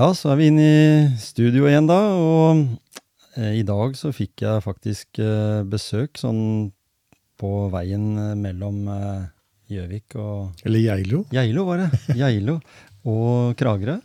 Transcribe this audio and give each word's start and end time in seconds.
Ja, 0.00 0.06
så 0.16 0.30
er 0.32 0.38
vi 0.40 0.46
inne 0.48 0.64
i 0.64 1.08
studio 1.20 1.66
igjen, 1.68 1.84
da. 1.84 1.98
Og 2.16 2.60
eh, 3.36 3.58
i 3.58 3.64
dag 3.68 3.92
så 3.98 4.08
fikk 4.16 4.40
jeg 4.46 4.62
faktisk 4.64 5.18
eh, 5.20 5.60
besøk 5.68 6.16
sånn 6.16 6.70
på 7.36 7.50
veien 7.68 8.06
eh, 8.16 8.30
mellom 8.32 8.78
eh, 8.88 9.26
Gjøvik 9.68 10.16
og 10.16 10.62
Eller 10.64 10.86
Geilo. 10.86 11.20
Geilo, 11.36 11.66
var 11.68 11.82
det. 11.82 12.00
Geilo 12.16 12.54
og 13.04 13.52
Kragerø. 13.60 13.98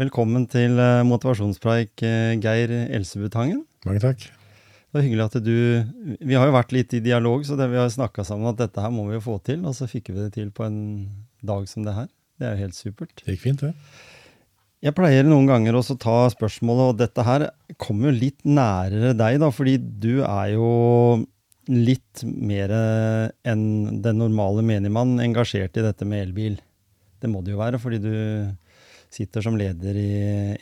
Velkommen 0.00 0.46
til 0.48 0.80
eh, 0.80 1.02
motivasjonspreik, 1.04 1.92
eh, 2.00 2.38
Geir 2.40 2.72
Elsebutangen. 2.86 3.66
Mange 3.84 4.00
takk. 4.00 4.24
Det 4.24 4.96
var 4.96 5.04
hyggelig 5.04 5.26
at 5.26 5.36
du 5.44 6.16
Vi 6.30 6.38
har 6.38 6.48
jo 6.48 6.54
vært 6.56 6.72
litt 6.72 6.96
i 6.96 7.02
dialog, 7.04 7.44
så 7.44 7.60
det, 7.60 7.68
vi 7.68 7.82
har 7.82 7.92
snakka 7.92 8.24
sammen 8.24 8.54
at 8.54 8.62
dette 8.62 8.80
her 8.80 8.94
må 8.94 9.04
vi 9.10 9.18
jo 9.18 9.26
få 9.28 9.36
til. 9.44 9.68
Og 9.68 9.76
så 9.76 9.84
fikk 9.84 10.14
vi 10.14 10.22
det 10.22 10.32
til 10.38 10.48
på 10.48 10.64
en 10.64 10.80
dag 11.44 11.68
som 11.68 11.84
det 11.84 11.98
her. 11.98 12.08
Det 12.40 12.48
er 12.48 12.56
jo 12.56 12.70
helt 12.70 12.78
supert. 12.78 13.20
Det 13.20 13.36
gikk 13.36 13.44
fint, 13.50 13.68
det. 13.68 13.74
Jeg 14.80 14.96
pleier 14.96 15.26
noen 15.28 15.48
ganger 15.48 15.76
også 15.76 15.98
å 15.98 16.00
ta 16.00 16.16
spørsmålet, 16.32 16.92
og 16.92 17.00
dette 17.02 17.24
her 17.26 17.50
kommer 17.80 18.08
jo 18.08 18.20
litt 18.22 18.40
nærere 18.48 19.12
deg, 19.12 19.36
da, 19.42 19.50
fordi 19.52 19.76
du 19.76 20.22
er 20.24 20.54
jo 20.54 20.70
litt 21.70 22.24
mer 22.24 22.72
enn 23.46 24.00
den 24.02 24.18
normale 24.18 24.64
menigmann 24.66 25.20
engasjert 25.22 25.76
i 25.76 25.84
dette 25.84 26.08
med 26.08 26.24
elbil. 26.24 26.56
Det 27.20 27.28
må 27.28 27.44
det 27.44 27.52
jo 27.52 27.60
være, 27.60 27.80
fordi 27.82 28.00
du 28.00 28.14
sitter 29.12 29.44
som 29.44 29.58
leder 29.58 29.96
i 29.98 30.10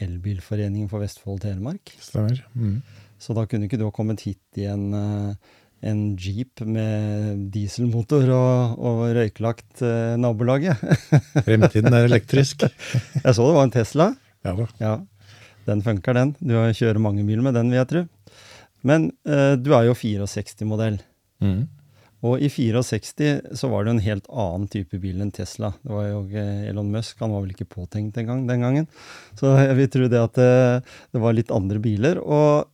Elbilforeningen 0.02 0.88
for 0.90 1.04
Vestfold 1.04 1.38
og 1.38 1.44
Telemark. 1.44 1.92
Stemmer. 2.02 2.40
Mm. 2.56 2.80
Så 3.20 3.36
da 3.36 3.44
kunne 3.50 3.68
ikke 3.68 3.78
du 3.78 3.86
ha 3.86 3.94
kommet 3.94 4.24
hit 4.24 4.60
i 4.60 4.66
en, 4.70 4.86
eh, 4.94 5.56
en 5.86 6.00
jeep 6.18 6.62
med 6.66 7.46
dieselmotor 7.54 8.26
og, 8.34 8.78
og 8.82 9.02
røyklagt 9.16 9.82
eh, 9.86 10.16
nabolaget. 10.18 10.80
Fremtiden 11.46 11.94
er 11.94 12.08
elektrisk. 12.08 12.66
Jeg 12.66 13.34
så 13.36 13.46
det 13.46 13.54
var 13.54 13.66
en 13.66 13.74
Tesla. 13.74 14.10
Ja 14.46 14.54
da. 14.58 14.68
Ja, 14.82 14.92
den 15.68 15.82
funker, 15.86 16.16
den. 16.16 16.34
Du 16.40 16.56
kjører 16.56 17.02
mange 17.02 17.24
mil 17.26 17.42
med 17.44 17.54
den, 17.58 17.70
vil 17.70 17.82
jeg 17.82 17.90
tro. 17.92 18.04
Men 18.86 19.10
eh, 19.28 19.54
du 19.60 19.72
er 19.76 19.88
jo 19.88 19.98
64-modell. 19.98 20.98
Mm. 21.44 21.66
Og 22.26 22.42
i 22.42 22.48
64 22.50 23.54
så 23.54 23.68
var 23.70 23.84
det 23.84 23.92
jo 23.92 23.94
en 23.94 24.06
helt 24.08 24.26
annen 24.26 24.66
type 24.72 24.98
bil 24.98 25.20
enn 25.22 25.30
Tesla. 25.34 25.70
Det 25.84 25.92
var 25.94 26.08
jo 26.08 26.24
Elon 26.66 26.90
Musk, 26.90 27.20
han 27.22 27.30
var 27.30 27.44
vel 27.44 27.54
ikke 27.54 27.68
påtenkt 27.70 28.18
engang 28.18 28.42
den 28.48 28.64
gangen. 28.66 28.88
Så 29.38 29.54
jeg 29.60 29.76
vil 29.78 29.92
tro 29.94 30.08
det 30.10 30.24
at 30.24 30.34
det, 30.40 30.50
det 31.14 31.22
var 31.22 31.36
litt 31.38 31.54
andre 31.54 31.78
biler. 31.82 32.18
Og 32.18 32.66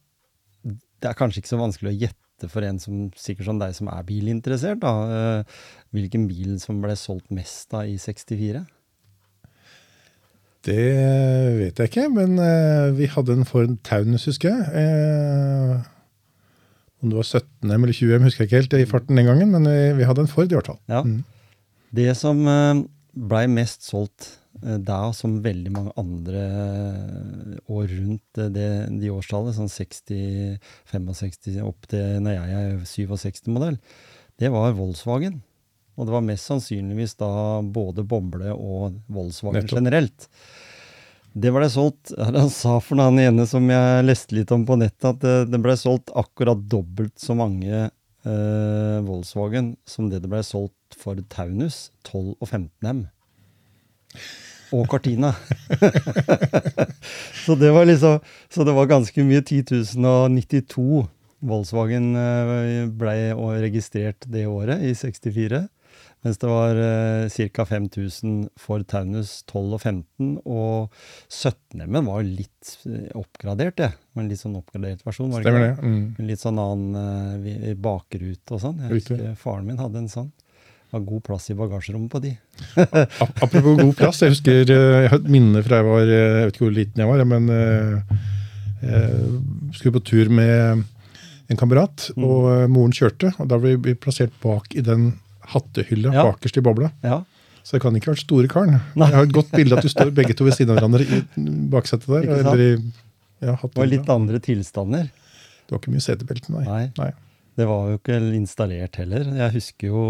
det 0.64 1.10
er 1.10 1.18
kanskje 1.18 1.42
ikke 1.42 1.52
så 1.52 1.60
vanskelig 1.60 1.92
å 1.92 1.98
gjette 2.06 2.23
for 2.52 2.66
en 2.66 2.78
som 2.82 3.08
sikkert 3.18 3.48
som 3.48 3.60
deg 3.60 3.74
som 3.76 3.90
er 3.92 4.06
bilinteressert, 4.06 4.80
da, 4.82 4.92
eh, 5.08 5.58
hvilken 5.94 6.26
bil 6.30 6.56
som 6.62 6.80
ble 6.82 6.96
solgt 6.98 7.32
mest 7.34 7.70
da 7.74 7.84
i 7.88 7.96
64. 8.00 8.64
Det 10.64 10.84
vet 11.58 11.80
jeg 11.80 11.90
ikke, 11.90 12.06
men 12.12 12.38
eh, 12.40 12.92
vi 12.96 13.10
hadde 13.12 13.36
en 13.36 13.48
Ford 13.48 13.76
Taunus, 13.84 14.28
husker 14.30 14.54
jeg. 14.54 14.84
Eh, 14.84 15.82
om 17.04 17.12
det 17.12 17.20
var 17.20 17.28
17M 17.28 17.74
eller 17.74 17.96
20M, 17.96 18.24
husker 18.24 18.44
jeg 18.44 18.48
ikke 18.48 18.62
helt 18.62 18.78
i 18.80 18.88
farten 18.88 19.20
den 19.20 19.28
gangen, 19.28 19.52
men 19.52 19.68
vi, 19.98 20.06
hadde 20.08 20.24
en 20.24 20.30
Ford 20.30 20.48
i 20.48 20.56
hvert 20.56 20.72
fall. 20.72 20.80
Ja. 20.88 21.02
Mm. 21.04 21.20
Det 21.94 22.08
som 22.16 22.40
blei 23.14 23.44
mest 23.46 23.84
solgt 23.86 24.32
da, 24.80 24.98
som 25.12 25.38
veldig 25.44 25.72
mange 25.74 25.92
andre 26.00 26.42
eh, 26.42 27.56
år 27.68 27.88
rundt 27.90 28.40
eh, 28.40 28.50
det, 28.52 28.68
de 29.00 29.10
årstallet, 29.12 29.56
sånn 29.56 29.70
60, 29.70 30.60
65, 30.92 31.58
opp 31.66 31.88
til 31.90 32.22
når 32.24 32.38
jeg 32.38 32.60
er 32.60 32.78
67-modell, 32.88 33.76
det 34.40 34.50
var 34.54 34.76
Volkswagen. 34.78 35.42
Og 35.94 36.08
det 36.08 36.14
var 36.16 36.24
mest 36.26 36.48
sannsynligvis 36.50 37.14
da 37.20 37.30
både 37.62 38.02
Boble 38.08 38.50
og 38.54 38.96
Volkswagen 39.06 39.60
Nettopp. 39.60 39.78
generelt. 39.78 40.28
Det 41.34 41.50
ble 41.54 41.66
solgt 41.70 42.12
Han 42.14 42.50
sa 42.50 42.76
for 42.82 43.02
han 43.02 43.18
ene 43.18 43.46
som 43.50 43.66
jeg 43.70 44.06
leste 44.06 44.36
litt 44.38 44.52
om 44.54 44.64
på 44.66 44.78
nettet, 44.78 45.06
at 45.12 45.22
det, 45.22 45.36
det 45.52 45.60
ble 45.62 45.76
solgt 45.78 46.12
akkurat 46.18 46.62
dobbelt 46.70 47.14
så 47.20 47.36
mange 47.38 47.84
eh, 47.84 48.98
Volkswagen 49.06 49.74
som 49.86 50.08
det 50.10 50.22
det 50.24 50.32
ble 50.32 50.42
solgt 50.46 50.98
for 50.98 51.18
Taunus, 51.30 51.90
12 52.06 52.34
og 52.38 52.48
15M. 52.48 53.04
Og 54.72 54.86
Cortina. 54.88 55.34
så 57.44 57.54
det 57.60 57.72
var 57.74 57.84
liksom 57.84 58.20
Så 58.48 58.64
det 58.64 58.72
var 58.72 58.86
ganske 58.90 59.24
mye. 59.26 59.42
10.092 59.44 61.06
Volkswagen 61.44 62.14
eh, 62.16 62.86
ble 62.88 63.16
registrert 63.60 64.24
det 64.32 64.46
året, 64.48 64.80
i 64.80 64.94
64. 64.96 65.66
Mens 66.24 66.38
det 66.40 66.48
var 66.48 66.78
eh, 66.80 67.48
ca. 67.52 67.66
5000 67.68 68.46
for 68.56 68.80
Taunus 68.88 69.42
12 69.50 69.74
og 69.76 69.82
15, 69.82 70.30
og 70.48 70.94
17M-en 71.28 72.08
var 72.08 72.24
litt 72.24 72.70
eh, 72.88 73.10
oppgradert, 73.20 73.76
det. 73.76 73.90
Men 74.16 74.30
litt 74.32 74.40
sånn 74.40 74.56
oppgradert 74.56 75.04
versjon. 75.04 75.28
var 75.34 75.44
det 75.44 75.52
Stemmer 75.52 75.66
det. 75.66 75.74
Mm. 75.84 76.30
Litt 76.30 76.40
sånn 76.40 76.62
annen 76.62 77.36
eh, 77.44 77.74
bakrute 77.76 78.56
og 78.56 78.62
sånn. 78.64 78.80
Jeg 78.86 78.94
Riktig. 78.96 79.18
husker 79.20 79.36
Faren 79.42 79.68
min 79.68 79.82
hadde 79.82 80.00
en 80.00 80.08
sånn. 80.14 80.32
Var 80.94 81.02
god 81.08 81.22
plass 81.26 81.48
i 81.50 81.56
bagasjerommet 81.58 82.10
på 82.12 82.20
de. 82.22 82.30
Apropos 82.78 83.74
god 83.80 83.94
plass, 83.98 84.20
jeg 84.22 84.30
husker 84.36 84.70
eh, 84.70 85.02
jeg 85.04 85.10
har 85.10 85.18
et 85.18 85.30
minne 85.34 85.62
fra 85.66 85.80
jeg 85.80 85.86
var 85.88 86.06
eh, 86.06 86.22
Jeg 86.38 86.46
vet 86.46 86.54
ikke 86.54 86.64
hvor 86.68 86.76
liten 86.76 87.02
jeg 87.02 87.10
var, 87.10 87.24
men 87.34 87.48
eh, 87.50 88.18
jeg 88.84 89.78
skulle 89.78 89.96
på 89.98 90.04
tur 90.06 90.30
med 90.30 90.84
en 91.52 91.58
kamerat, 91.60 92.10
Mm. 92.16 92.24
og 92.24 92.46
eh, 92.52 92.66
moren 92.72 92.92
kjørte. 92.94 93.34
og 93.40 93.48
Da 93.50 93.58
ble 93.60 93.74
vi 93.76 93.94
plassert 93.94 94.32
bak 94.42 94.74
i 94.78 94.80
den 94.86 95.10
hattehylla 95.52 96.12
Ja. 96.14 96.22
bakerst 96.30 96.56
i 96.56 96.64
bobla. 96.64 96.90
Ja. 97.04 97.22
Så 97.64 97.76
det 97.76 97.82
kan 97.82 97.96
ikke 97.96 98.10
ha 98.10 98.14
vært 98.14 98.24
store 98.26 98.48
karen. 98.48 98.78
Nei. 98.94 99.08
Jeg 99.10 99.16
har 99.18 99.24
et 99.26 99.32
godt 99.32 99.50
bilde 99.52 99.76
at 99.76 99.82
du 99.84 99.88
står 99.88 100.10
begge 100.14 100.34
to 100.36 100.44
ved 100.44 100.52
siden 100.56 100.72
av 100.72 100.78
hverandre 100.78 101.04
i 101.04 101.20
baksetet 101.72 102.06
der. 102.06 102.24
I 102.24 102.70
ja, 103.44 103.56
Det 103.60 103.74
var 103.76 103.86
litt 103.90 104.08
andre 104.12 104.38
tilstander. 104.40 105.08
Det 105.08 105.72
var 105.72 105.80
ikke 105.80 105.92
mye 105.96 106.04
setebelte, 106.04 106.52
nei. 106.52 106.64
Nei. 106.68 106.84
Nei. 107.00 107.10
Det 107.54 107.66
var 107.70 107.92
jo 107.92 108.00
ikke 108.00 108.18
installert 108.34 108.98
heller. 108.98 109.28
Jeg 109.38 109.54
husker 109.54 109.92
jo 109.92 110.02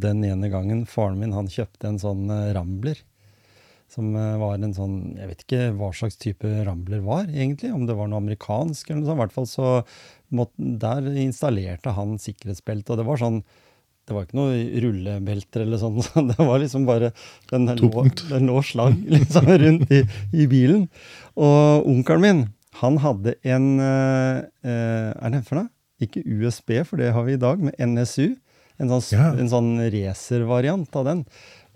den 0.00 0.22
ene 0.24 0.48
gangen 0.52 0.86
faren 0.88 1.18
min 1.20 1.34
han 1.36 1.50
kjøpte 1.52 1.90
en 1.90 2.00
sånn 2.00 2.24
eh, 2.32 2.54
Rambler. 2.56 3.02
Som 3.92 4.16
eh, 4.18 4.38
var 4.40 4.56
en 4.56 4.74
sånn 4.74 4.96
Jeg 5.18 5.28
vet 5.30 5.44
ikke 5.44 5.60
hva 5.76 5.92
slags 5.94 6.16
type 6.22 6.48
Rambler 6.66 7.04
var, 7.04 7.28
egentlig. 7.28 7.74
Om 7.74 7.84
det 7.88 7.98
var 7.98 8.08
noe 8.08 8.22
amerikansk 8.24 8.88
eller 8.88 9.02
noe 9.02 9.10
sånt. 9.10 9.18
I 9.18 9.22
hvert 9.24 9.36
fall 9.36 9.50
så 9.50 9.68
måtte, 10.32 10.72
Der 10.86 11.12
installerte 11.20 11.94
han 11.98 12.16
sikkerhetsbelte, 12.22 12.94
og 12.94 13.02
det 13.02 13.08
var 13.10 13.22
sånn 13.22 13.40
det 14.06 14.14
var 14.14 14.22
ikke 14.22 14.38
noe 14.38 14.58
rullebelter 14.84 15.64
eller 15.64 15.80
sånn. 15.82 15.96
Det 16.30 16.38
var 16.38 16.60
liksom 16.62 16.84
bare 16.86 17.08
Den 17.50 17.66
lå, 17.80 18.04
den 18.30 18.46
lå 18.46 18.60
slang 18.62 19.00
liksom 19.16 19.48
rundt 19.50 19.90
i, 19.90 20.04
i 20.30 20.46
bilen. 20.46 20.84
Og 21.34 21.88
onkelen 21.90 22.22
min, 22.22 22.44
han 22.80 23.00
hadde 23.02 23.34
en 23.42 23.66
eh, 23.82 24.44
eh, 24.62 25.10
Er 25.10 25.34
det 25.34 25.42
for 25.48 25.58
noe? 25.58 25.70
Ikke 26.02 26.22
USB, 26.26 26.82
for 26.84 27.00
det 27.00 27.12
har 27.16 27.24
vi 27.24 27.36
i 27.36 27.40
dag, 27.40 27.60
med 27.62 27.74
NSU. 27.80 28.34
En 28.78 28.90
sånn, 28.92 29.04
Ja. 29.16 29.30
sånn 29.48 29.78
racervariant 29.92 30.96
av 31.00 31.04
den. 31.08 31.22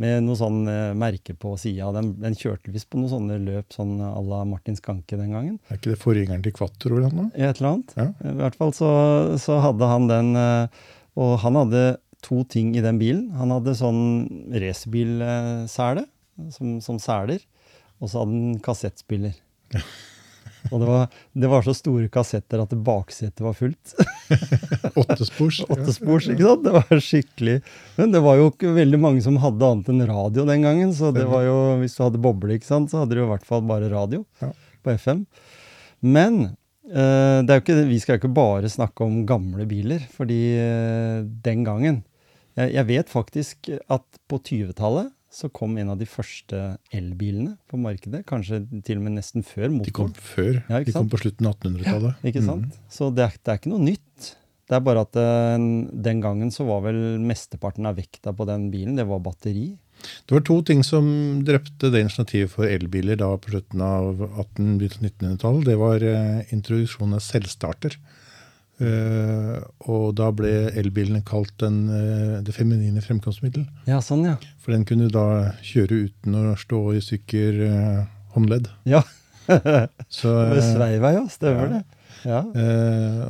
Med 0.01 0.23
noe 0.25 0.37
sånn 0.37 0.67
eh, 0.69 0.93
merke 0.97 1.33
på 1.37 1.55
sida. 1.61 1.91
Den, 1.97 2.15
den 2.21 2.35
kjørte 2.37 2.73
visst 2.73 2.89
på 2.93 2.99
noen 3.01 3.09
sånne 3.13 3.39
løp 3.45 3.73
sånn 3.73 3.99
à 4.05 4.21
la 4.25 4.43
Martin 4.49 4.77
Skanke 4.77 5.17
den 5.17 5.33
gangen. 5.33 5.59
Er 5.71 5.77
ikke 5.81 5.93
det 5.95 5.99
forgjengeren 6.01 6.43
til 6.45 6.53
Quattro 6.57 6.97
eller 6.99 7.13
noe? 7.17 7.31
Et 7.35 7.61
eller 7.61 7.71
annet. 7.75 7.95
Ja. 7.97 8.07
I 8.25 8.37
hvert 8.41 8.57
fall 8.61 8.73
så, 8.77 8.91
så 9.41 9.59
hadde 9.65 9.89
han 9.89 10.09
den 10.09 10.31
eh, 10.37 10.69
Og 11.21 11.39
han 11.43 11.57
hadde 11.61 11.83
to 12.25 12.43
ting 12.45 12.75
i 12.77 12.85
den 12.85 12.99
bilen. 13.01 13.31
Han 13.37 13.53
hadde 13.53 13.73
sånn 13.77 14.01
racerbilsele, 14.53 16.05
som, 16.53 16.77
som 16.85 16.99
seler, 17.01 17.41
og 18.01 18.09
så 18.13 18.21
hadde 18.23 18.37
han 18.37 18.61
kassettspiller. 18.65 19.35
Og 20.69 20.77
det 20.83 20.89
var, 20.91 21.07
det 21.43 21.49
var 21.51 21.65
så 21.65 21.73
store 21.77 22.09
kassetter 22.13 22.61
at 22.63 22.75
baksetet 22.85 23.41
var 23.45 23.57
fullt. 23.57 23.95
Åttespors. 25.01 25.63
Åttespors, 25.73 26.29
ikke 26.33 26.45
sant? 26.47 26.65
Det 26.67 26.75
var 26.77 27.03
skikkelig 27.03 27.57
Men 27.97 28.13
det 28.15 28.23
var 28.25 28.39
jo 28.41 28.51
ikke 28.53 28.75
veldig 28.77 29.01
mange 29.01 29.25
som 29.25 29.39
hadde 29.43 29.71
annet 29.73 29.91
enn 29.93 30.05
radio 30.11 30.47
den 30.49 30.67
gangen. 30.67 30.93
Så 30.97 31.13
det 31.17 31.27
var 31.31 31.47
jo, 31.49 31.57
hvis 31.81 31.97
du 31.97 32.05
hadde 32.05 32.23
boble, 32.23 32.59
ikke 32.59 32.69
sant, 32.71 32.93
så 32.93 33.03
hadde 33.03 33.17
du 33.17 33.25
i 33.25 33.31
hvert 33.33 33.47
fall 33.49 33.65
bare 33.69 33.91
radio 33.93 34.25
Ja. 34.45 34.53
på 34.85 34.95
FM. 34.97 35.25
Men 36.01 36.41
eh, 36.91 37.41
er 37.45 37.57
ikke, 37.61 37.81
vi 37.89 37.99
skal 38.03 38.17
jo 38.17 38.23
ikke 38.25 38.35
bare 38.37 38.71
snakke 38.73 39.05
om 39.05 39.23
gamle 39.29 39.67
biler, 39.69 40.05
fordi 40.17 40.41
eh, 40.61 41.21
den 41.45 41.65
gangen 41.67 42.03
jeg, 42.59 42.73
jeg 42.75 42.87
vet 42.89 43.11
faktisk 43.13 43.69
at 43.89 44.05
på 44.29 44.41
20-tallet 44.43 45.13
så 45.31 45.49
kom 45.55 45.77
en 45.79 45.93
av 45.93 45.99
de 46.01 46.09
første 46.11 46.59
elbilene 46.97 47.55
på 47.71 47.79
markedet. 47.79 48.25
Kanskje 48.27 48.65
til 48.87 48.99
og 48.99 49.07
med 49.07 49.15
nesten 49.21 49.47
før 49.47 49.71
motoren. 49.71 49.87
De 49.87 49.95
kom 49.95 50.13
før. 50.15 50.59
Ja, 50.67 50.83
de 50.83 50.95
kom 50.95 51.11
på 51.11 51.21
slutten 51.23 51.47
av 51.47 51.55
1800-tallet. 51.61 52.25
Ikke 52.27 52.43
sant? 52.45 52.79
Så 52.91 53.13
det 53.15 53.29
er, 53.29 53.37
det 53.39 53.53
er 53.53 53.61
ikke 53.61 53.73
noe 53.73 53.85
nytt. 53.85 54.33
Det 54.71 54.77
er 54.79 54.83
bare 54.87 55.03
at 55.07 55.19
eh, 55.19 55.69
den 56.07 56.21
gangen 56.23 56.51
så 56.55 56.67
var 56.67 56.83
vel 56.85 56.99
mesteparten 57.23 57.87
av 57.91 57.97
vekta 57.99 58.35
på 58.35 58.47
den 58.47 58.69
bilen, 58.75 58.99
det 58.99 59.07
var 59.07 59.23
batteri. 59.23 59.73
Det 60.01 60.35
var 60.35 60.45
to 60.47 60.61
ting 60.67 60.83
som 60.87 61.07
drepte 61.47 61.91
det 61.93 62.05
initiativet 62.05 62.53
for 62.53 62.67
elbiler 62.71 63.19
da 63.21 63.33
på 63.37 63.53
slutten 63.53 63.83
av 63.85 64.23
1800- 64.29 65.03
1900-tallet. 65.03 65.67
Det 65.67 65.77
var 65.81 66.07
eh, 66.07 66.55
introduksjonen 66.55 67.19
av 67.19 67.25
selvstarter. 67.27 67.99
Eh, 68.81 69.57
og 69.93 70.15
da 70.17 70.31
ble 70.33 70.51
elbilene 70.79 71.21
kalt 71.27 71.53
den, 71.61 71.83
uh, 71.93 72.39
det 72.45 72.55
feminine 72.57 73.03
fremkomstmiddel. 73.05 73.67
Ja, 73.91 73.99
sånn, 74.05 74.25
ja. 74.25 74.39
For 74.63 74.73
den 74.73 74.87
kunne 74.89 75.11
da 75.13 75.53
kjøre 75.67 76.07
uten 76.07 76.39
å 76.39 76.45
stå 76.61 76.81
i 76.97 77.03
stykker 77.05 77.59
uh, 77.61 78.03
håndledd. 78.37 78.71
Ja, 78.89 79.05
Så, 80.21 80.33
uh, 80.33 80.57
Sveivei, 80.65 81.17
ja. 81.19 81.25
Stemmer 81.33 81.67
ja. 81.67 81.81
det. 81.81 81.97
Ja. 82.21 82.43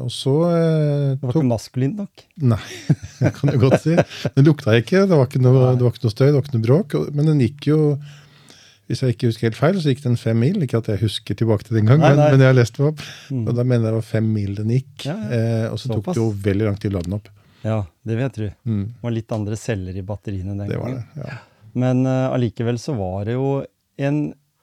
og 0.02 0.08
så 0.11 0.32
Det 0.50 1.20
var 1.23 1.31
ikke 1.31 1.47
maskulint 1.47 2.00
nok. 2.00 2.23
Nei, 2.43 2.58
det 3.20 3.31
kan 3.37 3.53
du 3.53 3.58
godt 3.62 3.85
si. 3.85 3.94
Den 4.35 4.49
lukta 4.49 4.75
ikke, 4.79 5.05
det 5.06 5.14
var 5.14 5.29
ikke 5.29 5.43
noe, 5.44 5.76
det 5.79 5.87
var 5.87 5.94
ikke 5.94 6.08
noe 6.08 6.14
støy, 6.14 6.25
det 6.26 6.35
var 6.35 6.43
ikke 6.43 6.56
noe 6.56 6.67
bråk. 6.67 6.96
Men 7.14 7.31
den 7.31 7.44
gikk 7.44 7.70
jo, 7.70 7.79
hvis 8.90 9.00
jeg 9.04 9.14
ikke 9.14 9.28
husker 9.31 9.46
helt 9.48 9.58
feil, 9.60 9.76
så 9.81 9.92
gikk 9.94 10.02
den 10.04 10.16
fem 10.20 10.38
mil. 10.42 10.58
Ikke 10.66 10.81
at 10.82 10.88
jeg 10.90 11.00
husker 11.04 11.38
tilbake 11.38 11.64
til 11.69 11.78
den 11.78 11.87
gang, 11.88 12.00
Nei, 12.02 12.10
men, 12.12 12.19
nei. 12.25 12.31
men 12.34 12.42
jeg 12.44 12.50
har 12.50 12.56
lest 12.58 12.76
det 12.81 12.87
opp. 12.90 13.04
Mm. 13.31 13.44
Og 13.46 13.54
da 13.56 13.64
mener 13.64 13.84
jeg 13.87 13.94
det 13.94 13.98
var 14.00 14.08
fem 14.10 14.31
mil 14.34 14.56
den 14.58 14.72
gikk. 14.75 15.06
Ja, 15.06 15.14
ja. 15.14 15.38
Eh, 15.38 15.66
og 15.70 15.78
så 15.81 15.88
tok 15.92 16.00
Såpass. 16.02 16.19
det 16.19 16.25
jo 16.25 16.31
veldig 16.50 16.66
lang 16.69 16.78
tid 16.82 16.90
å 16.92 16.96
lade 16.98 17.08
den 17.10 17.16
opp. 17.20 17.31
Ja, 17.62 17.78
det 18.08 18.16
vil 18.16 18.25
jeg 18.26 18.34
tro. 18.37 18.50
Mm, 18.66 18.84
Det 18.90 19.04
var 19.06 19.14
litt 19.16 19.32
andre 19.37 19.56
celler 19.60 19.96
i 20.00 20.04
batteriene 20.10 20.54
den 20.56 20.69
det 20.70 20.78
var 20.81 20.90
gangen. 20.90 21.08
det. 21.14 21.25
ja. 21.31 21.38
Men 21.81 22.04
eh, 22.10 22.26
allikevel 22.34 22.78
så 22.82 22.94
var 22.98 23.25
det 23.28 23.37
jo 23.38 23.50
en 24.00 24.20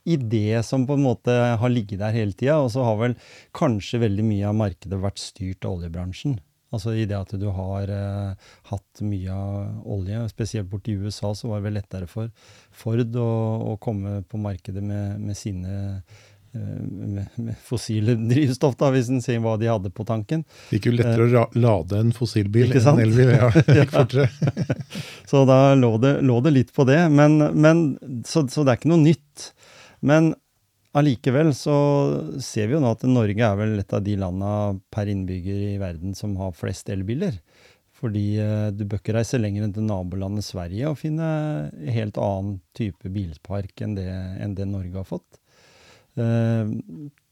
idé 0.08 0.64
som 0.64 0.86
på 0.88 0.96
en 0.96 1.04
måte 1.04 1.34
har 1.60 1.70
ligget 1.70 2.00
der 2.00 2.14
hele 2.16 2.32
tida, 2.36 2.58
og 2.64 2.70
så 2.72 2.84
har 2.88 2.96
vel 3.02 3.16
kanskje 3.56 4.00
veldig 4.06 4.24
mye 4.24 4.48
av 4.50 4.56
markedet 4.56 5.00
vært 5.04 5.20
styrt 5.20 5.66
av 5.68 5.78
oljebransjen. 5.78 6.38
Altså 6.76 6.94
i 7.00 7.06
det 7.08 7.16
at 7.16 7.32
du 7.40 7.48
har 7.56 7.92
eh, 7.92 8.48
hatt 8.72 9.04
mye 9.08 9.34
av 9.34 9.92
olje, 9.98 10.24
spesielt 10.34 10.68
borti 10.72 10.98
USA, 11.00 11.32
så 11.36 11.52
var 11.52 11.62
det 11.62 11.70
vel 11.70 11.78
lettere 11.80 12.10
for 12.12 12.32
Ford 12.76 13.16
å, 13.16 13.30
å 13.72 13.78
komme 13.80 14.22
på 14.28 14.40
markedet 14.42 14.84
med, 14.84 15.22
med 15.24 15.38
sine 15.40 15.78
eh, 15.78 16.18
med, 16.58 17.28
med 17.36 17.56
fossile 17.64 18.18
drivstoff, 18.32 18.76
da, 18.80 18.90
hvis 18.92 19.12
en 19.14 19.24
ser 19.24 19.40
hva 19.44 19.56
de 19.62 19.70
hadde 19.72 19.94
på 19.96 20.04
tanken. 20.08 20.44
Det 20.68 20.80
gikk 20.80 20.90
jo 20.90 20.96
lettere 20.98 21.28
å 21.28 21.46
lade 21.56 22.02
en 22.04 22.12
fossilbil 22.16 22.74
Eh, 22.74 22.82
enn 22.82 22.92
en 22.94 23.04
elbil. 23.06 23.32
Ja, 23.38 23.52
det 23.56 23.78
gikk 23.82 23.96
fortere. 23.96 24.28
Så 25.32 25.46
da 25.48 25.62
lå 25.80 25.94
det, 26.04 26.18
lå 26.28 26.42
det 26.44 26.56
litt 26.56 26.76
på 26.76 26.88
det. 26.90 27.00
Men, 27.14 27.40
men, 27.56 27.88
så, 28.28 28.44
så 28.52 28.64
det 28.64 28.74
er 28.74 28.82
ikke 28.82 28.92
noe 28.92 29.04
nytt. 29.04 29.52
Men 30.04 30.34
allikevel 30.98 31.54
så 31.56 31.78
ser 32.44 32.70
vi 32.70 32.78
jo 32.78 32.84
nå 32.84 32.94
at 32.96 33.06
Norge 33.10 33.44
er 33.44 33.58
vel 33.60 33.80
et 33.82 33.94
av 33.94 34.04
de 34.06 34.16
landa 34.20 34.52
per 34.94 35.10
innbygger 35.12 35.74
i 35.74 35.82
verden 35.82 36.16
som 36.18 36.36
har 36.40 36.56
flest 36.56 36.90
elbiler. 36.94 37.40
Fordi 37.98 38.26
eh, 38.42 38.70
du 38.78 38.84
bør 38.86 39.02
ikke 39.02 39.16
reise 39.18 39.40
lenger 39.42 39.66
enn 39.66 39.74
til 39.74 39.88
nabolandet 39.88 40.46
Sverige 40.46 40.92
og 40.92 41.00
finne 41.00 41.28
helt 41.90 42.20
annen 42.22 42.60
type 42.78 43.10
bilpark 43.14 43.82
enn 43.82 43.96
det, 43.98 44.10
enn 44.44 44.54
det 44.58 44.68
Norge 44.70 45.02
har 45.02 45.08
fått. 45.08 45.40
Eh, 46.22 46.76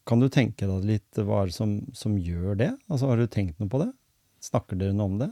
kan 0.06 0.22
du 0.22 0.30
tenke 0.30 0.70
deg 0.70 0.90
litt 0.90 1.22
hva 1.22 1.44
er 1.44 1.52
det 1.52 1.58
som, 1.58 1.78
som 1.98 2.18
gjør 2.18 2.58
det? 2.62 2.72
Altså, 2.90 3.10
har 3.10 3.22
du 3.22 3.30
tenkt 3.30 3.62
noe 3.62 3.70
på 3.70 3.82
det? 3.82 3.92
Snakker 4.46 4.78
dere 4.78 4.98
noe 4.98 5.10
om 5.10 5.20
det? 5.22 5.32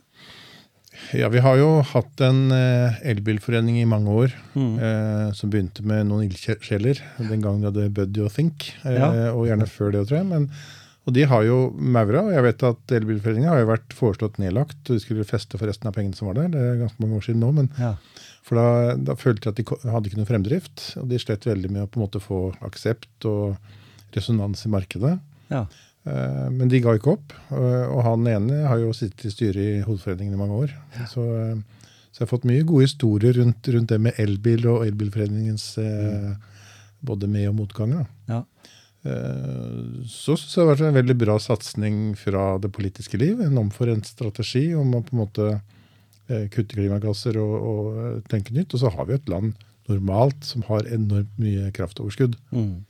Ja, 1.17 1.27
vi 1.33 1.41
har 1.41 1.57
jo 1.57 1.81
hatt 1.93 2.21
en 2.21 2.51
eh, 2.53 2.99
elbilforening 3.13 3.79
i 3.81 3.85
mange 3.89 4.09
år. 4.13 4.33
Mm. 4.55 4.77
eh, 4.79 5.31
som 5.37 5.49
begynte 5.49 5.83
med 5.85 6.07
noen 6.09 6.27
ildsjeler. 6.29 7.01
Den 7.17 7.41
gangen 7.41 7.61
de 7.63 7.69
hadde 7.71 7.89
Buddy 7.93 8.21
og 8.25 8.31
Think, 8.35 8.71
eh, 8.85 8.93
Ja. 8.99 9.09
og 9.33 9.47
gjerne 9.49 9.67
før 9.69 9.91
det, 9.91 10.07
tror 10.07 10.19
jeg. 10.21 10.27
Men, 10.29 10.49
og 11.05 11.13
de 11.17 11.23
har 11.27 11.43
jo 11.43 11.57
maura. 11.75 12.21
og 12.27 12.31
Jeg 12.33 12.43
vet 12.43 12.63
at 12.63 12.91
Elbilforeningen 12.99 13.49
har 13.49 13.59
jo 13.63 13.71
vært 13.73 13.93
foreslått 13.97 14.37
nedlagt. 14.39 14.77
og 14.89 14.95
De 14.95 14.99
skulle 15.03 15.25
feste 15.27 15.57
for 15.57 15.67
resten 15.67 15.87
av 15.89 15.93
pengene 15.97 16.15
som 16.15 16.27
var 16.29 16.35
der. 16.35 16.47
Det 16.53 16.61
er 16.61 16.81
ganske 16.85 16.99
mange 17.01 17.17
år 17.17 17.25
siden 17.27 17.39
nå. 17.41 17.51
men 17.53 17.69
Ja. 17.79 17.95
For 18.43 18.55
da, 18.59 18.95
da 18.99 19.15
følte 19.15 19.47
jeg 19.49 19.53
at 19.53 19.59
de 19.83 19.89
hadde 19.91 20.09
ikke 20.09 20.17
noe 20.19 20.27
fremdrift. 20.29 20.97
Og 20.99 21.07
de 21.09 21.17
slet 21.19 21.45
veldig 21.47 21.69
med 21.71 21.83
å 21.83 21.87
på 21.87 21.99
en 21.99 22.05
måte 22.07 22.19
få 22.21 22.53
aksept 22.61 23.25
og 23.25 23.57
resonans 24.15 24.65
i 24.65 24.69
markedet. 24.69 25.19
ja. 25.49 25.65
Eh, 26.05 26.49
Men 26.51 26.67
de 26.67 26.81
ga 26.83 26.95
ikke 26.97 27.15
opp. 27.15 27.33
eh, 27.51 27.85
Og 27.87 28.03
han 28.03 28.27
ene 28.27 28.67
har 28.67 28.77
jo 28.81 28.93
sittet 28.93 29.25
i 29.25 29.31
styret 29.31 29.61
i 29.63 29.83
Hovedforeningen 29.85 30.33
i 30.33 30.39
mange 30.39 30.57
år. 30.65 30.73
Så, 31.07 31.23
eh, 31.23 31.55
så 32.11 32.19
jeg 32.19 32.27
har 32.27 32.37
fått 32.37 32.49
mye 32.49 32.63
gode 32.63 32.87
historier 32.87 33.33
rundt, 33.33 33.67
rundt 33.67 33.89
det 33.89 33.99
med 33.99 34.19
elbil 34.19 34.67
og 34.67 34.85
Elbilforeningens 34.85 35.77
mm. 35.77 36.35
både 37.01 37.27
med- 37.27 37.49
og 37.49 37.55
motganger. 37.55 38.05
Ja. 38.29 38.43
Så 39.03 40.37
syns 40.37 40.53
jeg 40.53 40.61
det 40.61 40.67
har 40.67 40.75
vært 40.75 40.87
en 40.87 40.99
veldig 41.01 41.17
bra 41.17 41.39
satsing 41.39 42.15
fra 42.15 42.57
det 42.59 42.71
politiske 42.71 43.17
liv. 43.17 43.41
En 43.41 43.57
omforent 43.57 44.05
strategi 44.05 44.75
om 44.75 44.93
å 44.93 45.01
på 45.03 45.11
en 45.11 45.23
måte 45.25 45.61
kutte 46.53 46.77
klimagasser 46.77 47.35
og, 47.35 47.55
og 47.73 48.23
tenke 48.29 48.53
nytt. 48.53 48.73
Og 48.73 48.79
så 48.79 48.93
har 48.93 49.09
vi 49.09 49.17
et 49.17 49.27
land 49.27 49.57
normalt 49.89 50.45
som 50.45 50.61
har 50.69 50.85
enormt 50.85 51.33
mye 51.41 51.71
kraftoverskudd. 51.73 52.37
Mm. 52.53 52.85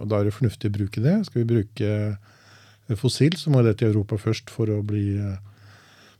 Og 0.00 0.08
da 0.08 0.18
er 0.18 0.24
det 0.24 0.34
fornuftig 0.34 0.72
å 0.72 0.78
bruke 0.80 1.04
det. 1.04 1.26
Skal 1.28 1.44
vi 1.44 1.52
bruke 1.54 2.16
fossil, 3.00 3.36
så 3.38 3.50
må 3.50 3.62
det 3.64 3.76
til 3.80 3.88
Europa 3.92 4.16
først 4.20 4.50
for 4.50 4.66
å 4.70 4.82
bli 4.86 5.16
eh, 5.18 5.36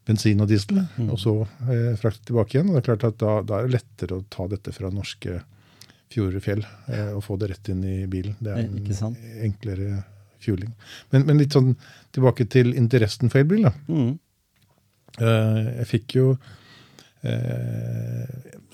bensin 0.07 0.41
og 0.43 0.49
diesel, 0.51 0.83
Mm. 0.99 1.11
og 1.15 1.19
så 1.19 1.35
eh, 1.71 1.95
frakte 2.01 2.25
tilbake 2.31 2.57
igjen. 2.59 2.69
Og 2.71 2.75
det 2.75 2.83
er 2.83 2.89
klart 2.97 3.05
at 3.13 3.19
da, 3.23 3.41
da 3.43 3.59
er 3.61 3.69
det 3.69 3.77
lettere 3.81 4.19
å 4.19 4.25
ta 4.31 4.47
dette 4.51 4.73
fra 4.75 4.91
norske 4.91 5.41
fjorder 6.13 6.37
og 6.41 6.43
fjell 6.45 6.65
eh, 6.89 7.13
og 7.17 7.23
få 7.25 7.37
det 7.41 7.51
rett 7.53 7.69
inn 7.73 7.85
i 7.85 8.07
bilen. 8.07 8.35
Det 8.41 8.51
er 8.53 8.65
Eh, 8.65 9.05
en 9.07 9.17
enklere 9.47 10.03
fueling. 10.43 10.73
Men, 11.13 11.25
men 11.27 11.39
litt 11.39 11.55
sånn 11.55 11.77
tilbake 12.13 12.49
til 12.51 12.75
interessen 12.75 13.31
for 13.31 13.39
elbil. 13.45 13.63
da. 13.69 13.73
Mm. 13.89 14.19
Eh, 15.21 15.79
Jeg 15.79 15.87
fikk 15.93 16.17
jo 16.19 16.27
eh, 17.23 18.27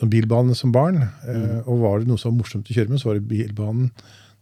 bilbane 0.09 0.55
som 0.57 0.73
barn, 0.73 1.03
eh, 1.29 1.61
og 1.69 1.81
var 1.83 1.99
det 2.01 2.09
noe 2.09 2.19
som 2.21 2.33
var 2.33 2.41
morsomt 2.45 2.71
å 2.71 2.75
kjøre 2.77 2.89
med, 2.93 3.01
så 3.03 3.11
var 3.11 3.19
det 3.21 3.29
bilbanen. 3.29 3.91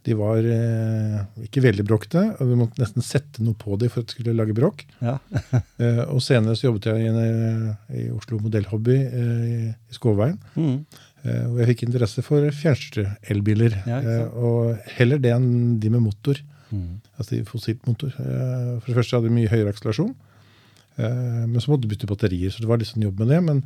De 0.06 0.14
var 0.14 0.38
eh, 0.38 1.16
ikke 1.48 1.62
veldig 1.64 1.84
bråkete, 1.88 2.20
og 2.38 2.46
Vi 2.52 2.58
måtte 2.60 2.78
nesten 2.78 3.02
sette 3.02 3.42
noe 3.42 3.56
på 3.58 3.74
dem 3.80 3.90
for 3.90 4.04
at 4.04 4.12
de 4.12 4.14
skulle 4.16 4.36
lage 4.38 4.54
bråk. 4.56 4.84
Ja. 5.02 5.16
Eh, 5.82 5.98
og 6.08 6.22
senere 6.24 6.54
så 6.56 6.68
jobbet 6.70 6.86
jeg 6.88 7.02
i, 7.04 7.10
eh, 7.20 7.96
i 8.00 8.04
Oslo 8.14 8.38
Modellhobby 8.40 8.94
eh, 8.96 9.42
i, 9.50 9.56
Skåveien, 9.92 10.38
Mm. 10.56 10.78
eh, 11.26 11.42
hvor 11.50 11.58
jeg 11.60 11.68
fikk 11.74 11.82
interesse 11.88 12.22
for 12.24 12.46
fjernstyrte 12.54 13.16
elbiler. 13.34 13.74
Ja, 13.84 13.98
eh, 14.00 14.38
og 14.40 14.78
heller 14.96 15.18
det 15.20 15.34
enn 15.34 15.50
de 15.82 15.90
med 15.92 16.00
motor. 16.06 16.40
Mm. 16.70 17.02
Altså 17.18 17.42
fossilt 17.50 17.84
motor. 17.86 18.14
For 18.16 18.86
det 18.88 18.96
første 18.96 19.18
hadde 19.18 19.28
de 19.28 19.36
mye 19.36 19.50
høyere 19.52 19.74
akselerasjon. 19.74 20.14
Eh, 20.96 21.44
Men 21.46 21.60
så 21.60 21.70
måtte 21.74 21.84
du 21.84 21.92
bytte 21.92 22.08
batterier, 22.08 22.50
så 22.50 22.62
det 22.64 22.70
var 22.70 22.80
litt 22.80 22.88
sånn 22.94 23.04
jobb 23.04 23.20
med 23.20 23.28
det. 23.34 23.42
Men 23.44 23.60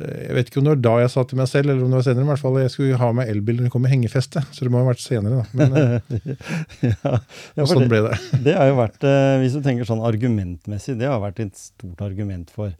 jeg 0.00 0.36
vet 0.38 0.48
ikke 0.48 0.60
om 0.62 0.64
det 0.64 0.72
var 0.72 0.78
da 0.86 0.92
jeg 1.02 1.10
sa 1.12 1.22
til 1.28 1.36
meg 1.36 1.48
selv, 1.50 1.68
eller 1.68 1.84
om 1.84 1.92
det 1.92 1.98
var 1.98 2.06
senere. 2.06 2.22
men 2.22 2.30
i 2.30 2.32
hvert 2.32 2.40
fall 2.46 2.54
Jeg 2.62 2.72
skulle 2.72 3.00
ha 3.02 3.10
meg 3.12 3.28
elbil 3.28 3.58
når 3.58 3.68
det 3.68 3.72
kom 3.74 3.84
med 3.84 3.92
hengefeste, 3.92 4.40
så 4.48 4.64
det 4.64 4.72
må 4.72 4.80
ha 4.80 4.88
vært 4.88 5.04
senere. 5.04 5.42
da. 5.42 5.58
Men 5.60 5.76
eh, 5.76 6.16
ja. 6.88 7.12
ja, 7.58 7.66
sånn 7.68 7.84
det, 7.84 7.90
ble 7.92 8.00
det. 8.06 8.16
det 8.46 8.56
har 8.56 8.72
jo 8.72 8.80
vært, 8.80 9.04
eh, 9.04 9.36
hvis 9.42 9.58
du 9.58 9.60
tenker 9.66 9.88
sånn 9.88 10.04
argumentmessig, 10.08 10.96
det 11.00 11.12
har 11.12 11.20
vært 11.20 11.44
et 11.44 11.60
stort 11.60 12.00
argument 12.08 12.52
for 12.54 12.72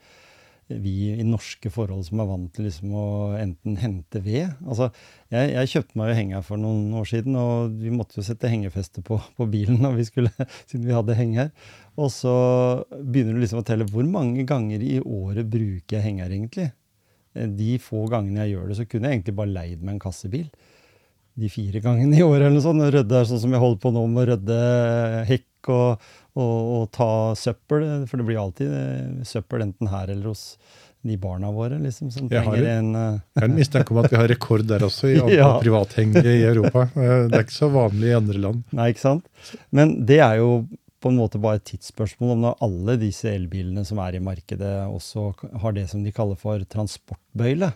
vi 0.73 1.13
i 1.13 1.25
norske 1.27 1.69
forhold 1.69 2.07
som 2.07 2.23
er 2.23 2.29
vant 2.31 2.53
til 2.55 2.65
liksom 2.65 2.93
å 2.97 3.07
enten 3.37 3.77
hente 3.83 4.23
ved. 4.25 4.55
Altså, 4.65 4.89
jeg, 5.33 5.53
jeg 5.53 5.73
kjøpte 5.75 5.99
meg 6.01 6.09
jo 6.09 6.19
henger 6.19 6.45
for 6.47 6.61
noen 6.65 6.95
år 6.97 7.09
siden, 7.13 7.37
og 7.37 7.75
vi 7.83 7.93
måtte 7.93 8.21
jo 8.21 8.25
sette 8.27 8.49
hengefeste 8.49 9.05
på, 9.05 9.19
på 9.37 9.49
bilen 9.53 9.85
vi 9.99 10.07
skulle, 10.09 10.33
siden 10.71 10.89
vi 10.89 10.97
hadde 10.97 11.19
henger. 11.19 11.53
Og 12.01 12.09
så 12.15 12.37
begynner 12.95 13.37
du 13.37 13.43
liksom 13.43 13.61
å 13.61 13.67
telle 13.69 13.89
hvor 13.91 14.07
mange 14.09 14.47
ganger 14.49 14.81
i 14.81 14.97
året 15.03 15.51
bruker 15.53 15.99
jeg 15.99 16.07
henger 16.07 16.33
egentlig. 16.33 16.73
Eh, 17.35 17.47
De 17.49 17.79
få 17.83 18.05
gangene 18.13 18.45
jeg 18.47 18.57
gjør 18.57 18.69
det, 18.73 18.77
så 18.81 18.87
kunne 18.89 19.09
jeg 19.11 19.19
egentlig 19.21 19.37
bare 19.41 19.55
leid 19.55 19.83
meg 19.83 19.95
en 19.97 20.05
kassebil. 20.05 20.49
De 21.41 21.49
fire 21.49 21.81
gangene 21.81 22.19
i 22.19 22.23
året 22.27 22.43
eller 22.45 22.59
noe 22.59 22.65
sånt. 22.67 22.85
Rødde 22.93 23.21
er 23.23 23.25
sånn 23.31 23.41
som 23.41 23.55
jeg 23.57 23.63
holder 23.63 23.81
på 23.81 23.93
nå 23.95 24.03
med 24.13 24.23
å 24.23 24.29
rydde 24.35 24.59
hekk 25.31 25.71
og, 25.73 26.03
og, 26.37 26.57
og 26.77 26.87
ta 26.93 27.11
søppel. 27.39 27.87
For 28.11 28.21
det 28.21 28.27
blir 28.29 28.41
alltid 28.43 28.73
eh, 28.77 29.23
søppel 29.29 29.65
enten 29.65 29.89
her 29.93 30.13
eller 30.13 30.33
hos 30.35 30.45
de 31.03 31.17
barna 31.19 31.49
våre, 31.51 31.81
liksom, 31.83 32.13
som 32.15 32.29
Jeg 32.31 32.45
har 32.45 32.53
trenger 32.55 32.69
en 32.77 32.91
eh, 32.95 33.17
Jeg 33.35 33.41
har 33.43 33.49
en 33.49 33.57
mistanke 33.59 33.91
om 33.91 33.99
at 34.05 34.13
vi 34.13 34.21
har 34.21 34.29
rekord 34.31 34.63
der 34.71 34.85
også, 34.87 35.09
i 35.11 35.17
antall 35.23 35.33
Ja. 35.35 35.49
privathengere 35.65 36.37
i 36.37 36.45
Europa. 36.47 36.85
Eh, 36.95 37.25
Det 37.33 37.41
er 37.41 37.47
ikke 37.49 37.57
så 37.57 37.71
vanlig 37.75 38.13
i 38.13 38.15
andre 38.21 38.39
land. 38.45 38.61
Nei, 38.77 38.91
ikke 38.93 39.03
sant? 39.09 39.25
Men 39.75 39.97
det 40.07 40.21
er 40.23 40.37
jo 40.43 40.53
på 41.03 41.11
en 41.11 41.19
måte 41.19 41.41
bare 41.43 41.59
et 41.59 41.65
tidsspørsmål 41.73 42.35
om 42.37 42.43
når 42.47 42.61
alle 42.65 42.95
disse 43.01 43.27
elbilene 43.31 43.83
som 43.89 43.99
er 44.05 44.17
i 44.19 44.23
markedet, 44.23 44.73
også 44.87 45.33
har 45.63 45.75
det 45.77 45.89
som 45.91 46.05
de 46.07 46.13
kaller 46.15 46.39
for 46.39 46.63
transportbøyle. 46.73 47.73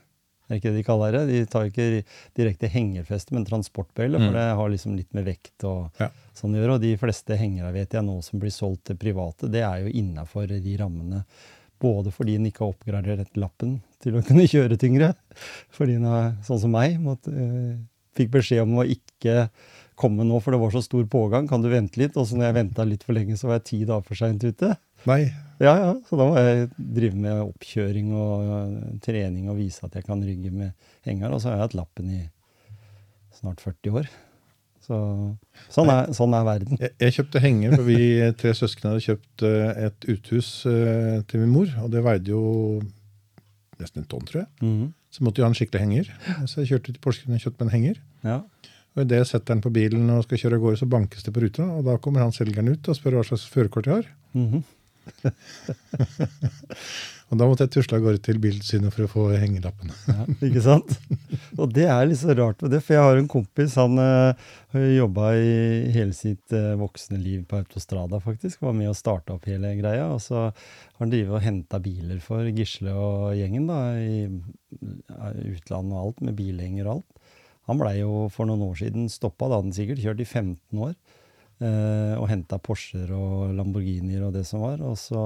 Det 0.46 0.54
er 0.54 0.60
ikke 0.60 0.70
det 0.70 0.78
de 0.78 0.86
kaller 0.86 1.16
det. 1.16 1.22
De 1.26 1.38
tar 1.50 1.64
ikke 1.66 2.04
direkte 2.38 2.68
hengerfeste, 2.70 3.34
men 3.34 3.44
transportbøyle, 3.48 4.20
for 4.20 4.30
Mm. 4.30 4.36
det 4.38 4.44
har 4.60 4.68
liksom 4.70 4.94
litt 4.96 5.12
med 5.12 5.24
vekt 5.26 5.64
og 5.66 5.90
Ja. 5.98 6.08
sånn 6.38 6.54
å 6.54 6.60
gjøre. 6.62 6.74
Og 6.76 6.80
de 6.80 6.96
fleste 6.96 7.36
hengere 7.36 7.72
vet 7.74 7.90
jeg 7.90 8.04
nå 8.06 8.22
som 8.22 8.38
blir 8.38 8.50
solgt 8.54 8.84
til 8.84 8.96
private, 8.96 9.50
det 9.50 9.62
er 9.66 9.82
jo 9.82 9.90
innafor 9.92 10.46
de 10.46 10.76
rammene 10.78 11.24
Både 11.78 12.08
fordi 12.10 12.36
en 12.36 12.46
ikke 12.46 12.64
har 12.64 12.72
oppgradert 12.72 13.34
lappen 13.36 13.82
til 14.00 14.14
å 14.16 14.22
kunne 14.24 14.46
kjøre 14.48 14.78
tyngre, 14.80 15.14
fordi 15.70 15.96
en 15.96 16.38
sånn 16.42 16.58
som 16.62 16.70
meg, 16.72 16.98
måtte, 16.98 17.28
eh, 17.28 17.76
fikk 18.16 18.30
beskjed 18.30 18.62
om 18.62 18.78
å 18.80 18.86
ikke 18.88 19.50
komme 19.98 20.26
nå, 20.28 20.38
for 20.44 20.54
det 20.54 20.60
var 20.60 20.74
så 20.74 20.82
stor 20.84 21.06
pågang. 21.10 21.48
Kan 21.48 21.64
du 21.64 21.70
vente 21.72 22.00
litt? 22.00 22.16
Og 22.20 22.28
så 22.28 22.36
når 22.38 22.50
jeg 22.50 22.58
venta 22.60 22.86
litt 22.88 23.06
for 23.06 23.16
lenge, 23.16 23.38
så 23.40 23.50
var 23.50 23.60
jeg 23.60 23.68
ti 23.70 23.80
dager 23.88 24.04
for 24.06 24.18
seint 24.18 24.44
ute. 24.44 24.74
Nei. 25.08 25.22
Ja, 25.62 25.72
ja, 25.80 25.90
Så 26.04 26.18
da 26.20 26.26
må 26.28 26.36
jeg 26.36 26.68
drive 26.76 27.16
med 27.16 27.40
oppkjøring 27.46 28.10
og 28.12 28.42
øh, 28.44 28.72
trening 29.04 29.48
og 29.48 29.56
vise 29.56 29.86
at 29.86 29.94
jeg 29.96 30.04
kan 30.04 30.20
rygge 30.20 30.52
med 30.52 30.74
henger. 31.06 31.32
Og 31.32 31.40
så 31.40 31.48
har 31.48 31.56
jeg 31.56 31.68
hatt 31.68 31.78
lappen 31.78 32.10
i 32.12 32.22
snart 33.38 33.62
40 33.64 34.00
år. 34.02 34.10
Så, 34.86 34.98
sånn, 35.72 35.88
er, 35.90 36.12
sånn 36.14 36.34
er 36.36 36.44
verden. 36.46 36.78
Jeg, 36.78 36.92
jeg 37.02 37.16
kjøpte 37.16 37.42
henger, 37.42 37.72
for 37.74 37.88
vi 37.88 37.96
tre 38.38 38.52
søsken 38.54 38.92
hadde 38.92 39.02
kjøpt 39.08 39.46
eh, 39.48 39.80
et 39.88 40.06
uthus 40.12 40.50
eh, 40.70 41.16
til 41.26 41.42
min 41.42 41.54
mor. 41.56 41.72
Og 41.82 41.90
det 41.94 42.04
veide 42.06 42.36
jo 42.36 42.44
nesten 43.80 44.04
en 44.04 44.08
tonn, 44.12 44.28
tror 44.28 44.44
jeg. 44.44 44.52
Mhm. 44.62 44.86
Så 45.16 45.24
måtte 45.24 45.40
jeg 45.40 45.46
ha 45.46 45.48
en 45.48 45.56
skikkelig 45.56 45.80
henger. 45.80 46.08
Så 46.44 46.60
jeg 46.60 46.74
kjørte 46.74 46.92
til 46.92 47.00
Porsgrunn 47.00 47.38
og 47.38 47.40
kjøpte 47.40 47.64
meg 47.64 47.70
en 47.70 47.74
henger. 47.78 48.00
Ja. 48.26 48.34
Og 48.96 49.04
Idet 49.04 49.26
setter 49.28 49.54
den 49.54 49.64
på 49.64 49.72
bilen 49.74 50.08
og 50.14 50.24
skal 50.24 50.40
kjøre 50.40 50.58
av 50.58 50.64
gårde, 50.64 50.80
så 50.80 50.88
bankes 50.88 51.26
det 51.26 51.34
på 51.36 51.42
ruta. 51.44 51.66
Og 51.76 51.84
da 51.86 51.98
kommer 52.02 52.24
han 52.24 52.32
selgeren 52.34 52.72
ut 52.72 52.88
og 52.88 52.96
spør 52.96 53.18
hva 53.18 53.26
slags 53.28 53.44
førerkort 53.52 53.90
jeg 53.90 54.00
har. 54.00 54.08
Mhm. 54.36 54.64
Og 57.26 57.40
da 57.40 57.46
måtte 57.48 57.64
jeg 57.66 57.72
tusle 57.74 57.98
av 57.98 58.04
gårde 58.04 58.20
til 58.22 58.36
Biltilsynet 58.38 58.94
for 58.94 59.02
å 59.02 59.10
få 59.10 59.24
hengelappen. 59.34 59.90
ja, 60.06 60.26
ikke 60.46 60.62
sant? 60.62 60.92
Og 61.58 61.72
det 61.74 61.88
er 61.90 62.04
litt 62.06 62.20
så 62.20 62.36
rart 62.38 62.62
med 62.62 62.70
det, 62.76 62.78
for 62.86 62.94
jeg 62.94 63.02
har 63.02 63.18
en 63.18 63.30
kompis, 63.30 63.74
han 63.80 63.98
øh, 63.98 64.44
har 64.76 64.84
jobba 64.94 65.32
i 65.34 65.56
hele 65.96 66.14
sitt 66.14 66.54
øh, 66.54 66.76
voksne 66.78 67.18
liv 67.18 67.42
på 67.50 67.58
Autostrada, 67.58 68.20
faktisk. 68.22 68.62
Var 68.62 68.76
med 68.78 68.92
og 68.92 68.98
starta 68.98 69.34
opp 69.34 69.50
hele 69.50 69.74
greia. 69.80 70.06
Og 70.14 70.22
så 70.22 70.38
har 70.38 71.02
han 71.02 71.10
drevet 71.10 71.34
og 71.34 71.42
henta 71.42 71.82
biler 71.82 72.22
for 72.22 72.46
Gisle 72.54 72.94
og 72.94 73.34
gjengen 73.40 73.66
da, 73.72 73.80
i 73.98 74.22
utlandet 75.50 75.96
og 75.96 76.02
alt, 76.04 76.22
med 76.28 76.38
bilhenger 76.38 76.86
og 76.86 77.00
alt. 77.00 77.15
Han 77.66 77.78
blei 77.80 77.96
jo 78.00 78.26
for 78.30 78.46
noen 78.48 78.62
år 78.68 78.76
siden 78.78 79.08
stoppa, 79.10 79.48
da 79.50 79.58
hadde 79.58 79.72
han 79.72 79.76
sikkert 79.76 80.02
kjørt 80.04 80.20
i 80.22 80.26
15 80.28 80.82
år. 80.86 80.94
Eh, 81.56 82.14
og 82.20 82.26
henta 82.28 82.58
Porscher 82.60 83.08
og 83.16 83.54
Lamborghinier 83.56 84.26
og 84.26 84.34
det 84.36 84.44
som 84.46 84.60
var. 84.62 84.78
Og 84.84 84.94
så 85.00 85.20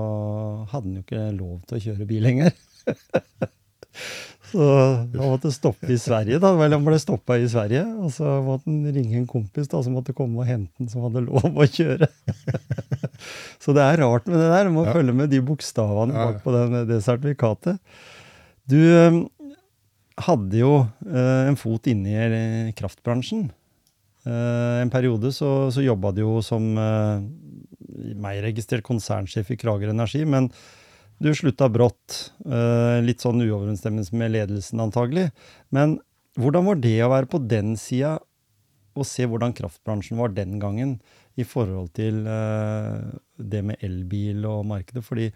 hadde 0.71 0.87
han 0.87 0.99
jo 1.01 1.05
ikke 1.05 1.25
lov 1.37 1.57
til 1.69 1.77
å 1.77 1.83
kjøre 1.89 2.07
bil 2.09 2.23
lenger. 2.25 2.55
så 4.51 4.67
han 4.67 5.11
måtte 5.21 5.51
stoppe 5.55 5.91
i 5.93 5.99
Sverige, 6.01 6.39
da. 6.43 6.53
Vel, 6.59 6.73
han 6.75 6.87
ble 6.87 6.97
stoppa 7.03 7.37
i 7.39 7.49
Sverige. 7.51 7.83
Og 8.03 8.13
så 8.15 8.39
måtte 8.47 8.71
han 8.71 8.81
ringe 8.95 9.19
en 9.21 9.29
kompis 9.31 9.69
da, 9.71 9.83
som 9.85 9.95
måtte 9.99 10.15
komme 10.17 10.41
og 10.43 10.49
hente 10.49 10.73
han, 10.81 10.89
som 10.91 11.05
hadde 11.07 11.27
lov 11.27 11.45
å 11.51 11.67
kjøre. 11.69 12.09
så 13.63 13.75
det 13.77 13.85
er 13.85 14.01
rart 14.05 14.31
med 14.31 14.41
det 14.41 14.49
der. 14.55 14.71
Du 14.71 14.75
må 14.79 14.87
Ja. 14.89 14.95
følge 14.97 15.15
med 15.21 15.31
de 15.35 15.43
bokstavene 15.45 16.17
bak 16.17 16.41
på 16.47 16.55
den, 16.57 16.81
det 16.89 17.03
sertifikatet. 17.07 17.79
Du 18.71 18.79
eh, 18.81 19.21
hadde 20.27 20.61
jo 20.61 20.75
eh, 21.07 21.49
en 21.49 21.59
fot 21.59 21.89
inne 21.91 22.11
i 22.11 22.19
eh, 22.27 22.73
kraftbransjen. 22.77 23.49
Eh, 24.27 24.77
en 24.83 24.93
periode 24.93 25.33
så, 25.33 25.71
så 25.73 25.85
jobba 25.85 26.13
du 26.13 26.23
jo 26.23 26.41
som 26.45 26.67
eh, 26.79 27.23
meg-registrert 28.21 28.87
konsernsjef 28.87 29.53
i 29.53 29.59
Krager 29.61 29.93
Energi, 29.93 30.25
men 30.29 30.51
du 31.21 31.31
slutta 31.37 31.69
brått. 31.73 32.33
eh, 32.47 33.01
litt 33.05 33.21
sånn 33.21 33.43
uoverensstemmelse 33.45 34.17
med 34.17 34.35
ledelsen, 34.37 34.81
antagelig. 34.81 35.29
Men 35.73 35.99
hvordan 36.41 36.69
var 36.69 36.81
det 36.81 36.99
å 37.05 37.11
være 37.13 37.29
på 37.31 37.43
den 37.51 37.75
sida 37.81 38.19
og 38.97 39.07
se 39.07 39.27
hvordan 39.29 39.55
kraftbransjen 39.57 40.19
var 40.19 40.33
den 40.35 40.59
gangen 40.63 40.97
i 41.39 41.45
forhold 41.47 41.93
til 41.97 42.25
eh, 42.29 43.11
det 43.37 43.65
med 43.69 43.85
elbil 43.85 44.47
og 44.49 44.65
markedet? 44.71 45.05
Fordi 45.07 45.29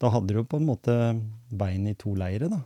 da 0.00 0.12
hadde 0.12 0.32
du 0.32 0.40
jo 0.40 0.48
på 0.48 0.60
en 0.60 0.68
måte 0.68 0.96
bein 1.52 1.86
i 1.88 1.96
to 1.96 2.12
leire, 2.16 2.50
da. 2.52 2.62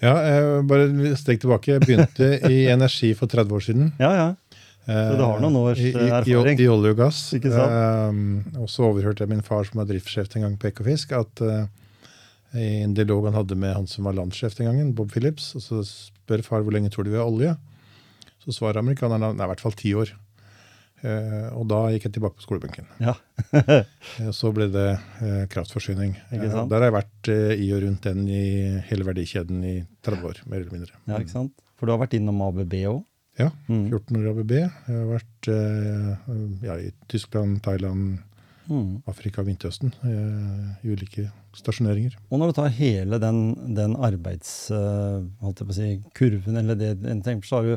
Ja, 0.00 0.14
eh, 0.24 0.60
bare 0.64 1.14
steg 1.20 1.42
tilbake. 1.42 1.74
Jeg 1.74 1.84
begynte 1.84 2.30
i 2.48 2.64
energi 2.76 3.12
for 3.18 3.30
30 3.30 3.56
år 3.56 3.66
siden. 3.66 3.90
Ja, 4.00 4.12
ja. 4.16 4.28
Så 4.90 5.16
du 5.18 5.22
har 5.22 5.42
noen 5.42 5.58
års, 5.60 5.78
I, 5.78 5.90
i, 5.90 5.94
eh, 5.94 6.06
i, 6.08 6.14
erfaring. 6.16 6.58
I 6.58 6.68
olje 6.72 6.94
og 6.94 7.02
gass. 7.02 7.18
Ikke 7.36 7.52
sant? 7.52 7.74
Eh, 7.76 8.62
og 8.62 8.70
så 8.72 8.86
overhørte 8.88 9.24
jeg 9.24 9.30
min 9.30 9.44
far, 9.46 9.66
som 9.68 9.82
var 9.82 9.90
driftssjef 9.90 10.32
en 10.38 10.48
gang 10.48 10.56
på 10.60 10.70
Ekofisk, 10.70 11.12
at 11.18 11.44
eh, 11.44 11.66
i 12.58 12.70
en 12.82 12.96
dialog 12.96 13.28
han 13.28 13.36
hadde 13.38 13.58
med 13.60 13.76
han 13.76 13.86
som 13.90 14.08
var 14.08 14.16
landssjef 14.18 14.56
den 14.58 14.70
gangen, 14.70 14.94
Bob 14.98 15.12
Phillips, 15.12 15.52
og 15.58 15.62
så 15.62 15.84
spør 15.86 16.42
far 16.46 16.64
hvor 16.64 16.74
lenge 16.74 16.90
tror 16.90 17.06
du 17.06 17.12
vi 17.12 17.20
har 17.20 17.28
olje. 17.28 17.54
Så 18.42 18.56
svarer 18.56 18.80
amerikaneren 18.80 19.36
nei, 19.36 19.46
i 19.46 19.52
hvert 19.52 19.62
fall 19.62 19.76
ti 19.78 19.92
år. 19.94 20.14
Eh, 21.02 21.48
og 21.56 21.64
da 21.70 21.78
gikk 21.94 22.04
jeg 22.08 22.12
tilbake 22.18 22.36
på 22.40 22.44
skolebenken. 22.46 22.86
Ja. 23.00 23.14
Eh, 24.20 24.30
Så 24.36 24.50
ble 24.52 24.66
det 24.72 24.86
eh, 25.24 25.44
kraftforsyning. 25.52 26.14
Der 26.32 26.76
har 26.76 26.86
jeg 26.88 26.96
vært 26.96 27.30
i 27.56 27.68
og 27.72 27.82
rundt 27.86 28.02
den 28.08 28.26
i 28.28 28.42
hele 28.90 29.04
verdikjeden 29.08 29.62
i 29.64 29.76
30 30.04 30.26
år, 30.28 30.40
mer 30.46 30.60
eller 30.60 30.72
mindre. 30.74 30.92
ja, 31.08 31.18
ikke 31.22 31.32
sant? 31.36 31.52
For 31.80 31.86
du 31.88 31.92
har 31.94 32.02
vært 32.02 32.16
innom 32.18 32.40
ABB 32.50 32.74
òg? 32.90 33.04
Ja, 33.40 33.50
Mm. 33.70 33.86
14 33.88 34.16
år 34.20 34.26
ABB. 34.34 34.50
Jeg 34.58 34.70
har 34.98 35.06
vært 35.14 35.48
ja, 36.66 36.74
i 36.76 36.90
Tyskland, 37.08 37.62
Thailand, 37.64 38.18
Mm. 38.70 39.00
Afrika 39.10 39.40
og 39.42 39.48
Midtøsten 39.48 39.90
eh, 40.06 40.86
i 40.86 40.92
ulike 40.92 41.24
stasjoneringer. 41.58 42.12
Og 42.30 42.38
når 42.38 42.52
du 42.52 42.54
tar 42.60 42.68
hele 42.76 43.18
den, 43.18 43.40
den 43.74 43.96
arbeidskurven, 43.98 45.72
si, 45.74 45.88
eller 46.60 46.76
det 46.78 46.92
en 47.10 47.22
tenker, 47.24 47.46
så 47.48 47.56
har, 47.56 47.62
du, 47.64 47.76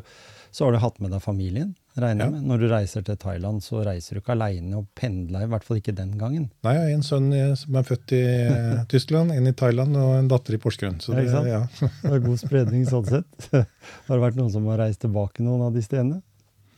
så 0.53 0.65
har 0.68 0.75
du 0.75 0.82
hatt 0.84 1.00
med 1.01 1.12
deg 1.15 1.24
familien, 1.24 1.72
regner 1.97 2.25
jeg 2.25 2.31
Ja. 2.33 2.39
med. 2.39 2.43
Når 2.50 2.59
du 2.59 2.67
reiser 2.71 3.03
til 3.05 3.15
Thailand, 3.21 3.62
så 3.62 3.83
reiser 3.85 4.15
du 4.15 4.21
ikke 4.21 4.33
aleine 4.33 4.77
og 4.79 4.88
pendler, 4.95 5.43
i 5.43 5.50
hvert 5.51 5.63
fall 5.63 5.77
ikke 5.77 5.93
den 5.95 6.17
gangen. 6.17 6.50
Nei, 6.63 6.73
jeg 6.73 6.81
har 6.81 6.93
en 6.97 7.03
sønn 7.05 7.55
som 7.59 7.75
er 7.75 7.83
født 7.83 8.12
i 8.17 8.21
eh, 8.23 8.83
Tyskland, 8.93 9.31
en 9.31 9.47
i 9.47 9.53
Thailand 9.53 9.95
og 9.97 10.15
en 10.17 10.27
datter 10.31 10.55
i 10.55 10.57
Porsgrunn. 10.57 11.00
Så 11.03 11.13
Ja, 11.13 11.19
det, 11.19 11.25
ikke 11.27 11.38
sant? 11.38 11.47
ja. 11.47 11.89
Det 12.09 12.13
er 12.17 12.25
god 12.27 12.39
spredning 12.41 12.85
sånn 12.89 13.05
sett. 13.05 13.50
Har 14.07 14.15
det 14.17 14.21
vært 14.25 14.35
noen 14.41 14.51
som 14.51 14.65
har 14.71 14.77
reist 14.85 15.01
tilbake 15.05 15.43
noen 15.45 15.62
av 15.69 15.73
de 15.73 15.81
stedene? 15.85 16.21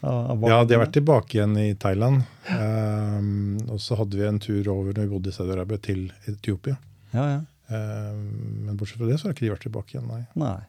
Av- 0.05 0.31
av 0.36 0.43
ja, 0.45 0.60
de 0.67 0.75
har 0.75 0.84
vært 0.86 0.93
tilbake 1.00 1.34
igjen 1.39 1.55
i 1.57 1.74
Thailand. 1.81 2.22
Um, 2.51 3.57
og 3.72 3.79
så 3.81 3.95
hadde 3.98 4.19
vi 4.19 4.27
en 4.27 4.39
tur 4.43 4.67
over 4.69 4.93
når 4.93 5.07
vi 5.07 5.13
bodde 5.15 5.31
i 5.31 5.36
Saudi-Arabia, 5.36 5.79
til 5.81 6.12
Etiopia. 6.29 6.75
Ja, 7.15 7.25
ja. 7.31 7.41
Um, 7.65 8.65
men 8.67 8.77
bortsett 8.77 9.00
fra 9.01 9.07
det 9.10 9.17
så 9.17 9.25
har 9.29 9.34
ikke 9.34 9.48
de 9.48 9.53
vært 9.55 9.63
tilbake 9.65 9.95
igjen, 9.95 10.05
nei. 10.12 10.19
Nei. 10.38 10.60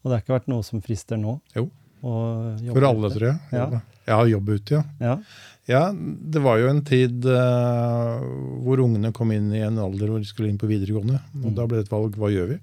Og 0.00 0.08
det 0.08 0.14
har 0.16 0.22
ikke 0.24 0.36
vært 0.38 0.48
noe 0.52 0.64
som 0.64 0.80
frister 0.84 1.20
nå? 1.20 1.34
Jo. 1.56 1.66
Å 2.04 2.14
jobbe 2.60 2.76
For 2.76 2.86
alle, 2.90 3.08
ute? 3.10 3.16
tror 3.18 3.28
jeg. 3.30 3.38
Ja. 3.56 3.80
Ja, 4.04 4.18
jobbe 4.28 4.58
ute, 4.60 4.78
ja. 4.78 4.84
Ja. 5.00 5.16
Ja, 5.66 5.80
det 5.96 6.42
var 6.44 6.58
jo 6.60 6.66
en 6.68 6.82
tid 6.84 7.24
uh, 7.24 8.20
hvor 8.66 8.82
ungene 8.84 9.14
kom 9.16 9.30
inn 9.32 9.46
i 9.56 9.62
en 9.64 9.78
alder 9.80 10.10
hvor 10.12 10.20
de 10.20 10.28
skulle 10.28 10.50
inn 10.52 10.58
på 10.60 10.68
videregående. 10.68 11.22
Og 11.40 11.46
Mm. 11.48 11.54
da 11.56 11.64
ble 11.66 11.78
det 11.80 11.86
et 11.86 11.92
valg 11.94 12.18
hva 12.20 12.28
gjør 12.28 12.50
vi? 12.52 12.58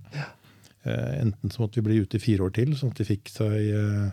Eh, 0.85 1.21
enten 1.23 1.49
så 1.49 1.61
måtte 1.63 1.81
vi 1.81 1.87
bli 1.87 1.97
ute 2.05 2.17
i 2.17 2.21
fire 2.21 2.45
år 2.45 2.53
til, 2.53 2.75
sånn 2.77 2.91
at 2.93 2.97
de 3.01 3.05
fikk 3.09 3.29
seg 3.33 3.73
uh, 3.73 4.09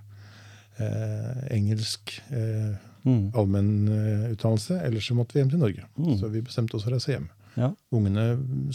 engelsk 1.52 2.20
uh, 2.32 2.76
Mm. 3.06 3.30
allmennutdannelse, 3.32 4.80
eller 4.84 5.00
så 5.00 5.14
måtte 5.16 5.32
vi 5.36 5.40
hjem 5.40 5.50
til 5.52 5.60
Norge. 5.62 5.84
Mm. 5.96 6.16
Så 6.18 6.28
vi 6.32 6.42
bestemte 6.44 6.74
oss 6.76 6.82
for 6.84 6.90
å 6.92 6.96
reise 6.98 7.12
hjem. 7.14 7.28
Ja. 7.56 7.70
Ungene 7.94 8.24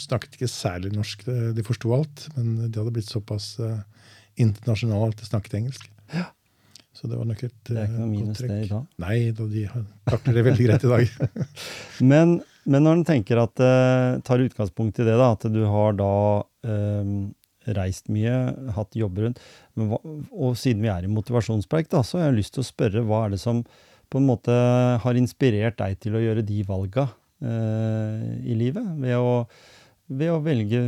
snakket 0.00 0.34
ikke 0.38 0.48
særlig 0.50 0.90
norsk, 0.96 1.22
de 1.54 1.62
forsto 1.62 1.92
alt, 1.94 2.24
men 2.34 2.56
de 2.72 2.80
hadde 2.80 2.90
blitt 2.96 3.10
såpass 3.12 3.52
internasjonale 4.40 5.12
at 5.12 5.20
de 5.20 5.28
snakket 5.28 5.54
engelsk. 5.60 5.86
Så 6.94 7.10
det 7.10 7.18
var 7.18 7.26
nok 7.26 7.40
et 7.42 7.54
Det 7.66 7.76
er 7.76 7.88
ikke 7.88 7.96
eh, 7.96 8.00
noe 8.00 8.10
minus 8.10 8.40
det 8.42 8.58
i 8.64 8.66
dag. 8.70 8.90
Nei, 9.02 9.16
da, 9.34 9.46
de 9.50 9.62
takler 10.10 10.36
det 10.38 10.44
veldig 10.48 10.66
greit 10.68 10.84
i 10.86 10.92
dag. 10.92 11.14
Men, 12.12 12.36
men 12.64 12.86
når 12.86 13.00
en 13.00 13.06
tenker 13.08 13.40
at 13.42 13.60
eh, 13.62 14.20
tar 14.24 14.44
utgangspunkt 14.44 15.00
i 15.02 15.06
det, 15.06 15.16
da, 15.20 15.32
at 15.34 15.46
du 15.52 15.60
har 15.68 15.96
da 15.98 16.12
um, 16.64 17.16
reist 17.76 18.08
mye, 18.12 18.36
hatt 18.76 18.96
jobber 18.96 19.26
rundt, 19.26 19.42
men 19.76 19.90
hva, 19.90 19.98
og 20.32 20.56
siden 20.60 20.84
vi 20.84 20.90
er 20.92 21.04
i 21.04 21.10
motivasjonspreik, 21.12 21.90
da, 21.92 22.00
så 22.04 22.20
har 22.20 22.30
jeg 22.30 22.38
lyst 22.38 22.54
til 22.56 22.64
å 22.64 22.68
spørre 22.68 23.04
hva 23.04 23.24
er 23.26 23.34
det 23.34 23.40
som 23.42 23.60
på 24.12 24.20
en 24.20 24.28
måte 24.28 24.56
har 25.04 25.20
inspirert 25.20 25.76
deg 25.80 25.96
til 26.00 26.16
å 26.16 26.22
gjøre 26.22 26.44
de 26.46 26.62
valga 26.68 27.08
uh, 27.10 28.24
i 28.44 28.56
livet? 28.56 28.94
Ved 29.02 29.20
å, 29.20 29.44
ved 30.12 30.30
å 30.34 30.40
velge 30.44 30.80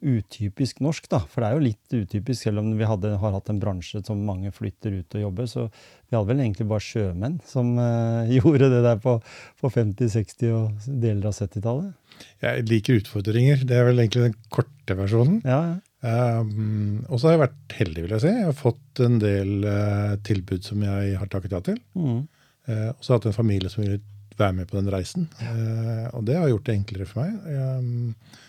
utypisk 0.00 0.80
norsk, 0.84 1.08
da. 1.12 1.20
For 1.28 1.42
det 1.42 1.48
er 1.48 1.56
jo 1.56 1.64
litt 1.66 1.96
utypisk, 1.96 2.46
selv 2.46 2.62
om 2.62 2.70
vi 2.78 2.88
hadde, 2.88 3.10
har 3.20 3.34
hatt 3.36 3.50
en 3.52 3.60
bransje 3.60 4.00
som 4.06 4.22
mange 4.24 4.52
flytter 4.54 4.96
ut 5.02 5.16
og 5.18 5.24
jobber. 5.26 5.50
Så 5.50 5.66
vi 5.68 6.16
hadde 6.16 6.30
vel 6.30 6.40
egentlig 6.44 6.68
bare 6.70 6.86
sjømenn 6.86 7.38
som 7.48 7.74
uh, 7.76 8.24
gjorde 8.38 8.70
det 8.72 8.82
der 8.86 9.02
på, 9.02 9.18
på 9.60 9.72
50-, 9.76 10.08
60- 10.16 10.54
og 10.56 10.88
deler 11.04 11.28
av 11.28 11.36
70-tallet. 11.36 11.92
Jeg 12.44 12.66
liker 12.70 13.00
utfordringer. 13.02 13.64
Det 13.68 13.76
er 13.76 13.88
vel 13.88 14.00
egentlig 14.00 14.28
den 14.30 14.38
korte 14.52 14.96
versjonen. 14.98 15.40
Ja, 15.44 15.62
ja. 15.74 15.80
Um, 16.02 17.04
og 17.06 17.20
så 17.20 17.28
har 17.28 17.36
jeg 17.36 17.44
vært 17.44 17.74
heldig, 17.78 18.02
vil 18.02 18.14
jeg 18.16 18.22
si. 18.24 18.30
Jeg 18.34 18.48
har 18.48 18.56
fått 18.58 19.02
en 19.04 19.20
del 19.22 19.52
uh, 19.62 20.16
tilbud 20.26 20.64
som 20.66 20.82
jeg 20.82 21.12
har 21.20 21.30
takket 21.30 21.54
ja 21.54 21.60
til. 21.68 21.78
Mm. 21.94 22.24
Uh, 22.66 22.88
og 22.90 22.98
så 22.98 23.12
har 23.12 23.14
jeg 23.14 23.20
hatt 23.20 23.30
en 23.30 23.38
familie 23.38 23.70
som 23.70 23.84
ville 23.84 24.00
være 24.38 24.56
med 24.56 24.70
på 24.70 24.78
den 24.78 24.90
reisen. 24.92 25.28
Eh, 25.42 26.06
og 26.16 26.24
det 26.28 26.38
har 26.38 26.50
gjort 26.50 26.68
det 26.68 26.76
enklere 26.78 27.08
for 27.08 27.22
meg. 27.22 27.52
Eh, 27.52 28.40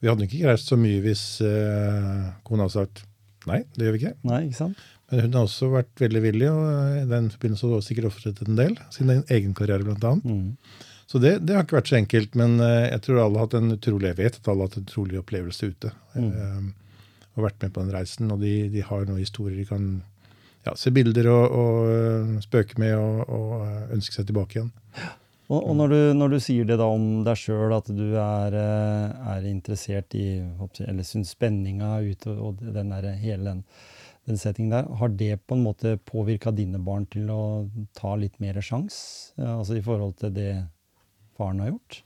vi 0.00 0.08
hadde 0.08 0.26
ikke 0.26 0.48
reist 0.48 0.70
så 0.70 0.78
mye 0.80 1.02
hvis 1.04 1.24
eh, 1.44 2.28
kona 2.46 2.66
hadde 2.66 2.76
sagt 2.76 3.04
nei, 3.48 3.62
det 3.76 3.86
gjør 3.86 3.96
vi 3.96 4.02
ikke. 4.02 4.14
Nei, 4.28 4.42
ikke 4.48 4.60
sant? 4.60 4.84
Men 5.10 5.24
hun 5.26 5.38
har 5.38 5.48
også 5.48 5.70
vært 5.72 6.04
veldig 6.04 6.22
villig, 6.24 6.48
og 6.52 6.62
eh, 6.70 7.00
i 7.02 7.08
den 7.10 7.30
forbindelse 7.34 7.66
har 7.66 7.80
hun 7.80 7.88
sikkert 7.88 8.10
ofret 8.12 8.44
en 8.46 8.60
del. 8.60 8.78
Sin 8.94 9.12
egen 9.18 9.56
karriere, 9.56 9.86
blant 9.86 10.06
annet. 10.06 10.28
Mm. 10.28 10.86
Så 11.10 11.18
det, 11.18 11.40
det, 11.42 11.56
har 11.56 11.64
ikke 11.66 11.80
vært 11.80 11.90
så 11.90 11.98
enkelt, 11.98 12.36
men 12.38 12.60
jeg 12.62 13.00
tror 13.02 13.16
alle 13.18 13.40
har 13.40 13.48
hatt 13.48 13.56
en 13.58 13.74
utrolig, 13.74 14.12
jeg 14.12 14.18
vet 14.20 14.36
at 14.38 14.50
alle 14.52 14.62
har 14.62 14.68
hatt 14.70 14.76
en 14.78 14.84
utrolig 14.86 15.18
opplevelse 15.18 15.70
ute. 15.72 15.90
Mm. 16.14 16.68
og 17.34 17.42
vært 17.48 17.64
med 17.64 17.72
på 17.74 17.82
den 17.82 17.90
reisen. 17.96 18.30
Og 18.30 18.38
de, 18.38 18.52
de 18.70 18.84
har 18.86 19.08
noen 19.08 19.18
historier 19.18 19.58
de 19.58 19.66
kan 19.66 19.88
ja, 20.66 20.74
se 20.76 20.92
bilder 20.94 21.28
og, 21.32 21.56
og 21.60 22.42
spøke 22.44 22.78
med 22.80 22.94
og, 22.96 23.22
og, 23.26 23.66
ønske 23.96 24.16
seg 24.16 24.28
tilbake 24.28 24.58
igjen. 24.58 24.70
Og, 25.50 25.64
og 25.66 25.74
når, 25.74 25.90
du, 25.90 26.00
når, 26.14 26.34
du, 26.34 26.38
sier 26.42 26.66
det 26.68 26.76
da 26.78 26.86
om 26.86 27.24
deg 27.26 27.38
sjøl, 27.38 27.72
at 27.74 27.88
du 27.90 28.04
er, 28.14 28.54
er, 28.54 29.46
interessert 29.50 30.14
i 30.14 30.26
Eller 30.86 31.06
syns 31.06 31.32
spenninga 31.34 31.96
ute 32.06 32.34
og 32.36 32.60
den 32.62 32.92
der, 32.94 33.08
hele 33.18 33.48
den, 33.48 33.64
den 34.30 34.38
settingen 34.38 34.76
der, 34.76 34.92
har 35.00 35.10
det 35.10 35.40
på 35.50 35.58
en 35.58 35.64
måte 35.66 35.96
påvirka 36.06 36.54
dine 36.54 36.78
barn 36.78 37.08
til 37.10 37.32
å 37.34 37.42
ta 37.98 38.14
litt 38.20 38.38
mer 38.38 38.60
sjans? 38.62 39.00
Altså 39.42 39.80
i 39.80 39.82
forhold 39.82 40.20
til 40.22 40.36
det 40.38 40.52
faren 41.34 41.64
har 41.64 41.74
gjort? 41.74 42.02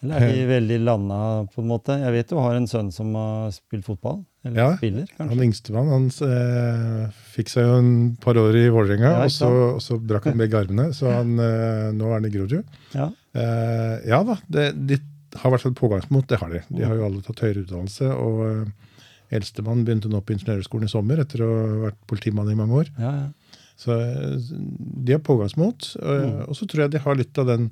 Eller 0.00 0.22
er 0.22 0.32
de 0.32 0.44
veldig 0.48 0.78
landa, 0.80 1.20
på 1.52 1.60
en 1.60 1.72
måte? 1.74 1.98
Jeg 2.00 2.14
vet 2.14 2.30
du 2.30 2.38
har 2.38 2.56
en 2.56 2.70
sønn 2.70 2.94
som 2.94 3.10
har 3.18 3.50
spilt 3.52 3.84
fotball. 3.90 4.22
Eller 4.40 4.56
ja, 4.56 4.68
spiller, 4.78 5.08
kanskje? 5.12 5.28
han 5.28 5.44
yngstemann 5.44 5.90
han 5.92 6.04
eh, 6.24 7.16
fikk 7.34 7.50
seg 7.52 7.66
jo 7.66 7.72
en 7.76 7.90
par 8.22 8.38
år 8.40 8.56
i 8.56 8.62
Vålerenga, 8.72 9.10
ja, 9.12 9.26
og, 9.26 9.34
så, 9.34 9.50
og 9.74 9.82
så 9.84 9.98
brakk 10.00 10.30
han 10.30 10.40
begge 10.40 10.62
armene. 10.62 10.86
Så 10.96 11.10
han, 11.12 11.34
eh, 11.44 11.90
nå 11.96 12.08
er 12.08 12.14
han 12.16 12.28
i 12.28 12.32
Grorud. 12.32 12.78
Ja. 12.96 13.10
Eh, 13.36 13.96
ja 14.08 14.22
da, 14.24 14.38
det, 14.48 14.70
de 14.88 15.00
har 15.36 15.50
i 15.50 15.54
hvert 15.54 15.66
fall 15.66 15.76
pågangsmot, 15.76 16.28
det 16.30 16.40
har 16.40 16.54
de. 16.54 16.62
De 16.72 16.86
har 16.88 16.96
jo 16.96 17.04
alle 17.10 17.20
tatt 17.26 17.44
høyere 17.44 17.66
utdannelse. 17.66 18.08
og 18.16 18.40
eh, 18.48 18.96
Eldstemann 19.36 19.84
begynte 19.86 20.10
nå 20.10 20.22
på 20.24 20.34
Ingeniørhøgskolen 20.34 20.88
i 20.88 20.90
sommer 20.90 21.20
etter 21.22 21.44
å 21.44 21.50
ha 21.52 21.76
vært 21.84 22.00
politimann 22.10 22.50
i 22.50 22.58
mange 22.58 22.80
år. 22.80 22.90
Ja, 22.96 23.12
ja. 23.26 23.56
Så 23.80 23.92
eh, 23.96 24.50
de 25.04 25.16
har 25.18 25.24
pågangsmot. 25.24 25.94
Mm. 26.00 26.46
Og 26.48 26.56
så 26.56 26.64
tror 26.64 26.86
jeg 26.86 26.96
de 26.96 27.04
har 27.04 27.20
litt 27.20 27.38
av 27.40 27.52
den 27.52 27.70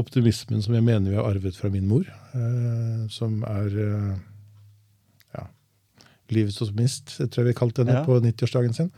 optimismen 0.00 0.62
som 0.62 0.74
jeg 0.76 0.86
mener 0.86 1.10
vi 1.10 1.18
har 1.18 1.28
arvet 1.28 1.56
fra 1.58 1.70
min 1.72 1.88
mor, 1.90 2.06
eh, 2.08 3.06
som 3.12 3.40
er 3.48 3.78
eh, 3.84 4.18
livets 6.36 6.60
optimist, 6.64 7.16
tror 7.18 7.42
jeg 7.42 7.50
vi 7.50 7.58
kalte 7.58 7.84
henne 7.84 8.00
ja. 8.00 8.04
på 8.06 8.18
90-årsdagen 8.22 8.76
sin. 8.76 8.92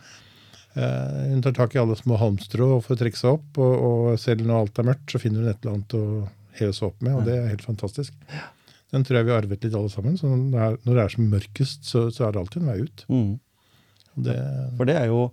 Uh, 0.72 1.28
hun 1.28 1.42
tar 1.44 1.52
tak 1.56 1.74
i 1.76 1.80
alle 1.82 1.96
små 1.98 2.16
halmstrå 2.20 2.70
og 2.78 2.84
får 2.86 3.02
trekke 3.02 3.20
seg 3.20 3.36
opp, 3.36 3.60
og, 3.60 3.72
og, 3.76 4.06
selv 4.20 4.46
når 4.48 4.62
alt 4.62 4.80
er 4.80 4.88
mørkt, 4.88 5.06
så 5.12 5.20
finner 5.20 5.42
hun 5.42 5.52
et 5.52 5.60
eller 5.60 5.76
annet 5.76 5.96
å 5.98 6.04
heve 6.56 6.76
seg 6.76 6.88
opp 6.88 7.04
med, 7.04 7.16
og 7.18 7.26
det 7.28 7.36
er 7.36 7.50
helt 7.50 7.64
fantastisk. 7.66 8.14
Den 8.92 9.04
tror 9.08 9.18
jeg 9.18 9.28
vi 9.28 9.32
har 9.32 9.42
arvet 9.42 9.64
litt 9.64 9.76
alle 9.76 9.92
sammen. 9.92 10.18
så 10.20 10.28
Når 10.28 10.78
det 10.84 11.00
er, 11.00 11.12
som 11.12 11.28
mørkest, 11.32 11.88
så, 11.88 12.06
så, 12.12 12.26
er 12.26 12.34
det 12.34 12.42
alltid 12.42 12.62
en 12.62 12.68
vei 12.68 12.78
ut. 12.84 13.04
Mm. 13.08 13.30
Det, 14.26 14.36
For 14.76 14.88
det 14.88 14.96
er 15.00 15.08
jo 15.08 15.26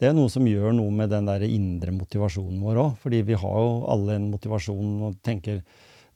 det 0.00 0.08
er 0.08 0.14
noe 0.16 0.30
som 0.32 0.46
gjør 0.48 0.72
noe 0.74 0.90
med 0.90 1.12
den 1.12 1.28
der 1.28 1.44
indre 1.46 1.92
motivasjonen 1.94 2.58
vår 2.64 2.80
òg. 2.82 2.94
Fordi 3.04 3.20
vi 3.28 3.36
har 3.38 3.58
jo 3.62 3.74
alle 3.92 4.16
en 4.18 4.30
motivasjon 4.32 4.96
og 5.06 5.20
tenker 5.22 5.60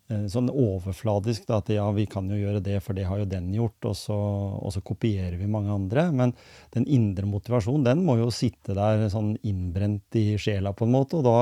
sånn 0.07 0.49
overfladisk 0.53 1.49
da, 1.49 1.59
at 1.59 1.71
ja, 1.75 1.87
vi 1.95 2.05
kan 2.11 2.29
jo 2.31 2.39
gjøre 2.39 2.61
det, 2.63 2.79
for 2.85 2.95
det 2.95 3.07
har 3.09 3.19
jo 3.19 3.29
den 3.31 3.49
gjort, 3.55 3.89
og 3.91 3.97
så, 3.99 4.17
og 4.61 4.75
så, 4.75 4.83
kopierer 4.87 5.35
vi 5.41 5.49
mange 5.51 5.73
andre. 5.75 6.07
Men 6.15 6.35
den 6.75 6.87
indre 6.87 7.27
motivasjonen 7.27 7.87
den 7.89 8.05
må 8.07 8.19
jo 8.21 8.29
sitte 8.35 8.77
der 8.77 9.09
sånn 9.13 9.35
innbrent 9.47 10.19
i 10.19 10.37
sjela, 10.39 10.75
på 10.77 10.87
en 10.87 10.95
måte. 10.95 11.19
Og 11.19 11.27
da 11.27 11.39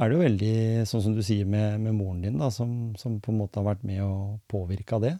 er 0.00 0.08
det 0.08 0.16
jo 0.16 0.24
veldig, 0.24 0.56
sånn 0.88 1.04
som 1.08 1.16
du 1.18 1.22
sier 1.26 1.48
med, 1.48 1.80
med 1.84 1.96
moren 1.98 2.24
din, 2.24 2.40
da, 2.40 2.48
som, 2.54 2.94
som, 3.00 3.20
på 3.20 3.34
en 3.34 3.42
måte 3.42 3.60
har 3.60 3.68
vært 3.74 3.84
med 3.84 4.00
og 4.06 4.40
påvirka 4.50 5.00
det. 5.02 5.18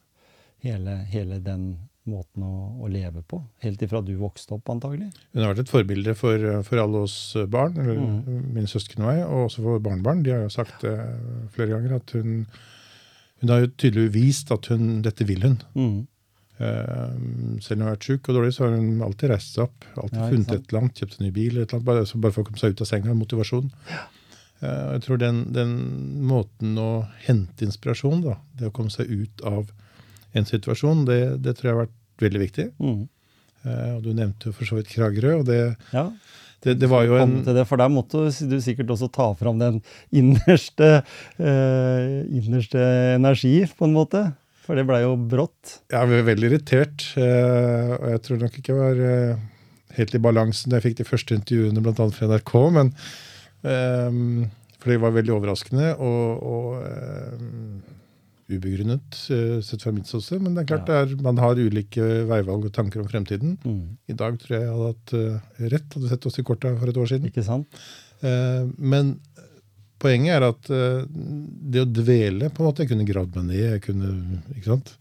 Hele, 0.65 1.01
hele 1.09 1.41
den 1.45 1.73
måten 2.09 2.45
å, 2.47 2.55
å, 2.81 2.89
leve 2.91 3.23
på, 3.29 3.41
helt 3.65 3.83
ifra 3.85 4.01
du 4.05 4.15
vokste 4.19 4.57
opp, 4.57 4.71
antagelig? 4.73 5.11
Hun 5.35 5.43
har 5.43 5.53
vært 5.53 5.65
et 5.67 5.73
forbilde 5.73 6.15
for, 6.19 6.47
for 6.67 6.83
alle 6.83 7.05
oss 7.07 7.19
barn, 7.53 7.77
eller 7.81 8.01
mm. 8.01 8.47
mine 8.57 8.71
søsken 8.71 9.05
og 9.05 9.11
meg, 9.11 9.25
og 9.27 9.49
også 9.49 9.65
for 9.67 9.83
barnebarn. 9.85 10.23
De 10.27 10.33
har 10.35 10.47
jo 10.47 10.55
sagt 10.55 10.87
det 10.87 10.95
flere 11.57 11.75
ganger 11.75 11.99
at 11.99 12.15
hun, 12.17 12.47
hun 13.43 13.53
har 13.53 13.65
jo 13.65 13.75
tydeligvis 13.75 14.17
vist 14.17 14.55
at 14.57 14.71
hun, 14.73 15.03
dette 15.05 15.29
vil 15.29 15.45
hun. 15.45 15.61
Mm. 15.77 16.01
Uh, 16.61 17.61
selv 17.65 17.79
om 17.79 17.81
hun 17.81 17.87
har 17.87 17.95
vært 17.95 18.07
sjuk 18.11 18.27
og 18.29 18.37
dårlig, 18.37 18.53
så 18.53 18.67
har 18.67 18.75
hun 18.77 19.05
alltid 19.05 19.31
reist 19.33 19.55
seg 19.57 19.65
opp. 19.65 19.87
Alltid 19.97 20.19
ja, 20.21 20.31
funnet 20.33 20.51
et 20.57 20.67
eller 20.67 20.83
annet, 20.83 20.99
kjøpt 21.01 21.15
en 21.17 21.25
ny 21.25 21.31
bil, 21.37 21.53
eller 21.55 21.69
annet, 21.69 21.87
bare, 21.87 22.09
bare, 22.17 22.35
for 22.37 22.43
å 22.43 22.49
komme 22.49 22.61
seg 22.61 22.75
ut 22.75 22.83
av 22.85 22.91
senga. 22.91 23.17
Motivasjon. 23.17 23.71
Ja. 23.89 24.03
Uh, 24.61 24.89
jeg 24.97 25.05
tror 25.07 25.21
den, 25.23 25.39
den, 25.57 25.77
måten 26.29 26.75
å 26.81 26.91
hente 27.25 27.65
inspirasjon, 27.65 28.21
da, 28.27 28.37
det 28.61 28.69
å 28.69 28.75
komme 28.77 28.93
seg 28.93 29.09
ut 29.09 29.45
av 29.49 29.71
en 30.37 30.47
situasjon, 30.47 31.07
det, 31.09 31.21
det 31.45 31.57
tror 31.59 31.69
jeg 31.69 31.75
har 31.75 31.83
vært 31.87 31.97
veldig 32.25 32.43
viktig. 32.45 32.67
Mm. 32.81 33.01
Uh, 33.65 33.97
og 33.97 34.05
Du 34.05 34.13
nevnte 34.17 34.51
jo 34.51 34.57
for 34.57 34.69
så 34.69 34.79
vidt 34.79 34.93
Kragerø. 34.93 35.41
og 35.41 35.49
det, 35.49 35.61
ja. 35.93 36.07
det, 36.65 36.77
det 36.81 36.91
var 36.91 37.05
jo 37.09 37.19
en... 37.21 37.41
Det, 37.45 37.65
for 37.69 37.81
der 37.81 37.93
måtte 37.93 38.29
du 38.29 38.59
sikkert 38.63 38.93
også 38.95 39.11
ta 39.13 39.31
fram 39.39 39.61
den 39.61 39.81
innerste, 40.13 41.03
uh, 41.41 42.05
innerste 42.25 42.85
energi, 43.17 43.57
på 43.77 43.89
en 43.89 43.97
måte. 43.97 44.25
For 44.65 44.79
det 44.79 44.87
blei 44.89 45.03
jo 45.03 45.17
brått. 45.19 45.81
Jeg 45.91 46.11
ble 46.13 46.23
veldig 46.29 46.53
irritert. 46.53 47.11
Uh, 47.17 47.97
og 47.99 48.09
jeg 48.15 48.25
tror 48.27 48.45
nok 48.45 48.61
ikke 48.61 48.77
jeg 48.77 48.81
var 48.81 49.45
helt 49.97 50.15
i 50.15 50.23
balansen 50.23 50.71
da 50.71 50.79
jeg 50.79 50.91
fikk 50.91 51.01
de 51.01 51.09
første 51.09 51.37
intervjuene, 51.37 51.83
bl.a. 51.83 52.11
fra 52.15 52.31
NRK. 52.31 52.53
men 52.77 52.93
For 53.61 54.93
det 54.93 55.01
var 55.03 55.17
veldig 55.17 55.35
overraskende. 55.35 55.89
og, 55.99 56.45
og 56.47 57.90
ubegrunnet, 58.57 59.19
eh, 59.35 59.59
sett 59.65 59.83
fra 59.85 59.93
mitt 59.95 60.09
ståsted. 60.09 60.43
Men 60.43 60.55
det 60.55 60.65
er 60.65 60.71
klart 60.73 60.89
ja. 60.91 61.03
det 61.05 61.15
er, 61.15 61.23
man 61.25 61.41
har 61.41 61.59
ulike 61.61 62.07
veivalg 62.29 62.69
og 62.69 62.75
tanker 62.77 63.03
om 63.03 63.09
fremtiden. 63.11 63.57
Mm. 63.65 63.97
I 64.11 64.17
dag 64.19 64.39
tror 64.41 64.57
jeg 64.57 64.65
jeg 64.67 64.75
hadde 64.75 64.91
hatt 64.91 65.15
uh, 65.17 65.67
rett, 65.75 65.97
hadde 65.97 66.11
sett 66.13 66.29
oss 66.31 66.41
i 66.41 66.47
korta 66.47 66.73
for 66.79 66.93
et 66.93 67.01
år 67.01 67.11
siden. 67.13 67.31
Ikke 67.31 67.45
sant? 67.47 67.81
Uh, 68.25 68.67
men 68.77 69.15
poenget 70.01 70.39
er 70.39 70.47
at 70.47 70.69
det 70.71 71.83
å 71.83 71.89
dvele 71.89 72.49
på 72.49 72.63
en 72.63 72.71
måte, 72.71 72.87
Jeg 72.87 72.95
kunne 72.95 73.05
gravd 73.05 73.35
meg 73.37 73.51
ned, 73.51 73.65
jeg 73.75 73.83
kunne, 73.85 74.13
ikke 74.55 74.71
sant? 74.71 74.95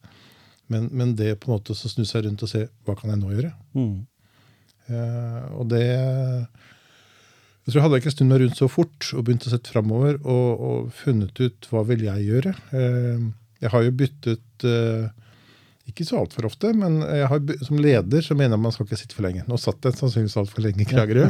Men, 0.67 0.89
men 0.91 1.13
det 1.15 1.37
på 1.39 1.47
en 1.47 1.55
måte 1.55 1.71
å 1.71 1.77
snu 1.79 2.03
seg 2.03 2.25
rundt 2.25 2.43
og 2.43 2.51
se 2.51 2.65
hva 2.83 2.97
kan 2.99 3.13
jeg 3.13 3.21
nå 3.21 3.31
gjøre? 3.31 3.53
Mm. 3.79 3.93
og 5.55 5.69
det 5.71 5.85
jeg 7.69 7.75
tror 7.75 7.85
Hadde 7.85 7.99
jeg 7.99 8.05
ikke 8.05 8.15
snudd 8.15 8.31
meg 8.31 8.41
rundt 8.41 8.57
så 8.57 8.67
fort 8.71 9.07
og 9.13 9.25
begynt 9.27 9.45
å 9.45 9.53
sette 9.53 9.69
framover 9.69 10.17
og, 10.23 10.47
og, 10.65 10.91
funnet 10.97 11.37
ut 11.37 11.69
hva 11.69 11.83
vil 11.85 12.01
jeg 12.07 12.25
gjøre 12.25 12.53
eh, 12.73 13.25
Jeg 13.61 13.73
har 13.75 13.85
jo 13.85 13.95
byttet 13.99 14.65
eh, 14.65 15.09
ikke 15.89 16.05
så 16.05 16.19
altfor 16.19 16.45
ofte, 16.49 16.69
men 16.77 16.99
har, 17.01 17.39
som 17.65 17.79
leder 17.81 18.21
så 18.21 18.35
mener 18.37 18.53
jeg 18.53 18.61
man 18.61 18.73
skal 18.75 18.85
ikke 18.85 18.99
sitte 18.99 19.15
for 19.17 19.25
lenge. 19.25 19.41
Nå 19.49 19.57
satt 19.57 19.87
jeg 19.87 19.97
sannsynligvis 19.97 20.35
altfor 20.37 20.61
lenge 20.61 20.83
i 20.83 20.85
Kragerø, 20.85 21.23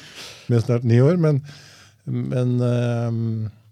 med 0.52 0.62
snart 0.62 0.86
ni 0.86 1.00
år. 1.02 1.18
Men, 1.18 1.40
men 2.06 2.52
eh, 2.62 3.18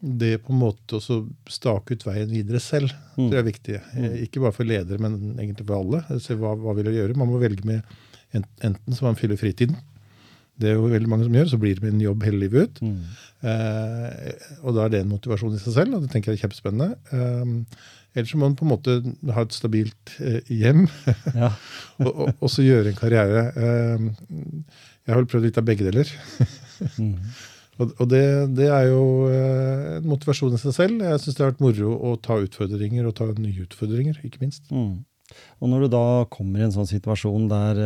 det 0.03 0.41
på 0.43 0.51
en 0.51 0.59
måte 0.65 0.99
å 0.99 1.21
stake 1.47 1.95
ut 1.95 2.07
veien 2.09 2.35
videre 2.35 2.59
selv 2.59 2.91
mm. 3.15 3.29
det 3.31 3.39
er 3.39 3.47
viktig. 3.47 3.79
Mm. 3.95 4.09
Ikke 4.27 4.43
bare 4.43 4.57
for 4.57 4.67
ledere, 4.67 4.99
men 4.99 5.37
egentlig 5.37 5.69
for 5.69 5.79
alle. 5.79 6.03
Se 6.25 6.35
hva, 6.35 6.57
hva 6.59 6.75
vil 6.75 6.91
jeg 6.91 6.99
gjøre? 6.99 7.21
Man 7.23 7.31
må 7.31 7.39
velge 7.43 7.63
med 7.69 7.87
enten 8.35 8.97
så 8.97 9.07
man 9.07 9.19
fyller 9.19 9.39
fritiden, 9.39 9.77
det 10.61 10.71
er 10.71 10.77
jo 10.77 10.91
veldig 10.93 11.11
mange 11.11 11.27
som 11.27 11.37
gjør, 11.37 11.49
så 11.51 11.59
blir 11.61 11.79
det 11.79 11.85
min 11.87 11.97
en 11.97 12.05
jobb 12.05 12.27
hele 12.27 12.43
livet 12.45 12.69
ut. 12.69 12.83
Mm. 12.85 12.99
Eh, 13.53 14.49
og 14.63 14.77
da 14.77 14.85
er 14.85 14.93
det 14.93 15.03
en 15.03 15.13
motivasjon 15.15 15.57
i 15.57 15.61
seg 15.63 15.77
selv, 15.79 15.97
og 15.97 16.05
det 16.05 16.13
tenker 16.13 16.33
jeg 16.33 16.41
er 16.41 16.45
kjempespennende. 16.45 16.97
Eh, 17.13 17.95
ellers 18.15 18.35
må 18.37 18.45
man 18.45 18.59
på 18.59 18.67
en 18.67 18.73
måte 18.75 18.99
ha 19.35 19.47
et 19.47 19.57
stabilt 19.57 20.13
eh, 20.21 20.43
hjem, 20.53 20.85
ja. 21.41 21.55
og, 22.03 22.11
og, 22.11 22.35
og, 22.37 22.51
så 22.53 22.67
gjøre 22.67 22.93
en 22.93 23.01
karriere. 23.01 23.47
Eh, 23.57 24.05
jeg 25.03 25.15
har 25.15 25.23
vel 25.23 25.31
prøvd 25.33 25.49
litt 25.49 25.63
av 25.63 25.67
begge 25.71 25.89
deler. 25.89 26.13
mm. 26.99 27.17
Og, 27.81 27.89
og 28.05 28.09
det, 28.13 28.19
det, 28.53 28.67
er 28.69 28.91
jo 28.91 29.05
eh, 29.33 29.95
en 29.97 30.05
motivasjon 30.05 30.53
i 30.55 30.59
seg 30.61 30.75
selv. 30.77 31.01
Jeg 31.03 31.23
syns 31.23 31.39
det 31.39 31.43
har 31.43 31.55
vært 31.55 31.63
moro 31.65 31.95
å 32.05 32.11
ta 32.21 32.37
utfordringer, 32.45 33.07
og 33.09 33.15
ta 33.17 33.31
nye 33.33 33.65
utfordringer, 33.65 34.19
ikke 34.29 34.43
minst. 34.43 34.69
Mm. 34.69 35.01
Og 35.57 35.73
når 35.73 35.87
du 35.87 35.95
da 35.95 36.03
kommer 36.31 36.61
i 36.61 36.67
en 36.67 36.75
sånn 36.75 36.91
situasjon 36.91 37.49
der 37.51 37.81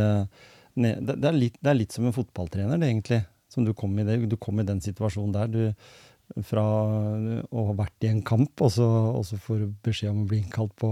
eh, 0.76 0.98
det, 1.00 1.16
er 1.20 1.36
litt, 1.36 1.56
det, 1.60 1.70
er 1.72 1.80
litt, 1.80 1.94
som 1.96 2.08
en 2.08 2.16
fotballtrener, 2.16 2.80
det, 2.80 2.90
egentlig. 2.92 3.22
Som 3.52 3.64
du 3.64 3.72
kom 3.78 3.94
i, 3.98 4.04
det. 4.04 4.18
Du 4.28 4.36
kom 4.40 4.60
i 4.60 4.66
den 4.66 4.82
situasjonen 4.84 5.34
der. 5.36 5.52
Du, 5.52 6.40
fra 6.44 6.64
å 6.66 7.66
ha 7.68 7.74
vært 7.78 8.04
i 8.04 8.10
en 8.10 8.24
kamp, 8.26 8.58
og 8.64 8.72
så, 8.74 8.86
og 9.14 9.22
så 9.28 9.38
får 9.38 9.62
du 9.62 9.76
beskjed 9.86 10.10
om 10.10 10.24
å 10.24 10.30
bli 10.30 10.40
innkalt 10.42 10.74
på, 10.80 10.90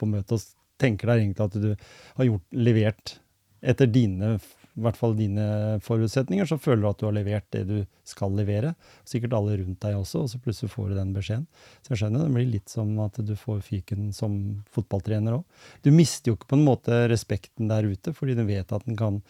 på 0.00 0.08
møte, 0.08 0.38
og 0.38 0.80
tenker 0.80 1.10
deg 1.10 1.26
egentlig 1.26 1.44
at 1.44 1.58
du 1.60 1.68
har 2.16 2.28
gjort, 2.30 2.46
levert 2.56 3.18
etter 3.60 3.90
dine 3.92 4.38
i 4.80 4.84
hvert 4.86 4.98
fall 4.98 5.12
dine 5.18 5.46
forutsetninger, 5.84 6.48
så 6.48 6.56
føler 6.60 6.82
du 6.82 6.88
at 6.90 7.00
du 7.02 7.06
har 7.06 7.16
levert 7.16 7.46
det 7.52 7.62
du 7.68 7.76
skal 8.08 8.32
levere. 8.36 8.72
Sikkert 9.08 9.36
alle 9.36 9.58
rundt 9.60 9.80
deg 9.84 9.98
også, 9.98 10.24
og 10.24 10.32
så 10.32 10.40
plutselig 10.42 10.72
får 10.72 10.90
du 10.90 10.96
den 10.96 11.12
beskjeden. 11.16 11.44
Så 11.84 11.92
jeg 11.92 12.02
skjønner 12.02 12.24
det 12.24 12.34
blir 12.38 12.48
litt 12.54 12.72
som 12.72 12.94
at 13.04 13.20
du 13.26 13.34
får 13.38 13.60
fyken 13.66 14.08
som 14.16 14.40
fotballtrener 14.72 15.36
òg. 15.36 15.44
Du 15.84 15.92
mister 15.94 16.32
jo 16.32 16.38
ikke 16.38 16.54
på 16.54 16.58
en 16.58 16.66
måte 16.66 17.04
respekten 17.12 17.70
der 17.70 17.88
ute, 17.90 18.16
fordi 18.16 18.38
du 18.38 18.46
vet 18.48 18.72
at 18.72 18.88
den 18.88 18.98
kan 18.98 19.20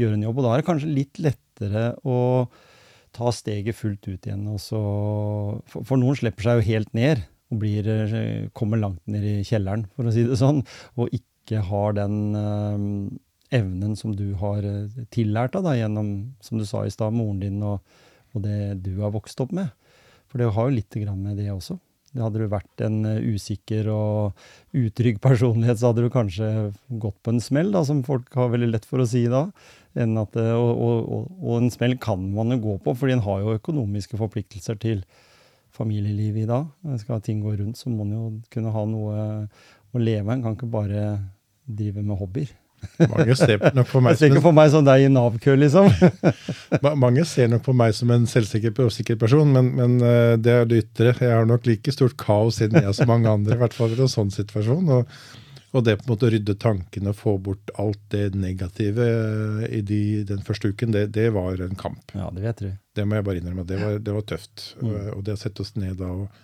gjøre 0.00 0.18
en 0.18 0.24
jobb. 0.28 0.38
Og 0.38 0.46
da 0.46 0.54
er 0.54 0.62
det 0.62 0.68
kanskje 0.70 0.94
litt 0.94 1.20
lettere 1.22 1.84
å 2.06 2.18
ta 3.14 3.30
steget 3.34 3.78
fullt 3.78 4.08
ut 4.08 4.26
igjen. 4.26 4.46
Så, 4.62 4.80
for, 5.70 5.82
for, 5.82 6.00
noen 6.00 6.18
slipper 6.18 6.48
seg 6.48 6.60
jo 6.60 6.68
helt 6.70 6.94
ned 6.96 7.22
og 7.52 7.60
blir, 7.62 7.86
kommer 8.56 8.80
langt 8.80 9.02
ned 9.10 9.26
i 9.26 9.36
kjelleren, 9.46 9.86
for 9.94 10.08
å 10.08 10.14
si 10.14 10.24
det 10.26 10.38
sånn, 10.40 10.62
og 10.98 11.12
ikke 11.14 11.60
har 11.68 11.94
den 11.98 12.16
evnen 13.54 13.94
som 13.98 14.14
du 14.16 14.32
har 14.40 14.66
eh, 14.66 15.00
tillært 15.14 15.56
av 15.58 15.70
gjennom, 15.76 16.10
som 16.44 16.60
du 16.60 16.66
sa 16.68 16.84
i 16.84 16.92
stad, 16.92 17.14
moren 17.14 17.40
din 17.42 17.62
og, 17.62 17.80
og, 18.34 18.44
det 18.44 18.84
du 18.84 18.96
har 19.02 19.14
vokst 19.14 19.40
opp 19.44 19.54
med. 19.54 19.72
For 20.30 20.40
det 20.40 20.52
har 20.54 20.70
jo 20.70 20.78
litt 20.78 20.96
med 21.14 21.38
det 21.38 21.50
også. 21.52 21.78
Hadde 22.14 22.44
du 22.44 22.50
vært 22.50 22.82
en 22.86 23.00
eh, 23.10 23.22
usikker 23.34 23.88
og 23.90 24.44
utrygg 24.76 25.20
personlighet, 25.24 25.80
så 25.80 25.90
hadde 25.90 26.06
du 26.06 26.12
kanskje 26.14 26.50
gått 27.02 27.18
på 27.22 27.34
en 27.34 27.42
smell, 27.42 27.72
da, 27.74 27.84
som 27.86 28.04
folk 28.06 28.30
har 28.38 28.52
veldig 28.54 28.70
lett 28.70 28.88
for 28.88 29.02
å 29.02 29.08
si 29.08 29.26
da. 29.30 29.48
At, 29.94 30.38
eh, 30.40 30.54
og, 30.54 30.72
og, 30.74 31.30
og, 31.38 31.54
en 31.58 31.70
smell 31.74 31.98
kan 32.02 32.22
man 32.34 32.54
jo 32.54 32.62
gå 32.68 32.80
på, 32.86 32.96
fordi 32.98 33.18
en 33.18 33.26
har 33.26 33.42
jo 33.42 33.56
økonomiske 33.58 34.18
forpliktelser 34.20 34.78
til 34.82 35.06
familielivet 35.74 36.44
i 36.44 36.50
dag. 36.50 36.68
Skal 37.02 37.22
ting 37.22 37.42
gå 37.42 37.56
rundt, 37.58 37.80
så 37.80 37.90
må 37.90 38.06
en 38.06 38.14
jo 38.14 38.26
kunne 38.54 38.74
ha 38.74 38.84
noe 38.86 39.24
å 39.94 40.02
leve 40.02 40.28
av. 40.28 40.36
En 40.36 40.44
kan 40.44 40.58
ikke 40.58 40.70
bare 40.70 41.08
drive 41.66 42.02
med 42.02 42.18
hobbyer. 42.20 42.52
Mange 43.10 43.36
ser 43.38 43.62
nok 43.76 43.88
på 43.90 44.02
meg 44.04 44.18
som 44.18 44.28
ikke 44.28 44.42
for 44.44 44.56
meg 44.56 44.72
som 44.72 44.86
deg 44.86 45.04
i 45.04 45.12
Nav-kø, 45.12 45.54
liksom. 45.60 45.88
Mange 47.04 47.24
ser 47.28 47.50
nok 47.52 47.64
på 47.66 47.74
meg 47.76 47.94
som 47.96 48.12
en 48.14 48.26
selvsikker 48.30 48.74
og 48.84 48.92
sikker 48.94 49.18
person, 49.20 49.50
men, 49.54 49.72
men, 49.78 49.96
eh, 50.04 50.34
det 50.40 50.52
er 50.54 50.68
det 50.68 50.82
ytre. 50.84 51.14
Jeg 51.18 51.32
har 51.32 51.48
nok 51.48 51.66
like 51.68 51.94
stort 51.94 52.16
kaos 52.20 52.60
inni 52.64 52.82
jeg 52.84 52.96
som 52.96 53.10
mange 53.10 53.30
andre, 53.30 53.56
i 53.56 53.62
hvert 53.62 53.76
fall 53.76 53.94
i 53.94 54.00
en 54.00 54.10
sånn 54.10 54.32
situasjon. 54.34 54.92
Og, 54.98 55.10
og 55.74 55.82
det 55.86 55.96
på 55.98 56.06
en 56.06 56.12
måte 56.12 56.28
å 56.28 56.32
rydde 56.34 56.54
tankene 56.62 57.10
og 57.10 57.18
få 57.18 57.34
bort 57.42 57.72
alt 57.82 58.00
det 58.14 58.28
negative 58.38 59.08
eh, 59.10 59.66
i 59.80 59.82
de, 59.86 60.00
den 60.28 60.44
første 60.46 60.70
uken, 60.70 60.94
det, 60.94 61.08
det, 61.16 61.28
var 61.34 61.60
en 61.64 61.78
kamp. 61.78 62.14
Ja, 62.14 62.30
Det 62.34 62.44
vet 62.44 62.62
du. 62.62 62.70
Det 62.94 63.06
må 63.08 63.18
jeg 63.18 63.26
bare 63.26 63.42
innrømme. 63.42 63.66
Det 63.66 63.80
var, 63.80 63.98
det 63.98 64.14
var 64.14 64.26
tøft. 64.30 64.70
Mm. 64.80 64.92
Og, 65.16 65.22
det 65.26 65.34
å 65.34 65.40
sette 65.40 65.64
oss 65.64 65.74
ned 65.74 65.98
da 65.98 66.12
og 66.14 66.42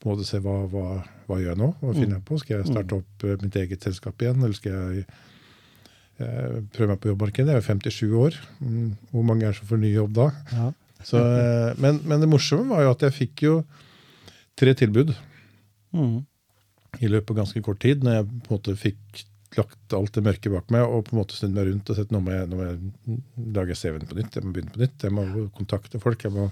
på 0.00 0.08
en 0.08 0.14
måte 0.14 0.24
se 0.28 0.38
hva, 0.40 0.62
hva, 0.72 0.84
hva 1.28 1.36
gjør 1.36 1.52
jeg 1.52 1.60
nå? 1.60 1.66
Hva 1.80 1.90
finner 1.92 2.16
jeg 2.16 2.24
på? 2.28 2.38
Skal 2.40 2.56
jeg 2.56 2.70
starte 2.70 2.96
mm. 2.96 3.02
opp 3.02 3.42
mitt 3.44 3.56
eget 3.60 3.84
selskap 3.84 4.22
igjen, 4.24 4.38
eller 4.40 4.56
skal 4.56 4.76
jeg 4.76 5.02
Eh, 6.20 6.60
prøve 6.74 6.92
meg 6.92 7.00
på 7.00 7.10
jobbmarkedet. 7.12 7.54
Jeg 7.54 7.62
er 7.62 7.66
57 7.66 8.16
år. 8.20 8.36
Mm, 8.60 8.92
hvor 9.12 9.24
mange 9.26 9.46
er 9.48 9.56
som 9.56 9.68
får 9.70 9.80
ny 9.80 9.92
jobb 9.94 10.12
da? 10.18 10.28
Ja. 10.52 10.66
Så, 11.00 11.16
eh, 11.16 11.70
men, 11.80 12.02
men, 12.04 12.20
det 12.20 12.28
morsomme 12.28 12.68
var 12.74 12.84
jo 12.84 12.92
at 12.92 13.06
jeg 13.06 13.16
fikk 13.16 13.44
jo 13.46 13.54
tre 14.60 14.74
tilbud 14.76 15.14
mm. 15.96 16.18
i 17.00 17.08
løpet 17.08 17.32
av 17.32 17.40
ganske 17.40 17.62
kort 17.64 17.80
tid. 17.80 18.04
Når 18.04 18.18
jeg 18.18 18.28
på 18.28 18.50
en 18.50 18.58
måte 18.58 18.76
fikk 18.76 19.24
lagt 19.56 19.96
alt 19.96 20.12
det 20.14 20.22
mørke 20.22 20.52
bak 20.52 20.68
meg 20.70 20.84
og 20.86 21.08
på 21.08 21.14
en 21.14 21.22
måte 21.22 21.34
snudd 21.34 21.56
meg 21.56 21.66
rundt 21.66 21.88
og 21.90 21.96
sett 21.98 22.12
nå 22.14 22.20
må 22.22 22.36
jeg, 22.36 22.46
nå 22.46 22.58
må 22.58 22.68
jeg 22.68 23.16
lage 23.56 23.74
CV-en 23.80 24.06
på 24.06 24.18
nytt, 24.20 24.36
jeg 24.36 24.46
må 24.46 24.52
begynne 24.54 24.74
på 24.76 24.82
nytt, 24.84 25.06
jeg 25.08 25.14
må 25.16 25.24
kontakte 25.56 26.02
folk. 26.02 26.22
jeg 26.26 26.36
må, 26.36 26.50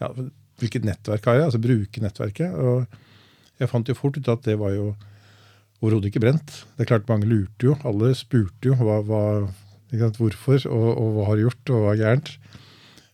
ja, 0.00 0.12
Hvilket 0.58 0.86
nettverk 0.86 1.26
har 1.28 1.36
jeg? 1.38 1.50
Altså 1.50 1.60
bruke 1.62 2.02
nettverket. 2.02 2.54
Og 2.54 3.58
jeg 3.58 3.70
fant 3.70 3.90
jo 3.90 3.98
fort 3.98 4.16
ut 4.18 4.30
at 4.30 4.46
det 4.46 4.56
var 4.58 4.72
jo 4.74 4.92
overhodet 5.82 6.10
ikke 6.10 6.22
brent. 6.24 6.54
Det 6.76 6.84
er 6.84 6.90
klart 6.92 7.08
Mange 7.10 7.28
lurte 7.30 7.70
jo. 7.70 7.76
Alle 7.86 8.12
spurte 8.18 8.70
jo 8.70 8.76
hva, 8.78 8.98
hva, 9.06 9.22
hvorfor, 10.18 10.66
og, 10.66 10.88
og, 10.90 11.08
hva 11.16 11.30
har 11.30 11.42
gjort, 11.44 11.72
og 11.72 11.84
hva 11.84 11.94
er 11.94 12.02
gærent. 12.02 12.34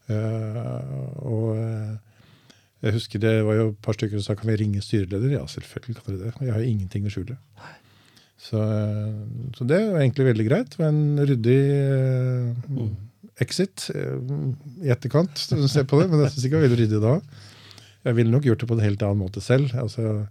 Uh, 0.05 1.25
og 1.25 1.47
uh, 1.57 1.95
jeg 2.85 2.93
husker 2.99 3.23
det 3.23 3.39
var 3.47 3.57
jo 3.57 3.71
et 3.71 3.79
par 3.85 3.97
stykker 3.97 4.21
som 4.21 4.27
sa 4.27 4.37
kan 4.37 4.51
vi 4.51 4.59
ringe 4.61 4.83
styreleder. 4.85 5.39
Ja, 5.39 5.47
selvfølgelig 5.49 5.97
kan 6.01 6.19
dere 6.19 6.29
det. 6.29 6.35
Jeg 6.45 6.57
har 6.57 6.67
ingenting 6.67 7.09
å 7.09 7.13
skjule. 7.13 7.39
Så, 8.41 8.61
uh, 8.61 9.49
så, 9.57 9.69
det 9.69 9.81
var 9.87 10.03
egentlig 10.03 10.29
veldig 10.33 10.49
greit. 10.49 10.73
Det 10.73 10.81
var 10.81 10.93
en 10.93 11.25
ryddig 11.25 11.59
mm. 12.69 12.93
exit 13.45 13.91
i 13.95 14.93
etterkant. 14.93 15.37
Se 15.41 15.85
på 15.89 16.01
det, 16.01 16.09
Men 16.13 16.25
jeg 16.25 16.35
syns 16.35 16.49
ikke 16.49 16.57
det 16.57 16.63
var 16.63 16.69
veldig 16.69 16.81
ryddig 16.85 17.05
da. 17.05 17.19
Jeg 18.05 18.19
ville 18.19 18.33
nok 18.35 18.45
gjort 18.45 18.61
det 18.61 18.69
på 18.69 18.77
en 18.77 18.85
helt 18.85 19.05
annen 19.05 19.23
måte 19.25 19.41
selv. 19.41 19.73
altså 19.81 20.27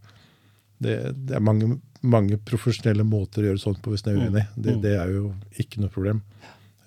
det, 0.83 0.97
det, 1.15 1.37
er 1.37 1.43
mange, 1.43 1.77
mange, 2.03 2.37
profesjonelle 2.47 3.05
måter 3.07 3.43
å 3.43 3.51
gjøre 3.51 3.61
sånt 3.61 3.81
på 3.83 3.93
hvis 3.93 4.05
en 4.05 4.13
er 4.13 4.19
uenig. 4.19 4.45
Mm. 4.45 4.55
Det, 4.55 4.75
mm. 4.75 4.81
det, 4.83 4.93
er 4.99 5.13
jo 5.13 5.25
ikke 5.63 5.83
noe 5.83 5.93
problem. 5.93 6.21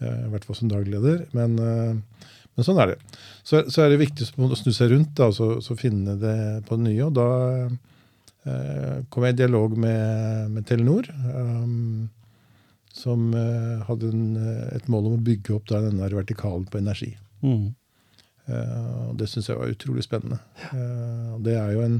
Eh, 0.00 0.22
I 0.26 0.30
hvert 0.32 0.46
fall 0.48 0.58
som 0.58 0.70
dagleder. 0.72 1.24
Men, 1.36 1.56
eh, 1.62 2.32
men 2.56 2.66
sånn 2.66 2.80
er 2.82 2.92
det. 2.92 2.98
Så, 3.42 3.64
så, 3.68 3.84
er 3.84 3.92
det 3.92 4.02
viktig 4.04 4.28
å 4.28 4.50
snu 4.58 4.72
seg 4.74 4.92
rundt 4.92 5.14
da, 5.18 5.30
så 5.32 5.78
finne 5.78 6.18
det 6.20 6.36
på 6.68 6.78
det 6.78 6.88
nye. 6.90 7.08
Og 7.08 7.16
da 7.16 7.30
eh, 7.66 9.00
kom 9.12 9.26
jeg 9.26 9.36
i 9.36 9.40
dialog 9.44 9.76
med, 9.80 10.52
med 10.52 10.68
Telenor. 10.68 11.10
Um, 11.32 12.08
som 12.96 13.28
eh, 13.36 13.82
hadde 13.84 14.08
en, 14.08 14.36
et 14.72 14.86
mål 14.88 15.10
om 15.10 15.18
å 15.18 15.24
bygge 15.24 15.52
opp 15.58 15.66
da, 15.68 15.82
denne 15.84 16.08
vertikalen 16.08 16.64
på 16.70 16.80
energi. 16.80 17.10
Mm. 17.44 17.74
Uh, 18.46 19.10
det 19.18 19.26
syns 19.28 19.50
jeg 19.50 19.58
var 19.58 19.72
utrolig 19.72 20.04
spennende. 20.06 20.38
Uh, 20.70 21.34
det 21.44 21.56
er 21.58 21.74
jo 21.74 21.82
en 21.82 21.96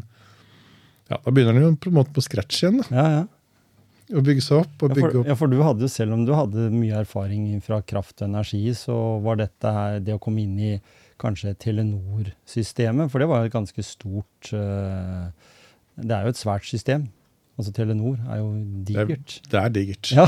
ja, 1.10 1.18
Da 1.22 1.32
begynner 1.32 1.56
den 1.56 1.68
jo 1.68 1.72
på 1.80 1.92
en 1.92 1.98
måte 2.00 2.14
på 2.14 2.24
scratch 2.24 2.62
igjen. 2.62 2.82
da. 2.82 2.88
Ja, 2.90 3.08
ja. 3.20 3.24
Å 4.14 4.22
bygge 4.22 4.42
seg 4.44 4.60
opp 4.62 4.84
og 4.86 4.92
bygge 4.94 5.08
ja, 5.08 5.10
for, 5.10 5.18
opp. 5.20 5.28
Ja, 5.32 5.34
for 5.40 5.50
du 5.50 5.58
hadde 5.66 5.82
jo, 5.82 5.90
selv 5.90 6.14
om 6.14 6.22
du 6.26 6.30
hadde 6.36 6.68
mye 6.70 7.00
erfaring 7.00 7.48
fra 7.64 7.80
kraft 7.82 8.20
og 8.20 8.28
energi, 8.28 8.62
så 8.78 8.94
var 9.24 9.40
dette 9.40 9.72
her, 9.74 9.98
det 9.98 10.14
å 10.14 10.22
komme 10.22 10.44
inn 10.44 10.54
i 10.62 10.72
kanskje 11.18 11.56
Telenor-systemet, 11.64 13.10
for 13.10 13.22
det 13.22 13.28
var 13.30 13.42
jo 13.42 13.50
et 13.50 13.56
ganske 13.56 13.86
stort 13.86 14.52
uh, 14.54 15.26
Det 15.96 16.12
er 16.12 16.26
jo 16.26 16.34
et 16.34 16.38
svært 16.38 16.68
system. 16.68 17.08
Altså 17.56 17.72
Telenor 17.74 18.18
er 18.28 18.42
jo 18.42 18.50
digert. 18.86 19.38
Det 19.48 19.54
det 19.54 19.62
er 19.62 19.74
digert. 19.74 20.12
Ja. 20.12 20.26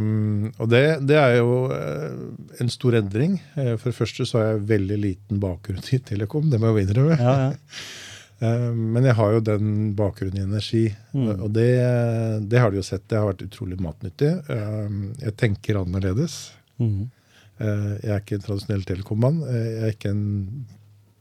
um, 0.00 0.48
og 0.60 0.70
det, 0.72 0.84
det, 1.06 1.18
er 1.20 1.36
jo 1.36 1.66
uh, 1.70 2.54
en 2.64 2.72
stor 2.72 2.96
endring. 2.98 3.36
Uh, 3.54 3.76
for 3.76 3.92
det 3.92 3.98
første 4.00 4.26
så 4.26 4.40
har 4.40 4.54
jeg 4.54 4.70
veldig 4.72 4.98
liten 5.04 5.42
bakgrunn 5.42 5.84
i 5.92 6.00
Telekom, 6.00 6.50
det 6.50 6.58
må 6.58 6.72
jeg 6.72 6.88
innrømme. 6.88 7.20
Ja, 7.20 7.36
ja. 7.52 7.52
Eh, 8.42 8.68
men 8.74 9.06
jeg 9.06 9.14
har 9.18 9.36
jo 9.36 9.44
den 9.46 9.72
bakgrunnen 9.98 10.40
i 10.40 10.44
energi, 10.46 10.84
mm. 11.14 11.26
og 11.36 11.48
det, 11.54 11.70
det, 12.50 12.58
har 12.58 12.72
du 12.72 12.80
jo 12.80 12.86
sett. 12.86 13.06
Det 13.10 13.20
har 13.20 13.30
vært 13.30 13.44
utrolig 13.46 13.78
matnyttig. 13.82 14.32
Eh, 14.50 14.94
jeg 15.22 15.36
tenker 15.38 15.78
annerledes. 15.82 16.38
Mm. 16.82 17.10
Eh, 17.62 17.90
jeg 18.02 18.14
er 18.14 18.22
ikke 18.22 18.40
en 18.40 18.46
tradisjonell 18.48 18.86
telekommann. 18.88 19.42
Jeg, 19.46 19.98
en, 20.10 20.24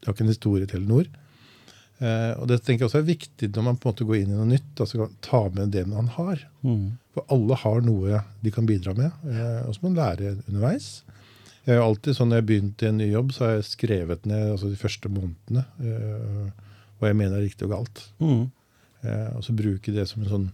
jeg 0.01 0.09
har 0.09 0.15
ikke 0.15 0.25
en 0.25 0.33
historie 0.33 0.65
i 0.67 0.71
Telenor. 0.71 1.11
Og 2.01 2.47
det 2.49 2.55
tenker 2.65 2.81
jeg 2.81 2.87
også 2.87 2.97
er 3.03 3.11
viktig 3.11 3.47
når 3.53 3.65
man 3.67 3.75
på 3.77 3.85
en 3.85 3.91
måte 3.91 4.05
går 4.09 4.15
inn 4.17 4.31
i 4.31 4.37
noe 4.39 4.47
nytt. 4.49 4.71
altså 4.81 5.05
Ta 5.21 5.43
med 5.53 5.69
det 5.75 5.83
man 5.85 6.07
har. 6.15 6.39
Mm. 6.65 6.95
For 7.13 7.29
alle 7.35 7.57
har 7.61 7.83
noe 7.85 8.23
de 8.41 8.53
kan 8.55 8.65
bidra 8.65 8.95
med, 8.97 9.13
og 9.67 9.75
så 9.75 9.83
må 9.83 9.91
man 9.91 9.99
lære 9.99 10.31
underveis. 10.47 10.87
Jeg 11.67 11.75
er 11.75 11.83
alltid 11.83 12.17
sånn, 12.17 12.31
Når 12.33 12.41
jeg 12.41 12.47
begynte 12.49 12.87
i 12.87 12.89
en 12.89 12.97
ny 12.97 13.11
jobb, 13.11 13.35
så 13.35 13.45
har 13.45 13.53
jeg 13.59 13.67
skrevet 13.69 14.25
ned 14.25 14.47
altså 14.55 14.71
de 14.71 14.81
første 14.81 15.13
månedene 15.13 15.67
hva 17.01 17.11
jeg 17.11 17.17
mener 17.19 17.39
er 17.39 17.47
riktig 17.47 17.67
og 17.67 17.73
galt. 17.75 18.03
Mm. 18.21 18.43
Eh, 19.01 19.29
og 19.35 19.43
så 19.45 19.57
bruke 19.57 19.93
det 19.95 20.05
som 20.09 20.21
en 20.23 20.31
sånn 20.31 20.47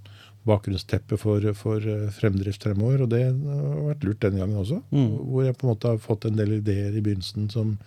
bakgrunnsteppe 0.47 1.19
for, 1.19 1.43
for 1.60 1.83
eh, 1.83 2.07
fremdrift 2.15 2.63
fremover. 2.63 3.03
Og 3.03 3.12
det 3.12 3.23
har 3.27 3.86
vært 3.91 4.07
lurt 4.07 4.23
denne 4.23 4.41
gangen 4.41 4.63
også. 4.63 4.81
Mm. 4.95 5.13
Hvor 5.19 5.47
jeg 5.47 5.57
på 5.60 5.67
en 5.67 5.73
måte 5.73 5.93
har 5.93 6.03
fått 6.03 6.27
en 6.29 6.39
del 6.39 6.57
ideer 6.62 6.95
i 6.95 7.03
begynnelsen 7.03 7.51
som 7.53 7.77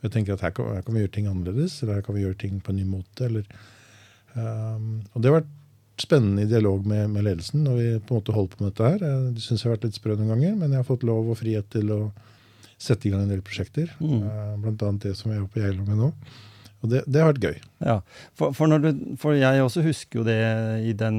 jeg 0.00 0.14
tenker 0.14 0.34
at 0.34 0.44
her 0.46 0.52
kan, 0.56 0.72
her 0.72 0.84
kan, 0.84 0.96
vi 0.96 1.04
gjøre 1.04 1.12
ting 1.18 1.28
annerledes, 1.28 1.76
eller 1.82 1.98
her 1.98 2.04
kan 2.06 2.16
vi 2.16 2.24
gjøre 2.24 2.40
ting 2.40 2.60
på 2.64 2.72
en 2.72 2.78
ny 2.80 2.86
måte. 2.88 3.26
Eller, 3.26 3.44
um, 4.32 5.02
og 5.12 5.20
det 5.20 5.28
har 5.28 5.42
vært 5.42 5.56
spennende 6.00 6.46
i 6.46 6.48
dialog 6.48 6.86
med, 6.88 7.10
med, 7.12 7.26
ledelsen 7.26 7.66
når 7.66 7.74
vi 7.76 7.88
på 7.98 8.14
en 8.14 8.22
måte 8.22 8.32
holder 8.32 8.54
på 8.54 8.64
med 8.64 8.70
dette 8.70 8.92
her. 8.94 9.02
Eh, 9.04 9.26
det 9.36 9.44
syns 9.44 9.60
jeg 9.60 9.68
har 9.68 9.76
vært 9.76 9.88
litt 9.90 9.98
sprø 9.98 10.16
noen 10.16 10.32
ganger, 10.32 10.54
men 10.56 10.72
jeg 10.72 10.80
har 10.80 10.88
fått 10.88 11.04
lov 11.04 11.28
og 11.28 11.36
frihet 11.36 11.68
til 11.74 11.92
å 11.92 12.00
sette 12.80 13.08
i 13.08 13.12
gang 13.12 13.26
en 13.26 13.34
del 13.34 13.44
prosjekter. 13.44 13.92
Mm. 14.00 14.22
Uh, 14.24 14.54
blant 14.62 14.86
annet 14.86 15.10
det 15.10 15.18
som 15.18 15.34
jeg 15.34 15.42
er 15.42 15.60
i 15.60 15.66
Geilo 15.66 15.84
med 15.84 16.00
nå. 16.00 16.14
Og 16.80 16.88
det, 16.88 17.02
det, 17.06 17.20
har 17.20 17.32
vært 17.32 17.44
gøy. 17.44 17.56
Ja, 17.84 17.96
for, 18.36 18.54
for, 18.56 18.72
du, 18.80 19.16
for, 19.20 19.36
jeg 19.36 19.64
også 19.64 19.84
husker 19.84 20.20
jo 20.20 20.26
det 20.26 20.38
i 20.88 20.94
den, 20.96 21.18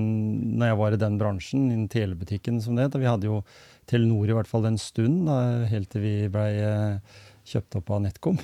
når 0.57 0.71
jeg 0.71 0.79
var 0.79 0.95
i 0.95 1.01
den 1.03 1.19
bransjen, 1.21 1.67
innen 1.69 1.89
telebutikken 1.91 2.57
som 2.63 2.77
det 2.77 2.87
het. 2.87 2.97
Vi 3.01 3.09
hadde 3.09 3.29
jo 3.29 3.41
Telenor 3.89 4.29
i 4.29 4.37
hvert 4.37 4.49
fall 4.49 4.65
en 4.69 4.79
stund, 4.81 5.25
da, 5.27 5.67
helt 5.69 5.91
til 5.93 6.05
vi 6.05 6.13
blei 6.31 6.49
eh, 6.63 7.19
kjøpt 7.51 7.77
opp 7.81 7.91
av 7.93 8.03
NetCom. 8.05 8.39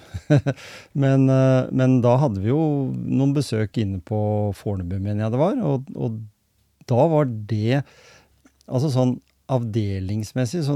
men, 1.04 1.26
eh, 1.32 1.70
men, 1.72 2.00
da 2.06 2.18
hadde 2.22 2.44
vi 2.44 2.52
jo 2.52 2.62
noen 2.94 3.34
besøk 3.38 3.80
inne 3.82 4.02
på 4.06 4.20
Fornebu, 4.58 4.98
mener 5.00 5.26
jeg 5.26 5.36
det 5.36 5.42
var. 5.42 5.58
Og, 5.72 5.90
og 5.98 6.22
da 6.88 7.10
var 7.16 7.34
det 7.50 7.82
Altså 8.68 8.90
sånn 8.92 9.14
avdelingsmessig, 9.48 10.60
så 10.68 10.74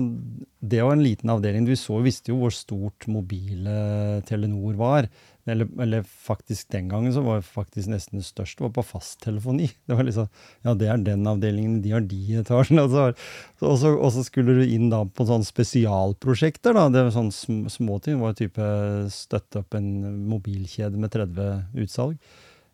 det 0.63 0.80
var 0.80 0.95
en 0.95 1.04
liten 1.04 1.32
avdeling. 1.34 1.65
Vi 1.67 1.75
så, 1.75 1.97
visste 2.04 2.32
jo 2.32 2.38
hvor 2.39 2.54
stort 2.56 3.08
mobile 3.12 4.21
Telenor 4.30 4.77
var. 4.80 5.10
Eller, 5.49 5.67
eller, 5.82 6.04
faktisk 6.06 6.69
den 6.69 6.89
gangen 6.91 7.13
så 7.13 7.23
var 7.25 7.39
jeg 7.39 7.47
faktisk 7.49 7.89
nesten 7.89 8.19
det 8.21 8.27
største 8.27 8.62
var 8.62 8.73
på 8.75 8.84
fasttelefoni. 8.86 9.71
Det 9.88 9.97
var 9.97 10.06
liksom, 10.06 10.27
ja, 10.65 10.75
det 10.77 10.89
er 10.91 11.06
den 11.06 11.27
avdelingen, 11.27 11.80
de 11.82 11.93
har 11.95 12.06
de 12.06 12.19
etasjene. 12.41 12.86
Og 12.86 13.80
så, 13.82 14.23
skulle 14.25 14.60
du 14.60 14.63
inn 14.65 14.91
da 14.93 15.01
på 15.06 15.25
sånne 15.27 15.47
spesialprosjekter. 15.47 16.77
da, 16.77 16.88
Det 16.93 17.06
var 17.08 17.15
sånne 17.15 17.71
småting. 17.73 18.19
Det 18.19 18.21
var 18.21 18.38
type 18.38 18.67
støtte 19.13 19.63
opp 19.63 19.77
en 19.80 19.89
mobilkjede 20.30 21.01
med 21.01 21.13
30 21.13 21.82
utsalg. 21.84 22.19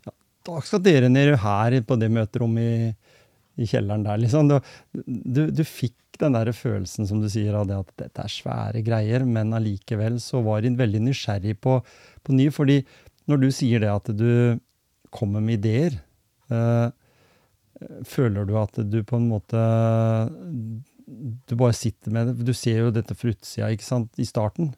Ja, 0.08 0.16
da 0.52 0.64
skal 0.66 0.84
dere 0.84 1.12
ned 1.14 1.38
her 1.40 1.80
på 1.88 2.00
det 2.00 2.12
møterommet 2.12 2.68
i, 2.68 2.92
i 3.64 3.70
kjelleren 3.70 4.06
der, 4.06 4.20
liksom. 4.22 4.52
Du, 4.52 4.60
du, 5.08 5.48
du 5.56 5.64
fikk 5.64 5.96
den 6.22 6.36
der 6.36 6.52
følelsen 6.56 7.08
som 7.08 7.22
du 7.22 7.30
sier 7.32 7.56
av 7.58 7.68
det 7.70 7.78
at 7.78 7.92
dette 8.02 8.24
er 8.24 8.34
svære 8.34 8.84
greier, 8.86 9.26
men 9.28 9.54
allikevel 9.56 10.20
så 10.24 10.42
var 10.46 10.64
de 10.64 10.74
veldig 10.78 11.04
nysgjerrig 11.08 11.58
på 11.64 11.78
på 12.28 12.36
ny. 12.36 12.50
fordi 12.54 12.82
når 13.28 13.42
du 13.42 13.50
sier 13.52 13.84
det 13.84 13.92
at 13.92 14.12
du 14.16 14.60
kommer 15.12 15.44
med 15.44 15.60
ideer, 15.60 16.00
øh, 16.52 16.92
føler 18.08 18.48
du 18.48 18.56
at 18.60 18.80
du 18.90 19.04
på 19.04 19.20
en 19.20 19.30
måte 19.30 19.64
Du 21.48 21.56
bare 21.56 21.72
sitter 21.72 22.12
med 22.12 22.28
det. 22.28 22.46
Du 22.46 22.52
ser 22.52 22.82
jo 22.82 22.92
dette 22.92 23.16
fra 23.16 23.32
utsida 23.32 23.70
i 23.72 24.26
starten. 24.28 24.74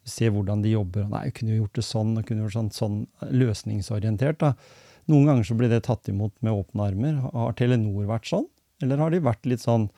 Du 0.00 0.08
ser 0.08 0.30
hvordan 0.32 0.62
de 0.64 0.70
jobber. 0.72 1.04
Nei, 1.10 1.26
jeg 1.26 1.34
kunne 1.36 1.52
jo 1.52 1.58
gjort 1.64 1.76
det 1.76 1.84
sånn, 1.84 2.14
og 2.16 2.24
kunne 2.24 2.46
gjort 2.46 2.56
sånn, 2.56 2.70
sånn 2.72 2.96
løsningsorientert. 3.28 4.38
da. 4.40 4.54
Noen 5.12 5.28
ganger 5.28 5.44
så 5.44 5.56
blir 5.58 5.68
det 5.68 5.82
tatt 5.84 6.08
imot 6.08 6.32
med 6.40 6.56
åpne 6.56 6.88
armer. 6.88 7.18
Har 7.34 7.52
Telenor 7.58 8.08
vært 8.08 8.30
sånn? 8.30 8.46
Eller 8.80 9.00
har 9.00 9.12
de 9.12 9.20
vært 9.24 9.44
litt 9.48 9.60
sånn 9.64 9.88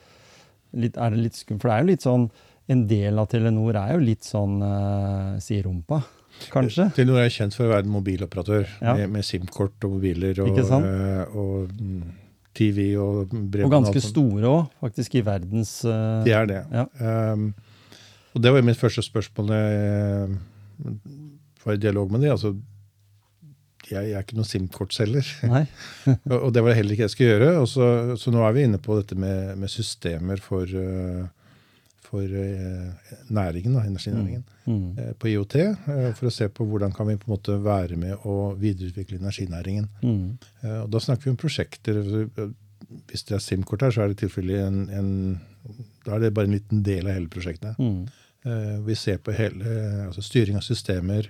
litt, 0.75 0.97
Er 0.97 1.11
det 1.11 1.23
litt 1.23 1.39
skummelt? 1.39 1.63
For 1.63 1.71
det 1.71 1.75
er 1.75 1.83
jo 1.83 1.91
litt 1.91 2.05
sånn 2.05 2.27
En 2.67 2.83
del 2.89 3.19
av 3.19 3.29
Telenor 3.31 3.79
er 3.79 3.93
jo 3.95 4.03
litt 4.03 4.27
sånn 4.27 4.59
uh, 4.59 5.61
rumpa, 5.63 6.01
kanskje? 6.53 6.87
Telenor 6.95 7.23
er 7.23 7.33
kjent 7.33 7.55
for 7.57 7.67
å 7.67 7.73
være 7.73 7.85
en 7.85 7.93
mobiloperatør 7.93 8.65
Ja. 8.81 8.95
med, 8.97 9.11
med 9.15 9.25
SIM-kort 9.25 9.87
og 9.87 9.97
mobiler 9.97 10.39
og, 10.43 10.57
og, 10.57 10.87
eh, 10.87 11.37
og 11.37 11.73
mm, 11.73 12.15
TV 12.57 12.87
og 13.01 13.33
brev. 13.33 13.67
Og 13.67 13.75
ganske 13.75 14.01
store 14.03 14.49
òg, 14.49 14.71
faktisk, 14.83 15.19
i 15.19 15.25
verdens 15.25 15.79
uh, 15.85 16.23
De 16.25 16.33
er 16.33 16.49
det. 16.49 16.63
Ja. 16.73 16.87
Um, 17.33 17.51
og 18.33 18.41
det 18.43 18.53
var 18.53 18.61
jo 18.61 18.69
mitt 18.69 18.79
første 18.79 19.01
spørsmål 19.05 19.53
da 19.53 19.59
jeg 19.61 20.97
var 21.63 21.77
i 21.77 21.81
dialog 21.81 22.11
med 22.13 22.21
de. 22.21 22.31
Altså, 22.33 22.53
jeg, 23.87 24.09
jeg 24.11 24.17
er 24.19 24.25
ikke 24.25 24.37
noen 24.37 24.49
SIM-kortselger. 24.49 25.29
Og 26.31 26.37
og 26.37 26.53
det 26.53 26.63
var 26.63 26.73
det 26.73 26.77
heller 26.81 26.95
ikke 26.95 27.07
jeg 27.07 27.13
skulle 27.13 27.33
gjøre. 27.33 27.51
Og 27.61 27.67
så, 27.71 27.87
så 28.19 28.33
nå 28.33 28.43
er 28.43 28.55
vi 28.55 28.65
inne 28.67 28.79
på 28.83 28.97
dette 28.99 29.17
med, 29.19 29.55
med 29.59 29.71
systemer 29.71 30.41
for, 30.43 30.67
eh, 30.67 31.25
for 32.07 32.23
eh, 32.23 33.13
næringen, 33.29 33.73
da, 33.75 33.83
energinæringen. 33.87 34.43
Mm. 34.65 34.97
eh, 34.97 35.13
På 35.19 35.27
IOT, 35.27 35.55
eh, 35.59 36.13
for 36.15 36.29
å 36.29 36.33
se 36.33 36.47
på 36.49 36.65
hvordan 36.67 36.93
kan 36.95 37.07
vi 37.09 37.17
på 37.19 37.27
en 37.27 37.35
måte 37.35 37.57
være 37.63 37.97
med 37.99 38.23
å 38.25 38.53
videreutvikle 38.59 39.19
energinæringen. 39.19 39.89
Mm. 40.03 40.37
Eh, 40.63 40.79
Og 40.83 40.89
da 40.93 40.99
snakker 41.03 41.27
vi 41.27 41.35
om 41.35 41.37
prosjekter. 41.43 41.99
altså, 42.03 42.53
Hvis 43.11 43.23
det 43.27 43.35
er 43.35 43.39
SIM-kort 43.43 43.81
her, 43.83 43.91
så 43.91 44.01
er 44.05 44.13
det 44.13 44.23
i 44.23 44.53
en, 44.61 44.89
en 44.89 45.39
Da 46.05 46.15
er 46.15 46.19
det 46.19 46.33
bare 46.33 46.47
en 46.47 46.53
liten 46.55 46.83
del 46.83 47.07
av 47.07 47.13
hele 47.17 47.27
prosjektet. 47.27 47.75
Mm. 47.77 48.07
Eh, 48.45 48.77
Vi 48.85 48.95
ser 48.95 49.17
på 49.17 49.33
hele, 49.35 50.07
altså 50.07 50.21
styring 50.23 50.55
av 50.55 50.61
systemer, 50.63 51.27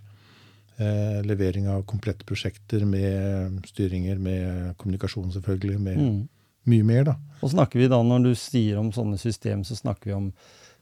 eh, 0.77 1.21
levering 1.25 1.67
av 1.67 1.83
komplette 1.85 2.23
prosjekter 2.25 2.85
med 2.85 3.65
styringer, 3.65 4.19
med 4.19 4.75
kommunikasjon 4.77 5.31
selvfølgelig, 5.33 5.79
med 5.79 5.97
Mm. 5.97 6.27
mye 6.67 6.83
mer. 6.83 7.03
da. 7.03 7.15
Og 7.41 7.49
snakker 7.51 7.79
vi 7.79 7.87
da, 7.87 7.95
når 8.03 8.23
du 8.23 8.35
sier 8.35 8.77
om 8.77 8.91
sånne 8.91 9.17
system, 9.17 9.63
så 9.63 9.75
snakker 9.75 10.05
vi 10.05 10.13
om 10.13 10.33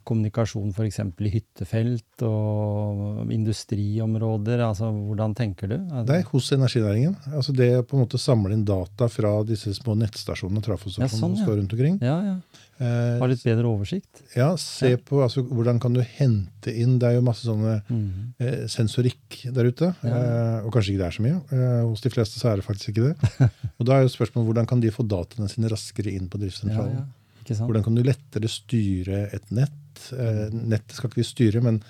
kommunikasjon 0.05 0.71
f.eks. 0.75 0.99
i 1.25 1.29
hyttefelt 1.33 2.23
og 2.27 3.31
industriområder. 3.33 4.61
altså 4.67 4.89
Hvordan 4.93 5.33
tenker 5.37 5.67
du? 5.71 5.75
Er 5.91 6.05
Det 6.07 6.15
er 6.19 6.27
hos 6.29 6.51
energinæringen. 6.55 7.15
Altså 7.33 7.53
det 7.55 7.69
å 7.79 7.83
på 7.87 7.97
en 7.97 8.03
måte 8.05 8.19
samle 8.21 8.53
inn 8.55 8.65
data 8.67 9.07
fra 9.11 9.31
disse 9.47 9.73
små 9.77 9.95
nettstasjonene 9.99 10.61
trafostasjonene 10.65 11.09
Ja, 11.09 11.17
sånn, 11.17 11.35
som 11.35 11.39
ja. 11.41 11.45
står 11.47 11.59
rundt 11.61 11.73
omkring. 11.75 11.97
Ja, 12.05 12.17
ja. 12.29 12.35
Eh, 12.77 13.17
Ha 13.21 13.27
litt 13.31 13.43
bedre 13.43 13.69
oversikt. 13.71 14.21
ja, 14.35 14.49
se 14.59 14.91
Ja. 14.91 14.97
på 14.97 15.21
altså, 15.23 15.43
hvordan 15.47 15.79
kan 15.79 15.93
du 15.93 16.01
hente 16.01 16.73
inn 16.75 16.97
Det 16.99 17.07
er 17.07 17.13
jo 17.15 17.21
masse 17.21 17.45
sånne 17.47 17.81
Mm. 17.89 18.33
eh, 18.39 18.67
sensorikk 18.67 19.53
der 19.53 19.65
ute. 19.71 19.95
Ja. 20.03 20.15
Eh, 20.15 20.65
og 20.65 20.73
kanskje 20.73 20.93
ikke 20.95 21.03
det 21.03 21.07
er 21.07 21.17
så 21.17 21.23
mye. 21.23 21.41
Eh, 21.51 21.83
hos 21.87 22.01
de 22.01 22.09
fleste 22.09 22.39
så 22.39 22.51
er 22.51 22.55
det 22.57 22.65
faktisk 22.65 22.89
ikke 22.93 23.13
det. 23.13 23.49
og 23.79 23.85
da 23.85 23.93
er 23.99 24.01
jo 24.03 24.09
spørsmålet 24.15 24.45
hvordan 24.51 24.67
kan 24.67 24.79
de 24.81 24.89
få 24.91 25.07
dataene 25.07 25.49
sine 25.49 25.69
raskere 25.69 26.11
inn 26.13 26.27
på 26.29 26.37
driftssentralen? 26.39 26.95
ja. 26.95 27.05
Hvordan 27.45 27.83
kan 27.85 27.93
du 27.93 28.01
lettere 28.01 28.49
styre 28.49 29.29
et 29.31 29.51
nett? 29.51 29.69
Eh, 30.13 30.49
nettet 30.55 30.97
skal 30.97 31.09
ikke 31.11 31.21
vi 31.21 31.27
styre, 31.27 31.61
men 31.65 31.81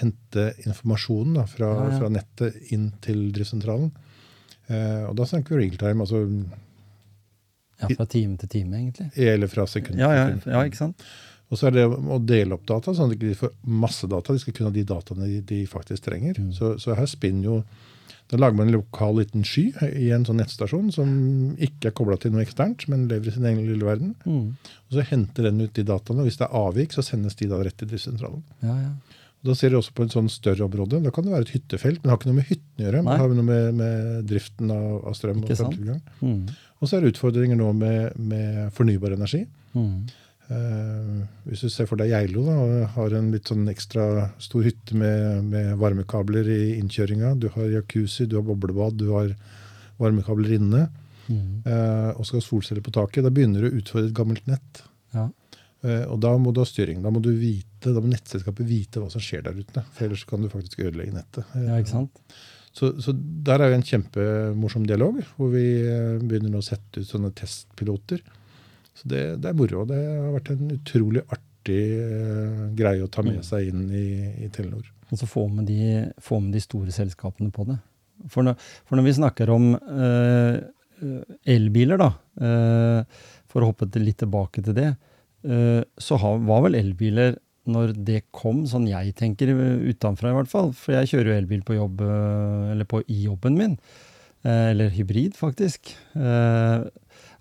hente 0.00 0.48
informasjonen 0.66 1.34
da, 1.36 1.44
fra, 1.46 1.68
Ja, 1.76 1.88
ja. 1.90 1.98
fra 2.00 2.08
nettet 2.08 2.72
inn 2.72 2.90
til 3.04 3.26
driftssentralen. 3.36 3.90
Eh, 4.68 5.02
og 5.08 5.16
da 5.18 5.26
snakker 5.28 5.56
vi 5.58 5.66
realtime, 5.66 6.00
altså 6.06 6.22
Ja, 7.82 7.88
fra 7.96 8.06
time 8.06 8.36
til 8.38 8.48
time, 8.48 8.76
egentlig. 8.78 9.10
eller 9.18 9.46
fra 9.50 9.66
sekund 9.66 9.98
Ja, 9.98 10.12
ja, 10.14 10.26
til 10.30 10.40
sekund. 10.40 10.52
ja 10.54 10.64
ikke 10.68 10.76
sant? 10.78 11.02
Og 11.50 11.58
så 11.58 11.66
er 11.68 11.70
det 11.76 11.84
å 11.90 12.18
dele 12.24 12.54
opp 12.54 12.64
data, 12.64 12.94
sånn 12.94 13.10
at 13.12 13.18
de 13.18 13.26
ikke 13.28 13.42
får 13.42 13.50
masse 13.66 14.06
data. 14.08 14.32
De 14.32 14.38
skal 14.40 14.54
kunne 14.56 14.70
ha 14.70 14.72
de 14.72 14.84
dataene 14.88 15.26
de, 15.28 15.40
de 15.42 15.66
faktisk 15.68 16.02
trenger. 16.06 16.38
Mm. 16.40 16.52
Så, 16.56 16.78
så 16.80 16.94
her 16.96 17.04
spinner 17.10 17.44
jo 17.44 17.56
Da 18.30 18.38
lager 18.38 18.56
man 18.56 18.70
en 18.70 18.76
lokal 18.78 19.18
liten 19.18 19.44
sky 19.44 19.66
i 19.98 20.10
en 20.14 20.24
sånn 20.24 20.38
nettstasjon 20.40 20.92
som 20.94 21.08
ikke 21.60 21.90
er 21.90 21.96
kobla 21.96 22.16
til 22.20 22.32
noe 22.32 22.44
eksternt, 22.44 22.86
men 22.88 23.08
lever 23.10 23.28
i 23.28 23.34
sin 23.34 23.48
egen 23.48 23.66
lille 23.66 23.84
verden. 23.84 24.14
Mm. 24.24 24.54
Og 24.88 24.96
så 24.96 25.04
henter 25.10 25.50
den 25.50 25.60
ut 25.60 25.74
de 25.76 25.84
dataene, 25.88 26.22
og 26.22 26.30
hvis 26.30 26.40
det 26.40 26.46
er 26.46 26.62
avvik, 26.62 26.96
så 26.96 27.04
sendes 27.04 27.36
de 27.40 27.50
da 27.50 27.60
rett 27.60 27.76
til 27.80 27.90
driftssentralen. 27.90 28.44
Ja, 28.64 28.78
ja. 28.86 29.18
Da 29.42 29.56
ser 29.58 29.72
du 29.72 29.80
også 29.80 29.94
på 29.98 30.04
et 30.06 30.14
sånn 30.14 30.28
større 30.30 30.68
område. 30.68 31.00
Da 31.02 31.10
kan 31.14 31.26
det 31.26 31.32
være 31.34 31.48
et 31.48 31.56
hyttefelt, 31.56 31.98
men 31.98 32.06
det 32.06 32.12
har 32.12 32.20
ikke 32.20 32.30
noe 32.30 32.38
med 32.38 32.46
hytten 32.46 32.78
å 32.78 32.84
gjøre. 32.84 33.00
men 33.02 33.10
det 33.10 33.22
har 33.22 33.32
noe 33.34 33.46
med, 33.48 33.80
med 33.80 34.28
driften 34.30 34.70
av, 34.70 34.92
av 35.10 35.16
strøm. 35.18 35.40
Og. 35.42 36.12
Mm. 36.22 36.44
Og 36.78 36.88
så 36.88 36.96
er 36.96 37.02
det 37.02 37.10
utfordringer 37.16 37.58
nå 37.58 37.72
med, 37.74 38.20
med 38.22 38.60
fornybar 38.76 39.16
energi. 39.16 39.42
Mm. 39.74 39.96
Eh, 40.52 41.22
hvis 41.48 41.64
du 41.64 41.70
ser 41.72 41.88
for 41.90 42.00
deg 42.00 42.12
Geilo, 42.12 42.44
da, 42.46 42.86
har 42.96 43.16
en 43.16 43.30
litt 43.34 43.50
sånn 43.50 43.66
ekstra 43.72 44.28
stor 44.42 44.66
hytte 44.66 44.96
med, 44.98 45.48
med 45.48 45.74
varmekabler 45.80 46.48
i 46.52 46.62
innkjøringa. 46.78 47.34
Du 47.40 47.48
har 47.54 47.70
jacuzzi, 47.78 48.28
du 48.28 48.38
har 48.38 48.46
boblebad, 48.46 48.98
du 49.00 49.08
har 49.14 49.32
varmekabler 50.02 50.58
inne. 50.58 50.88
Mm. 51.28 51.62
eh, 51.64 52.08
og 52.18 52.26
skal 52.26 52.40
ha 52.40 52.44
solceller 52.44 52.84
på 52.84 52.94
taket. 52.94 53.22
Da 53.24 53.30
begynner 53.32 53.62
du 53.62 53.70
å 53.70 53.78
utfordre 53.80 54.10
et 54.10 54.16
gammelt 54.16 54.48
nett. 54.50 54.82
Ja. 55.14 55.28
Eh, 55.86 56.04
og 56.10 56.18
da 56.22 56.32
må 56.38 56.52
du 56.54 56.62
ha 56.62 56.68
styring. 56.68 57.02
Da 57.04 57.12
må 57.14 57.22
du 57.22 57.30
vite, 57.30 57.92
da 57.92 58.02
må 58.02 58.10
nettselskapet 58.10 58.66
vite 58.68 59.02
hva 59.02 59.10
som 59.12 59.22
skjer 59.22 59.46
der 59.46 59.58
ute. 59.58 59.84
For 59.94 60.08
ellers 60.08 60.26
kan 60.28 60.42
du 60.42 60.50
faktisk 60.52 60.82
ødelegge 60.82 61.16
nettet. 61.16 61.56
Ja, 61.58 61.78
ikke 61.78 61.94
sant? 61.94 62.36
Så, 62.72 62.94
så 63.04 63.12
der 63.14 63.60
er 63.60 63.70
jo 63.70 63.78
en 63.78 63.84
kjempemorsom 63.84 64.86
dialog, 64.88 65.18
hvor 65.36 65.50
vi 65.52 65.66
begynner 66.24 66.56
å 66.56 66.64
sette 66.64 67.02
ut 67.02 67.08
sånne 67.08 67.32
testpiloter. 67.36 68.22
Så 68.98 69.08
det, 69.08 69.22
det 69.42 69.48
er 69.52 69.56
moro. 69.56 69.84
Det 69.88 69.96
har 69.98 70.32
vært 70.34 70.50
en 70.54 70.74
utrolig 70.76 71.22
artig 71.32 71.78
eh, 72.02 72.64
greie 72.78 73.04
å 73.06 73.10
ta 73.12 73.22
med 73.24 73.38
Mm. 73.40 73.46
seg 73.46 73.68
inn 73.70 73.86
i, 73.90 74.06
i 74.44 74.48
Telenor. 74.52 74.84
Og 75.12 75.18
så 75.20 75.26
få 75.28 75.46
med, 75.52 75.66
de, 75.68 76.10
få 76.20 76.40
med 76.40 76.52
de 76.56 76.60
store 76.64 76.92
selskapene 76.94 77.52
på 77.52 77.66
det. 77.68 77.78
For 78.32 78.44
når, 78.46 78.54
for 78.86 78.96
når 78.96 79.04
vi 79.08 79.14
snakker 79.18 79.50
om 79.52 79.72
eh, 79.76 80.60
elbiler, 81.52 81.98
da, 82.00 82.10
eh, 82.40 83.24
for 83.50 83.62
å 83.64 83.72
hoppe 83.72 83.88
til, 83.92 84.04
litt 84.06 84.20
tilbake 84.22 84.62
til 84.64 84.76
det, 84.76 84.90
eh, 85.44 85.80
så 86.00 86.18
har, 86.22 86.38
var 86.46 86.62
vel 86.68 86.78
elbiler 86.78 87.36
når 87.70 87.92
det 88.04 88.20
kom, 88.34 88.64
sånn 88.66 88.88
jeg 88.90 89.12
tenker 89.18 89.52
utenfra 89.54 90.32
i 90.32 90.36
hvert 90.38 90.50
fall, 90.50 90.72
for 90.74 90.96
jeg 90.96 91.10
kjører 91.12 91.28
jo 91.32 91.38
elbil 91.42 91.60
på 91.66 91.76
jobb, 91.76 92.00
eller 92.72 92.88
på 92.90 93.04
i 93.06 93.20
jobben 93.28 93.54
min, 93.54 93.76
eller 94.42 94.88
hybrid 94.90 95.36
faktisk. 95.38 95.92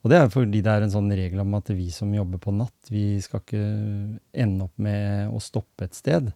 Og 0.01 0.09
det 0.09 0.17
er 0.17 0.31
fordi 0.33 0.63
det 0.65 0.71
er 0.73 0.85
en 0.85 0.93
sånn 0.93 1.11
regel 1.13 1.43
om 1.43 1.53
at 1.59 1.69
vi 1.77 1.89
som 1.93 2.09
jobber 2.15 2.41
på 2.41 2.53
natt, 2.57 2.89
vi 2.89 3.19
skal 3.21 3.43
ikke 3.43 3.65
ende 4.33 4.65
opp 4.65 4.79
med 4.81 5.29
å 5.29 5.41
stoppe 5.43 5.85
et 5.85 5.97
sted. 5.97 6.31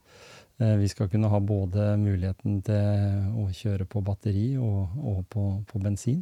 Eh, 0.62 0.75
Vi 0.80 0.88
skal 0.91 1.10
kunne 1.10 1.32
ha 1.32 1.39
både 1.41 1.95
muligheten 1.97 2.62
til 2.67 3.41
å 3.41 3.47
kjøre 3.51 3.88
på 3.89 4.04
batteri 4.06 4.54
og, 4.62 4.93
og 5.01 5.25
på, 5.34 5.47
på 5.65 5.82
bensin. 5.82 6.21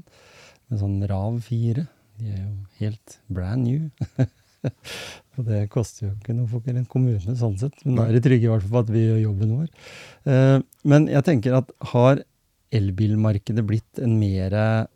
En 0.72 0.80
sånn 0.80 1.04
RAV 1.10 1.42
4. 1.44 1.86
De 2.22 2.32
er 2.32 2.42
jo 2.46 2.56
helt 2.80 3.20
brand 3.28 3.68
new. 3.68 3.90
og 5.36 5.46
det 5.50 5.66
koster 5.74 6.08
jo 6.08 6.14
ikke 6.16 6.36
noe 6.38 6.48
for 6.48 6.64
en 6.72 6.86
kommune, 6.88 7.36
sånn 7.38 7.60
sett. 7.60 7.76
Men 7.84 8.00
da 8.00 8.08
er 8.08 8.16
de 8.16 8.24
trygge 8.24 8.48
i 8.48 8.52
hvert 8.54 8.64
fall 8.64 8.78
på 8.78 8.84
at 8.86 8.94
vi 8.96 9.04
gjør 9.04 9.24
jobben 9.28 9.56
vår. 9.60 9.72
Eh, 10.32 10.60
Men 10.88 11.10
jeg 11.12 11.28
tenker 11.28 11.60
at 11.60 11.76
har 11.92 12.24
elbilmarkedet 12.74 13.68
blitt 13.68 14.00
en 14.02 14.16
mere 14.18 14.88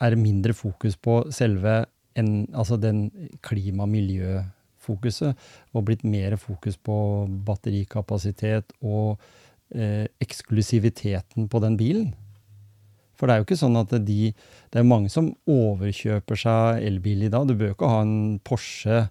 Er 0.00 0.14
det 0.14 0.20
mindre 0.22 0.54
fokus 0.54 0.96
på 0.96 1.24
selve 1.34 1.86
en, 2.18 2.46
altså 2.54 2.78
den 2.80 3.08
klima-miljø-fokuset, 3.46 5.34
og 5.74 5.84
blitt 5.88 6.04
mer 6.06 6.36
fokus 6.40 6.76
på 6.78 6.96
batterikapasitet 7.46 8.72
og 8.82 9.18
eh, 9.74 10.06
eksklusiviteten 10.22 11.48
på 11.50 11.60
den 11.64 11.76
bilen? 11.80 12.12
For 13.18 13.26
det 13.26 13.34
er 13.34 13.40
jo 13.42 13.48
ikke 13.48 13.58
sånn 13.58 13.78
at 13.80 13.90
de 14.06 14.32
Det 14.70 14.78
er 14.78 14.86
mange 14.86 15.10
som 15.10 15.32
overkjøper 15.50 16.38
seg 16.38 16.84
elbil 16.86 17.24
i 17.26 17.30
dag. 17.32 17.48
Du 17.48 17.56
bør 17.58 17.72
ikke 17.74 17.90
ha 17.90 18.02
en 18.04 18.38
Porsche, 18.46 19.08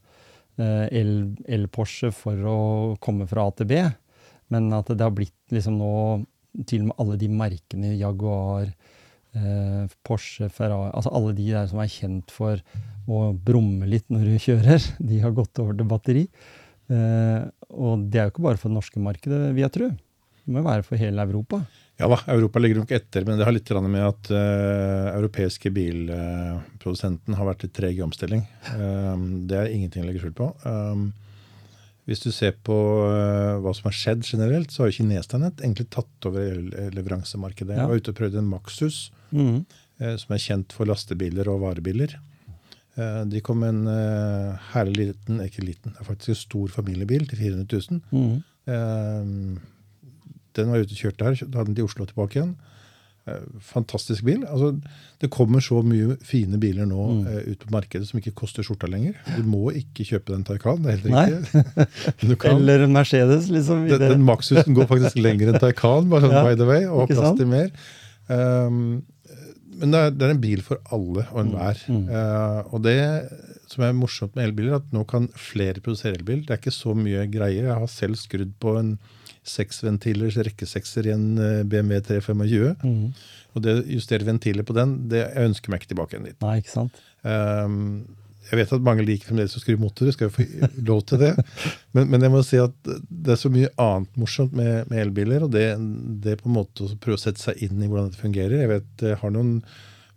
eh, 0.58 0.86
el- 0.96 1.36
el-Porsche, 1.48 2.14
for 2.16 2.36
å 2.48 2.60
komme 3.04 3.28
fra 3.28 3.48
A 3.48 3.52
til 3.52 3.68
B. 3.68 3.82
Men 4.50 4.72
at 4.72 4.88
det 4.88 5.02
har 5.04 5.12
blitt 5.12 5.34
liksom 5.52 5.78
nå 5.82 6.26
til 6.66 6.86
og 6.86 6.88
med 6.88 7.00
alle 7.04 7.18
de 7.20 7.28
merkene, 7.28 7.98
Jaguar, 8.00 8.72
Porsche, 10.08 10.50
Ferrari 10.54 10.92
Altså 10.94 11.12
alle 11.16 11.34
de 11.38 11.48
der 11.52 11.68
som 11.70 11.82
er 11.84 11.92
kjent 11.92 12.34
for 12.34 12.62
å 13.08 13.32
brumme 13.32 13.88
litt 13.90 14.08
når 14.12 14.26
du 14.28 14.38
kjører, 14.48 14.88
de 15.00 15.22
har 15.24 15.36
gått 15.36 15.64
over 15.64 15.78
til 15.78 15.90
batteri. 15.90 16.26
Eh, 16.88 17.44
og 17.76 18.08
det 18.08 18.20
er 18.20 18.28
jo 18.28 18.36
ikke 18.36 18.46
bare 18.48 18.60
for 18.60 18.72
det 18.72 18.78
norske 18.80 19.04
markedet, 19.04 19.42
vil 19.56 19.66
jeg 19.66 19.76
tro. 19.76 19.90
Det 19.92 20.54
må 20.56 20.62
jo 20.62 20.70
være 20.70 20.88
for 20.88 21.00
hele 21.00 21.24
Europa. 21.28 21.60
Ja 22.00 22.08
da, 22.12 22.20
Europa 22.32 22.62
ligger 22.62 22.84
nok 22.84 22.92
etter, 22.94 23.26
men 23.28 23.40
det 23.40 23.48
har 23.48 23.56
litt 23.56 23.72
med 23.90 24.04
at 24.06 24.30
uh, 24.30 25.08
europeiske 25.18 25.72
bilprodusenten 25.74 27.36
har 27.36 27.48
vært 27.50 27.66
litt 27.66 27.74
treg 27.74 27.98
i 27.98 28.04
omstilling. 28.06 28.44
Um, 28.78 29.48
det 29.50 29.58
er 29.58 29.74
ingenting 29.74 30.06
å 30.06 30.08
legge 30.08 30.22
skjul 30.22 30.36
på. 30.38 30.52
Um, 30.62 31.10
hvis 32.08 32.22
du 32.24 32.30
ser 32.32 32.54
på 32.64 32.74
uh, 33.04 33.58
hva 33.60 33.74
som 33.76 33.90
har 33.90 33.96
skjedd 33.98 34.24
generelt, 34.24 34.72
så 34.72 34.84
har 34.86 34.92
jo 34.94 34.98
kineserne 35.02 35.50
egentlig 35.60 35.90
tatt 35.92 36.28
over 36.30 36.56
leveransemarkedet. 36.96 37.76
Ja. 37.76 37.84
Jeg 37.84 37.92
var 37.92 38.00
ute 38.00 38.14
og 38.14 38.20
prøvde 38.22 38.40
en 38.42 38.48
Maxus, 38.52 39.12
Mhm. 39.36 39.66
eh, 40.00 40.16
som 40.16 40.32
er 40.34 40.40
kjent 40.40 40.72
for 40.72 40.88
lastebiler 40.88 41.50
og 41.52 41.60
varebiler. 41.66 42.16
Eh, 42.98 43.24
de 43.30 43.42
kom 43.44 43.60
med 43.60 43.70
en 43.76 43.88
eh, 43.92 44.58
herlig 44.72 45.10
liten, 45.12 45.42
ikke 45.44 45.66
liten, 45.68 45.92
det 45.94 46.00
er 46.02 46.08
faktisk 46.08 46.30
en 46.30 46.40
stor 46.46 46.68
familiebil 46.80 47.28
til 47.28 47.38
400 47.38 47.68
000. 47.92 48.02
Mhm. 48.12 48.44
Eh, 48.68 49.60
den, 50.58 50.72
var 50.72 50.80
ute 50.82 50.96
og 50.96 51.02
kjørte 51.04 51.28
her. 51.28 51.36
Da 51.46 51.60
Hadde 51.60 51.70
den 51.74 51.76
til 51.76 51.86
Oslo 51.86 52.06
tilbake 52.10 52.40
igjen. 52.40 52.56
Eh, 53.28 53.42
fantastisk 53.60 54.24
bil. 54.24 54.46
Altså, 54.48 54.70
det 55.20 55.28
kommer 55.34 55.60
så 55.60 55.82
mye 55.84 56.16
fine 56.24 56.56
biler 56.62 56.86
nå 56.88 57.08
Mm. 57.12 57.26
uh, 57.28 57.42
ut 57.52 57.60
på 57.66 57.72
markedet 57.74 58.08
som 58.08 58.20
ikke 58.22 58.32
koster 58.40 58.64
skjorta 58.64 58.88
lenger. 58.88 59.18
Du 59.36 59.44
må 59.44 59.66
ikke 59.76 60.06
kjøpe 60.08 60.32
den 60.32 60.46
Taycan, 60.48 60.80
det 60.86 60.94
er 60.94 60.98
helt 61.02 61.12
Nei. 61.12 61.26
riktig. 61.34 61.66
Men 62.22 62.32
du 62.32 62.36
kan. 62.40 62.56
Eller 62.62 62.86
en 62.86 62.94
Mercedes, 62.96 63.50
liksom. 63.52 63.84
Den, 63.90 64.00
den 64.16 64.24
Maxusen 64.24 64.74
går 64.78 64.88
faktisk 64.88 65.20
lenger 65.28 65.52
enn 65.52 65.60
Taycan, 65.60 66.08
bare 66.10 66.24
sånn 66.28 66.38
Ja, 66.38 66.46
by 66.48 66.56
the 66.56 66.70
way, 66.70 66.86
og 66.88 67.04
har 67.04 67.12
plass 67.12 67.26
sant? 67.32 67.42
til 67.44 67.52
mer. 67.52 67.70
Um, 68.32 69.04
men 69.78 69.92
det 69.94 70.00
er, 70.02 70.14
det 70.16 70.26
er 70.26 70.32
en 70.34 70.42
bil 70.42 70.62
for 70.66 70.80
alle 70.96 71.28
og 71.34 71.42
enhver. 71.44 71.84
Mm. 71.92 72.08
Uh, 72.10 72.74
og 72.74 72.82
det 72.88 72.96
som 73.72 73.86
er 73.86 73.96
morsomt 73.98 74.36
med 74.38 74.50
elbiler, 74.50 74.78
at 74.80 74.92
nå 74.96 75.04
kan 75.10 75.30
flere 75.38 75.84
produsere 75.84 76.18
elbil. 76.20 76.44
Det 76.46 76.56
er 76.56 76.62
ikke 76.62 76.76
så 76.76 76.96
mye 76.98 77.26
greier. 77.32 77.70
Jeg 77.70 77.80
har 77.84 77.92
selv 77.92 78.20
skrudd 78.20 78.54
på 78.64 78.78
en 78.80 78.94
seksventilers 79.48 80.38
rekkesekser 80.44 81.08
i 81.08 81.16
en 81.16 81.28
BMW 81.70 82.02
325. 82.04 82.78
Mm. 82.84 83.34
Og 83.56 83.66
det 83.66 83.76
å 83.76 83.84
justere 83.98 84.28
ventiler 84.28 84.68
på 84.68 84.76
den, 84.78 84.96
det, 85.12 85.24
jeg 85.26 85.52
ønsker 85.52 85.72
meg 85.72 85.82
ikke 85.82 85.94
tilbake 85.94 86.16
igjen 86.16 86.30
dit. 86.30 86.40
Nei, 86.44 86.58
ikke 86.62 86.74
sant. 86.74 87.04
Um, 87.24 88.06
jeg 88.48 88.62
vet 88.62 88.74
at 88.78 88.86
mange 88.86 89.04
liker 89.04 89.28
fremdeles 89.28 89.58
å 89.58 89.62
skru 89.62 89.76
motorer, 89.82 90.14
skal 90.16 90.30
jo 90.30 90.36
få 90.38 90.46
lov 90.90 91.04
til 91.10 91.22
det. 91.24 91.34
Men, 91.96 92.08
men 92.14 92.24
jeg 92.24 92.34
må 92.34 92.44
si 92.48 92.62
at 92.62 92.76
det 92.88 93.36
er 93.36 93.42
så 93.42 93.52
mye 93.52 93.74
annet 93.82 94.20
morsomt 94.20 94.56
med, 94.56 94.88
med 94.92 95.04
elbiler. 95.04 95.48
Og 95.48 95.52
det, 95.56 95.68
det 96.24 96.40
på 96.42 96.52
en 96.52 96.58
måte 96.60 96.88
å 96.88 96.98
prøve 97.04 97.20
å 97.20 97.24
sette 97.24 97.44
seg 97.44 97.60
inn 97.68 97.82
i 97.82 97.90
hvordan 97.92 98.14
det 98.14 98.22
fungerer. 98.22 98.64
Jeg 98.64 98.72
vet 98.72 99.08
jeg 99.12 99.22
har 99.24 99.36
noen 99.36 99.60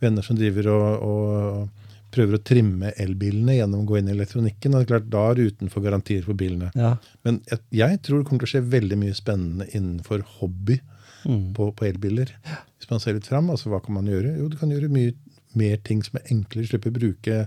venner 0.01 0.25
som 0.25 0.39
driver 0.39 0.71
og, 0.73 0.89
og 1.05 1.80
prøver 2.11 2.37
å 2.39 2.43
trimme 2.45 2.93
elbilene 3.01 3.57
gjennom 3.59 3.83
å 3.85 3.89
gå 3.89 3.99
inn 4.01 4.09
i 4.11 4.15
elektronikken. 4.17 4.75
og 4.75 4.87
klart 4.91 5.09
Da 5.11 5.31
er 5.31 5.35
det 5.39 5.49
utenfor 5.55 5.83
garantier 5.85 6.23
for 6.27 6.35
bilene. 6.35 6.71
Ja. 6.75 6.97
Men 7.25 7.41
jeg, 7.51 7.61
jeg 7.81 8.01
tror 8.03 8.19
det 8.21 8.29
kommer 8.29 8.45
til 8.45 8.51
å 8.51 8.55
skje 8.55 8.71
veldig 8.73 8.99
mye 8.99 9.15
spennende 9.19 9.69
innenfor 9.75 10.25
hobby 10.39 10.81
Mm. 11.21 11.51
på, 11.53 11.67
på 11.77 11.85
elbiler. 11.85 12.31
Hvis 12.79 12.89
man 12.89 12.99
ser 13.03 13.13
litt 13.13 13.27
fram, 13.29 13.51
altså 13.53 13.69
hva 13.69 13.83
kan 13.85 13.93
man 13.93 14.07
gjøre? 14.09 14.31
Jo, 14.39 14.47
du 14.49 14.55
kan 14.57 14.71
gjøre 14.73 14.89
mye 14.89 15.13
mer 15.53 15.77
ting 15.85 16.01
som 16.01 16.17
er 16.17 16.31
enklere. 16.33 16.65
Slippe 16.71 16.89
å 16.89 16.95
bruke 16.97 17.43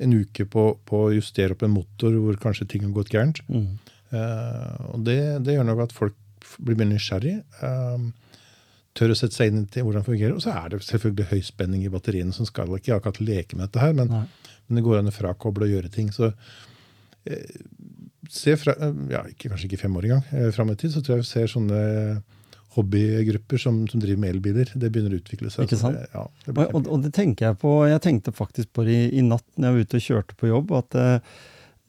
en 0.00 0.14
uke 0.16 0.46
på, 0.48 0.62
på 0.88 0.96
å 0.96 1.10
justere 1.12 1.52
opp 1.52 1.60
en 1.66 1.74
motor 1.74 2.16
hvor 2.16 2.38
kanskje 2.40 2.64
ting 2.72 2.86
har 2.86 2.94
gått 2.96 3.12
gærent. 3.12 3.42
Mm. 3.52 3.66
Uh, 4.14 4.94
og 4.94 5.04
det, 5.04 5.18
det 5.44 5.58
gjør 5.58 5.68
nok 5.68 5.82
at 5.84 5.92
folk 5.92 6.16
blir 6.64 6.80
mer 6.80 6.88
nysgjerrig. 6.94 7.34
eh, 7.60 8.08
tør 8.98 9.14
å 9.14 9.16
sette 9.18 9.36
seg 9.36 9.52
inn 9.52 9.62
i 9.64 9.84
hvordan 9.84 10.02
det 10.02 10.10
fungerer. 10.10 10.34
Og 10.36 10.44
så 10.44 10.52
er 10.56 10.72
det 10.72 10.82
selvfølgelig 10.86 11.30
høyspenning 11.30 11.86
i 11.86 11.92
batteriene 11.92 12.36
som 12.36 12.48
skal 12.48 12.72
ikke 12.76 12.98
akkurat 12.98 13.22
leke 13.22 13.56
med 13.56 13.68
dette 13.68 13.82
her, 13.82 13.96
men, 13.96 14.12
men 14.12 14.78
det 14.78 14.84
går 14.84 15.00
an 15.00 15.12
å 15.12 15.14
frakoble 15.14 15.68
og 15.68 15.74
gjøre 15.76 15.92
ting. 15.94 16.12
Så 16.14 16.32
eh, 17.24 17.56
se 18.32 18.56
fra, 18.60 18.76
eh, 18.76 19.00
ja, 19.14 19.24
ikke, 19.32 19.52
kanskje 19.52 19.70
ikke 19.70 19.82
fem 19.84 19.96
år 19.98 20.10
engang, 20.10 20.28
eh, 20.36 20.52
fram 20.54 20.72
i 20.74 20.78
tid, 20.78 20.94
så 20.94 21.02
tror 21.04 21.18
jeg 21.18 21.24
vi 21.24 21.32
ser 21.32 21.52
sånne 21.54 21.82
hobbygrupper 22.76 23.60
som, 23.60 23.82
som 23.88 24.00
driver 24.00 24.20
med 24.22 24.36
elbiler. 24.36 24.70
Det 24.74 24.90
begynner 24.92 25.16
å 25.16 25.20
utvikle 25.20 25.50
seg. 25.52 25.66
Ikke 25.66 25.80
sant? 25.80 25.98
Det, 25.98 26.08
ja, 26.14 26.26
det 26.46 26.54
Og, 26.54 26.76
og, 26.78 26.92
og 26.94 27.02
det 27.04 27.12
tenker 27.16 27.50
jeg 27.50 27.58
på 27.60 27.72
Jeg 27.88 28.02
tenkte 28.04 28.32
faktisk 28.36 28.72
på 28.76 28.86
det 28.88 28.94
i, 28.96 29.08
i 29.20 29.24
natt 29.26 29.44
når 29.56 29.68
jeg 29.68 29.74
var 29.74 29.88
ute 29.88 29.98
og 29.98 30.06
kjørte 30.06 30.38
på 30.40 30.48
jobb, 30.52 30.72
at 30.78 30.98
eh, 31.00 31.34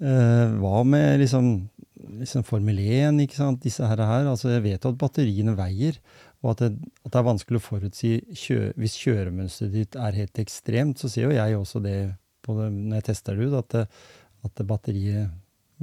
eh, 0.04 0.58
hva 0.60 0.84
med 0.88 1.24
liksom, 1.24 1.50
liksom 2.20 2.46
Formel 2.48 2.82
1, 2.84 3.22
ikke 3.24 3.40
sant, 3.40 3.64
disse 3.64 3.88
her, 3.88 4.04
her. 4.04 4.28
Altså, 4.34 4.52
jeg 4.52 4.66
vet 4.66 4.84
jo 4.84 4.94
at 4.94 5.00
batteriene 5.00 5.56
veier, 5.60 6.00
og 6.44 6.52
at 6.52 6.66
det, 6.66 6.72
at 7.06 7.14
det 7.14 7.20
er 7.20 7.30
vanskelig 7.30 7.60
å 7.62 7.64
forutsi 7.64 8.12
kjø, 8.36 8.74
Hvis 8.80 8.98
kjøremønsteret 9.00 9.74
ditt 9.74 9.96
er 9.96 10.20
helt 10.20 10.44
ekstremt, 10.44 11.00
så 11.00 11.10
ser 11.12 11.30
jo 11.30 11.38
jeg 11.38 11.58
også 11.58 11.80
det, 11.84 11.98
det 12.44 12.68
når 12.68 13.00
jeg 13.00 13.08
tester 13.10 13.40
det 13.40 13.48
ut, 13.48 13.58
at, 13.62 13.76
det, 13.78 13.86
at 14.50 14.64
batteriet 14.68 15.32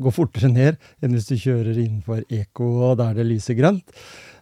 går 0.01 0.15
fortere 0.15 0.51
ned 0.53 0.81
enn 1.01 1.17
hvis 1.17 1.29
du 1.31 1.37
kjører 1.41 1.77
innenfor 1.77 2.25
eko 2.29 2.69
og 2.91 2.99
der 3.01 3.17
det 3.19 3.29
lyser 3.29 3.57
grønt. 3.59 3.95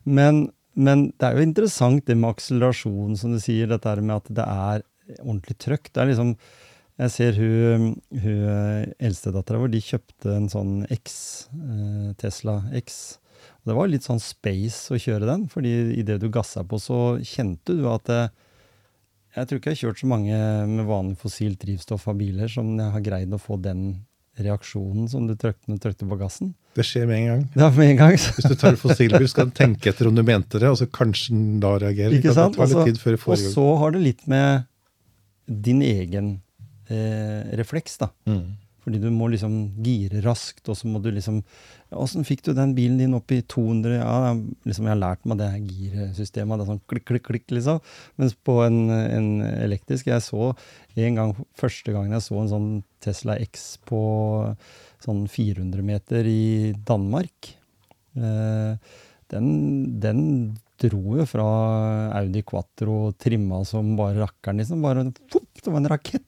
Men, 0.05 0.49
men 0.75 1.09
det 1.19 1.29
er 1.29 1.39
jo 1.39 1.47
interessant 1.47 2.07
det 2.07 2.19
med 2.19 2.35
akselerasjon, 2.35 3.15
som 3.19 3.35
du 3.35 3.41
sier, 3.43 3.71
dette 3.71 3.95
med 4.03 4.17
at 4.19 4.33
det 4.41 4.49
er 4.49 4.85
ordentlig 5.23 5.59
trøkk. 5.63 5.93
Det 5.93 6.03
er 6.03 6.11
liksom 6.13 6.35
Jeg 6.99 7.11
ser 7.15 7.37
hun, 7.39 7.93
hun 8.11 8.95
eldstedattera 9.07 9.61
vår, 9.63 9.71
de 9.71 9.81
kjøpte 9.87 10.33
en 10.35 10.49
sånn 10.51 10.73
X, 10.91 11.13
eh, 11.55 12.09
Tesla 12.19 12.57
X. 12.75 13.21
Det 13.69 13.77
var 13.77 13.91
litt 13.91 14.07
sånn 14.07 14.21
space 14.23 14.95
å 14.95 15.01
kjøre 15.01 15.29
den, 15.29 15.47
fordi 15.53 15.73
idet 16.01 16.19
du 16.23 16.31
gassa 16.33 16.65
på, 16.65 16.81
så 16.81 17.19
kjente 17.21 17.77
du 17.77 17.85
at 17.91 18.07
det, 18.09 18.29
Jeg 19.37 19.47
tror 19.47 19.59
ikke 19.61 19.71
jeg 19.71 19.77
har 19.77 19.83
kjørt 19.87 20.01
så 20.01 20.09
mange 20.09 20.37
med 20.67 20.87
vanlig 20.89 21.19
fossilt 21.21 21.61
drivstoff 21.63 22.09
av 22.09 22.17
biler 22.19 22.49
som 22.51 22.71
jeg 22.79 22.95
har 22.95 23.05
greid 23.05 23.35
å 23.37 23.39
få 23.39 23.59
den 23.61 23.83
reaksjonen 24.39 25.09
som 25.11 25.27
du 25.29 25.35
trykte 25.39 25.77
trykte 25.83 26.07
på 26.09 26.19
gassen. 26.19 26.55
Det 26.79 26.85
skjer 26.87 27.09
med 27.11 27.19
en 27.19 27.29
gang. 27.29 27.45
Det 27.55 27.63
var 27.63 27.77
med 27.77 27.93
en 27.93 28.01
gang. 28.01 28.17
Hvis 28.17 28.47
du 28.47 28.55
tar 28.55 28.73
en 28.73 28.81
fossilbil, 28.81 29.29
skal 29.31 29.51
du 29.51 29.55
tenke 29.59 29.91
etter 29.91 30.09
om 30.11 30.17
du 30.17 30.23
mente 30.27 30.61
det, 30.63 30.71
og 30.71 30.79
så 30.81 30.87
kanskje 30.87 31.35
den 31.35 31.61
da 31.63 31.75
reagerer. 31.83 32.17
Ikke 32.19 32.35
sant? 32.37 32.55
Det 32.55 32.63
tar 32.63 32.71
litt 32.71 32.79
Altså, 32.79 32.87
tid 32.89 33.03
før 33.03 33.17
det 33.17 33.23
Og 33.27 33.45
så 33.59 33.67
har 33.83 33.95
det 33.97 34.03
litt 34.05 34.25
med 34.31 34.69
din 35.69 35.83
egen 35.83 36.33
eh, 36.89 37.57
refleks, 37.59 37.99
da. 38.01 38.11
Mm. 38.29 38.57
Fordi 38.89 39.03
du 39.03 39.11
må 39.13 39.27
liksom 39.29 39.57
gire 39.85 40.23
raskt, 40.25 40.65
og 40.73 40.79
så 40.79 40.89
må 40.89 41.03
du 41.05 41.11
liksom 41.13 41.43
Åssen 41.89 42.25
fikk 42.25 42.43
du 42.45 42.51
den 42.53 42.75
bilen 42.77 42.99
din 43.01 43.17
opp 43.17 43.33
i 43.33 43.39
200? 43.49 43.95
Ja, 43.97 44.15
er 44.29 44.41
liksom, 44.69 44.85
jeg 44.85 44.93
har 44.93 45.01
lært 45.01 45.23
meg 45.25 45.39
det 45.41 45.47
her 45.49 45.63
girsystemet. 45.65 46.61
Det 46.61 46.65
er 46.65 46.69
sånn 46.69 46.83
klikk, 46.93 47.05
klikk, 47.09 47.25
klikk, 47.25 47.47
liksom. 47.57 47.81
Mens 48.21 48.35
på 48.45 48.59
en, 48.67 48.77
en 48.93 49.31
elektrisk 49.47 50.11
Jeg 50.11 50.25
så 50.27 50.51
en 51.01 51.17
gang, 51.17 51.33
første 51.57 51.95
gangen 51.95 52.13
jeg 52.13 52.27
så 52.27 52.43
en 52.43 52.53
sånn 52.53 52.69
Tesla 53.05 53.39
X 53.41 53.65
på 53.89 54.03
sånn 55.05 55.25
400 55.33 55.87
meter 55.87 56.29
i 56.29 56.75
Danmark. 56.93 57.55
Eh, 58.21 58.97
den, 59.33 59.49
den 60.05 60.23
dro 60.81 61.19
jo 61.19 61.27
fra 61.29 61.49
Audi 62.21 62.45
Quattro 62.47 63.15
trimma 63.17 63.63
som 63.69 63.95
bare 63.99 64.21
rakkeren, 64.27 64.61
liksom. 64.61 64.85
Bare, 64.85 65.09
det 65.09 65.73
var 65.73 65.81
en 65.81 65.93
rakett. 65.97 66.28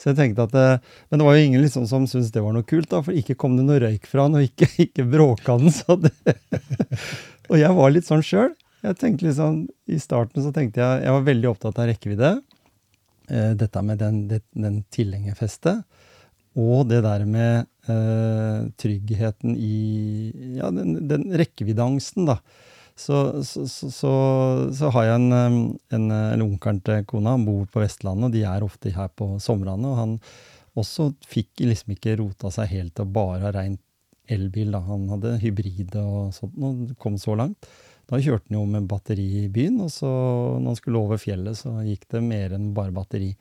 Så 0.00 0.10
jeg 0.10 0.16
tenkte 0.16 0.46
at, 0.48 0.52
det- 0.56 0.80
Men 1.10 1.20
det 1.20 1.26
var 1.26 1.34
jo 1.36 1.44
ingen 1.44 1.60
liksom 1.62 1.84
som 1.86 2.06
syntes 2.08 2.30
det 2.32 2.40
var 2.42 2.54
noe 2.56 2.64
kult, 2.64 2.88
da, 2.88 3.02
for 3.04 3.12
ikke 3.12 3.36
kom 3.36 3.58
det 3.58 3.66
noe 3.68 3.80
røyk 3.82 4.06
fra 4.08 4.24
han, 4.24 4.38
og 4.38 4.46
ikke, 4.46 4.68
ikke 4.86 5.04
bråka 5.12 5.58
den. 5.60 5.70
Så 5.76 5.98
det, 6.00 6.14
og 7.50 7.58
jeg 7.60 7.76
var 7.76 7.92
litt 7.92 8.08
sånn 8.08 8.24
sjøl. 8.24 8.54
Jeg 8.80 8.96
tenkte 8.96 9.26
liksom, 9.28 9.66
I 9.92 9.98
starten 10.00 10.40
så 10.40 10.54
tenkte 10.56 10.80
jeg 10.80 11.02
Jeg 11.04 11.12
var 11.12 11.26
veldig 11.26 11.50
opptatt 11.50 11.78
av 11.82 11.90
rekkevidde. 11.90 12.30
Eh, 13.28 13.50
dette 13.60 13.82
med 13.84 14.00
den, 14.00 14.22
den, 14.30 14.40
den 14.56 14.78
tilhengerfestet. 14.90 15.82
Og 16.58 16.88
det 16.88 17.02
der 17.04 17.26
med 17.28 17.68
eh, 17.92 18.64
tryggheten 18.80 19.52
i 19.54 19.74
Ja, 20.56 20.70
den, 20.74 20.96
den 21.12 21.28
rekkeviddeangsten, 21.38 22.24
da. 22.32 22.38
Så, 23.00 23.18
så, 23.46 23.64
så, 23.66 24.12
så, 24.76 24.88
har 24.92 25.06
jeg 25.06 25.20
en, 25.20 25.32
en, 25.96 26.06
en, 26.12 26.42
onkelen 26.44 26.80
til 26.84 27.04
kona, 27.08 27.36
han 27.38 27.46
bor 27.46 27.64
på 27.72 27.80
Vestlandet, 27.80 28.28
og 28.28 28.34
de 28.34 28.42
er 28.44 28.66
ofte 28.66 28.92
her 28.92 29.08
på 29.16 29.32
somrene. 29.40 29.88
Og 29.88 29.96
han 29.96 30.16
også 30.78 31.10
fikk 31.28 31.64
liksom 31.64 31.94
ikke 31.96 32.18
rota 32.20 32.52
seg 32.52 32.68
helt 32.74 32.94
til 32.98 33.08
å 33.08 33.14
bare 33.14 33.46
ha 33.46 33.54
rein 33.56 33.78
elbil. 34.30 34.74
da. 34.76 34.82
Han 34.90 35.08
hadde 35.14 35.38
hybrid 35.42 35.96
og 36.02 36.34
sånt, 36.36 36.58
og 36.60 36.92
kom 37.00 37.16
så 37.20 37.38
langt. 37.40 37.70
Da 38.10 38.18
kjørte 38.18 38.50
han 38.50 38.58
jo 38.58 38.66
med 38.66 38.88
batteri 38.90 39.26
i 39.44 39.48
byen, 39.52 39.80
og 39.86 39.90
så 39.94 40.10
når 40.58 40.72
han 40.72 40.78
skulle 40.78 41.00
over 41.00 41.20
fjellet, 41.22 41.58
så 41.58 41.76
gikk 41.86 42.08
det 42.10 42.22
mer 42.26 42.56
enn 42.56 42.72
bare 42.74 42.94
batteri. 42.94 43.32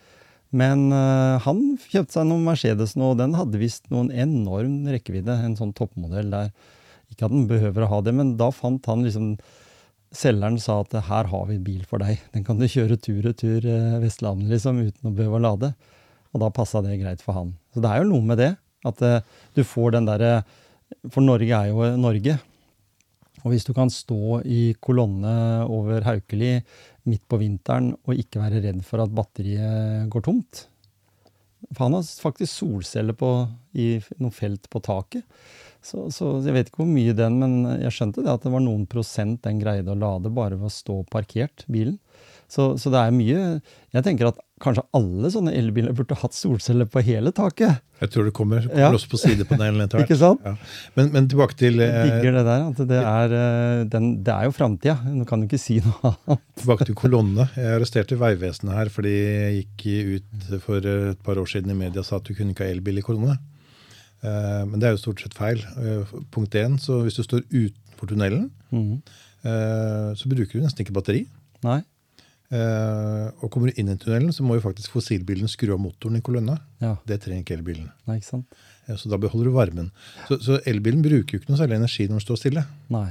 Men 0.50 0.88
eh, 0.94 1.38
han 1.46 1.64
kjøpte 1.84 2.16
seg 2.16 2.28
noen 2.30 2.46
Mercedes 2.48 2.96
nå, 2.98 3.12
og 3.14 3.20
den 3.20 3.36
hadde 3.38 3.62
visst 3.62 3.90
noen 3.94 4.10
enorm 4.14 4.88
rekkevidde. 4.90 5.36
En 5.46 5.58
sånn 5.58 5.74
toppmodell 5.78 6.32
der. 6.34 6.54
Ikke 7.10 7.28
at 7.28 7.34
den 7.34 7.50
behøver 7.50 7.86
å 7.86 7.92
ha 7.94 8.04
det, 8.06 8.14
men 8.16 8.36
da 8.40 8.52
fant 8.56 8.86
han 8.90 9.06
liksom 9.08 9.34
Selgeren 10.10 10.56
sa 10.58 10.80
at 10.82 10.96
her 11.06 11.28
har 11.30 11.44
vi 11.46 11.60
bil 11.62 11.84
for 11.86 12.02
deg. 12.02 12.18
Den 12.34 12.42
kan 12.42 12.58
du 12.58 12.66
kjøre 12.66 12.96
tur-retur 12.98 13.62
eh, 13.70 14.00
Vestlandet 14.02 14.50
liksom, 14.50 14.80
uten 14.82 15.06
å 15.06 15.14
behøve 15.14 15.38
å 15.38 15.44
lade. 15.44 15.70
Og 16.34 16.42
da 16.42 16.50
passa 16.54 16.82
det 16.82 16.98
greit 16.98 17.22
for 17.22 17.38
han. 17.38 17.52
Så 17.70 17.84
det 17.84 17.92
er 17.92 18.02
jo 18.02 18.08
noe 18.10 18.26
med 18.26 18.42
det. 18.42 18.48
At 18.90 19.04
eh, 19.06 19.22
du 19.54 19.62
får 19.62 19.94
den 19.94 20.10
derre 20.10 20.40
For 21.14 21.22
Norge 21.22 21.54
er 21.54 21.70
jo 21.70 21.92
Norge. 22.02 22.40
Og 23.44 23.54
hvis 23.54 23.68
du 23.68 23.72
kan 23.78 23.92
stå 23.94 24.42
i 24.50 24.74
kolonne 24.82 25.36
over 25.70 26.04
Haukeli 26.08 26.58
midt 27.10 27.24
på 27.30 27.40
vinteren 27.42 27.94
og 28.04 28.18
ikke 28.18 28.42
være 28.42 28.64
redd 28.66 28.82
for 28.88 29.04
at 29.04 29.14
batteriet 29.16 30.10
går 30.12 30.26
tomt 30.26 30.66
For 31.70 31.86
han 31.86 31.96
har 31.96 32.04
faktisk 32.04 32.52
solceller 32.52 33.16
på, 33.18 33.32
i 33.78 34.00
noen 34.18 34.36
felt 34.36 34.68
på 34.72 34.82
taket. 34.84 35.24
Så, 35.82 36.10
så 36.12 36.34
jeg 36.44 36.54
vet 36.58 36.68
ikke 36.72 36.82
hvor 36.84 36.90
mye 36.92 37.14
den, 37.16 37.38
men 37.40 37.54
jeg 37.86 37.94
skjønte 37.96 38.24
det 38.26 38.34
at 38.34 38.44
det 38.44 38.52
var 38.52 38.60
noen 38.66 38.84
prosent 38.92 39.40
den 39.46 39.62
greide 39.62 39.94
å 39.94 40.00
lade 40.00 40.28
bare 40.36 40.58
ved 40.60 40.68
å 40.68 40.74
stå 40.74 41.02
parkert, 41.12 41.64
bilen. 41.72 41.98
Så, 42.50 42.74
så 42.82 42.90
det 42.90 42.98
er 42.98 43.12
mye 43.14 43.42
Jeg 43.94 44.02
tenker 44.08 44.32
at 44.32 44.40
kanskje 44.60 44.82
alle 44.98 45.30
sånne 45.32 45.52
elbiler 45.56 45.94
burde 45.96 46.16
hatt 46.18 46.34
solceller 46.34 46.88
på 46.90 47.04
hele 47.06 47.30
taket. 47.32 47.78
Jeg 48.02 48.10
tror 48.12 48.26
det 48.26 48.34
kommer, 48.36 48.66
kommer 48.66 48.82
Ja. 48.82 48.90
også 48.98 49.12
på 49.12 49.20
sidepanelen 49.22 49.84
etter 49.86 49.98
hvert. 50.02 50.10
Ikke 50.10 50.18
sant? 50.20 50.42
Ja. 50.44 50.56
Men, 50.98 51.12
men 51.14 51.30
tilbake 51.32 51.56
til, 51.62 51.78
Jeg 51.80 51.94
eh, 51.94 52.10
digger 52.10 52.40
det 52.40 52.44
der. 52.50 52.66
At 52.74 52.82
det 52.90 53.00
er, 53.14 53.36
eh, 53.38 53.84
den, 53.94 54.10
det 54.26 54.34
er 54.34 54.50
jo 54.50 54.56
framtida. 54.58 54.98
Du 55.14 55.24
kan 55.30 55.46
jo 55.46 55.48
ikke 55.48 55.62
si 55.62 55.78
noe 55.86 56.12
annet. 56.12 56.42
tilbake 56.60 56.90
til 56.90 56.98
kolonne. 57.00 57.46
Jeg 57.56 57.78
arresterte 57.78 58.18
Vegvesenet 58.20 58.76
her 58.82 58.92
fordi 58.98 59.14
jeg 59.16 59.62
gikk 59.62 59.88
ut 60.18 60.50
for 60.66 60.90
et 60.92 61.22
par 61.24 61.40
år 61.40 61.54
siden 61.54 61.72
i 61.72 61.78
media 61.86 62.02
og 62.04 62.10
sa 62.10 62.18
at 62.20 62.28
du 62.28 62.34
kunne 62.34 62.58
ikke 62.58 62.66
ha 62.68 62.74
elbil 62.74 63.00
i 63.00 63.06
kolonne. 63.06 63.38
Eh, 64.24 64.64
Men 64.66 64.80
det 64.80 64.88
er 64.90 64.96
jo 64.98 65.04
stort 65.04 65.22
sett 65.24 65.34
feil. 65.38 65.62
Eh, 65.80 66.04
Punkt 66.32 66.56
én, 66.60 66.78
så 66.80 67.02
hvis 67.06 67.16
du 67.20 67.24
står 67.24 67.46
utenfor 67.50 67.86
for 68.00 68.08
tunnelen, 68.08 68.46
eh, 69.44 70.12
så 70.16 70.30
bruker 70.32 70.54
du 70.60 70.64
nesten 70.64 70.86
ikke 70.86 70.94
batteri. 70.96 71.26
Nei. 71.66 71.82
Eh, 72.50 73.26
og 73.44 73.52
kommer 73.54 73.70
du 73.70 73.78
inn 73.80 73.90
i 73.92 73.96
tunnelen, 74.00 74.32
så 74.34 74.42
må 74.42 74.56
jo 74.58 74.64
faktisk 74.64 74.90
fossilbilen 74.96 75.50
skru 75.52 75.74
av 75.76 75.82
motoren 75.84 76.18
i 76.18 76.22
kolonna. 76.26 76.56
Ja. 76.82 76.96
Det 77.06 77.20
trenger 77.22 77.44
ikke 77.44 77.58
elbilen. 77.60 77.92
Nei, 78.08 78.18
ikke 78.22 78.30
sant? 78.32 78.48
Så 78.98 79.10
da 79.12 79.18
beholder 79.22 79.52
du 79.52 79.54
varmen. 79.54 79.92
Så, 80.28 80.40
så 80.42 80.58
elbilen 80.66 81.04
bruker 81.06 81.36
jo 81.38 81.42
ikke 81.44 81.52
noe 81.52 81.60
særlig 81.60 81.78
energi 81.78 82.08
når 82.08 82.18
den 82.18 82.26
står 82.26 82.40
stille. 82.42 82.64
Nei. 82.90 83.10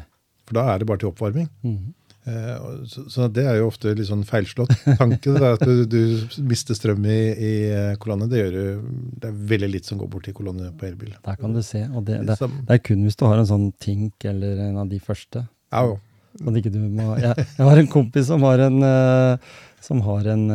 For 0.48 0.56
da 0.58 0.64
er 0.72 0.80
det 0.82 0.88
bare 0.90 0.98
til 1.04 1.12
oppvarming. 1.12 1.46
Mhm. 1.62 1.94
Eh, 2.28 2.84
Så, 2.88 3.26
det 3.32 3.44
er 3.48 3.58
jo 3.60 3.68
ofte 3.70 3.94
litt 3.96 4.08
sånn 4.08 4.24
feilslått 4.28 4.72
tanke. 5.00 5.32
det 5.34 5.52
at 5.54 5.64
du, 5.64 5.84
du 5.88 6.42
mister 6.48 6.76
strøm 6.76 7.06
i, 7.08 7.18
i 7.32 7.52
eh, 7.72 7.94
kolonne. 8.02 8.28
Det, 8.30 8.42
gjør, 8.42 8.58
jo 8.58 8.74
det 9.22 9.30
er 9.30 9.38
veldig 9.54 9.70
litt 9.76 9.88
som 9.88 10.00
går 10.00 10.10
bort 10.12 10.28
i 10.30 10.34
kolonne 10.36 10.72
på 10.78 10.88
elbil. 10.90 11.14
Der 11.24 11.40
kan 11.40 11.56
du 11.56 11.62
se. 11.64 11.84
Og 11.92 12.04
det, 12.08 12.20
det, 12.28 12.36
det 12.40 12.76
er 12.76 12.84
kun 12.84 13.06
hvis 13.06 13.18
du 13.18 13.24
har 13.28 13.40
en 13.40 13.48
sånn 13.48 13.70
Tink 13.80 14.28
eller 14.28 14.60
en 14.68 14.82
av 14.84 14.92
de 14.92 15.00
første. 15.02 15.46
Ja, 15.72 15.86
jo. 15.86 15.98
Ikke 16.38 16.70
du 16.70 16.78
må, 16.78 17.16
jeg, 17.18 17.34
jeg 17.56 17.66
har 17.66 17.80
en 17.80 17.90
kompis 17.90 18.28
som 18.28 18.44
har 18.46 18.60
en, 18.68 18.78
eh, 18.86 19.50
som 19.82 20.04
har 20.06 20.28
en 20.34 20.46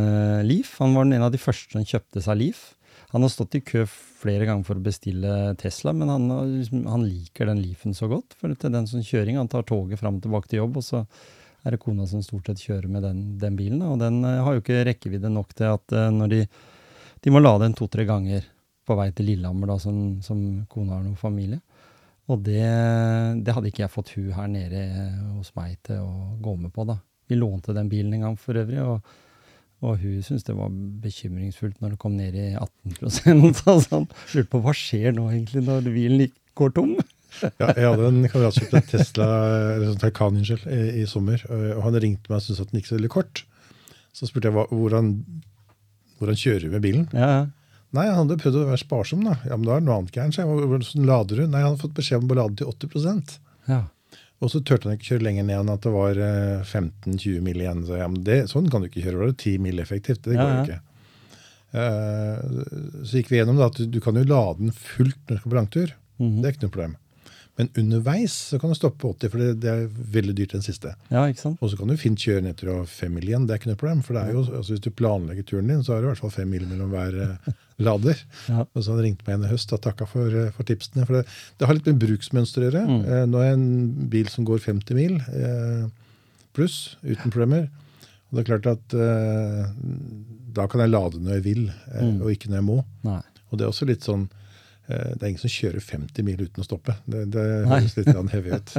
Leaf. 0.47 0.77
Han 0.79 0.95
var 0.95 1.09
en 1.09 1.27
av 1.27 1.33
de 1.33 1.41
første 1.41 1.75
som 1.75 1.83
kjøpte 1.87 2.23
seg 2.23 2.39
Leaf. 2.39 2.63
Han 3.13 3.21
har 3.21 3.29
stått 3.29 3.59
i 3.59 3.61
kø 3.61 3.83
flere 4.23 4.47
ganger 4.47 4.65
for 4.65 4.79
å 4.79 4.83
bestille 4.83 5.31
Tesla, 5.61 5.91
men 5.93 6.09
han, 6.09 6.29
liksom, 6.55 6.85
han 6.89 7.03
liker 7.05 7.49
den 7.51 7.61
Leafen 7.61 7.93
så 7.93 8.07
godt. 8.09 8.33
For 8.39 8.53
den 8.57 8.87
sånn 8.89 9.05
kjøring, 9.05 9.37
Han 9.37 9.51
tar 9.51 9.65
toget 9.69 10.01
fram 10.01 10.17
og 10.17 10.23
tilbake 10.25 10.49
til 10.49 10.63
jobb, 10.63 10.79
og 10.81 10.85
så 10.87 11.03
er 11.63 11.75
det 11.75 11.81
kona 11.81 12.05
som 12.09 12.23
stort 12.23 12.49
sett 12.49 12.63
kjører 12.63 12.89
med 12.91 13.05
den, 13.05 13.21
den 13.39 13.57
bilen. 13.59 13.81
Og 13.87 13.99
den 14.01 14.23
eh, 14.27 14.41
har 14.43 14.55
jo 14.55 14.63
ikke 14.63 14.83
rekkevidde 14.87 15.31
nok 15.31 15.53
til 15.57 15.71
at 15.71 15.95
eh, 15.95 16.09
når 16.13 16.33
de, 16.33 16.41
de 17.23 17.33
må 17.33 17.41
lade 17.43 17.63
den 17.65 17.77
to-tre 17.77 18.05
ganger 18.09 18.45
på 18.83 18.97
vei 18.99 19.09
til 19.15 19.29
Lillehammer, 19.31 19.71
da, 19.71 19.79
som, 19.79 20.19
som 20.25 20.39
kona 20.71 20.97
har 20.97 21.05
noen 21.05 21.19
familie. 21.19 21.61
Og 22.31 22.39
det, 22.43 22.63
det 23.43 23.55
hadde 23.55 23.71
ikke 23.71 23.83
jeg 23.83 23.91
fått 23.91 24.13
hun 24.15 24.31
her 24.35 24.47
nede 24.51 24.83
hos 25.37 25.51
meg 25.57 25.75
til 25.87 26.03
å 26.03 26.37
gå 26.43 26.55
med 26.59 26.71
på, 26.75 26.85
da. 26.87 26.97
Vi 27.31 27.39
lånte 27.39 27.75
den 27.75 27.91
bilen 27.91 28.15
en 28.17 28.27
gang 28.27 28.37
for 28.39 28.59
øvrig, 28.59 28.79
og, 28.83 29.15
og 29.83 29.99
hun 29.99 30.23
syntes 30.23 30.45
det 30.47 30.55
var 30.55 30.71
bekymringsfullt 31.03 31.79
når 31.83 31.95
det 31.95 31.99
kom 32.03 32.15
ned 32.19 32.35
i 32.35 32.49
18 32.59 33.55
så 33.59 33.77
sånn, 33.83 34.07
Lurte 34.35 34.49
på 34.51 34.63
hva 34.63 34.75
skjer 34.75 35.15
nå 35.15 35.29
egentlig 35.31 35.63
når 35.67 35.87
bilen 35.87 36.25
går 36.59 36.75
tom? 36.75 36.95
Ja, 37.41 37.71
jeg 37.71 37.87
hadde 37.87 38.09
en 38.09 38.27
kamerat 38.29 38.55
som 38.55 38.65
kjøpte 38.65 38.79
en 38.79 38.91
Tesla, 38.91 39.25
eller 39.73 39.89
sånn 39.89 40.03
Taycan 40.03 40.37
unnskyld, 40.39 40.67
i, 40.69 40.83
i 41.01 41.07
sommer. 41.09 41.41
Og 41.49 41.81
han 41.87 41.97
ringte 42.03 42.31
meg 42.31 42.39
og 42.39 42.45
syntes 42.45 42.61
at 42.63 42.71
den 42.71 42.81
gikk 42.81 42.91
så 42.91 42.97
veldig 42.99 43.11
kort. 43.13 43.43
Så 44.13 44.29
spurte 44.29 44.49
jeg 44.49 44.55
hva, 44.55 44.67
hvordan, 44.69 45.09
hvordan 46.19 46.39
kjører 46.39 46.67
du 46.67 46.75
med 46.75 46.85
bilen. 46.85 47.07
Ja. 47.17 47.33
Nei, 47.93 48.07
han 48.09 48.23
hadde 48.23 48.39
prøvd 48.41 48.59
å 48.61 48.67
være 48.71 48.81
sparsom. 48.81 49.25
da. 49.25 49.35
Ja, 49.45 49.57
men 49.57 49.67
da 49.67 49.75
er 49.75 49.81
det 49.83 49.87
noe 49.89 49.99
annet 50.01 50.15
gærent. 50.15 50.37
Hvordan 50.37 51.09
lader 51.09 51.41
du? 51.41 51.43
Nei, 51.45 51.61
han 51.61 51.73
hadde 51.73 51.83
fått 51.83 51.97
beskjed 51.97 52.23
om 52.23 52.31
å 52.33 52.39
lade 52.39 52.57
til 52.61 52.69
80 52.69 53.35
ja. 53.69 53.83
Og 54.43 54.49
så 54.51 54.59
turte 54.59 54.89
han 54.89 54.97
ikke 54.97 55.13
kjøre 55.13 55.23
lenger 55.23 55.45
ned 55.47 55.61
enn 55.61 55.71
at 55.71 55.85
det 55.85 55.91
var 55.93 56.17
eh, 56.19 56.65
15-20 56.65 57.43
mil 57.45 57.61
igjen. 57.61 57.85
Så 57.87 57.99
ja, 58.01 58.09
men 58.11 58.25
det, 58.27 58.39
sånn 58.51 58.67
kan 58.71 58.83
du 58.83 58.89
ikke 58.89 59.05
kjøre. 59.05 59.19
Da 59.19 59.27
er 59.29 59.35
det 59.35 59.45
10 59.45 59.61
mil 59.63 59.83
effektivt. 59.83 60.25
Det 60.25 60.35
går 60.35 60.49
jo 60.49 60.57
ja. 60.57 60.65
ikke. 60.65 60.81
Så 61.73 63.17
gikk 63.17 63.31
vi 63.31 63.39
gjennom 63.39 63.57
da, 63.57 63.69
at 63.71 63.79
du, 63.79 63.87
du 63.89 64.01
kan 64.03 64.17
jo 64.19 64.25
lade 64.29 64.59
den 64.59 64.73
fullt 64.75 65.17
når 65.25 65.37
du 65.37 65.39
skal 65.39 65.53
på 65.53 65.57
langtur. 65.57 65.95
Mhm. 66.21 66.35
Det 66.41 66.49
er 66.49 66.55
ikke 66.55 66.65
noe 66.65 66.75
problem. 66.75 66.97
Men 67.59 67.67
underveis 67.77 68.33
så 68.49 68.57
kan 68.57 68.71
du 68.71 68.75
stoppe 68.75 68.97
på 69.03 69.11
80, 69.13 69.29
for 69.29 69.37
det, 69.43 69.49
det 69.61 69.69
er 69.69 69.83
veldig 70.15 70.33
dyrt 70.39 70.55
den 70.55 70.63
siste. 70.65 70.95
ja, 71.13 71.27
ikke 71.29 71.39
sant? 71.43 71.59
Og 71.61 71.69
så 71.69 71.77
kan 71.77 71.87
du 71.91 71.93
fint 72.01 72.17
kjøre 72.17 72.41
ned 72.47 72.55
til 72.57 72.71
fem 72.89 73.13
mil 73.13 73.27
igjen. 73.29 73.45
Det 73.45 73.53
er 73.53 73.59
ikke 73.61 73.69
noe 73.69 73.77
problem. 73.83 74.01
For 74.07 74.17
det 74.17 74.23
er 74.23 74.31
jo, 74.33 74.41
altså 74.57 74.73
hvis 74.73 74.81
du 74.81 74.89
planlegger 74.89 75.45
turen 75.45 75.69
din, 75.69 75.83
så 75.85 75.93
er 75.93 76.01
det 76.01 76.07
i 76.07 76.11
hvert 76.15 76.23
fall 76.23 76.33
fem 76.33 76.49
mil 76.49 76.65
mellom 76.65 76.89
hver 76.89 77.19
eh, 77.27 77.51
lader. 77.85 78.23
Ja. 78.49 78.65
Og 78.73 78.81
så 78.87 78.95
han 78.95 79.03
ringte 79.05 79.27
meg 79.27 79.37
en 79.37 79.45
i 79.45 79.51
høst 79.53 79.69
og 79.77 79.83
takka 79.85 80.07
for, 80.09 80.33
eh, 80.33 80.49
for 80.57 80.65
tipsene. 80.65 81.05
For 81.05 81.19
det, 81.19 81.27
det 81.61 81.69
har 81.69 81.77
litt 81.77 81.91
med 81.91 82.01
bruksmønster 82.01 82.65
å 82.65 82.67
gjøre. 82.71 82.83
Mm. 82.89 82.99
Eh, 83.05 83.23
nå 83.29 83.43
er 83.45 83.53
en 83.53 83.69
bil 84.17 84.33
som 84.33 84.49
går 84.49 84.63
50 84.65 84.97
mil 84.97 85.19
eh, 85.21 85.85
pluss, 86.57 86.95
uten 87.05 87.29
problemer. 87.33 87.69
Og 88.31 88.39
det 88.39 88.47
er 88.47 88.49
klart 88.49 88.71
at 88.73 88.97
eh, 88.97 89.65
da 90.57 90.65
kan 90.69 90.81
jeg 90.81 90.89
lade 90.89 91.21
når 91.21 91.37
jeg 91.37 91.45
vil, 91.51 91.67
eh, 91.69 92.01
Mm. 92.09 92.17
og 92.25 92.33
ikke 92.33 92.49
når 92.49 92.59
jeg 92.63 92.65
må. 92.73 92.79
Nei. 93.05 93.19
Og 93.51 93.59
det 93.61 93.67
er 93.67 93.69
også 93.69 93.85
litt 93.85 94.01
sånn 94.09 94.25
Det 94.87 95.21
er 95.21 95.29
ingen 95.29 95.39
som 95.39 95.51
kjører 95.51 95.79
50 95.79 96.25
mil 96.27 96.41
uten 96.43 96.59
å 96.59 96.65
stoppe. 96.65 96.97
Det, 97.07 97.23
det 97.31 97.43
høres 97.69 97.95
litt 97.95 98.09
heavy 98.33 98.57
ut. 98.57 98.73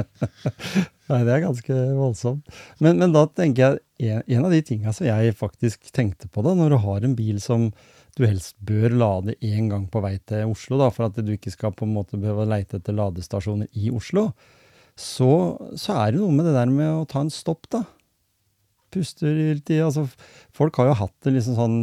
Nei, 1.09 1.19
det 1.25 1.33
er 1.33 1.43
ganske 1.43 1.77
voldsomt. 1.97 2.55
Men, 2.83 2.99
men 3.01 3.15
da 3.15 3.25
tenker 3.25 3.79
jeg, 3.97 4.21
en, 4.27 4.45
av 4.45 4.53
de 4.53 4.61
tinga 4.65 4.93
som 4.93 5.07
jeg 5.07 5.33
faktisk 5.39 5.89
tenkte 5.95 6.29
på 6.29 6.43
da, 6.45 6.53
når 6.57 6.75
du 6.75 6.77
har 6.83 7.05
en 7.07 7.17
bil 7.17 7.41
som 7.41 7.71
du 8.15 8.23
helst 8.23 8.55
bør 8.63 8.93
lade 8.95 9.35
én 9.43 9.69
gang 9.71 9.89
på 9.91 10.01
vei 10.03 10.15
til 10.29 10.53
Oslo, 10.53 10.79
da, 10.79 10.91
for 10.93 11.09
at 11.09 11.17
du 11.19 11.33
ikke 11.33 11.53
skal 11.53 11.73
på 11.75 11.87
en 11.87 11.95
måte 11.97 12.19
behøve 12.21 12.45
å 12.45 12.51
leite 12.53 12.79
etter 12.79 12.95
ladestasjoner 12.95 13.67
i 13.75 13.91
Oslo, 13.93 14.29
så, 14.95 15.29
så 15.75 15.97
er 15.99 16.13
det 16.13 16.21
noe 16.21 16.31
med 16.31 16.47
det 16.47 16.55
der 16.55 16.71
med 16.71 16.91
å 17.01 17.07
ta 17.09 17.25
en 17.25 17.33
stopp, 17.33 17.67
da. 17.73 17.83
Puster 18.95 19.33
litt 19.35 19.69
i 19.73 19.81
altså, 19.83 20.05
Folk 20.55 20.77
har 20.79 20.87
jo 20.87 20.99
hatt 21.01 21.15
det 21.25 21.33
liksom 21.35 21.57
sånn 21.57 21.79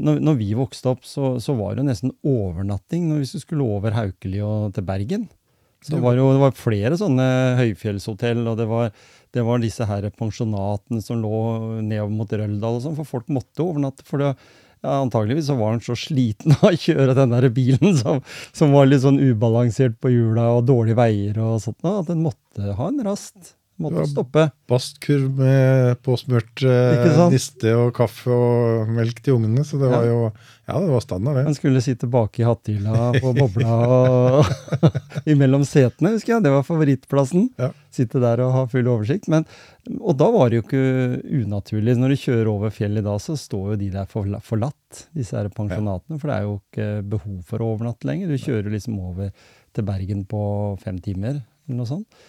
når, 0.00 0.22
når 0.24 0.38
vi 0.38 0.48
vokste 0.56 0.92
opp, 0.94 1.04
så, 1.04 1.34
så 1.42 1.54
var 1.58 1.74
det 1.74 1.82
jo 1.82 1.90
nesten 1.90 2.14
overnatting 2.24 3.10
når 3.10 3.22
vi 3.22 3.42
skulle 3.42 3.66
over 3.66 3.96
Haukeli 3.96 4.40
og 4.44 4.72
til 4.76 4.86
Bergen. 4.88 5.28
Så 5.82 5.96
det 5.96 6.02
var 6.04 6.14
jo 6.14 6.28
det 6.30 6.42
var 6.44 6.54
flere 6.54 6.96
sånne 6.98 7.24
høyfjellshotell, 7.58 8.44
og 8.46 8.58
det 8.60 8.68
var, 8.70 8.92
det 9.34 9.42
var 9.44 9.62
disse 9.62 9.86
her 9.88 10.06
pensjonatene 10.14 11.02
som 11.02 11.18
lå 11.18 11.38
nedover 11.80 12.12
mot 12.14 12.34
Røldal 12.38 12.78
og 12.78 12.84
sånn, 12.84 12.98
for 13.00 13.16
folk 13.16 13.32
måtte 13.34 13.64
overnatte. 13.64 14.06
For 14.06 14.22
det, 14.22 14.30
ja, 14.82 15.00
antageligvis 15.00 15.48
så 15.50 15.56
var 15.58 15.74
han 15.74 15.82
så 15.82 15.96
sliten 15.98 16.54
av 16.60 16.68
å 16.70 16.76
kjøre 16.84 17.16
den 17.18 17.34
der 17.34 17.48
bilen 17.54 17.98
som, 17.98 18.22
som 18.54 18.76
var 18.76 18.86
litt 18.88 19.02
sånn 19.04 19.20
ubalansert 19.20 19.98
på 20.02 20.14
hjula 20.14 20.52
og 20.56 20.68
dårlige 20.70 21.00
veier 21.02 21.42
og 21.42 21.58
sånt, 21.64 21.82
at 21.82 22.08
den 22.12 22.22
måtte 22.24 22.78
ha 22.78 22.88
en 22.88 23.02
rast. 23.06 23.56
Måtte 23.82 24.06
stoppe. 24.10 24.46
Bastkurv 24.70 25.28
med 25.38 25.98
påsmurt 26.06 26.62
eh, 26.64 27.28
niste 27.32 27.74
og 27.76 27.92
kaffe 27.96 28.30
og 28.32 28.90
melk 28.96 29.20
til 29.24 29.36
ungene. 29.40 29.64
Så 29.66 29.78
det 29.82 29.90
var 29.92 30.04
Ja. 30.06 30.10
jo 30.12 30.32
Ja, 30.68 30.78
det 30.78 30.92
var 30.92 31.00
standard, 31.02 31.34
det. 31.36 31.42
Han 31.44 31.54
skulle 31.58 31.80
sitte 31.82 32.06
bak 32.08 32.38
i 32.38 32.44
hattehylla 32.46 33.08
på 33.20 33.32
bobla 33.34 33.72
og 33.92 34.46
imellom 35.32 35.64
setene, 35.66 36.12
husker 36.14 36.36
jeg. 36.36 36.44
Det 36.46 36.52
var 36.54 36.62
favorittplassen. 36.64 37.48
Ja. 37.58 37.72
Sitte 37.92 38.20
der 38.22 38.40
og 38.44 38.52
ha 38.54 38.62
full 38.70 38.86
oversikt. 38.88 39.26
Men, 39.28 39.44
og 39.98 40.14
da 40.22 40.30
var 40.32 40.48
det 40.52 40.60
jo 40.60 40.64
ikke 40.64 40.84
unaturlig. 41.42 41.96
Når 41.98 42.14
du 42.14 42.20
kjører 42.22 42.50
over 42.54 42.72
fjellet 42.72 43.04
da, 43.04 43.16
så 43.20 43.34
står 43.36 43.72
jo 43.74 43.80
de 43.82 43.90
der 43.98 44.06
forlatt, 44.12 45.02
disse 45.18 45.36
her 45.36 45.50
pensjonatene. 45.52 46.20
For 46.22 46.30
det 46.30 46.36
er 46.38 46.46
jo 46.46 46.54
ikke 46.62 46.88
behov 47.16 47.40
for 47.50 47.58
å 47.66 47.72
overnatte 47.74 48.08
lenger. 48.08 48.30
Du 48.30 48.38
kjører 48.40 48.70
liksom 48.72 49.00
over 49.02 49.32
til 49.74 49.84
Bergen 49.90 50.22
på 50.30 50.44
fem 50.80 51.02
timer, 51.02 51.42
eller 51.66 51.82
noe 51.82 51.90
sånt. 51.90 52.22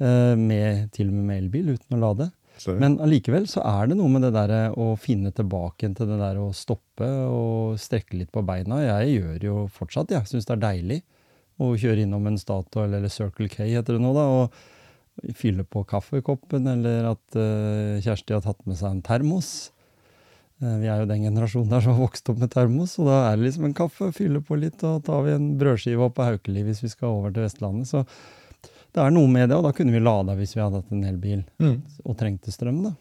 Eh, 0.00 0.34
Med, 0.38 0.88
til 0.94 1.10
og 1.10 1.18
med 1.18 1.28
med 1.30 1.42
elbil, 1.44 1.74
uten 1.76 1.98
å 1.98 2.02
lade. 2.02 2.30
Sorry. 2.58 2.80
Men 2.82 2.96
allikevel 3.02 3.46
så 3.50 3.62
er 3.62 3.90
det 3.90 3.98
noe 4.00 4.10
med 4.10 4.24
det 4.26 4.32
der 4.34 4.74
å 4.74 4.90
finne 4.98 5.30
tilbake 5.34 5.92
til 5.94 6.10
det 6.10 6.18
der 6.18 6.40
å 6.42 6.48
stoppe 6.56 7.06
og 7.30 7.78
strekke 7.78 8.18
litt 8.18 8.32
på 8.34 8.42
beina. 8.42 8.80
Jeg 8.82 9.20
gjør 9.20 9.46
jo 9.46 9.60
fortsatt, 9.70 10.10
jeg. 10.10 10.26
Syns 10.26 10.48
det 10.48 10.56
er 10.56 10.64
deilig 10.64 10.98
å 11.62 11.70
kjøre 11.78 12.02
innom 12.02 12.26
en 12.30 12.38
Statoil 12.38 12.98
eller 12.98 13.12
Circle 13.12 13.48
K 13.50 13.66
heter 13.66 13.96
det 13.96 14.02
nå, 14.02 14.10
da, 14.14 14.26
og 14.26 15.34
fylle 15.38 15.64
på 15.66 15.82
kaffekoppen, 15.90 16.66
eller 16.70 17.10
at 17.12 17.38
uh, 17.38 17.98
Kjersti 18.02 18.36
har 18.36 18.44
tatt 18.44 18.62
med 18.66 18.78
seg 18.78 18.92
en 18.94 19.04
termos. 19.06 19.50
Eh, 20.58 20.76
vi 20.82 20.88
er 20.90 21.02
jo 21.02 21.08
den 21.10 21.22
generasjonen 21.22 21.70
der 21.70 21.82
som 21.84 21.94
har 21.94 22.02
vokst 22.02 22.30
opp 22.30 22.40
med 22.42 22.50
termos, 22.54 22.96
og 22.98 23.10
da 23.10 23.18
er 23.28 23.38
det 23.38 23.48
liksom 23.48 23.68
en 23.68 23.76
kaffe, 23.78 24.10
fylle 24.14 24.42
på 24.42 24.58
litt, 24.58 24.82
og 24.86 25.04
tar 25.06 25.22
vi 25.26 25.34
en 25.34 25.52
brødskive 25.58 26.06
opp 26.06 26.16
på 26.18 26.26
Haukeli 26.26 26.64
hvis 26.66 26.82
vi 26.82 26.90
skal 26.94 27.14
over 27.14 27.34
til 27.34 27.46
Vestlandet. 27.46 27.90
Så 27.90 28.04
det 28.94 29.02
er 29.04 29.12
noe 29.14 29.28
med 29.30 29.48
det, 29.50 29.56
og 29.58 29.66
da 29.66 29.72
kunne 29.76 29.92
vi 29.94 30.00
lada 30.00 30.34
hvis 30.38 30.56
vi 30.56 30.62
hadde 30.62 30.80
hatt 30.80 30.92
en 30.94 31.04
elbil 31.04 31.42
mm. 31.60 31.76
og 32.04 32.16
trengte 32.18 32.52
strøm, 32.54 32.80
da. 32.86 32.94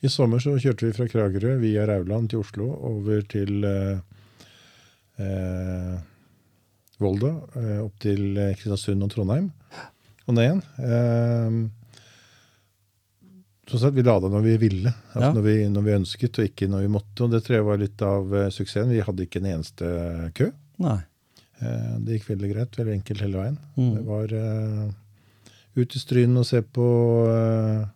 I 0.00 0.08
sommer 0.08 0.40
så 0.40 0.54
kjørte 0.60 0.86
vi 0.86 0.94
fra 0.96 1.06
Kragerø 1.10 1.58
via 1.60 1.82
Rauland 1.88 2.30
til 2.32 2.40
Oslo 2.40 2.70
over 2.88 3.20
til 3.28 3.64
eh, 3.68 3.98
eh, 5.20 5.98
Volda, 7.00 7.34
eh, 7.60 7.80
opp 7.84 7.98
til 8.00 8.36
eh, 8.36 8.54
Kristiansund 8.56 9.04
og 9.04 9.10
Trondheim, 9.12 9.50
og 10.26 10.36
ned 10.36 10.46
igjen. 10.46 10.62
Eh, 10.84 11.58
sånn 13.70 13.82
sett, 13.84 13.94
vi 13.96 14.04
lada 14.06 14.30
når 14.32 14.42
vi 14.48 14.56
ville, 14.64 14.92
altså 15.12 15.28
Ja. 15.28 15.34
når, 15.36 15.44
vi, 15.46 15.56
når 15.72 15.86
vi 15.86 15.96
ønsket, 15.98 16.40
og 16.40 16.48
ikke 16.48 16.68
når 16.72 16.86
vi 16.86 16.90
måtte. 16.96 17.24
Og 17.26 17.30
det 17.34 17.42
tror 17.46 17.58
jeg 17.58 17.68
var 17.68 17.78
litt 17.84 18.02
av 18.06 18.34
eh, 18.34 18.48
suksessen. 18.54 18.90
Vi 18.92 19.04
hadde 19.04 19.26
ikke 19.28 19.40
en 19.44 19.50
eneste 19.52 19.92
kø. 20.36 20.48
Nei. 20.82 20.98
Eh, 21.60 21.92
det 22.00 22.18
gikk 22.18 22.32
veldig 22.32 22.50
greit, 22.54 22.80
veldig 22.80 22.96
enkelt 22.98 23.24
hele 23.26 23.44
veien. 23.44 23.60
Mm. 23.76 23.92
Det 23.98 24.04
var 24.08 24.34
ut 25.78 25.94
i 25.96 26.00
Stryn 26.02 26.36
og 26.40 26.46
se 26.48 26.62
på 26.62 26.86
uh, 27.28 27.86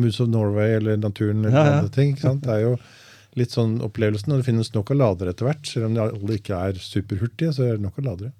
Moods 0.00 0.20
of 0.20 0.28
Norway 0.28 0.76
eller 0.78 0.98
naturen 1.00 1.44
eller 1.44 1.56
Ja, 1.56 1.64
ja. 1.64 1.78
andre 1.78 1.94
ting. 1.94 2.14
Det 2.18 2.50
er 2.52 2.62
jo 2.64 2.76
litt 3.38 3.54
sånn 3.54 3.80
opplevelsen, 3.82 4.30
og 4.32 4.40
det 4.42 4.46
finnes 4.46 4.70
nok 4.74 4.92
av 4.94 5.00
ladere 5.00 5.32
etter 5.34 5.48
hvert. 5.48 5.66
Selv 5.66 5.88
om 5.88 5.96
de 5.96 6.04
alle 6.04 6.38
ikke 6.38 6.60
er 6.68 6.78
superhurtige, 6.78 7.52
så 7.56 7.66
er 7.66 7.76
det 7.78 7.86
nok 7.86 7.98
av 8.02 8.08
ladere. 8.10 8.32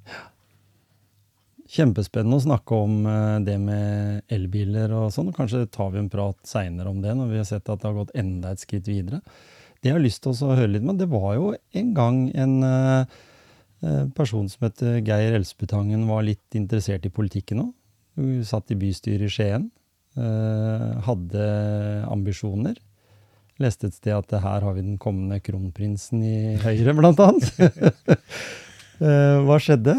Kjempespennende 1.75 2.39
å 2.39 2.45
snakke 2.45 2.77
om 2.77 3.01
eh, 3.09 3.39
det 3.47 3.57
med 3.59 4.23
elbiler 4.35 4.93
og 4.95 5.09
sånn. 5.15 5.33
og 5.33 5.39
Kanskje 5.39 5.65
tar 5.73 5.91
vi 5.95 6.03
en 6.03 6.11
prat 6.13 6.39
seinere 6.47 6.93
om 6.93 7.01
det, 7.03 7.15
når 7.17 7.31
vi 7.33 7.41
har 7.41 7.49
sett 7.49 7.67
at 7.73 7.81
det 7.81 7.89
har 7.89 7.97
gått 7.97 8.15
enda 8.21 8.53
et 8.55 8.63
skritt 8.63 8.87
videre. 8.91 9.23
Det 9.81 9.91
jeg 9.91 9.97
har 9.97 10.05
lyst 10.05 10.23
til 10.25 10.35
å 10.37 10.55
høre 10.55 10.71
litt 10.71 10.85
med, 10.87 11.01
det 11.01 11.09
var 11.11 11.33
jo 11.39 11.49
en 11.81 11.95
gang 11.97 12.21
en 12.45 12.55
eh, 12.69 13.17
person 14.17 14.47
som 14.49 14.69
het 14.69 14.85
Geir 15.05 15.35
Elsbutangen, 15.41 16.07
var 16.09 16.23
litt 16.29 16.57
interessert 16.57 17.09
i 17.09 17.13
politikken 17.13 17.65
òg. 17.67 17.73
Hun 18.17 18.45
satt 18.47 18.71
i 18.71 18.79
bystyret 18.79 19.27
i 19.27 19.31
Skien. 19.33 19.71
eh, 20.17 20.91
hadde 21.03 21.47
ambisjoner. 22.07 22.77
Leste 23.63 23.87
et 23.89 23.95
sted 23.95 24.15
at 24.15 24.31
her 24.43 24.61
har 24.67 24.75
vi 24.75 24.83
den 24.83 24.99
kommende 24.99 25.41
kronprinsen 25.43 26.23
i 26.27 26.57
Høyre, 26.63 26.95
blant 26.99 27.19
annet. 27.23 27.51
Eh, 29.03 29.41
hva 29.43 29.57
skjedde? 29.59 29.97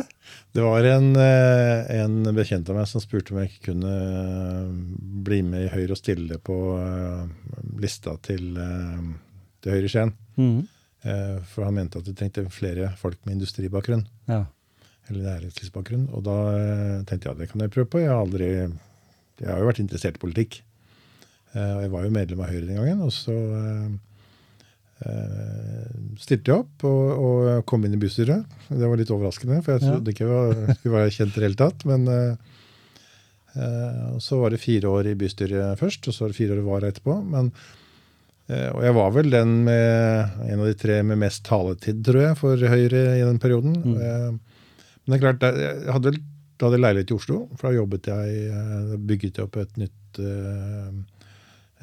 Det 0.56 0.64
var 0.64 0.86
en, 0.88 1.10
eh, 1.20 1.82
en 2.00 2.14
bekjent 2.34 2.70
av 2.72 2.78
meg 2.78 2.86
som 2.88 3.02
spurte 3.04 3.34
om 3.34 3.42
jeg 3.42 3.50
ikke 3.52 3.74
kunne 3.74 3.92
bli 5.28 5.42
med 5.44 5.66
i 5.66 5.72
Høyre 5.74 5.92
og 5.98 6.00
stille 6.00 6.38
på 6.40 6.56
lista 7.84 8.14
til, 8.24 8.56
til 9.60 9.76
Høyre 9.76 9.90
i 9.90 9.92
Skien. 9.92 10.14
Eh, 11.04 11.36
For 11.52 11.68
han 11.68 11.76
mente 11.76 12.00
at 12.00 12.08
det 12.08 12.16
trengte 12.18 12.46
flere 12.56 12.94
folk 12.98 13.20
med 13.28 13.36
industribakgrunn. 13.36 14.06
Ja. 14.32 14.46
Eller 15.10 15.28
næringslivsbakgrunn. 15.30 16.08
Og 16.18 16.22
da 16.26 16.38
eh, 16.56 17.04
tenkte 17.06 17.30
jeg 17.30 17.36
at 17.36 17.42
det 17.44 17.50
kan 17.52 17.62
jeg 17.62 17.74
prøve 17.76 17.92
på. 17.92 18.02
Jeg 18.02 18.14
har 18.14 18.24
aldri 18.24 18.48
Jeg 18.56 19.48
har 19.52 19.60
jo 19.60 19.70
vært 19.70 19.84
interessert 19.84 20.18
i 20.18 20.24
politikk. 20.24 20.52
Eh, 21.54 21.72
Og 21.76 21.82
jeg 21.86 21.92
var 21.94 22.02
jo 22.06 22.16
medlem 22.16 22.42
av 22.42 22.52
Høyre 22.52 22.66
den 22.66 22.80
gangen. 22.80 23.00
Og 23.06 23.12
så 23.14 23.36
eh, 23.36 23.90
stilte 26.22 26.52
jeg 26.52 26.60
opp 26.64 26.76
og, 26.88 27.04
og 27.28 27.40
kom 27.70 27.86
inn 27.86 27.98
i 27.98 28.02
bystyret. 28.02 28.42
Det 28.70 28.88
var 28.88 28.98
litt 29.00 29.14
overraskende, 29.14 29.62
for 29.62 29.72
jeg 29.76 29.84
trodde 29.84 30.12
ikke 30.14 30.30
jeg 30.30 30.76
skulle 30.80 30.98
være 30.98 31.16
kjent 31.18 31.34
i 31.34 31.40
det 31.40 31.48
hele 31.50 31.60
tatt. 31.60 31.80
Men 31.90 32.02
uh, 32.10 32.34
så 34.24 34.34
var 34.40 34.50
det 34.56 34.64
fire 34.64 34.88
år 34.92 35.04
i 35.12 35.20
bystyret 35.20 35.80
først, 35.80 36.02
og 36.08 36.14
så 36.16 36.20
var 36.24 36.30
det 36.32 36.40
fire 36.40 36.54
år 36.56 36.62
i 36.64 36.70
vara 36.70 36.90
etterpå. 36.94 37.14
Men, 37.28 37.46
uh, 38.50 38.70
og 38.72 38.82
jeg 38.88 38.94
var 38.98 39.10
vel 39.20 39.30
den 39.36 39.52
med 39.68 39.88
en 40.48 40.60
av 40.64 40.68
de 40.72 40.76
tre 40.80 40.96
med 41.04 41.18
mest 41.22 41.42
taletid, 41.48 41.98
tror 42.08 42.22
jeg, 42.30 42.36
for 42.40 42.56
Høyre 42.76 43.02
i 43.20 43.28
den 43.28 43.40
perioden. 43.44 43.76
Mm. 43.84 43.96
Eh, 44.00 44.32
men 45.06 45.14
det 45.14 45.18
er 45.20 45.26
klart, 45.26 45.46
jeg 45.62 45.94
hadde 45.94 46.16
da 46.56 46.70
hadde 46.70 46.78
jeg 46.78 46.86
leilighet 46.86 47.12
i 47.12 47.18
Oslo, 47.18 47.42
for 47.58 47.68
da 47.68 47.76
jobbet 47.76 48.08
jeg, 48.12 48.40
eh, 48.48 48.96
bygget 49.10 49.40
jeg 49.40 49.48
opp 49.48 49.58
et 49.60 49.78
nytt, 49.82 50.20
eh, 50.24 50.92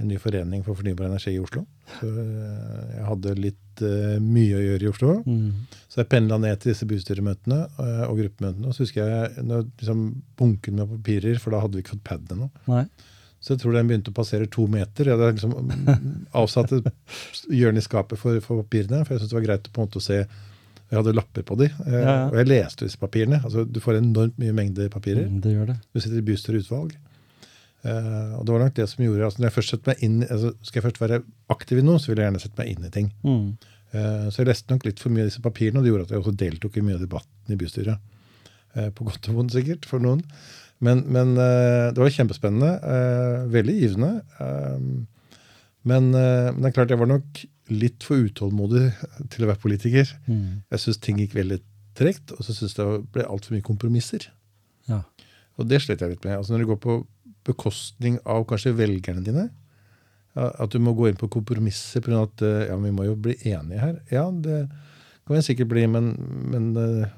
en 0.00 0.08
ny 0.08 0.16
forening 0.16 0.62
for 0.64 0.78
fornybar 0.78 1.10
energi 1.10 1.34
i 1.34 1.42
Oslo. 1.42 1.66
Så 1.98 2.08
eh, 2.08 2.94
jeg 2.96 3.04
hadde 3.10 3.34
litt 3.36 3.58
mye 3.82 4.56
å 4.56 4.62
gjøre 4.62 4.84
i 4.84 4.88
Oslo. 4.90 5.12
Mm. 5.24 5.64
Så 5.88 6.00
jeg 6.00 6.08
pendla 6.12 6.36
ned 6.40 6.60
til 6.60 6.72
disse 6.72 6.86
bystyremøtene 6.86 7.56
og 8.04 8.18
gruppemøtene. 8.20 8.68
Og 8.68 8.76
så 8.76 8.84
husker 8.84 9.08
jeg 9.08 9.44
når 9.48 9.64
liksom 9.80 10.02
bunken 10.38 10.76
med 10.76 10.92
papirer, 10.92 11.40
for 11.40 11.54
da 11.54 11.62
hadde 11.62 11.78
vi 11.78 11.84
ikke 11.84 11.94
fått 11.94 12.04
pad 12.04 12.34
ennå. 12.36 12.50
Så 13.42 13.54
jeg 13.54 13.62
tror 13.62 13.74
den 13.74 13.88
begynte 13.88 14.12
å 14.12 14.18
passere 14.18 14.46
to 14.52 14.66
meter. 14.70 15.08
Jeg 15.08 15.16
hadde 15.16 15.32
liksom 15.32 15.72
avsatt 16.42 16.76
et 16.76 16.92
hjørne 17.48 17.80
i 17.80 17.86
skapet 17.86 18.20
for, 18.20 18.38
for 18.44 18.60
papirene, 18.60 19.02
for 19.06 19.16
jeg 19.16 19.22
syntes 19.22 19.32
det 19.32 19.40
var 19.40 19.48
greit 19.48 19.68
å 19.68 19.74
på 19.74 19.82
en 19.82 19.88
måte 19.88 20.04
se 20.04 20.20
Jeg 20.92 20.98
hadde 21.00 21.14
lapper 21.16 21.42
på 21.48 21.56
de, 21.56 21.70
eh, 21.86 21.92
Ja, 21.94 22.00
ja. 22.04 22.16
og 22.28 22.34
jeg 22.36 22.50
leste 22.50 22.84
disse 22.84 23.00
papirene. 23.00 23.38
Altså, 23.42 23.64
du 23.64 23.80
får 23.80 23.96
enormt 24.02 24.36
mye 24.38 24.52
mengde 24.52 24.90
papirer. 24.92 25.24
Mm, 25.30 25.40
Det 25.40 25.54
gjør 25.56 25.66
det. 25.72 25.76
Du 25.94 26.00
sitter 26.04 26.18
i 26.20 26.26
bystyreutvalg. 26.26 26.92
Eh, 27.82 28.32
og 28.38 28.44
det 28.46 28.52
var 28.54 28.60
nok 28.62 28.74
det 28.76 28.84
som 28.92 29.00
gjorde 29.02 29.24
altså 29.26 29.40
når 29.40 29.48
jeg 29.48 29.54
først 29.56 29.72
setter 29.74 29.90
meg 29.90 30.02
inn, 30.06 30.20
altså 30.30 30.52
Skal 30.62 30.78
jeg 30.78 30.84
først 30.86 31.00
være 31.02 31.22
aktiv 31.50 31.80
i 31.80 31.82
noe, 31.82 31.98
så 31.98 32.12
vil 32.12 32.20
jeg 32.20 32.28
gjerne 32.28 32.42
sette 32.44 32.60
meg 32.60 32.68
inn 32.76 32.84
i 32.86 32.90
ting. 32.94 33.08
Mm. 33.24 33.48
Eh, 33.92 34.26
Så 34.30 34.36
jeg 34.44 34.46
leste 34.52 34.70
nok 34.70 34.84
litt 34.86 35.00
for 35.02 35.10
mye 35.10 35.24
av 35.24 35.30
disse 35.32 35.42
papirene, 35.42 35.78
og 35.80 35.84
det 35.84 35.90
gjorde 35.94 36.06
at 36.06 36.10
jeg 36.14 36.20
også 36.22 36.36
deltok 36.44 36.76
i 36.76 36.84
mye 36.86 36.94
av 37.00 37.00
debatten 37.06 37.56
i 37.56 37.56
bystyret. 37.56 37.98
Eh, 38.76 38.90
På 38.90 39.04
godt 39.08 39.28
og 39.32 39.34
vondt, 39.40 39.52
sikkert, 39.56 39.84
for 39.88 39.98
noen. 39.98 40.22
Men, 40.82 41.02
men 41.08 41.34
eh, 41.38 41.88
det 41.94 41.98
var 41.98 42.10
kjempespennende. 42.12 42.70
eh, 42.82 43.48
Veldig 43.56 43.74
givende. 43.80 44.12
Men, 45.84 46.10
men 46.12 46.60
det 46.60 46.68
er 46.68 46.74
klart 46.76 46.90
jeg 46.94 46.98
var 47.00 47.10
nok 47.10 47.40
litt 47.72 48.04
for 48.06 48.22
utålmodig 48.26 48.90
til 49.32 49.44
å 49.44 49.50
være 49.50 49.62
politiker. 49.62 50.12
Mm. 50.26 50.62
Jeg 50.72 50.84
syns 50.84 51.00
ting 51.02 51.20
gikk 51.22 51.36
veldig 51.38 51.58
tregt, 51.98 52.34
og 52.36 52.44
så 52.44 52.54
syns 52.56 52.76
jeg 52.76 52.86
det 52.86 53.00
ble 53.14 53.26
altfor 53.28 53.56
mye 53.56 53.66
kompromisser. 53.66 54.28
Ja. 54.88 55.02
Og 55.60 55.68
det 55.68 55.82
slet 55.84 56.02
jeg 56.02 56.14
litt 56.14 56.24
med. 56.26 56.38
Altså 56.38 56.54
Når 56.54 56.64
det 56.64 56.70
går 56.72 56.80
på 56.82 57.00
bekostning 57.48 58.20
av 58.28 58.46
kanskje 58.50 58.74
velgerne 58.78 59.24
dine, 59.26 59.48
at 60.32 60.72
du 60.72 60.78
må 60.80 60.94
gå 60.96 61.10
inn 61.10 61.18
på 61.20 61.28
kompromisser 61.32 62.00
pga. 62.04 62.22
at 62.24 62.44
eh, 62.46 62.68
ja, 62.70 62.76
vi 62.80 62.92
må 62.94 63.04
jo 63.04 63.16
bli 63.20 63.34
enige 63.50 63.82
her. 63.82 63.98
Ja, 64.08 64.30
det 64.32 64.62
kan 65.26 65.36
vi 65.36 65.42
sikkert 65.44 65.68
bli, 65.74 65.84
men, 65.90 66.14
men 66.48 66.70
eh, 66.80 67.10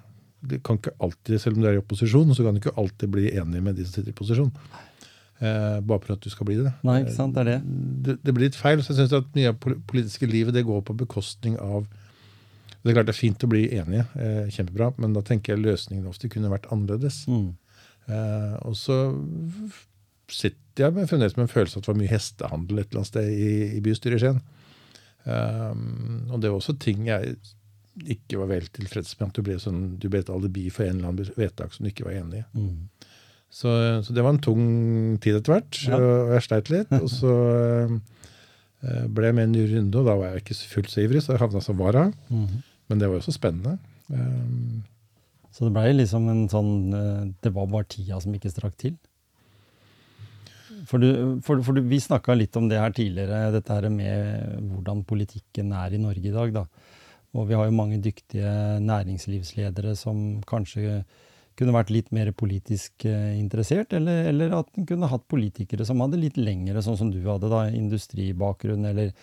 det 0.50 0.60
kan 0.66 0.80
ikke 0.80 0.96
alltid, 0.98 1.38
selv 1.40 1.56
om 1.56 1.62
du 1.62 1.68
er 1.70 1.78
i 1.78 1.82
opposisjon, 1.82 2.34
så 2.34 2.44
kan 2.44 2.56
du 2.56 2.60
ikke 2.60 2.74
alltid 2.80 3.12
bli 3.14 3.30
enig 3.32 3.62
med 3.62 3.78
de 3.78 3.86
som 3.86 3.94
sitter 3.94 4.12
i 4.12 4.18
posisjon. 4.18 4.50
Eh, 5.44 5.80
bare 5.84 6.00
for 6.00 6.14
at 6.14 6.24
du 6.24 6.30
skal 6.32 6.48
bli 6.48 6.56
det. 6.62 6.72
Nei, 6.86 7.00
ikke 7.02 7.16
sant, 7.16 7.34
det 7.36 7.42
er 7.42 7.50
det. 7.50 7.76
det, 8.06 8.14
det 8.24 8.34
blir 8.34 8.46
litt 8.46 8.56
feil. 8.56 8.80
så 8.80 8.94
jeg 8.94 9.02
synes 9.02 9.16
at 9.18 9.34
Mye 9.36 9.50
av 9.52 9.58
politiske 9.60 10.28
livet 10.30 10.56
det 10.56 10.64
går 10.64 10.84
på 10.86 10.96
bekostning 10.96 11.58
av 11.60 11.88
Det 12.80 12.92
er 12.92 12.96
klart 12.96 13.08
det 13.08 13.14
er 13.14 13.18
fint 13.18 13.44
å 13.44 13.50
bli 13.50 13.64
enige, 13.72 14.04
eh, 14.20 14.46
kjempebra, 14.52 14.90
men 15.00 15.16
da 15.16 15.22
tenker 15.24 15.54
jeg 15.54 15.64
løsningen 15.64 16.08
ofte 16.08 16.28
kunne 16.28 16.52
vært 16.52 16.68
annerledes. 16.72 17.22
Mm. 17.32 17.54
Eh, 18.12 18.56
og 18.60 18.76
så 18.76 18.98
sitter 20.28 20.84
jeg 20.84 20.92
med, 20.96 21.08
fremdeles 21.08 21.36
med 21.38 21.46
en 21.46 21.54
følelse 21.54 21.78
av 21.78 21.80
at 21.80 21.86
det 21.86 21.92
var 21.94 22.00
mye 22.02 22.12
hestehandel 22.12 22.80
et 22.82 22.90
eller 22.90 23.00
annet 23.00 23.10
sted 23.10 23.30
i, 23.32 23.50
i 23.78 23.80
bystyret 23.84 24.18
i 24.18 24.24
Skien. 24.24 24.42
Um, 25.24 26.26
og 26.28 26.42
det 26.42 26.50
var 26.52 26.58
også 26.58 26.74
ting 26.76 27.06
jeg 27.08 27.38
ikke 28.10 28.40
var 28.42 28.50
vel 28.50 28.66
tilfreds 28.74 29.14
med. 29.20 29.30
At 29.30 29.38
du 29.38 29.46
ble, 29.46 29.56
sånn, 29.62 29.82
du 30.00 30.08
ble 30.12 30.20
et 30.24 30.32
alibi 30.32 30.66
for 30.74 30.84
en 30.84 30.98
eller 30.98 31.12
annen 31.12 31.36
vedtak 31.38 31.72
som 31.72 31.86
du 31.86 31.92
ikke 31.92 32.08
var 32.08 32.18
enig 32.20 32.42
i. 32.42 32.46
Mhm. 32.58 32.82
Så, 33.50 33.70
så 34.02 34.12
det 34.14 34.22
var 34.24 34.34
en 34.34 34.42
tung 34.42 34.64
tid 35.22 35.36
etter 35.38 35.54
hvert, 35.54 35.78
Ja. 35.86 35.96
og 35.98 36.32
jeg 36.34 36.42
sleit 36.48 36.70
litt. 36.70 36.90
Og 36.96 37.08
så 37.12 37.34
eh, 38.82 39.04
ble 39.08 39.28
jeg 39.30 39.34
med 39.38 39.44
en 39.48 39.52
ny 39.54 39.64
runde, 39.70 40.00
og 40.00 40.08
da 40.08 40.16
var 40.18 40.32
jeg 40.34 40.42
ikke 40.42 40.56
fullt 40.72 40.90
så 40.90 41.04
ivrig, 41.04 41.22
så 41.22 41.32
jeg 41.36 41.42
havna 41.44 41.62
som 41.62 41.78
vara. 41.78 42.08
Mhm. 42.30 42.62
Men 42.90 42.98
det 43.00 43.08
var 43.08 43.16
jo 43.20 43.24
så 43.30 43.32
spennende. 43.32 43.78
Um, 44.12 44.82
Så 45.54 45.64
det 45.64 45.72
blei 45.72 45.92
liksom 45.94 46.26
en 46.28 46.48
sånn 46.52 46.92
eh, 46.92 47.30
Det 47.40 47.52
var 47.54 47.66
bare 47.70 47.86
tida 47.88 48.18
som 48.20 48.34
ikke 48.34 48.50
strakk 48.52 48.74
til. 48.76 48.96
For, 50.84 50.98
du, 51.00 51.38
for, 51.46 51.62
for 51.64 51.72
du, 51.72 51.80
vi 51.88 51.96
snakka 52.02 52.34
litt 52.36 52.56
om 52.60 52.66
det 52.68 52.76
her 52.80 52.92
tidligere, 52.92 53.52
dette 53.54 53.72
her 53.72 53.86
med 53.88 54.58
hvordan 54.68 55.04
politikken 55.08 55.70
er 55.72 55.94
i 55.96 56.00
Norge 56.02 56.28
i 56.28 56.34
dag. 56.34 56.52
da. 56.52 56.64
Og 57.34 57.48
vi 57.48 57.54
har 57.56 57.64
jo 57.70 57.76
mange 57.78 58.00
dyktige 58.04 58.50
næringslivsledere 58.84 59.94
som 59.96 60.42
kanskje 60.46 61.04
kunne 61.58 61.74
vært 61.76 61.92
litt 61.94 62.10
mer 62.14 62.32
politisk 62.36 63.06
eh, 63.08 63.36
interessert, 63.38 63.94
eller, 63.96 64.28
eller 64.32 64.58
at 64.58 64.68
en 64.78 64.88
kunne 64.88 65.10
hatt 65.10 65.26
politikere 65.30 65.86
som 65.86 66.02
hadde 66.04 66.20
litt 66.20 66.38
lengre, 66.40 66.82
sånn 66.82 66.98
som 67.00 67.12
du 67.14 67.20
hadde, 67.24 67.50
da, 67.52 67.66
industribakgrunn, 67.70 68.84
eller 68.90 69.14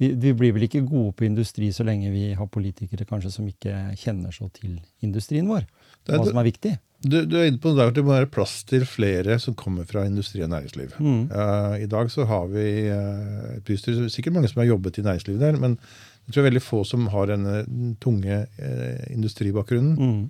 vi, 0.00 0.10
vi 0.18 0.32
blir 0.34 0.54
vel 0.56 0.66
ikke 0.66 0.82
gode 0.88 1.12
på 1.18 1.26
industri 1.28 1.68
så 1.74 1.86
lenge 1.86 2.10
vi 2.10 2.32
har 2.34 2.50
politikere 2.50 3.06
kanskje 3.06 3.30
som 3.36 3.46
ikke 3.46 3.92
kjenner 4.00 4.34
så 4.34 4.48
til 4.56 4.80
industrien 5.06 5.46
vår, 5.50 5.68
Det 6.02 6.14
er 6.14 6.20
hva 6.20 6.32
som 6.32 6.42
er 6.42 6.48
viktig. 6.50 6.72
Du, 7.04 7.18
du 7.28 7.36
er 7.36 7.50
inne 7.50 7.60
på 7.60 7.74
det 7.76 7.84
at 7.84 7.96
det 7.96 8.04
må 8.04 8.14
være 8.14 8.30
plass 8.32 8.62
til 8.68 8.86
flere 8.88 9.36
som 9.42 9.56
kommer 9.58 9.84
fra 9.88 10.06
industri 10.08 10.40
og 10.44 10.50
næringsliv. 10.54 10.96
Mm. 10.98 11.26
Uh, 11.28 11.76
I 11.84 11.88
dag 11.90 12.10
så 12.12 12.24
har 12.28 12.48
vi 12.52 12.66
uh, 12.88 13.58
et 13.58 13.64
bystyre, 13.68 14.08
sikkert 14.12 14.38
mange 14.38 14.50
som 14.50 14.62
har 14.62 14.70
jobbet 14.72 14.98
i 14.98 15.04
næringslivet 15.04 15.42
der, 15.44 15.60
men 15.60 15.76
jeg 16.24 16.32
tror 16.32 16.40
det 16.40 16.44
er 16.44 16.50
veldig 16.50 16.64
få 16.64 16.80
som 16.88 17.08
har 17.12 17.28
denne 17.28 17.58
tunge 18.00 18.40
uh, 18.48 19.04
industribakgrunnen. 19.12 19.94
Mm. 20.00 20.22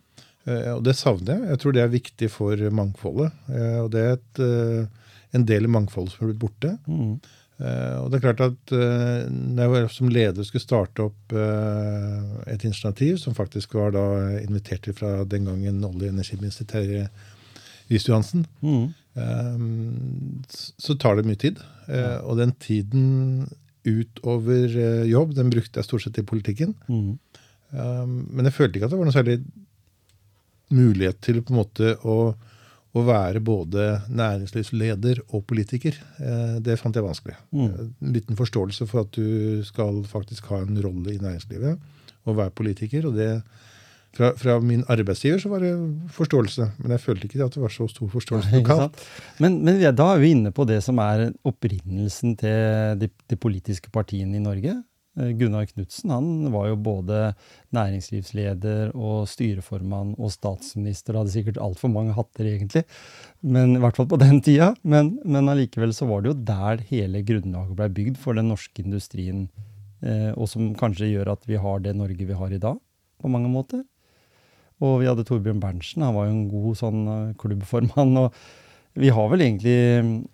Eh, 0.47 0.71
og 0.75 0.83
det 0.85 0.93
savner 0.99 1.39
jeg. 1.39 1.49
Jeg 1.55 1.61
tror 1.63 1.73
det 1.77 1.83
er 1.85 1.93
viktig 1.95 2.29
for 2.33 2.65
mangfoldet. 2.75 3.33
Eh, 3.49 3.79
og 3.85 3.89
det 3.95 4.03
er 4.05 4.13
et, 4.19 4.43
eh, 4.45 5.09
en 5.39 5.47
del 5.49 5.65
i 5.65 5.73
mangfoldet 5.73 6.13
som 6.15 6.25
er 6.27 6.33
blitt 6.33 6.43
borte. 6.45 6.75
Mm. 6.87 7.17
Og 7.65 8.09
det 8.11 8.17
er 8.19 8.23
klart 8.25 8.41
at 8.43 8.73
når 8.75 9.75
jeg 9.77 9.91
som 9.95 10.09
leder 10.11 10.43
skulle 10.43 10.65
starte 10.65 11.05
opp 11.05 11.33
et 12.51 12.65
initiativ, 12.67 13.15
som 13.23 13.33
faktisk 13.37 13.77
var 13.79 13.93
da 13.95 14.03
invitert 14.41 14.83
til 14.83 14.93
fra 14.99 15.23
den 15.23 15.47
gangen 15.47 15.79
olje- 15.87 16.09
og 16.11 16.17
energiminister 16.17 16.67
Terje 16.67 17.05
Riis-Johansen, 17.89 18.43
Mm. 18.61 18.91
så 20.83 20.99
tar 20.99 21.15
det 21.17 21.27
mye 21.29 21.39
tid. 21.39 21.61
Og 22.27 22.37
den 22.43 22.53
tiden 22.59 23.47
utover 23.87 24.75
jobb, 25.07 25.35
den 25.39 25.51
brukte 25.55 25.79
jeg 25.79 25.85
stort 25.87 26.03
sett 26.03 26.19
i 26.19 26.27
politikken. 26.27 26.75
Mm. 26.89 27.19
Men 28.35 28.45
jeg 28.51 28.53
følte 28.59 28.79
ikke 28.81 28.91
at 28.91 28.95
det 28.95 28.99
var 28.99 29.09
noe 29.09 29.15
særlig 29.15 29.39
mulighet 30.75 31.21
til 31.25 31.41
på 31.43 31.55
en 31.55 31.61
måte 31.63 31.95
å, 32.05 32.17
å 32.95 33.05
være 33.07 33.43
både 33.45 33.87
næringslivsleder 34.11 35.25
og 35.31 35.45
politiker. 35.51 35.99
Eh, 36.19 36.57
det 36.65 36.79
fant 36.81 36.97
jeg 36.97 37.07
vanskelig. 37.07 37.37
Mm. 37.55 37.69
Eh, 37.69 37.85
En 38.07 38.17
liten 38.17 38.39
forståelse 38.39 38.89
for 38.91 39.05
at 39.05 39.15
du 39.17 39.63
skal 39.67 40.03
faktisk 40.11 40.51
ha 40.53 40.63
en 40.65 40.81
rolle 40.85 41.15
i 41.15 41.23
næringslivet 41.23 41.79
og 42.25 42.41
være 42.41 42.57
politiker. 42.57 43.07
og 43.09 43.19
det 43.19 43.31
fra, 44.15 44.31
fra 44.39 44.61
min 44.63 44.85
arbeidsgiver 44.91 45.41
så 45.43 45.51
var 45.51 45.65
det 45.65 45.73
forståelse, 46.15 46.69
men 46.79 46.95
jeg 46.95 47.03
følte 47.03 47.27
ikke 47.27 47.47
at 47.49 47.57
det 47.57 47.63
var 47.65 47.73
så 47.75 47.89
stor 47.91 48.11
forståelse 48.13 48.61
lokalt. 48.61 49.01
Men, 49.43 49.59
men 49.67 49.81
da 49.83 50.07
er 50.13 50.23
vi 50.23 50.31
inne 50.37 50.53
på 50.55 50.67
det 50.71 50.79
som 50.87 51.01
er 51.03 51.33
opprinnelsen 51.47 52.37
til 52.39 53.01
de, 53.01 53.09
de 53.11 53.39
politiske 53.41 53.91
partiene 53.95 54.39
i 54.39 54.45
Norge. 54.45 54.77
Eh, 55.17 55.31
Gunnar 55.39 55.67
Knudsen 55.67 56.11
han 56.11 56.53
var 56.53 56.69
jo 56.69 56.79
både 56.81 57.19
næringslivsleder 57.75 58.95
og 58.99 59.29
styreformann 59.31 60.15
og 60.19 60.33
statsminister. 60.35 61.19
Hadde 61.19 61.35
sikkert 61.35 61.61
altfor 61.63 61.93
mange 61.93 62.17
hatter, 62.17 62.49
egentlig, 62.51 62.85
men 63.41 63.77
i 63.77 63.83
hvert 63.83 63.99
fall 63.99 64.11
på 64.11 64.21
den 64.21 64.41
tida. 64.45 64.73
Men, 64.83 65.15
men 65.25 65.53
allikevel 65.53 65.95
så 65.95 66.09
var 66.11 66.23
det 66.23 66.33
jo 66.33 66.43
der 66.51 66.85
hele 66.91 67.23
grunnlaget 67.27 67.79
ble 67.79 67.91
bygd 68.01 68.21
for 68.21 68.39
den 68.39 68.51
norske 68.51 68.83
industrien, 68.83 69.47
eh, 70.03 70.33
og 70.35 70.51
som 70.51 70.75
kanskje 70.79 71.13
gjør 71.13 71.35
at 71.37 71.47
vi 71.51 71.61
har 71.63 71.85
det 71.85 71.97
Norge 71.99 72.27
vi 72.27 72.43
har 72.43 72.55
i 72.55 72.63
dag, 72.63 72.81
på 73.23 73.31
mange 73.31 73.51
måter. 73.53 73.85
Og 74.83 74.99
vi 75.01 75.07
hadde 75.07 75.23
Torbjørn 75.27 75.63
Berntsen, 75.63 76.03
han 76.03 76.17
var 76.17 76.27
jo 76.27 76.35
en 76.35 76.47
god 76.51 76.79
sånn 76.81 77.03
klubbformann. 77.39 78.17
og 78.25 78.35
Vi 78.99 79.13
har 79.15 79.29
vel 79.31 79.45
egentlig 79.47 79.77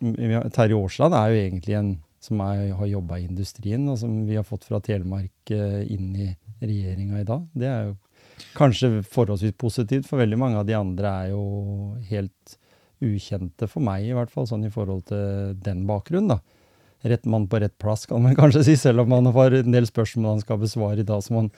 har, 0.01 0.47
Terje 0.57 0.78
Aasland 0.78 1.14
er 1.14 1.28
jo 1.28 1.43
egentlig 1.43 1.76
en 1.76 1.91
som 2.21 2.41
er, 2.45 2.71
har 2.77 2.91
jobba 2.91 3.18
i 3.18 3.27
industrien, 3.27 3.89
og 3.89 3.99
som 4.01 4.12
vi 4.29 4.37
har 4.37 4.47
fått 4.47 4.66
fra 4.68 4.81
Telemark 4.85 5.53
eh, 5.55 5.83
inn 5.93 6.12
i 6.12 6.29
regjeringa 6.61 7.23
i 7.23 7.29
dag. 7.29 7.47
Det 7.57 7.68
er 7.68 7.87
jo 7.89 7.97
kanskje 8.57 9.01
forholdsvis 9.09 9.57
positivt, 9.61 10.09
for 10.09 10.21
veldig 10.21 10.39
mange 10.41 10.61
av 10.61 10.66
de 10.68 10.77
andre 10.77 11.14
er 11.25 11.33
jo 11.33 11.45
helt 12.11 12.57
ukjente 13.01 13.68
for 13.71 13.85
meg, 13.85 14.05
i 14.05 14.16
hvert 14.16 14.33
fall, 14.33 14.49
sånn 14.49 14.66
i 14.68 14.73
forhold 14.73 15.07
til 15.09 15.55
den 15.64 15.87
bakgrunnen, 15.89 16.37
da. 16.37 16.41
Rett 17.09 17.25
mann 17.25 17.47
på 17.49 17.57
rett 17.62 17.79
plass, 17.81 18.05
kan 18.09 18.21
man 18.21 18.37
kanskje 18.41 18.66
si, 18.68 18.77
selv 18.77 19.07
om 19.07 19.16
han 19.16 19.31
har 19.33 19.57
en 19.57 19.73
del 19.73 19.89
spørsmål 19.89 20.35
han 20.35 20.45
skal 20.45 20.61
besvare 20.61 21.01
i 21.01 21.09
dag 21.09 21.25
som 21.25 21.41
han 21.41 21.49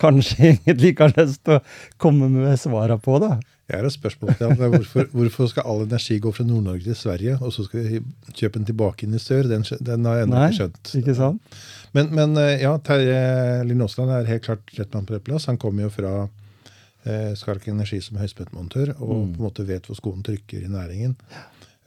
kanskje 0.00 0.36
egentlig 0.50 0.92
ikke 0.92 1.08
har 1.08 1.16
lyst 1.16 1.40
til 1.48 1.56
å 1.56 1.64
komme 2.00 2.28
med 2.34 2.60
svara 2.60 3.00
på, 3.00 3.16
da. 3.24 3.38
Jeg 3.70 3.78
har 3.78 3.86
et 3.86 3.94
spørsmål 3.94 4.34
til 4.34 4.48
ham. 4.48 4.72
Hvorfor, 4.74 5.06
hvorfor, 5.14 5.48
skal 5.52 5.66
all 5.70 5.84
energi 5.84 6.18
gå 6.18 6.32
fra 6.34 6.44
Nord-Norge 6.46 6.82
til 6.88 6.96
Sverige, 6.98 7.36
og 7.38 7.52
så 7.54 7.64
skal 7.66 7.86
vi 7.86 8.00
kjøpe 8.34 8.58
den 8.58 8.66
tilbake 8.66 9.06
inn 9.06 9.14
i 9.14 9.22
sør? 9.22 9.46
Den, 9.50 9.62
den 9.86 10.08
har 10.08 10.18
jeg 10.18 10.26
ennå 10.26 10.42
ikke 10.42 10.58
skjønt. 10.58 10.92
Ikke 10.98 11.14
sant? 11.18 11.58
Men, 11.94 12.10
men 12.18 12.34
eh, 12.42 12.64
ja, 12.64 12.74
Terje 12.82 13.20
Linn 13.68 13.84
Aasland 13.86 14.10
er 14.14 14.28
helt 14.30 14.46
klart 14.48 14.74
rett 14.78 14.94
mann 14.96 15.06
på 15.06 15.14
rett 15.14 15.26
plass. 15.26 15.46
Han 15.50 15.60
kommer 15.62 15.86
jo 15.86 15.92
fra 15.94 16.14
eh, 16.24 17.30
Skark 17.38 17.68
Energi 17.70 18.00
som 18.02 18.18
høyspentmontør 18.20 18.96
og 18.98 19.14
mm. 19.14 19.28
på 19.36 19.42
en 19.42 19.46
måte 19.46 19.66
vet 19.68 19.86
hvor 19.86 19.98
skoen 19.98 20.26
trykker 20.26 20.66
i 20.66 20.72
næringen. 20.72 21.14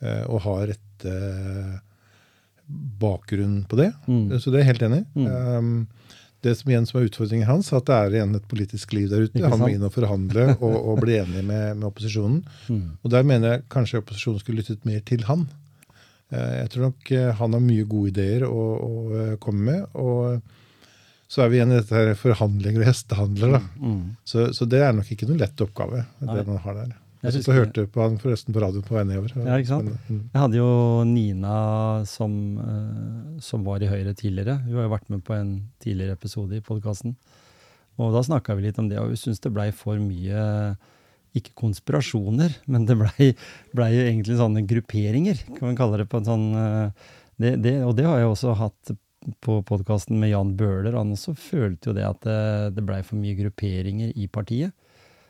Eh, 0.03 0.23
og 0.29 0.43
har 0.47 0.71
et 0.75 1.07
eh, 1.09 1.75
bakgrunn 3.03 3.63
på 3.67 3.79
det. 3.79 3.91
Mm. 4.07 4.39
Så 4.39 4.51
det 4.51 4.61
er 4.61 4.65
jeg 4.65 4.71
helt 4.73 4.88
enig 4.88 5.03
i. 5.03 5.25
Mm. 5.25 5.27
Um, 5.27 6.02
det 6.43 6.53
som 6.59 6.71
igjen 6.71 6.85
som 6.89 6.99
er 6.99 7.07
utfordringen 7.07 7.47
hans, 7.47 7.71
at 7.75 7.87
det 7.87 7.97
er 7.97 8.17
igjen 8.19 8.37
et 8.37 8.47
politisk 8.51 8.93
liv 8.95 9.09
der 9.11 9.25
ute. 9.25 9.43
Han 9.47 9.61
må 9.61 9.71
inn 9.73 9.85
og 9.87 9.93
forhandle 9.95 10.53
og, 10.65 10.75
og 10.75 11.03
bli 11.03 11.17
enig 11.21 11.43
med, 11.47 11.77
med 11.79 11.87
opposisjonen. 11.89 12.41
Mm. 12.67 12.87
Og 13.01 13.13
der 13.13 13.27
mener 13.27 13.55
jeg 13.55 13.67
kanskje 13.73 14.01
opposisjonen 14.03 14.43
skulle 14.43 14.63
lyttet 14.63 14.87
mer 14.87 15.03
til 15.07 15.23
han. 15.29 15.47
Eh, 16.33 16.57
jeg 16.61 16.73
tror 16.73 16.89
nok 16.89 17.13
eh, 17.15 17.29
han 17.39 17.55
har 17.57 17.63
mye 17.63 17.87
gode 17.89 18.13
ideer 18.13 18.47
å, 18.47 18.65
å 18.75 18.91
eh, 19.21 19.37
komme 19.43 19.71
med. 19.71 19.87
og 19.93 20.41
så 21.33 21.41
er 21.41 21.49
vi 21.49 21.57
igjen 21.57 21.71
i 21.73 21.77
dette 21.79 21.97
her 21.97 22.11
forhandlinger 22.19 22.83
og 22.83 22.89
hestehandler. 22.91 23.55
da. 23.55 23.61
Mm. 23.79 23.93
mm. 23.93 24.09
Så, 24.29 24.51
så, 24.53 24.67
det 24.69 24.83
er 24.85 24.91
nok 24.93 25.07
ikke 25.09 25.25
noen 25.25 25.39
lett 25.41 25.63
oppgave. 25.65 26.03
det 26.21 26.43
man 26.45 26.59
har 26.61 26.75
der. 26.77 26.91
Jeg 27.24 27.38
satt 27.38 27.47
jeg 27.47 27.61
hørte 27.61 27.86
på 27.88 28.01
han 28.03 28.17
forresten 28.19 28.55
på 28.55 28.59
radioen 28.59 28.84
på 28.84 28.97
vei 28.97 29.03
nedover. 29.07 29.32
Ja, 29.45 29.55
ikke 29.55 29.71
sant? 29.71 29.93
Mm. 30.09 30.24
Jeg 30.34 30.41
hadde 30.41 30.57
jo 30.57 30.71
Nina 31.07 31.57
som, 32.09 32.34
uh, 32.59 33.38
som, 33.43 33.61
var 33.63 33.84
i 33.84 33.88
Høyre 33.88 34.11
tidligere. 34.19 34.57
Hun 34.65 34.76
har 34.76 34.89
jo 34.89 34.91
vært 34.91 35.11
med 35.13 35.21
på 35.24 35.38
en 35.38 35.53
tidligere 35.84 36.17
episode 36.17 36.57
i 36.59 36.63
podkasten. 36.65 37.15
Og 37.95 38.11
da 38.11 38.24
snakka 38.28 38.57
vi 38.57 38.65
litt 38.65 38.82
om 38.82 38.89
det, 38.91 38.97
og 38.99 39.13
hun 39.13 39.21
syntes 39.21 39.39
det 39.43 39.53
blei 39.55 39.69
for 39.76 40.01
mye 40.03 40.74
ikke 41.38 41.53
konspirasjoner, 41.57 42.57
men 42.69 42.84
det 42.89 42.97
blei 42.99 43.30
ble 43.74 43.88
egentlig 44.03 44.36
sånne 44.38 44.65
grupperinger, 44.69 45.39
kan 45.55 45.69
man 45.69 45.80
kalle 45.80 46.01
det. 46.01 46.09
på 46.11 46.19
en 46.19 46.28
sånn, 46.28 46.45
uh, 46.57 47.13
det, 47.39 47.55
det, 47.63 47.78
Og 47.88 47.95
det 47.95 48.09
har 48.09 48.19
jeg 48.19 48.34
også 48.34 48.57
hatt 48.59 48.93
på 49.39 49.61
podkasten 49.63 50.19
med 50.19 50.34
Jan 50.34 50.51
Bøhler. 50.59 50.99
Han 50.99 51.15
også 51.15 51.38
følte 51.39 51.89
jo 51.89 51.95
det 51.95 52.03
at 52.03 52.19
det, 52.28 52.76
det 52.76 52.84
blei 52.84 52.99
for 53.07 53.15
mye 53.15 53.39
grupperinger 53.39 54.11
i 54.11 54.28
partiet. 54.28 54.76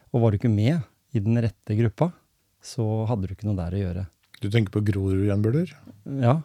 Og 0.10 0.26
var 0.26 0.34
du 0.34 0.39
ikke 0.41 0.50
med 0.50 0.82
i 1.14 1.22
den 1.24 1.38
rette 1.41 1.78
gruppa, 1.78 2.09
så 2.64 3.05
hadde 3.09 3.28
du 3.28 3.36
ikke 3.36 3.49
noe 3.49 3.59
der 3.59 3.76
å 3.76 3.84
gjøre. 3.84 4.07
Du 4.41 4.49
tenker 4.51 4.74
på 4.76 4.84
Grorud 4.86 5.24
Jan 5.28 5.43
Bøhler? 5.43 5.70
Ja. 6.20 6.39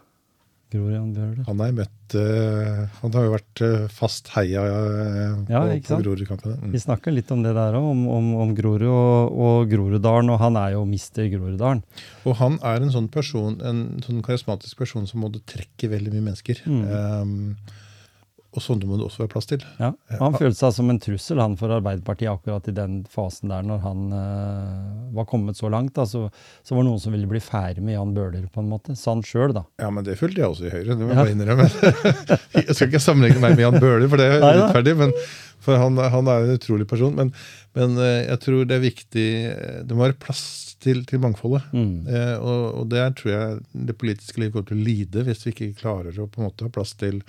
Grorud 0.68 0.92
Jan 0.92 1.12
Bøhler. 1.16 1.44
Han 1.46 1.62
har 1.62 1.72
møtt 1.74 2.16
uh, 2.18 2.82
Han 3.00 3.14
har 3.16 3.24
jo 3.24 3.32
vært 3.32 3.62
uh, 3.64 3.86
fast 3.90 4.28
heia 4.34 4.62
uh, 4.68 5.38
ja, 5.48 5.62
på, 5.86 5.98
Grorud-kampene. 6.02 6.58
Mm. 6.60 6.74
Vi 6.74 6.82
snakka 6.82 7.14
litt 7.14 7.32
om 7.34 7.42
det 7.46 7.54
der 7.56 7.78
òg, 7.78 7.88
om, 7.94 8.04
om, 8.12 8.30
om, 8.44 8.52
Grorud 8.58 8.84
og, 8.90 9.40
og 9.48 9.72
Groruddalen, 9.72 10.30
og 10.34 10.40
han 10.44 10.60
er 10.60 10.76
jo 10.76 10.84
mister 10.88 11.30
Groruddalen. 11.32 11.82
Og 12.28 12.38
han 12.42 12.60
er 12.60 12.84
en 12.84 12.92
sånn 12.94 13.08
person, 13.12 13.56
en 13.64 13.82
sånn 14.04 14.22
karismatisk 14.26 14.84
person 14.84 15.08
som 15.08 15.24
måtte 15.24 15.42
trekke 15.48 15.90
veldig 15.96 16.14
mye 16.14 16.26
mennesker. 16.28 16.62
Mm. 16.68 16.82
Um, 16.92 17.86
og 18.57 18.62
sånne 18.64 18.88
må 18.88 18.96
det 18.96 19.05
også 19.05 19.22
være 19.22 19.30
plass 19.34 19.49
til. 19.51 19.64
Ja, 19.76 19.90
Han 20.16 20.36
følte 20.38 20.57
seg 20.57 20.72
som 20.78 20.88
en 20.88 21.01
trussel 21.05 21.40
han 21.42 21.57
for 21.61 21.72
Arbeiderpartiet 21.74 22.30
akkurat 22.32 22.70
i 22.70 22.72
den 22.76 23.03
fasen 23.12 23.53
der, 23.53 23.66
når 23.66 23.82
han 23.82 24.07
uh, 24.14 25.11
var 25.18 25.26
kommet 25.28 25.59
så 25.61 25.68
langt. 25.72 25.92
Da, 25.99 26.07
så, 26.09 26.24
så, 26.62 26.72
var 26.72 26.80
det 26.80 26.88
noen 26.88 27.03
som 27.03 27.12
ville 27.12 27.28
bli 27.28 27.42
ferdig 27.44 27.84
med 27.84 27.99
Jan 27.99 28.14
Bøhler, 28.16 28.46
på 28.53 28.64
en 28.64 28.70
måte. 28.70 28.96
Sa 28.96 29.12
han 29.12 29.24
sjøl, 29.26 29.53
da. 29.57 29.66
Ja, 29.82 29.90
men 29.92 30.07
det 30.07 30.16
følte 30.20 30.40
jeg 30.40 30.55
også 30.55 30.68
i 30.68 30.72
Høyre. 30.72 30.96
det 30.96 31.03
må 31.03 31.12
jeg 31.12 31.20
bare 31.20 31.34
innrømme. 31.36 31.68
jeg 32.62 32.72
skal 32.72 32.88
ikke 32.88 33.03
sammenligne 33.05 33.42
meg 33.44 33.59
med 33.59 33.66
Jan 33.66 33.76
Bøhler, 33.82 34.09
for 34.09 34.22
det 34.22 34.30
er 34.30 34.40
urettferdig. 34.46 34.96
men 35.03 35.12
for 35.68 35.76
han, 35.76 36.01
han, 36.01 36.30
er 36.32 36.46
en 36.46 36.57
utrolig 36.57 36.88
person. 36.88 37.12
Men, 37.18 37.34
men 37.76 38.01
uh, 38.01 38.22
jeg 38.22 38.40
tror 38.46 38.64
det 38.64 38.78
er 38.78 38.84
viktig 38.86 39.28
Det 39.84 39.92
må 39.92 40.07
være 40.07 40.16
plass 40.22 40.46
til, 40.82 41.03
til 41.09 41.20
mangfoldet. 41.22 41.68
Mm. 41.74 42.07
Eh, 42.07 42.36
og, 42.38 42.64
og 42.80 42.88
der 42.92 43.12
tror 43.18 43.32
jeg 43.32 43.84
det 43.90 43.96
politiske 43.99 44.40
liv 44.40 44.55
kommer 44.55 44.68
til 44.70 44.78
å 44.78 44.86
lide 44.88 45.24
hvis 45.26 45.44
vi 45.46 45.55
ikke 45.55 45.70
klarer 45.80 46.16
å 46.16 46.28
på 46.30 46.40
en 46.40 46.49
måte 46.49 46.66
ha 46.66 46.72
plass 46.72 46.94
til 46.99 47.20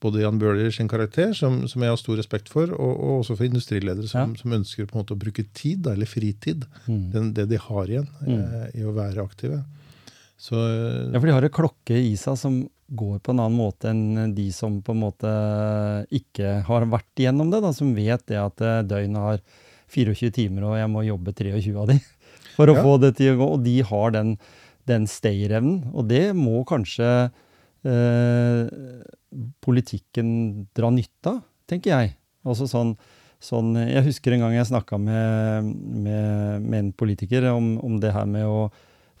både 0.00 0.22
Jan 0.22 0.38
Bøhler 0.40 0.72
sin 0.74 0.88
karakter, 0.88 1.34
som, 1.36 1.62
som, 1.68 1.82
jeg 1.84 1.92
har 1.92 2.00
stor 2.00 2.18
respekt 2.20 2.48
for, 2.52 2.72
og, 2.72 2.92
og 2.94 3.20
også 3.20 3.36
for 3.36 3.48
industriledere 3.48 4.08
som, 4.08 4.32
ja. 4.32 4.40
som, 4.40 4.54
ønsker 4.56 4.88
på 4.88 4.96
en 4.96 5.02
måte 5.02 5.16
å 5.16 5.20
bruke 5.20 5.44
tid, 5.56 5.86
eller 5.90 6.08
fritid, 6.08 6.64
mm. 6.86 7.04
den, 7.12 7.30
det 7.36 7.50
de 7.52 7.60
har 7.60 7.92
igjen, 7.92 8.08
mm. 8.24 8.34
eh, 8.40 8.66
i 8.80 8.86
å 8.88 8.94
være 8.96 9.24
aktive. 9.24 9.62
Så, 10.40 10.56
ja, 10.56 11.18
for 11.18 11.28
de 11.28 11.34
har 11.36 11.44
en 11.44 11.52
klokke 11.52 11.98
i 12.00 12.14
seg 12.16 12.38
som 12.40 12.62
går 12.90 13.18
på 13.22 13.34
en 13.34 13.42
annen 13.44 13.58
måte 13.58 13.90
enn 13.92 14.32
de 14.34 14.48
som 14.54 14.80
på 14.82 14.94
en 14.96 15.02
måte 15.04 15.32
ikke 16.16 16.62
har 16.66 16.86
vært 16.90 17.22
igjennom 17.22 17.52
det, 17.52 17.60
da, 17.62 17.74
som 17.76 17.92
vet 17.94 18.24
det 18.30 18.40
at 18.40 18.64
eh, 18.64 18.80
døgnet 18.88 19.26
har 19.26 19.44
24 19.90 20.32
timer, 20.34 20.64
og 20.66 20.78
jeg 20.78 20.90
må 20.90 21.04
jobbe 21.06 21.34
23 21.36 21.76
av 21.76 21.92
de 21.92 21.98
for 22.56 22.72
å 22.72 22.78
ja. 22.78 22.86
få 22.86 22.96
det 23.02 23.14
til 23.20 23.34
å 23.34 23.38
gå. 23.42 23.52
Og 23.58 23.62
de 23.66 23.76
har 23.86 24.16
den, 24.16 24.34
den 24.90 25.06
stayerevnen, 25.10 25.92
og 25.92 26.08
det 26.10 26.30
må 26.38 26.64
kanskje 26.68 27.30
politikken 29.64 30.30
dra 30.76 30.90
nytte 30.92 31.32
av, 31.36 31.40
tenker 31.70 31.94
jeg. 31.94 32.14
Altså 32.46 32.66
sånn, 32.68 32.94
sånn, 33.42 33.74
jeg 33.78 34.04
husker 34.06 34.34
en 34.34 34.44
gang 34.44 34.56
jeg 34.56 34.70
snakka 34.70 34.98
med, 35.00 35.66
med, 35.66 36.64
med, 36.64 36.78
en 36.78 36.92
politiker 36.96 37.50
om, 37.52 37.74
om, 37.84 37.98
det 38.02 38.14
her 38.16 38.28
med 38.28 38.48
å 38.48 38.70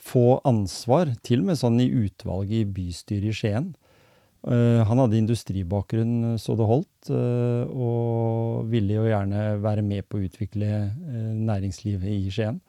få 0.00 0.40
ansvar, 0.48 1.12
til 1.26 1.42
og 1.42 1.50
med 1.50 1.60
sånn 1.60 1.80
i 1.82 1.90
utvalget 2.06 2.62
i 2.62 2.72
bystyret 2.78 3.30
i 3.30 3.36
Skien. 3.36 3.70
Uh, 4.40 4.80
han 4.88 4.96
hadde 5.02 5.18
industribakgrunn 5.20 6.38
så 6.40 6.54
det 6.56 6.68
holdt, 6.68 7.10
uh, 7.12 7.68
og 7.68 8.70
ville 8.72 8.96
jo 8.96 9.04
gjerne 9.10 9.58
være 9.60 9.84
med 9.84 10.08
på 10.08 10.16
å 10.16 10.24
utvikle 10.24 10.70
næringslivet 11.36 12.08
i 12.08 12.32
Skien. 12.32 12.62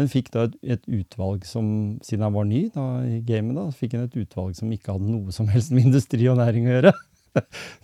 Men 0.00 0.08
fikk 0.08 0.30
da 0.32 0.46
et, 0.48 0.56
et, 0.64 0.86
utvalg 0.88 1.44
som, 1.44 1.66
siden 2.00 2.24
han 2.24 2.32
var 2.32 2.46
ny 2.48 2.62
da, 2.72 2.86
i 3.04 3.18
gamet, 3.26 3.52
da, 3.58 3.66
fikk 3.76 3.98
han 3.98 4.06
et 4.06 4.16
utvalg 4.22 4.56
som 4.56 4.70
ikke 4.72 4.94
hadde 4.94 5.10
noe 5.12 5.34
som 5.36 5.50
helst 5.52 5.74
med 5.76 5.90
industri 5.90 6.24
og 6.32 6.40
næring 6.40 6.68
å 6.68 6.76
gjøre. 6.78 6.96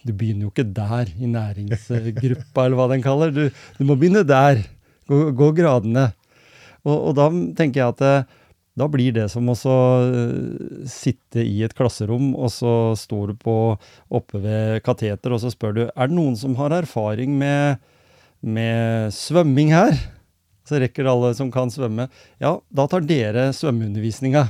Du 0.03 0.11
begynner 0.11 0.49
jo 0.49 0.51
ikke 0.51 0.64
der, 0.75 1.11
i 1.23 1.29
næringsgruppa, 1.31 2.64
eller 2.64 2.79
hva 2.81 2.87
den 2.91 3.05
kaller. 3.05 3.31
Du, 3.31 3.45
du 3.77 3.83
må 3.87 3.95
begynne 3.95 4.25
der. 4.27 4.64
Gå, 5.07 5.21
gå 5.39 5.53
gradene. 5.61 6.09
Og, 6.87 6.97
og, 6.97 7.12
da 7.14 7.29
tenker 7.59 7.83
jeg 7.83 7.95
at 7.95 8.03
eh, 8.03 8.35
da 8.77 8.89
blir 8.91 9.14
det 9.14 9.29
som 9.33 9.47
å 9.49 9.55
uh, 9.55 10.83
sitte 10.91 11.45
i 11.47 11.61
et 11.64 11.77
klasserom, 11.79 12.33
og 12.35 12.51
så 12.53 12.73
står 12.99 13.33
du 13.33 13.39
på, 13.47 13.55
oppe 14.19 14.43
ved 14.43 14.83
kateter, 14.85 15.33
og 15.33 15.45
så 15.45 15.53
spør 15.55 15.79
du 15.79 15.83
er 15.87 16.11
det 16.11 16.17
noen 16.17 16.35
som 16.37 16.59
har 16.59 16.75
erfaring 16.77 17.39
med, 17.39 17.79
med 18.43 19.14
svømming 19.17 19.73
her. 19.77 19.95
Så 20.67 20.81
rekker 20.83 21.07
alle 21.07 21.31
som 21.39 21.51
kan 21.55 21.71
svømme. 21.71 22.09
Ja, 22.43 22.57
da 22.75 22.87
tar 22.91 23.05
dere 23.07 23.49
svømmeundervisninga. 23.55 24.47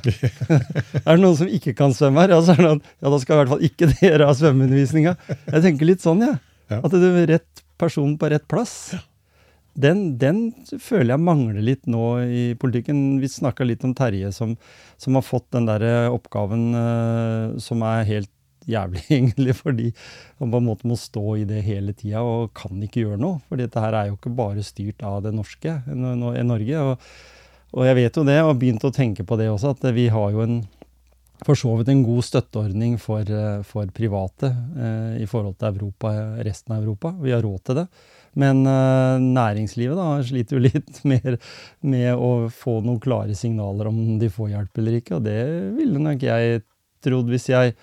er 1.04 1.10
det 1.10 1.20
noen 1.20 1.36
som 1.36 1.50
ikke 1.50 1.74
kan 1.76 1.92
svømme 1.96 2.24
her? 2.24 2.32
Ja, 2.36 2.40
så 2.44 2.54
er 2.56 2.62
det 2.62 2.72
ja, 2.80 3.10
da 3.12 3.18
skal 3.20 3.36
i 3.36 3.40
hvert 3.42 3.52
fall 3.52 3.66
ikke 3.68 3.90
dere 4.00 4.30
ha 4.30 4.36
svømmeundervisninga. 4.38 5.16
Jeg 5.28 5.66
tenker 5.68 5.92
litt 5.92 6.04
sånn, 6.04 6.24
jeg. 6.24 6.40
Ja. 6.72 6.80
At 6.80 6.96
det 6.96 7.04
er 7.10 7.28
rett 7.34 7.62
person 7.78 8.16
på 8.18 8.32
rett 8.32 8.46
plass. 8.48 8.96
Den, 9.76 10.14
den, 10.16 10.40
føler 10.80 11.12
jeg 11.12 11.24
mangler 11.26 11.60
litt 11.60 11.84
nå 11.90 12.04
i 12.24 12.44
politikken. 12.56 13.18
Vi 13.20 13.28
snakka 13.28 13.66
litt 13.68 13.84
om 13.84 13.92
Terje 13.96 14.32
som, 14.32 14.54
som, 14.96 15.18
har 15.18 15.24
fått 15.26 15.50
den 15.52 15.68
der 15.68 16.08
oppgaven 16.08 16.70
uh, 16.72 17.58
som 17.60 17.84
er 17.84 18.08
helt 18.08 18.32
jævlig, 18.70 19.02
egentlig, 19.18 19.56
fordi 19.58 19.90
man 20.40 20.52
på 20.52 20.60
en 20.60 20.68
måte 20.68 20.90
må 20.90 20.98
stå 21.00 21.24
i 21.40 21.46
det 21.48 21.62
hele 21.66 21.94
tida 21.96 22.24
og 22.26 22.52
kan 22.56 22.82
ikke 22.82 23.06
gjøre 23.06 23.20
noe. 23.22 23.40
For 23.48 23.60
dette 23.60 23.82
her 23.82 23.96
er 23.96 24.10
jo 24.10 24.18
ikke 24.18 24.36
bare 24.36 24.66
styrt 24.66 25.04
av 25.06 25.22
det 25.26 25.34
norske 25.36 25.78
i 25.86 26.46
Norge. 26.46 26.82
Og, 26.82 27.10
og, 27.72 27.84
jeg 27.88 28.00
vet 28.00 28.18
jo 28.18 28.26
det, 28.26 28.40
og 28.42 28.52
har 28.52 28.58
begynt 28.62 28.88
å 28.88 28.94
tenke 28.94 29.26
på 29.26 29.38
det 29.40 29.50
også, 29.52 29.76
at 29.76 29.88
vi 29.96 30.08
har 30.12 30.34
jo 30.34 30.44
en 30.46 30.58
for 31.44 31.58
så 31.58 31.74
vidt 31.76 31.90
en 31.92 32.00
god 32.00 32.24
støtteordning 32.24 32.94
for, 32.96 33.28
for 33.68 33.90
private 33.92 34.48
eh, 34.48 35.18
i 35.20 35.26
forhold 35.28 35.58
til 35.60 35.74
Europa, 35.74 36.12
resten 36.40 36.72
av 36.72 36.80
Europa. 36.80 37.10
Vi 37.20 37.34
har 37.34 37.44
råd 37.44 37.60
til 37.66 37.76
det. 37.82 37.84
Men 38.40 38.62
eh, 38.68 39.18
næringslivet 39.20 39.98
da, 39.98 40.06
sliter 40.24 40.56
jo 40.56 40.62
litt 40.68 41.02
mer 41.08 41.36
med 41.84 42.14
å 42.14 42.48
få 42.52 42.78
noen 42.84 43.02
klare 43.04 43.36
signaler 43.36 43.90
om 43.90 44.16
de 44.20 44.30
får 44.32 44.54
hjelp 44.54 44.80
eller 44.82 44.98
ikke. 45.00 45.18
Og 45.18 45.28
det 45.28 45.42
ville 45.76 46.02
nok 46.08 46.24
jeg 46.24 46.64
trodd 47.04 47.28
hvis 47.32 47.50
jeg 47.52 47.76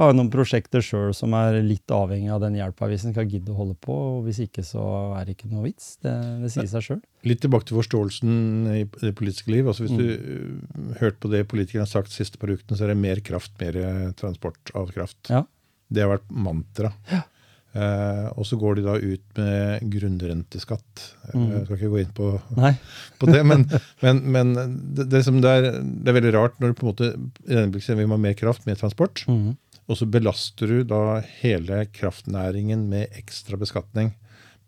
har 0.00 0.14
noen 0.16 0.30
prosjekter 0.32 0.82
sjøl 0.84 1.12
som 1.16 1.34
er 1.36 1.58
litt 1.62 1.92
avhengig 1.94 2.30
av 2.32 2.40
den 2.42 2.56
hjelpa 2.58 2.88
hvis 2.90 3.04
en 3.06 3.14
skal 3.14 3.28
gidde 3.30 3.52
å 3.52 3.58
holde 3.58 3.76
på. 3.84 3.94
og 4.16 4.26
Hvis 4.26 4.40
ikke, 4.46 4.64
så 4.66 4.82
er 5.18 5.26
det 5.28 5.36
ikke 5.36 5.50
noe 5.52 5.66
vits. 5.68 5.92
Det, 6.02 6.14
det 6.42 6.50
sier 6.54 6.68
seg 6.72 6.86
sjøl. 6.86 7.00
Litt 7.28 7.42
tilbake 7.44 7.68
til 7.68 7.78
forståelsen 7.80 8.36
i 8.74 8.84
det 9.02 9.14
politiske 9.18 9.52
liv. 9.52 9.68
altså 9.68 9.86
Hvis 9.86 9.98
du 9.98 10.06
uh, 10.10 10.94
hørte 11.02 11.20
på 11.24 11.32
det 11.32 11.44
politikerne 11.50 11.84
har 11.86 11.92
sagt 11.92 12.12
de 12.12 12.16
siste 12.20 12.40
par 12.40 12.52
ukene, 12.54 12.78
så 12.78 12.86
er 12.88 12.94
det 12.94 13.00
mer 13.02 13.20
kraft, 13.26 13.52
mer 13.60 13.76
eh, 13.80 14.06
transport 14.20 14.72
av 14.78 14.90
kraft. 14.96 15.20
Ja. 15.32 15.44
Det 15.90 16.04
har 16.06 16.14
vært 16.16 16.30
mantra. 16.32 16.92
Ja. 17.10 17.24
Eh, 17.70 18.26
og 18.34 18.42
så 18.48 18.56
går 18.58 18.80
de 18.80 18.82
da 18.88 18.96
ut 18.98 19.36
med 19.38 19.90
grunnrenteskatt. 19.92 21.04
Eh, 21.28 21.36
Mm. 21.40 21.50
Jeg 21.54 21.64
skal 21.68 21.76
ikke 21.76 21.90
gå 21.92 21.98
inn 22.02 22.14
på, 22.16 22.28
på 23.20 23.26
det, 23.30 23.40
men, 23.46 23.62
men, 24.02 24.18
men 24.34 24.48
det, 24.96 25.04
det, 25.12 25.20
som 25.22 25.36
det, 25.44 25.50
er, 25.60 25.68
det 25.78 26.10
er 26.10 26.16
veldig 26.16 26.32
rart 26.34 26.56
når 26.58 26.72
du 26.72 26.78
på 26.80 26.86
en 26.86 26.90
måte 26.90 27.10
i 27.46 27.52
denne 27.54 27.70
bliksen 27.70 28.00
vil 28.00 28.10
ha 28.10 28.18
mer 28.18 28.34
kraft, 28.38 28.66
mer 28.66 28.80
transport, 28.80 29.22
Mm. 29.30 29.52
Og 29.90 29.98
så 29.98 30.06
belaster 30.06 30.70
du 30.70 30.82
da 30.86 31.20
hele 31.40 31.82
kraftnæringen 31.96 32.86
med 32.92 33.10
ekstra 33.18 33.58
beskatning. 33.58 34.12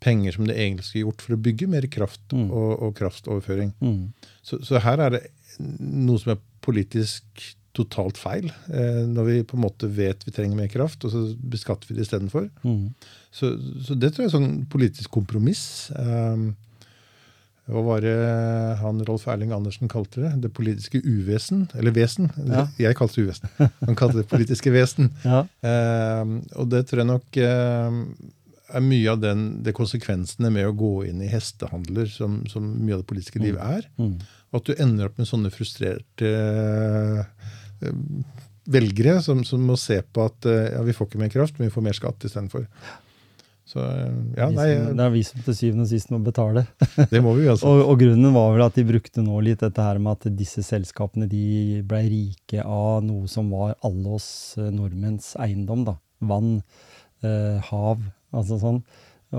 Penger 0.03 0.35
som 0.35 0.49
det 0.49 0.57
egentlig 0.59 0.89
skulle 0.89 1.07
gjort 1.07 1.23
for 1.23 1.37
å 1.37 1.43
bygge 1.45 1.68
mer 1.70 1.87
kraft 1.87 2.35
Mm. 2.35 2.49
og, 2.51 2.70
og 2.83 2.95
kraftoverføring. 2.99 3.70
Mm. 3.79 4.12
Så, 4.43 4.59
så 4.66 4.81
her 4.83 4.99
er 4.99 5.14
det 5.14 5.23
noe 5.61 6.18
som 6.18 6.35
er 6.35 6.41
politisk 6.64 7.45
totalt 7.77 8.18
feil. 8.20 8.51
Eh, 8.68 9.05
når 9.09 9.29
vi 9.29 9.37
på 9.49 9.57
en 9.57 9.64
måte 9.64 9.89
vet 9.89 10.27
vi 10.27 10.35
trenger 10.35 10.59
mer 10.59 10.68
kraft, 10.73 11.05
og 11.07 11.14
så 11.14 11.23
beskatter 11.39 11.89
vi 11.89 11.97
det 11.97 12.07
istedenfor. 12.09 12.51
Mm. 12.66 12.91
Så, 13.33 13.55
så 13.87 13.95
det 13.97 14.12
tror 14.12 14.27
jeg 14.27 14.33
er 14.33 14.37
sånn 14.37 14.66
politisk 14.73 15.14
kompromiss. 15.14 15.89
Um, 15.97 16.51
hva 17.73 17.83
var 17.87 18.05
det 18.05 18.12
han 18.83 19.01
Rolf 19.09 19.25
Erling 19.31 19.55
Andersen 19.57 19.91
kalte 19.91 20.23
det? 20.25 20.33
Det 20.45 20.53
politiske 20.55 21.01
uvesen? 21.01 21.66
Eller 21.79 21.95
vesen. 21.97 22.31
Ja. 22.49 22.66
Jeg 22.81 22.99
kalte 22.99 23.20
det 23.20 23.27
uvesen. 23.29 23.51
Han 23.81 23.99
kalte 23.99 24.20
det 24.23 24.29
politiske 24.33 24.75
vesen. 24.75 25.11
Ja. 25.23 25.45
eh, 25.64 26.31
og 26.59 26.68
det 26.73 26.85
tror 26.89 27.03
jeg 27.03 27.09
nok 27.09 27.37
eh, 27.41 27.99
er 28.77 28.85
mye 28.85 29.12
av 29.12 29.20
den, 29.23 29.45
det 29.64 29.75
konsekvensene 29.77 30.51
med 30.53 30.68
å 30.68 30.77
gå 30.77 30.93
inn 31.09 31.23
i 31.25 31.31
hestehandler, 31.31 32.09
som, 32.11 32.41
som 32.51 32.66
mye 32.83 32.97
av 32.97 33.05
det 33.05 33.11
politiske 33.11 33.43
livet 33.43 33.62
er. 33.62 33.89
Mm. 34.01 34.16
At 34.53 34.68
du 34.68 34.75
ender 34.77 35.09
opp 35.09 35.20
med 35.20 35.29
sånne 35.29 35.53
frustrerte 35.55 36.33
eh, 36.33 37.93
velgere 38.73 39.18
som, 39.25 39.45
som 39.47 39.62
må 39.66 39.77
se 39.81 40.01
på 40.03 40.27
at 40.27 40.49
eh, 40.49 40.75
ja, 40.75 40.83
vi 40.87 40.95
får 40.97 41.09
ikke 41.09 41.23
mer 41.23 41.33
kraft, 41.33 41.59
men 41.59 41.68
vi 41.68 41.75
får 41.75 41.87
mer 41.89 41.99
skatt 41.99 42.29
istedenfor. 42.29 42.66
Så 43.73 43.81
eh, 43.81 44.16
ja, 44.37 44.49
nei, 44.53 44.68
det 44.93 45.05
er 45.05 45.12
vi 45.14 45.23
som 45.25 45.43
til 45.45 45.57
syvende 45.57 45.87
og 45.87 45.93
sist 45.93 46.11
må 46.12 46.20
betale. 46.25 46.66
det 47.11 47.23
må 47.25 47.33
vi 47.39 47.49
altså. 47.49 47.68
Og, 47.73 47.85
og 47.93 48.01
grunnen 48.03 48.35
var 48.35 48.51
vel 48.53 48.64
at 48.66 48.77
de 48.77 48.85
brukte 48.89 49.25
nå 49.25 49.39
litt 49.45 49.62
dette 49.64 49.87
her 49.87 50.01
med 50.03 50.18
at 50.18 50.35
disse 50.37 50.64
selskapene 50.66 51.29
de 51.31 51.81
ble 51.89 52.03
rike 52.11 52.64
av 52.64 53.01
noe 53.07 53.31
som 53.33 53.49
var 53.55 53.79
alle 53.87 54.18
oss 54.18 54.59
eh, 54.61 54.68
nordmenns 54.75 55.33
eiendom. 55.41 55.87
da. 55.89 55.97
Vann, 56.33 56.59
eh, 57.25 57.70
hav, 57.70 58.05
altså 58.35 58.61
sånn. 58.61 58.83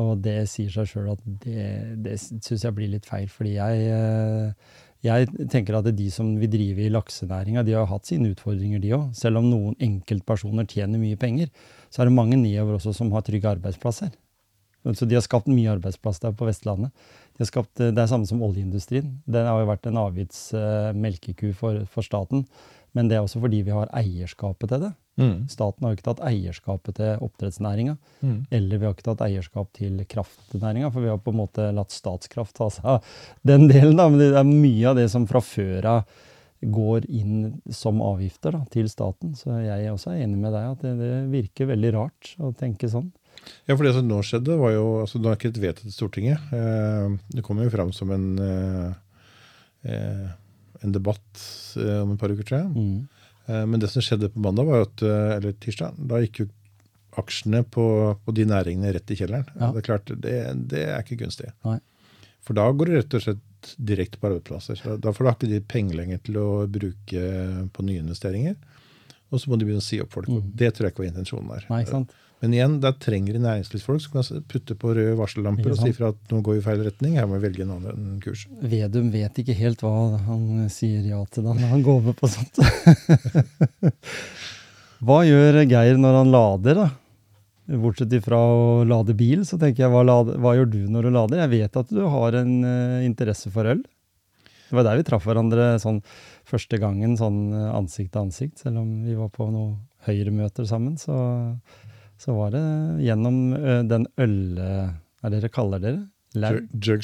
Og 0.02 0.16
det 0.26 0.40
sier 0.50 0.74
seg 0.74 0.90
sjøl 0.90 1.12
at 1.14 1.22
det, 1.44 1.68
det 2.02 2.18
syns 2.18 2.66
jeg 2.66 2.74
blir 2.74 2.90
litt 2.96 3.06
feil, 3.06 3.30
fordi 3.30 3.60
jeg 3.60 3.86
eh, 3.94 4.74
jeg 5.04 5.28
tenker 5.52 5.76
at 5.76 5.90
de 5.92 6.06
som 6.16 6.30
vil 6.40 6.48
drive 6.48 6.86
i 6.86 6.92
laksenæringa, 6.92 7.66
de 7.68 7.76
har 7.76 7.90
hatt 7.90 8.08
sine 8.08 8.30
utfordringer, 8.32 8.80
de 8.80 8.94
òg. 8.96 9.10
Selv 9.20 9.42
om 9.42 9.50
noen 9.52 9.76
enkeltpersoner 9.84 10.68
tjener 10.72 11.02
mye 11.02 11.20
penger, 11.20 11.50
så 11.92 12.02
er 12.02 12.08
det 12.08 12.16
mange 12.16 12.40
nedover 12.40 12.78
også 12.78 12.94
som 12.96 13.12
har 13.12 13.26
trygge 13.28 13.52
arbeidsplasser. 13.52 14.14
Så 14.84 15.08
de 15.08 15.16
har 15.16 15.24
skapt 15.24 15.48
mye 15.48 15.72
arbeidsplass 15.72 16.20
der 16.24 16.36
på 16.36 16.48
Vestlandet. 16.50 16.92
De 17.34 17.42
har 17.42 17.50
skapt, 17.50 17.78
det 17.80 17.98
er 17.98 18.10
samme 18.12 18.28
som 18.30 18.44
oljeindustrien. 18.46 19.14
Den 19.26 19.48
har 19.48 19.62
jo 19.62 19.70
vært 19.70 19.88
en 19.90 20.02
avgiftsmelkeku 20.02 21.54
for, 21.58 21.86
for 21.94 22.06
staten. 22.06 22.44
Men 22.94 23.10
det 23.10 23.18
er 23.18 23.24
også 23.26 23.42
fordi 23.42 23.64
vi 23.66 23.74
har 23.74 23.90
eierskapet 23.96 24.70
til 24.70 24.84
det. 24.86 24.92
Mm. 25.22 25.46
Staten 25.50 25.86
har 25.86 25.94
jo 25.94 25.98
ikke 25.98 26.08
tatt 26.10 26.22
eierskapet 26.26 26.98
til 26.98 27.24
oppdrettsnæringa. 27.26 27.96
Mm. 28.22 28.36
Eller 28.54 28.82
vi 28.82 28.88
har 28.88 28.94
ikke 28.96 29.08
tatt 29.08 29.24
eierskap 29.26 29.72
til 29.78 30.04
kraftnæringa, 30.10 30.92
for 30.94 31.06
vi 31.06 31.10
har 31.10 31.22
på 31.22 31.34
en 31.34 31.40
måte 31.42 31.72
latt 31.74 31.94
Statskraft 31.94 32.56
ta 32.58 32.70
seg 32.74 32.92
av 32.96 33.16
den 33.54 33.66
delen. 33.72 33.98
Da. 33.98 34.10
Men 34.12 34.22
det 34.22 34.30
er 34.36 34.52
mye 34.52 34.92
av 34.92 35.02
det 35.02 35.08
som 35.14 35.26
fra 35.30 35.42
før 35.42 35.90
av 35.96 36.22
går 36.64 37.10
inn 37.12 37.58
som 37.76 37.98
avgifter 38.00 38.56
da, 38.56 38.62
til 38.72 38.88
staten. 38.92 39.34
Så 39.36 39.58
jeg 39.66 39.88
er 39.88 39.92
også 39.92 40.14
enig 40.16 40.38
med 40.40 40.54
deg 40.56 40.70
at 40.70 40.86
det, 40.86 40.94
det 41.02 41.12
virker 41.34 41.74
veldig 41.74 41.92
rart 41.98 42.36
å 42.40 42.54
tenke 42.56 42.88
sånn. 42.92 43.10
Ja, 43.68 43.76
for 43.76 43.86
det 43.86 43.94
som 43.96 44.08
nå 44.08 44.20
skjedde, 44.26 44.58
var 44.60 44.74
jo 44.76 44.86
altså 45.02 45.22
Nå 45.22 45.32
er 45.32 45.40
ikke 45.40 45.52
et 45.54 45.62
vedtatt 45.64 45.90
i 45.90 45.94
Stortinget. 45.96 46.50
Eh, 46.56 47.16
det 47.36 47.44
kommer 47.46 47.68
jo 47.68 47.74
fram 47.74 47.94
som 47.96 48.12
en, 48.16 48.28
eh, 48.44 49.94
eh, 49.94 50.26
en 50.84 50.96
debatt 50.96 51.46
om 51.80 52.14
et 52.14 52.20
par 52.20 52.34
uker, 52.34 52.58
jeg. 52.58 52.68
Mm. 52.74 53.24
Eh, 53.48 53.64
men 53.70 53.80
det 53.80 53.92
som 53.92 54.04
skjedde 54.04 54.32
på 54.34 54.44
mandag, 54.44 54.68
var 54.68 54.86
at, 54.88 55.06
eller 55.38 55.56
tirsdag, 55.64 55.96
da 55.98 56.22
gikk 56.24 56.44
jo 56.44 56.50
aksjene 57.22 57.62
på, 57.70 57.86
på 58.26 58.34
de 58.34 58.46
næringene 58.50 58.94
rett 58.96 59.12
i 59.14 59.18
kjelleren. 59.20 59.50
Ja. 59.54 59.72
Det 59.74 59.84
er 59.84 59.88
klart, 59.88 60.14
det, 60.24 60.38
det 60.72 60.86
er 60.90 61.04
ikke 61.04 61.20
gunstig. 61.24 61.52
Nei. 61.68 61.80
For 62.44 62.58
da 62.58 62.66
går 62.76 62.90
det 62.90 63.00
rett 63.00 63.18
og 63.18 63.24
slett 63.24 63.74
direkte 63.80 64.20
på 64.20 64.28
arbeidsplasser. 64.28 64.80
Så 64.80 64.98
Da 65.00 65.14
får 65.16 65.24
du 65.24 65.32
ikke 65.32 65.52
de 65.54 65.62
penger 65.74 66.00
lenger 66.02 66.24
til 66.26 66.40
å 66.42 66.48
bruke 66.68 67.28
på 67.72 67.86
nye 67.88 68.04
investeringer. 68.04 68.58
Og 69.34 69.42
så 69.42 69.50
må 69.50 69.58
de 69.58 69.66
begynne 69.66 69.82
å 69.82 69.86
si 69.86 70.02
opp 70.04 70.14
folk. 70.14 70.30
Mm. 70.30 70.52
Det 70.60 70.74
tror 70.74 70.88
jeg 70.88 70.94
ikke 70.94 71.04
var 71.06 71.10
intensjonen 71.10 71.54
der. 71.54 71.68
Nei, 71.72 71.80
ikke 71.86 71.96
sant? 71.96 72.18
Men 72.44 72.58
igjen, 72.58 72.74
der 72.84 72.92
trenger 73.00 73.38
de 73.38 73.40
næringslivsfolk 73.40 74.02
som 74.04 74.18
kan 74.18 74.42
putte 74.52 74.76
på 74.76 74.90
røde 74.98 75.16
varsellamper 75.16 75.72
og 75.72 75.78
si 75.80 75.94
fra 75.96 76.10
at 76.12 76.32
nå 76.34 76.42
går 76.44 76.58
vi 76.58 76.60
i 76.60 76.64
feil 76.66 76.82
retning, 76.84 77.14
her 77.16 77.28
må 77.30 77.38
vi 77.38 77.46
velge 77.46 77.64
en 77.64 77.72
annen 77.78 78.18
kurs. 78.24 78.42
Vedum 78.60 79.08
vet 79.14 79.40
ikke 79.40 79.56
helt 79.56 79.80
hva 79.86 79.94
han 80.26 80.66
sier 80.74 81.06
ja 81.08 81.22
til 81.32 81.48
da 81.48 81.54
når 81.56 81.72
han 81.72 81.86
går 81.86 82.02
med 82.10 82.18
på 82.20 82.28
sånt. 82.34 82.60
hva 85.08 85.22
gjør 85.24 85.62
Geir 85.62 86.02
når 86.04 86.20
han 86.20 86.34
lader, 86.36 86.82
da? 86.82 86.90
Bortsett 87.80 88.12
ifra 88.18 88.42
å 88.44 88.84
lade 88.84 89.16
bil, 89.16 89.46
så 89.48 89.56
tenker 89.56 89.86
jeg, 89.86 89.94
hva, 89.94 90.04
lade, 90.04 90.36
hva 90.44 90.52
gjør 90.58 90.68
du 90.74 90.82
når 90.92 91.08
du 91.08 91.14
lader? 91.16 91.46
Jeg 91.46 91.54
vet 91.54 91.80
at 91.80 91.96
du 91.96 92.04
har 92.12 92.36
en 92.42 92.54
uh, 92.68 93.00
interesse 93.08 93.54
for 93.56 93.72
øl. 93.72 93.86
Det 94.68 94.76
var 94.76 94.90
der 94.90 95.00
vi 95.00 95.08
traff 95.08 95.24
hverandre 95.30 95.78
sånn 95.80 96.04
første 96.50 96.76
gangen, 96.82 97.16
sånn 97.16 97.54
eh, 97.54 97.72
ansikt 97.78 98.10
til 98.16 98.24
ansikt. 98.26 98.64
Selv 98.64 98.82
om 98.82 98.88
vi 99.06 99.14
var 99.16 99.30
på 99.32 99.46
noen 99.54 99.76
Høyre-møter 100.08 100.66
sammen, 100.68 100.96
så, 100.98 101.14
så 102.24 102.36
var 102.38 102.54
det 102.56 102.64
gjennom 103.04 103.38
eh, 103.60 103.82
den 103.92 104.08
øl... 104.24 104.38
Hva 104.58 105.30
er 105.30 105.32
det 105.36 105.40
dere 105.44 105.54
kaller 105.56 105.80
dere? 105.84 106.02
Laug? 106.34 106.64
Jug- 106.74 106.98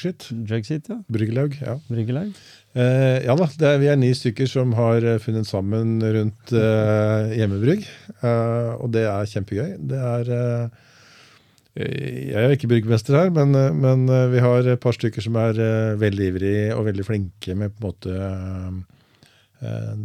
Jugshit. 0.49 0.87
Ja. 0.89 0.95
Bryggelaug. 1.13 1.53
Ja. 1.61 1.75
Bryggelaug. 1.85 2.31
Eh, 2.73 3.19
ja 3.27 3.35
da, 3.37 3.45
det 3.61 3.67
er, 3.69 3.77
vi 3.83 3.89
er 3.91 3.99
ni 4.01 4.09
stykker 4.17 4.49
som 4.49 4.71
har 4.77 5.05
eh, 5.05 5.19
funnet 5.21 5.45
sammen 5.47 5.99
rundt 6.01 6.53
eh, 6.57 7.35
hjemmebrygg. 7.37 7.85
Eh, 8.23 8.71
og 8.79 8.89
det 8.95 9.03
er 9.11 9.29
kjempegøy. 9.29 9.75
Det 9.91 9.99
er 10.15 10.31
eh, 10.39 10.85
Jeg 11.79 12.41
er 12.41 12.55
ikke 12.57 12.71
bryggmester 12.73 13.15
her, 13.19 13.29
men, 13.31 13.53
men 13.79 14.07
vi 14.33 14.41
har 14.43 14.65
et 14.73 14.81
par 14.83 14.97
stykker 14.97 15.23
som 15.23 15.37
er 15.39 15.61
veldig 16.01 16.25
ivrige 16.33 16.63
og 16.75 16.87
veldig 16.89 17.05
flinke 17.07 17.55
med 17.55 17.75
på 17.77 17.79
en 17.79 17.91
måte 17.91 18.15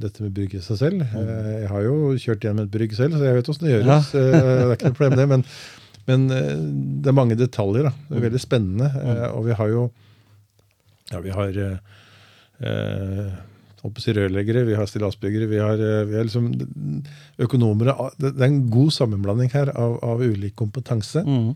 dette 0.03 0.25
med 0.25 0.35
brygge 0.35 0.61
seg 0.65 0.81
selv. 0.81 1.03
Eh, 1.05 1.51
jeg 1.63 1.71
har 1.71 1.87
jo 1.87 1.97
kjørt 2.19 2.45
gjennom 2.47 2.67
et 2.67 2.75
brygg 2.75 2.95
selv, 2.97 3.19
så 3.19 3.29
jeg 3.29 3.39
vet 3.39 3.51
åssen 3.53 3.69
det 3.69 3.75
gjøres. 3.77 4.13
Ja. 4.15 4.23
det 4.35 4.45
er 4.67 4.77
ikke 4.77 4.91
noe 4.91 4.99
problem 4.99 5.19
det, 5.21 5.27
men, 5.31 5.45
men 6.11 6.29
eh, 6.35 6.55
det 7.05 7.13
er 7.13 7.19
mange 7.21 7.39
detaljer. 7.39 7.89
da. 7.91 7.95
Det 8.11 8.19
er 8.19 8.27
veldig 8.29 8.43
spennende. 8.43 8.91
eh, 9.05 9.27
og 9.31 9.47
vi 9.49 9.59
har 9.61 9.75
jo 9.75 9.89
ja, 11.13 11.21
vi 11.21 11.35
har 11.35 11.59
eh, 11.61 11.77
eh, 12.65 13.35
rørleggere, 13.85 14.65
vi 14.65 14.77
har 14.79 14.89
stillasbyggere, 14.89 15.47
vi 15.51 15.61
har, 15.61 15.75
eh, 15.79 16.05
vi 16.09 16.17
har 16.17 16.25
liksom 16.25 16.49
økonomer. 17.45 17.93
Det 18.19 18.33
er 18.33 18.49
en 18.49 18.71
god 18.73 18.91
sammenblanding 18.97 19.53
her 19.53 19.71
av, 19.77 19.99
av 20.03 20.25
ulik 20.25 20.57
kompetanse. 20.57 21.23
Mm. 21.23 21.53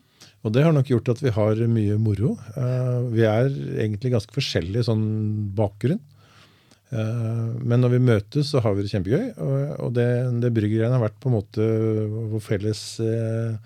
Og 0.47 0.53
det 0.55 0.63
har 0.63 0.73
nok 0.77 0.91
gjort 0.93 1.09
at 1.15 1.23
vi 1.25 1.33
har 1.35 1.65
mye 1.67 1.97
moro. 1.99 2.37
Eh, 2.55 3.01
vi 3.15 3.25
er 3.27 3.49
egentlig 3.81 4.13
ganske 4.15 4.37
forskjellige 4.37 4.87
sånn 4.87 5.09
bakgrunn. 5.59 6.01
Eh, 6.91 7.49
men 7.61 7.83
når 7.83 7.97
vi 7.97 8.05
møtes, 8.05 8.53
så 8.53 8.63
har 8.65 8.77
vi 8.77 8.85
det 8.87 8.93
kjempegøy. 8.93 9.27
Og, 9.39 9.91
det, 9.97 10.07
det 10.45 10.53
bryggeriet 10.57 10.95
har 10.95 11.03
vært 11.03 11.19
på 11.21 11.31
en 11.31 11.37
måte 11.37 11.67
vår 12.33 12.45
felles 12.45 12.83
eh, 13.05 13.59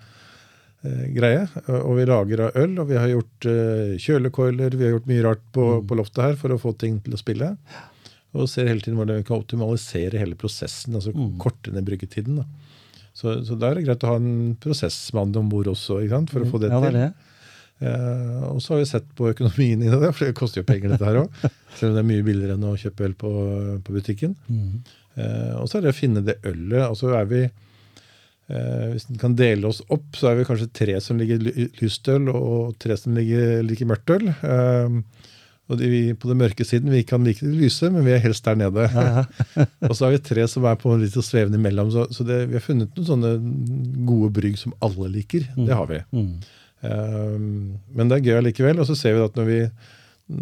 eh, 0.83 1.05
greie. 1.15 1.45
Og 1.79 1.95
vi 1.99 2.09
lager 2.09 2.45
av 2.47 2.59
øl, 2.59 2.75
og 2.83 2.91
vi 2.91 2.99
har 2.99 3.13
gjort 3.13 3.49
eh, 3.49 3.95
kjølekoiler, 4.03 4.75
vi 4.75 4.87
har 4.89 4.95
gjort 4.97 5.09
mye 5.13 5.25
rart 5.29 5.47
på, 5.55 5.69
på 5.87 5.99
loftet 5.99 6.23
her 6.27 6.37
for 6.39 6.55
å 6.55 6.61
få 6.61 6.75
ting 6.83 6.99
til 7.05 7.15
å 7.15 7.21
spille. 7.21 7.53
Og 8.33 8.49
ser 8.49 8.65
hele 8.65 8.81
tiden 8.81 8.97
hvordan 8.97 9.21
vi 9.21 9.27
kan 9.27 9.41
optimalisere 9.43 10.17
hele 10.21 10.37
prosessen, 10.39 10.95
altså 10.97 11.13
Mm. 11.13 11.35
korte 11.41 11.71
ned 11.71 11.85
bryggetiden. 11.85 12.41
Så, 13.13 13.35
så 13.45 13.53
da 13.53 13.69
er 13.69 13.77
det 13.77 13.83
greit 13.85 14.03
å 14.07 14.09
ha 14.09 14.17
en 14.17 14.55
prosessmann 14.57 15.35
om 15.37 15.51
bord 15.51 15.69
også, 15.69 15.99
for 16.31 16.41
å 16.41 16.49
få 16.49 16.59
det 16.63 16.71
ja, 16.73 16.79
det 16.81 16.89
til. 16.95 17.29
Eh, 17.83 18.43
og 18.47 18.61
så 18.63 18.73
har 18.75 18.81
vi 18.83 18.89
sett 18.93 19.07
på 19.17 19.27
økonomien 19.33 19.81
i 19.83 19.89
det, 19.91 20.11
for 20.15 20.25
det 20.29 20.35
koster 20.39 20.61
jo 20.63 20.67
penger 20.69 20.93
dette 20.93 21.07
her 21.09 21.21
òg. 21.25 21.41
Selv 21.77 21.91
om 21.91 21.97
det 21.97 22.03
er 22.05 22.09
mye 22.13 22.25
billigere 22.27 22.55
enn 22.57 22.67
å 22.69 22.75
kjøpe 22.79 23.07
øl 23.09 23.15
på, 23.19 23.31
på 23.83 23.95
butikken. 23.97 24.35
Mm. 24.47 24.71
Eh, 25.17 25.51
og 25.59 25.67
så 25.69 25.79
er 25.79 25.87
det 25.87 25.93
å 25.93 25.97
finne 25.99 26.23
det 26.25 26.39
ølet. 26.49 26.79
altså 26.87 27.11
er 27.17 27.27
vi 27.29 27.41
eh, 27.43 28.87
Hvis 28.93 29.09
en 29.11 29.19
kan 29.21 29.35
dele 29.39 29.67
oss 29.69 29.81
opp, 29.93 30.07
så 30.19 30.31
er 30.31 30.39
vi 30.39 30.47
kanskje 30.49 30.69
tre 30.73 30.95
som 31.03 31.19
ligger 31.21 31.41
ly- 31.43 31.69
lyst 31.81 32.07
øl, 32.13 32.29
og 32.33 32.75
tre 32.81 32.97
som 32.99 33.15
ligger, 33.17 33.59
like 33.67 33.87
mørkt 33.89 34.15
øl. 34.17 34.29
Eh, 34.31 35.01
Og 35.71 35.77
de, 35.79 35.87
vi 35.87 35.99
på 36.19 36.27
den 36.27 36.41
mørke 36.41 36.65
siden 36.67 36.91
vi 36.91 37.05
kan 37.07 37.23
like 37.23 37.39
det 37.39 37.53
lyse, 37.55 37.87
men 37.89 38.03
vi 38.03 38.11
er 38.11 38.19
helst 38.19 38.43
der 38.43 38.57
nede. 38.59 38.83
og 39.87 39.93
så 39.95 40.05
har 40.05 40.11
vi 40.11 40.19
tre 40.19 40.43
som 40.51 40.65
er 40.67 40.75
på 40.81 40.91
litt 40.99 41.15
svevende 41.23 41.55
imellom. 41.55 41.87
Så, 41.93 42.03
så 42.11 42.25
det, 42.27 42.41
vi 42.51 42.57
har 42.59 42.65
funnet 42.65 42.91
noen 42.99 43.07
sånne 43.07 43.31
gode 44.05 44.33
brygg 44.35 44.57
som 44.59 44.75
alle 44.83 45.07
liker. 45.13 45.45
Mm. 45.55 45.63
Det 45.69 45.77
har 45.79 45.87
vi. 45.89 46.01
Mm. 46.11 46.33
Um, 46.83 47.79
men 47.95 48.09
det 48.09 48.19
er 48.19 48.29
gøy 48.29 48.39
allikevel. 48.41 48.81
Og 48.83 48.89
så 48.89 48.97
ser 48.99 49.17
vi 49.17 49.23
at 49.23 49.37
når 49.39 49.49
vi, 49.49 49.59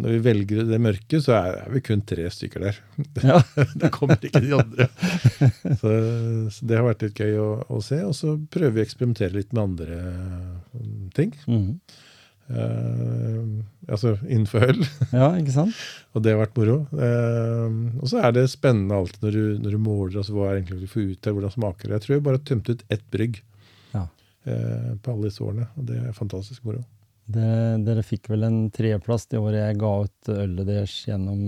når 0.02 0.14
vi 0.16 0.22
velger 0.26 0.62
det 0.68 0.80
mørke, 0.82 1.20
så 1.22 1.36
er, 1.38 1.58
vi 1.72 1.82
kun 1.86 2.04
tre 2.06 2.28
stykker 2.34 2.68
der. 2.68 2.80
Ja. 3.32 3.40
det 3.78 3.92
kommer 3.94 4.18
ikke 4.18 4.42
de 4.42 4.54
andre. 4.58 4.88
Så, 5.80 5.90
så 6.52 6.66
det 6.68 6.78
har 6.78 6.86
vært 6.86 7.04
litt 7.06 7.18
gøy 7.18 7.36
å, 7.40 7.50
å 7.70 7.82
se. 7.84 8.00
Og 8.06 8.14
så 8.18 8.36
prøver 8.52 8.76
vi 8.76 8.82
å 8.82 8.86
eksperimentere 8.86 9.36
litt 9.38 9.52
med 9.54 9.62
andre 9.62 10.00
um, 10.74 11.10
ting. 11.14 11.34
Mm. 11.46 11.78
Uh, 12.52 13.62
altså 13.88 14.16
innenfor 14.26 14.66
øl. 14.66 14.82
Ja, 15.14 15.30
ikke 15.38 15.54
sant? 15.54 15.78
og 16.12 16.24
det 16.24 16.34
har 16.34 16.42
vært 16.42 16.58
moro. 16.58 16.82
Uh, 16.92 17.94
og 18.02 18.10
så 18.10 18.20
er 18.26 18.34
det 18.36 18.48
spennende 18.52 18.98
alltid 18.98 19.24
når 19.24 19.38
du, 19.38 19.44
når 19.62 19.76
du 19.76 19.80
måler 19.86 20.18
altså, 20.20 20.34
hva 20.36 20.50
er 20.50 20.60
egentlig 20.60 20.82
du 20.82 20.90
får 20.90 21.06
ut 21.14 21.30
her, 21.30 21.36
hvordan 21.38 21.54
smaker 21.54 21.88
det. 21.88 21.94
Jeg 21.96 22.06
tror 22.06 22.16
jeg 22.16 22.26
bare 22.26 22.44
tømte 22.50 22.76
ut 22.76 22.84
ett 22.92 23.06
brygg 23.14 23.40
på 24.44 25.12
alle 25.14 25.28
disse 25.30 25.44
årene. 25.44 25.68
Og 25.78 25.86
det 25.86 26.00
er 26.02 26.12
fantastisk 26.16 26.64
moro. 26.66 26.82
Dere, 27.32 28.02
fikk 28.04 28.26
vel 28.32 28.42
en 28.44 28.56
tredjeplass 28.74 29.28
det 29.30 29.38
året 29.38 29.60
jeg 29.62 29.76
ga 29.80 29.90
ut 30.04 30.30
ølet 30.34 30.66
deres 30.68 30.94
gjennom 31.06 31.38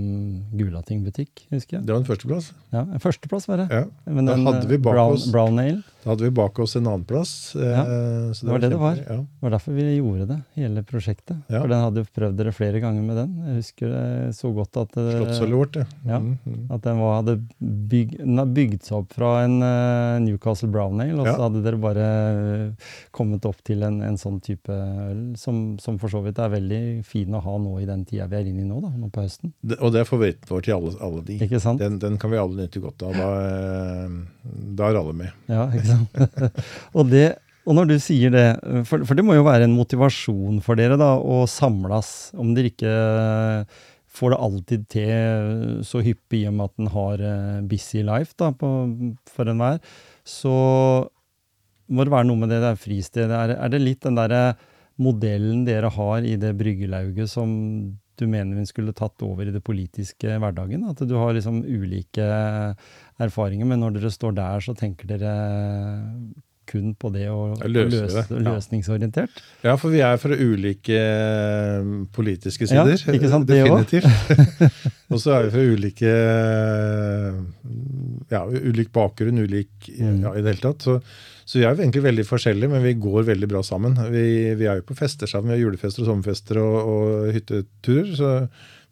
Gulating 0.57 1.03
butikk, 1.05 1.42
husker 1.51 1.78
jeg. 1.80 1.86
Det 1.88 1.92
var 1.92 2.01
en 2.01 2.07
førsteplass. 2.09 2.53
Ja, 2.72 2.84
en 2.86 3.03
Førsteplass, 3.03 3.49
var 3.51 3.64
det. 3.64 3.66
Ja. 3.74 3.82
Men 4.07 4.30
Da 4.30 4.36
hadde 4.38 4.68
vi 4.70 4.78
eh, 4.78 4.84
bak 4.86 4.95
brown, 4.95 5.16
oss- 5.18 5.26
brown 5.34 5.59
ale. 5.59 5.82
Da 6.05 6.11
hadde 6.12 6.26
vi 6.26 6.30
bak 6.36 6.59
oss 6.61 6.76
en 6.76 6.86
annen 6.86 7.07
plass. 7.09 7.32
Ja, 7.57 7.84
Uh, 7.84 8.30
det 8.36 8.48
var 8.50 8.61
det 8.62 8.68
det 8.74 8.78
var. 8.80 8.98
Ja. 9.00 9.16
Det 9.24 9.42
var 9.44 9.52
derfor 9.55 9.72
vi 9.76 9.84
gjorde 9.96 10.26
det, 10.28 10.36
hele 10.59 10.82
prosjektet. 10.86 11.36
Ja. 11.48 11.61
For 11.62 11.70
den 11.72 11.80
hadde 11.80 12.02
jo 12.02 12.09
prøvd 12.16 12.36
dere 12.38 12.52
flere 12.55 12.80
ganger 12.82 13.05
med 13.07 13.16
den. 13.18 13.32
Jeg 13.48 13.57
husker 13.62 13.92
det 13.92 14.05
så 14.36 14.50
godt 14.57 14.76
at 14.80 14.92
det, 14.96 15.05
Slottsølvet 15.16 15.59
vårt, 15.59 15.72
det. 15.78 15.84
Ja. 16.09 16.18
Mm, 16.20 16.36
mm. 16.44 16.61
At 16.76 16.84
den 16.86 17.00
var, 17.00 17.16
hadde 17.22 17.36
den 17.59 18.42
bygd 18.55 18.84
seg 18.84 18.98
opp 19.00 19.14
fra 19.16 19.30
en 19.46 19.57
uh, 19.64 20.20
Newcastle 20.24 20.68
Brown 20.72 21.00
Ale, 21.00 21.16
og 21.20 21.28
Ja. 21.28 21.36
så 21.38 21.46
hadde 21.48 21.62
dere 21.64 21.80
bare 21.80 22.05
eh, 22.05 22.90
kommet 23.14 23.44
opp 23.48 23.62
til 23.64 23.82
en, 23.86 24.00
en 24.05 24.18
sånn 24.20 24.40
type 24.44 24.68
øl, 24.72 25.22
som, 25.40 25.78
som 25.80 25.96
for 26.02 26.12
så 26.12 26.20
vidt 26.24 26.38
er 26.42 26.52
veldig 26.52 26.82
fin 27.09 27.32
å 27.34 27.40
ha 27.44 27.57
nå 27.61 27.78
i 27.80 27.88
den 27.88 28.05
tida 28.09 28.26
vi 28.30 28.36
er 28.40 28.50
inne 28.50 28.64
i 28.64 28.68
nå, 28.68 28.80
da, 28.84 28.90
nå 28.98 29.09
på 29.14 29.24
høsten. 29.24 29.55
Det, 29.64 29.78
og 29.80 29.94
det 29.94 30.02
er 30.05 30.09
favoritten 30.09 30.50
vår 30.50 30.66
til 30.66 30.76
alle, 30.76 30.94
alle 31.00 31.24
de. 31.28 31.38
Ikke 31.46 31.61
sant? 31.62 31.80
Den, 31.80 31.96
den 32.02 32.18
kan 32.20 32.32
vi 32.32 32.40
alle 32.40 32.64
nyte 32.66 32.82
godt 32.84 33.05
av. 33.07 33.16
Da, 33.16 33.30
eh, 33.48 34.18
da 34.78 34.90
er 34.90 35.00
alle 35.00 35.16
med. 35.24 35.32
Ja, 35.48 35.66
ikke 35.70 35.86
sant? 35.86 35.93
og, 36.97 37.09
det, 37.11 37.26
og 37.64 37.78
når 37.78 37.90
du 37.90 37.97
sier 38.03 38.34
det, 38.34 38.47
for, 38.88 39.05
for 39.07 39.18
det 39.18 39.24
må 39.26 39.38
jo 39.38 39.47
være 39.47 39.68
en 39.68 39.76
motivasjon 39.76 40.61
for 40.64 40.78
dere 40.80 40.99
da, 41.01 41.14
å 41.18 41.45
samles, 41.51 42.32
om 42.38 42.55
dere 42.57 42.72
ikke 42.72 42.95
får 44.14 44.30
det 44.30 44.42
alltid 44.47 44.84
til 44.92 45.80
så 45.86 46.03
hyppig 46.05 46.45
i 46.45 46.51
og 46.51 46.55
med 46.59 46.70
at 46.70 46.82
en 46.82 46.92
har 46.95 47.24
eh, 47.30 47.64
busy 47.66 48.05
life 48.07 48.36
da, 48.38 48.53
på, 48.55 48.70
for 49.30 49.51
enhver, 49.51 49.80
så 50.22 50.55
må 51.90 52.07
det 52.07 52.14
være 52.14 52.28
noe 52.30 52.40
med 52.40 52.53
det 52.55 52.62
der 52.62 52.78
fristedet. 52.80 53.34
Er, 53.34 53.57
er 53.59 53.72
det 53.72 53.82
litt 53.82 54.05
den 54.07 54.16
derre 54.18 54.55
modellen 55.03 55.64
dere 55.66 55.90
har 55.90 56.24
i 56.24 56.36
det 56.40 56.55
bryggelauget 56.57 57.30
som 57.30 57.51
du 58.21 58.27
mener 58.31 58.59
vi 58.59 58.67
skulle 58.69 58.95
tatt 58.97 59.23
over 59.27 59.49
i 59.49 59.55
det 59.55 59.62
politiske 59.65 60.39
hverdagen? 60.41 60.87
At 60.91 61.03
du 61.07 61.15
har 61.19 61.35
liksom 61.37 61.62
ulike 61.65 62.25
erfaringer, 63.23 63.69
men 63.69 63.83
når 63.83 63.99
dere 63.99 64.12
står 64.15 64.37
der, 64.39 64.65
så 64.65 64.75
tenker 64.79 65.11
dere 65.11 65.35
kun 66.65 66.95
på 66.97 67.11
det 67.12 67.27
å 67.29 67.53
løse 67.69 68.07
det, 68.09 68.25
ja. 68.31 68.41
løsningsorientert? 68.47 69.43
Ja, 69.65 69.75
for 69.81 69.93
vi 69.93 70.01
er 70.05 70.17
fra 70.21 70.33
ulike 70.33 71.01
politiske 72.15 72.65
politiske 72.65 72.69
Ja, 72.71 72.85
sider. 72.97 73.19
ikke 73.19 73.31
sant, 73.31 73.49
Definitivt. 73.49 74.07
og 75.12 75.21
så 75.21 75.37
er 75.37 75.47
vi 75.47 75.53
fra 75.55 75.67
ulike 75.75 76.15
eh, 76.15 77.39
Ja, 78.33 78.45
ulik 78.49 78.93
bakgrunn, 78.95 79.43
ulik 79.45 79.91
ja, 79.93 80.33
i 80.35 80.43
det 80.43 80.55
hele 80.55 80.62
tatt. 80.62 80.85
Så, 80.85 80.99
så 81.45 81.59
vi 81.59 81.64
er 81.64 81.74
jo 81.74 81.82
egentlig 81.84 82.03
veldig 82.07 82.24
forskjellige, 82.28 82.70
men 82.72 82.82
vi 82.84 82.95
går 82.97 83.26
veldig 83.28 83.49
bra 83.51 83.61
sammen. 83.66 83.97
Vi, 84.12 84.24
vi 84.57 84.64
er 84.70 84.78
jo 84.80 84.86
på 84.88 84.97
fester 84.97 85.28
sammen. 85.28 85.51
Vi 85.53 85.59
har 85.59 85.62
julefester 85.66 86.03
og 86.05 86.09
sommerfester 86.09 86.61
og, 86.62 86.76
og 86.88 87.32
hytteturer. 87.36 88.14
Så 88.16 88.30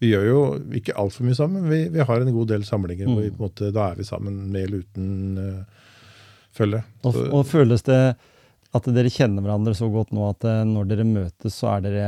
vi 0.03 0.11
gjør 0.11 0.27
jo 0.29 0.41
ikke 0.81 0.97
altfor 1.01 1.25
mye 1.29 1.39
sammen. 1.39 1.63
men 1.65 1.73
Vi, 1.73 1.81
vi 1.95 2.05
har 2.09 2.21
en 2.25 2.35
god 2.35 2.51
del 2.53 2.67
samlinger 2.69 3.09
hvor 3.09 3.23
vi 3.23 3.31
Mm. 3.31 3.37
på 3.39 3.41
en 3.43 3.47
måte, 3.49 3.71
da 3.73 3.87
er 3.93 3.97
vi 4.03 4.05
sammen 4.05 4.37
med 4.53 4.67
eller 4.67 4.83
uten 4.85 5.39
uh, 5.39 5.89
følge. 6.53 6.83
Og, 7.09 7.17
og 7.33 7.47
føles 7.49 7.83
det 7.89 8.01
at 8.73 8.89
dere 8.97 9.11
kjenner 9.13 9.45
hverandre 9.45 9.75
så 9.77 9.89
godt 9.93 10.13
nå 10.17 10.29
at 10.31 10.45
eh, 10.49 10.63
når 10.65 10.87
dere 10.89 11.05
møtes, 11.05 11.57
så 11.61 11.75
er 11.75 11.83
dere 11.85 12.07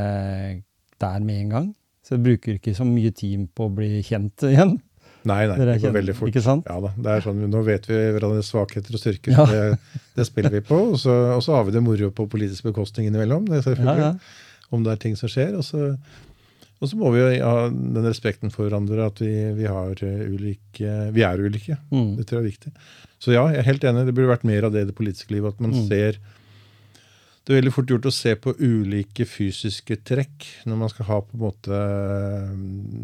der 1.01 1.25
med 1.25 1.41
en 1.43 1.51
gang? 1.53 1.67
Så 2.05 2.15
dere 2.17 2.25
bruker 2.25 2.57
ikke 2.57 2.73
så 2.77 2.87
mye 2.89 3.11
tid 3.17 3.49
på 3.57 3.67
å 3.69 3.73
bli 3.77 4.01
kjent 4.05 4.45
igjen? 4.49 4.79
Nei, 5.25 5.47
nei, 5.49 5.57
Dere 5.57 5.75
det 5.79 5.83
går 5.83 5.93
veldig 5.97 6.15
fort. 6.19 6.29
ikke 6.33 6.43
sant? 6.45 6.67
Ja 6.69 6.79
da, 6.85 6.91
det 7.01 7.13
er 7.15 7.23
sånn, 7.25 7.39
Nå 7.51 7.63
vet 7.65 7.87
vi 7.89 7.95
hverandres 8.17 8.51
svakheter 8.53 8.93
og 8.97 9.01
styrker, 9.01 9.33
Ja. 9.33 9.47
det, 9.49 9.79
det 10.19 10.27
spiller 10.29 10.51
vi 10.53 10.61
på. 10.61 10.77
Og 10.93 10.99
så, 11.01 11.15
og 11.37 11.43
så 11.47 11.55
har 11.57 11.65
vi 11.65 11.73
det 11.73 11.83
moro 11.83 12.11
på 12.11 12.27
politisk 12.29 12.65
bekostning 12.69 13.09
innimellom. 13.09 13.47
Det 13.49 13.63
Ja, 13.79 13.97
ja. 13.97 14.13
Om 14.71 14.85
det 14.85 14.93
er 14.93 14.97
ting 15.05 15.17
som 15.17 15.29
skjer. 15.33 15.55
Og 15.57 15.65
så, 15.65 15.97
og 16.81 16.89
så 16.91 16.97
må 17.01 17.11
vi 17.15 17.21
jo 17.23 17.31
ha 17.47 17.69
den 17.71 18.05
respekten 18.05 18.51
for 18.53 18.67
hverandre 18.69 19.07
at 19.07 19.21
vi, 19.23 19.33
vi, 19.57 19.65
har 19.71 19.95
eh, 20.05 20.25
ulike, 20.35 20.95
vi 21.15 21.23
er 21.25 21.39
ulike. 21.41 21.77
Mm. 21.93 22.17
Det 22.19 22.27
tror 22.27 22.41
jeg 22.41 22.45
er 22.45 22.51
viktig. 22.51 22.73
Så 23.25 23.33
ja, 23.33 23.47
jeg 23.55 23.63
er 23.63 23.69
helt 23.71 23.85
enig. 23.89 24.05
Det 24.09 24.15
burde 24.17 24.33
vært 24.35 24.45
mer 24.45 24.67
av 24.69 24.73
det 24.75 24.83
i 24.85 24.89
det 24.91 24.97
politiske 24.99 25.33
livet. 25.33 25.55
At 25.55 25.61
man 25.65 25.73
Mm. 25.73 25.87
ser 25.89 26.19
Det 27.45 27.53
er 27.53 27.59
veldig 27.61 27.73
fort 27.75 27.91
gjort 27.93 28.07
å 28.09 28.13
se 28.15 28.31
på 28.41 28.55
ulike 28.57 29.27
fysiske 29.29 29.99
trekk 30.09 30.47
når 30.65 30.79
man 30.81 30.89
skal 30.89 31.05
ha 31.11 31.19
på 31.21 31.35
en 31.37 31.43
måte 31.43 31.77
eh, 31.77 32.55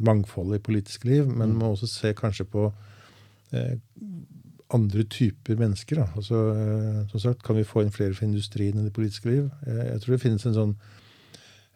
mangfold 0.09 0.55
i 0.57 0.63
politisk 0.65 1.05
liv, 1.05 1.27
men 1.29 1.51
Mm. 1.51 1.59
man 1.59 1.59
må 1.59 1.73
også 1.75 1.89
se 1.89 2.15
kanskje 2.17 2.47
på 2.49 2.73
eh, 3.53 3.75
andre 4.73 5.03
typer 5.05 5.57
mennesker. 5.59 5.97
Da. 5.97 6.07
Altså, 6.17 6.41
eh, 6.57 7.07
som 7.11 7.21
sagt, 7.21 7.43
kan 7.43 7.57
vi 7.57 7.65
få 7.69 7.83
inn 7.85 7.91
flere 7.93 8.15
fra 8.15 8.25
industrien 8.27 8.79
i 8.79 8.85
det 8.87 8.93
politiske 8.97 9.29
liv? 9.29 9.51
Eh, 9.67 9.85
jeg 9.93 10.01
tror 10.01 10.17
det 10.17 10.23
finnes 10.23 10.47
en 10.47 10.55
sånn 10.55 10.75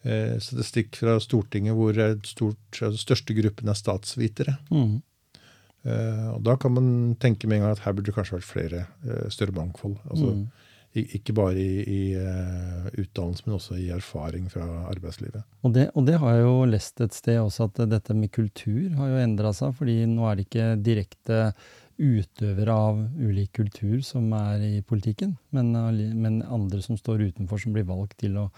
statistikk 0.05 0.97
fra 1.01 1.15
Stortinget 1.19 1.73
hvor 1.79 1.97
et 1.97 2.27
stort, 2.29 2.59
altså, 2.85 2.99
største 3.01 3.33
gruppen 3.39 3.71
er 3.73 3.79
statsvitere. 3.79 4.59
Mm. 4.71 4.99
Og 6.35 6.43
Da 6.45 6.57
kan 6.61 6.75
man 6.75 7.17
tenke 7.21 7.47
med 7.49 7.57
en 7.57 7.63
gang 7.65 7.73
at 7.73 7.79
her 7.87 7.93
burde 7.97 8.11
det 8.11 8.15
kanskje 8.15 8.37
vært 8.37 8.49
flere, 8.51 8.83
større 9.33 9.53
mangfold. 9.57 9.97
Altså, 10.11 10.35
Mm. 10.35 10.51
Ikke 10.95 11.35
bare 11.35 11.59
i, 11.59 11.83
i 11.91 12.03
eh, 12.15 12.91
utdannelse, 13.03 13.43
men 13.47 13.57
også 13.57 13.79
i 13.83 13.89
erfaring 13.91 14.47
fra 14.53 14.63
arbeidslivet. 14.93 15.43
Og 15.67 15.73
det, 15.75 15.89
og 15.99 16.07
det 16.07 16.21
har 16.23 16.37
jeg 16.37 16.45
jo 16.45 16.69
lest 16.71 17.03
et 17.03 17.17
sted 17.17 17.41
også, 17.41 17.67
at 17.67 17.81
dette 17.91 18.15
med 18.15 18.31
kultur 18.35 18.93
har 19.01 19.11
jo 19.11 19.23
endra 19.25 19.51
seg. 19.57 19.75
fordi 19.75 20.05
nå 20.07 20.29
er 20.29 20.39
det 20.39 20.47
ikke 20.47 20.69
direkte 20.87 21.41
utøvere 21.99 22.75
av 22.75 23.01
ulik 23.19 23.53
kultur 23.59 24.01
som 24.07 24.31
er 24.39 24.63
i 24.67 24.81
politikken, 24.87 25.37
men, 25.55 25.73
men 26.19 26.41
andre 26.43 26.83
som 26.83 26.99
står 26.99 27.29
utenfor, 27.31 27.59
som 27.63 27.75
blir 27.75 27.87
valgt 27.87 28.19
til 28.23 28.39
å, 28.39 28.49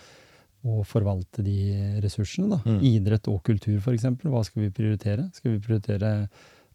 å 0.64 0.84
forvalte 0.88 1.44
de 1.44 2.00
ressursene. 2.04 2.52
Da. 2.52 2.60
Mm. 2.64 2.84
Idrett 2.92 3.32
og 3.32 3.42
kultur, 3.48 3.78
f.eks. 3.80 4.08
Hva 4.24 4.44
skal 4.44 4.66
vi 4.66 4.74
prioritere? 4.76 5.28
Skal 5.36 5.56
vi 5.56 5.64
prioritere 5.64 6.12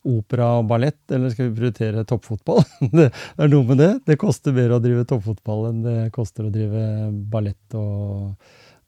opera 0.07 0.47
og 0.59 0.65
ballett, 0.71 1.03
eller 1.13 1.29
skal 1.33 1.49
vi 1.49 1.59
prioritere 1.59 2.05
toppfotball? 2.09 2.63
det 2.97 3.11
er 3.11 3.51
noe 3.51 3.67
med 3.69 3.81
det. 3.81 3.91
Det 4.07 4.19
koster 4.21 4.55
mer 4.55 4.73
å 4.75 4.81
drive 4.81 5.05
toppfotball 5.09 5.69
enn 5.69 5.85
det 5.85 5.97
koster 6.15 6.47
å 6.47 6.53
drive 6.53 6.83
ballett 7.31 7.79
og 7.79 8.35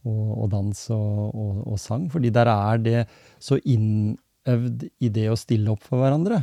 og, 0.03 0.31
og 0.43 0.49
dans 0.51 0.81
og, 0.95 1.61
og, 1.63 1.77
sang. 1.81 2.09
Fordi 2.11 2.31
der 2.33 2.49
er 2.51 2.81
det 2.83 3.05
så 3.41 3.59
innøvd 3.59 4.87
i 5.03 5.11
det 5.13 5.29
å 5.31 5.39
stille 5.39 5.71
opp 5.73 5.85
for 5.87 6.03
hverandre. 6.03 6.41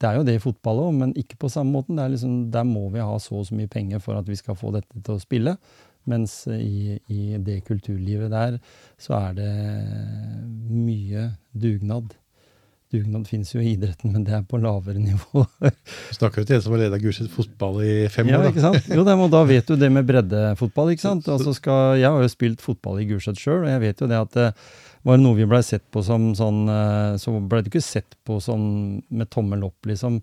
Det 0.00 0.10
er 0.10 0.18
jo 0.18 0.26
det 0.26 0.36
i 0.36 0.42
fotball 0.42 0.82
òg, 0.88 0.94
men 1.00 1.16
ikke 1.18 1.38
på 1.40 1.50
samme 1.52 1.74
måten. 1.74 1.98
Liksom, 1.98 2.50
der 2.54 2.66
må 2.68 2.88
vi 2.94 3.02
ha 3.02 3.18
så 3.22 3.40
og 3.40 3.48
så 3.48 3.56
mye 3.58 3.70
penger 3.70 4.02
for 4.04 4.18
at 4.18 4.28
vi 4.28 4.38
skal 4.38 4.58
få 4.58 4.74
dette 4.74 5.00
til 5.00 5.16
å 5.16 5.22
spille. 5.22 5.56
Mens 6.10 6.42
i, 6.52 6.98
i 7.08 7.38
det 7.40 7.62
kulturlivet 7.64 8.28
der, 8.34 8.58
så 9.00 9.16
er 9.22 9.38
det 9.38 9.52
mye 10.68 11.30
dugnad. 11.56 12.12
Dugnad 12.94 13.26
finnes 13.28 13.50
jo 13.54 13.60
i 13.62 13.72
idretten, 13.74 14.14
men 14.14 14.24
det 14.26 14.36
er 14.38 14.46
på 14.46 14.60
lavere 14.62 15.02
nivå. 15.02 15.42
Snakker 16.18 16.44
du 16.44 16.48
til 16.48 16.58
en 16.60 16.64
som 16.64 16.76
har 16.76 16.84
leda 16.84 17.00
Gulset 17.02 17.28
fotball 17.34 17.82
i 17.82 17.92
fem 18.12 18.30
Ja, 18.30 18.38
år? 18.40 18.52
ikke 18.52 18.64
sant? 18.64 18.88
Jo, 18.94 19.04
det, 19.06 19.18
da 19.34 19.42
vet 19.50 19.68
du 19.68 19.76
det 19.80 19.90
med 19.92 20.06
breddefotball, 20.08 20.94
ikke 20.94 21.08
sant? 21.08 21.28
Altså 21.34 21.54
skal, 21.58 21.98
jeg 22.00 22.08
har 22.10 22.22
jo 22.22 22.32
spilt 22.32 22.64
fotball 22.64 23.02
i 23.02 23.08
Gulset 23.10 23.40
sjøl, 23.40 23.64
og 23.66 23.70
jeg 23.72 23.82
vet 23.88 24.04
jo 24.04 24.10
det 24.10 24.22
at 24.22 24.38
det 24.38 24.48
var 25.04 25.20
noe 25.20 25.36
vi 25.36 25.44
blei 25.48 25.60
sett 25.66 25.84
på 25.92 26.00
som 26.04 26.30
sånn 26.38 26.64
eh, 26.72 27.14
Så 27.20 27.34
blei 27.44 27.60
det 27.60 27.68
ikke 27.72 27.84
sett 27.84 28.16
på 28.24 28.38
sånn 28.40 29.02
med 29.12 29.28
tommel 29.32 29.66
opp, 29.66 29.84
liksom, 29.90 30.16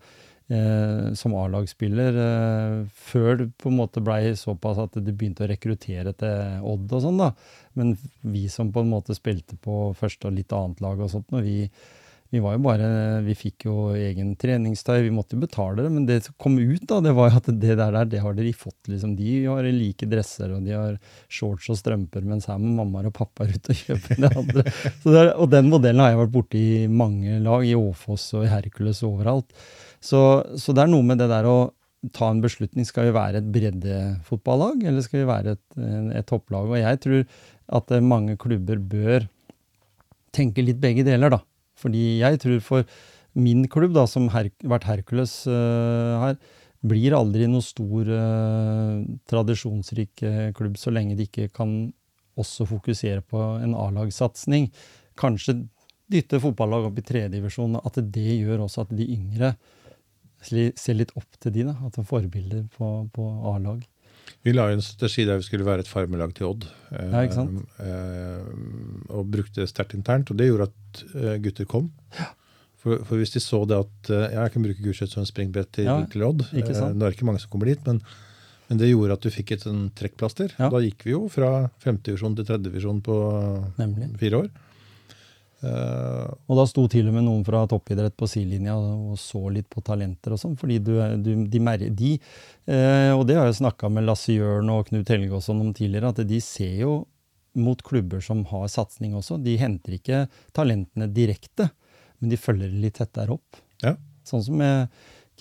eh, 0.49 1.11
som 1.17 1.35
A-lagsspiller, 1.37 2.17
eh, 2.23 2.77
før 3.11 3.43
det 3.43 3.47
på 3.61 3.69
en 3.69 3.77
måte 3.77 4.01
blei 4.03 4.33
såpass 4.39 4.81
at 4.81 4.97
det 4.97 5.13
begynte 5.13 5.45
å 5.45 5.51
rekruttere 5.51 6.15
til 6.17 6.65
Odd 6.73 6.97
og 6.97 7.05
sånn, 7.05 7.21
da. 7.21 7.29
Men 7.77 7.93
vi 8.25 8.47
som 8.49 8.71
på 8.73 8.81
en 8.81 8.89
måte 8.95 9.15
spilte 9.17 9.59
på 9.61 9.91
første 9.99 10.31
og 10.31 10.39
litt 10.39 10.55
annet 10.55 10.81
lag 10.81 10.99
og 10.99 11.13
sånt, 11.13 11.29
når 11.35 11.45
vi 11.45 11.57
Vi 12.31 12.39
var 12.39 12.53
jo 12.55 12.61
bare, 12.63 12.85
vi 13.25 13.33
fikk 13.35 13.65
jo 13.67 13.89
egen 13.91 14.29
treningstøy, 14.39 15.01
vi 15.03 15.11
måtte 15.11 15.35
jo 15.35 15.41
betale 15.41 15.83
det. 15.83 15.89
Men 15.91 16.05
det 16.07 16.21
som 16.23 16.35
kom 16.39 16.53
ut, 16.55 16.85
da, 16.87 17.01
det 17.03 17.11
var 17.17 17.27
jo 17.27 17.41
at 17.41 17.49
det 17.51 17.75
der, 17.75 17.91
der 17.91 18.07
det 18.07 18.21
har 18.23 18.37
dere 18.37 18.53
fått. 18.55 18.87
liksom. 18.87 19.17
De 19.17 19.33
har 19.49 19.67
like 19.67 20.07
dresser, 20.07 20.53
og 20.55 20.63
de 20.63 20.71
har 20.77 20.95
shorts 21.27 21.67
og 21.73 21.79
strømper, 21.81 22.23
mens 22.23 22.47
her 22.47 22.61
må 22.61 22.71
mammaer 22.77 23.09
og 23.09 23.17
pappaer 23.19 23.51
ut 23.51 23.67
og 23.73 23.81
kjøpe 23.81 24.15
det 24.15 24.31
andre. 24.31 24.63
Det, 25.03 25.25
og 25.35 25.51
den 25.51 25.67
modellen 25.73 26.05
har 26.05 26.13
jeg 26.13 26.21
vært 26.21 26.33
borti 26.37 26.63
i 26.77 26.87
mange 26.87 27.41
lag, 27.43 27.67
i 27.67 27.75
Åfoss 27.75 28.29
og 28.39 28.47
i 28.47 28.53
Hercules 28.53 29.03
og 29.03 29.17
overalt. 29.17 29.51
Så, 29.99 30.23
så 30.55 30.71
det 30.71 30.85
er 30.85 30.95
noe 30.95 31.05
med 31.11 31.19
det 31.19 31.27
der 31.33 31.51
å 31.51 31.59
ta 32.15 32.31
en 32.31 32.41
beslutning. 32.47 32.87
Skal 32.87 33.09
vi 33.09 33.17
være 33.19 33.43
et 33.43 33.51
breddefotballag, 33.51 34.87
eller 34.87 35.03
skal 35.03 35.25
vi 35.25 35.29
være 35.35 35.59
et, 35.59 35.67
et 36.15 36.31
topplag? 36.31 36.71
Og 36.71 36.79
jeg 36.79 37.03
tror 37.03 37.21
at 37.81 37.95
mange 38.07 38.39
klubber 38.39 38.79
bør 38.79 39.27
tenke 40.31 40.63
litt 40.63 40.79
begge 40.79 41.03
deler, 41.03 41.35
da. 41.35 41.43
Fordi 41.81 42.21
jeg 42.21 42.39
tror 42.43 42.61
for 42.65 42.87
min 43.37 43.65
klubb, 43.71 43.93
da, 43.95 44.05
som 44.09 44.27
har 44.33 44.49
vært 44.67 44.87
Hercules 44.89 45.33
uh, 45.49 46.19
her, 46.25 46.39
blir 46.81 47.13
aldri 47.15 47.47
noe 47.49 47.63
stor 47.63 48.09
uh, 48.09 49.01
tradisjonsrik 49.29 50.23
uh, 50.25 50.47
klubb 50.57 50.79
så 50.81 50.93
lenge 50.93 51.15
de 51.19 51.27
ikke 51.29 51.51
kan 51.53 51.91
også 52.41 52.65
fokusere 52.69 53.21
på 53.27 53.43
en 53.61 53.75
A-lagssatsing. 53.77 54.69
Kanskje 55.19 55.61
dytte 56.11 56.39
fotballag 56.43 56.89
opp 56.89 56.99
i 56.99 57.05
tredjedivisjon. 57.05 57.79
At 57.83 57.99
det 58.01 58.39
gjør 58.41 58.65
også 58.65 58.85
at 58.85 58.95
de 58.97 59.07
yngre 59.15 59.53
ser 60.41 60.97
litt 60.97 61.13
opp 61.19 61.37
til 61.37 61.53
de, 61.53 61.67
da, 61.69 61.75
at 61.85 61.95
de 61.95 62.01
er 62.01 62.07
forbilder 62.07 62.63
på, 62.73 62.93
på 63.13 63.27
A-lag. 63.51 63.83
Vi 64.43 64.53
la 64.55 64.69
en 64.73 64.81
strategi 64.81 65.25
der 65.29 65.37
vi 65.37 65.45
skulle 65.45 65.65
være 65.67 65.83
et 65.85 65.89
farmelag 65.91 66.31
til 66.33 66.47
Odd. 66.49 66.63
Ja, 66.95 67.21
ikke 67.27 67.35
sant? 67.37 67.59
Eh, 67.77 69.11
og 69.13 69.27
brukte 69.29 69.67
sterkt 69.69 69.93
internt. 69.93 70.31
Og 70.33 70.39
det 70.39 70.47
gjorde 70.49 70.69
at 70.71 71.03
eh, 71.13 71.35
gutter 71.43 71.67
kom. 71.69 71.91
For, 72.81 73.03
for, 73.05 73.19
hvis 73.21 73.35
de 73.35 73.41
så 73.43 73.59
det 73.69 73.77
at 73.77 74.09
eh, 74.09 74.23
ja, 74.33 74.47
jeg 74.47 74.55
kan 74.55 74.63
bruke 74.65 74.81
Gulset 74.81 75.13
som 75.13 75.27
springbrett 75.29 75.69
til, 75.77 75.85
Ja, 75.85 75.99
til 76.09 76.23
Odd 76.25 76.47
ikke 76.49 76.73
sant? 76.73 76.95
eh, 76.95 76.97
Nå 76.97 77.05
er 77.05 77.11
det 77.13 77.19
ikke 77.19 77.27
mange 77.29 77.43
som 77.43 77.51
kommer 77.53 77.69
dit, 77.69 77.83
men, 77.85 77.99
men 78.71 78.81
det 78.81 78.89
gjorde 78.89 79.19
at 79.19 79.27
du 79.27 79.29
fikk 79.35 79.53
et 79.53 79.67
sånn 79.67 79.83
trekkplaster. 79.99 80.55
Ja. 80.57 80.71
Da 80.73 80.81
gikk 80.81 81.05
vi 81.05 81.13
jo 81.13 81.27
fra 81.29 81.51
femtevisjon 81.85 82.39
til 82.39 82.47
tredjevisjon 82.49 83.03
på 83.05 83.19
Nemlig. 83.77 84.09
fire 84.23 84.41
år. 84.41 84.49
Eh, 85.63 86.27
Og 86.49 86.57
da 86.57 86.63
sto 86.65 86.87
til 86.89 87.07
og 87.07 87.13
med 87.13 87.23
noen 87.27 87.43
fra 87.45 87.59
toppidrett 87.69 88.15
på 88.17 88.27
sidelinja 88.29 88.73
og 88.79 89.13
så 89.21 89.43
litt 89.53 89.67
på 89.69 89.83
talenter 89.85 90.33
og 90.33 90.39
sånn, 90.41 90.55
fordi 90.57 90.79
du, 90.81 90.95
du, 91.21 91.31
de, 91.45 91.59
de 91.93 92.11
eh, 92.65 93.11
Og 93.13 93.27
det 93.29 93.35
har 93.37 93.45
jeg 93.45 93.59
snakka 93.61 93.91
med 93.93 94.07
Lasse 94.07 94.33
Jørn 94.33 94.71
og 94.73 94.87
Knut 94.89 95.07
Helge 95.13 95.37
og 95.37 95.43
sånn 95.45 95.61
om 95.61 95.71
tidligere, 95.77 96.09
at 96.15 96.23
de 96.27 96.39
ser 96.41 96.79
jo 96.81 96.95
mot 97.53 97.81
klubber 97.83 98.21
som 98.23 98.45
har 98.47 98.67
satsing 98.71 99.13
også. 99.19 99.35
De 99.43 99.57
henter 99.59 99.97
ikke 99.97 100.21
talentene 100.55 101.09
direkte, 101.11 101.69
men 102.21 102.29
de 102.31 102.37
følger 102.39 102.71
litt 102.71 102.95
tettere 103.01 103.33
opp. 103.35 103.59
Ja. 103.83 103.97
Sånn 104.23 104.41
som 104.45 104.55
med 104.61 104.87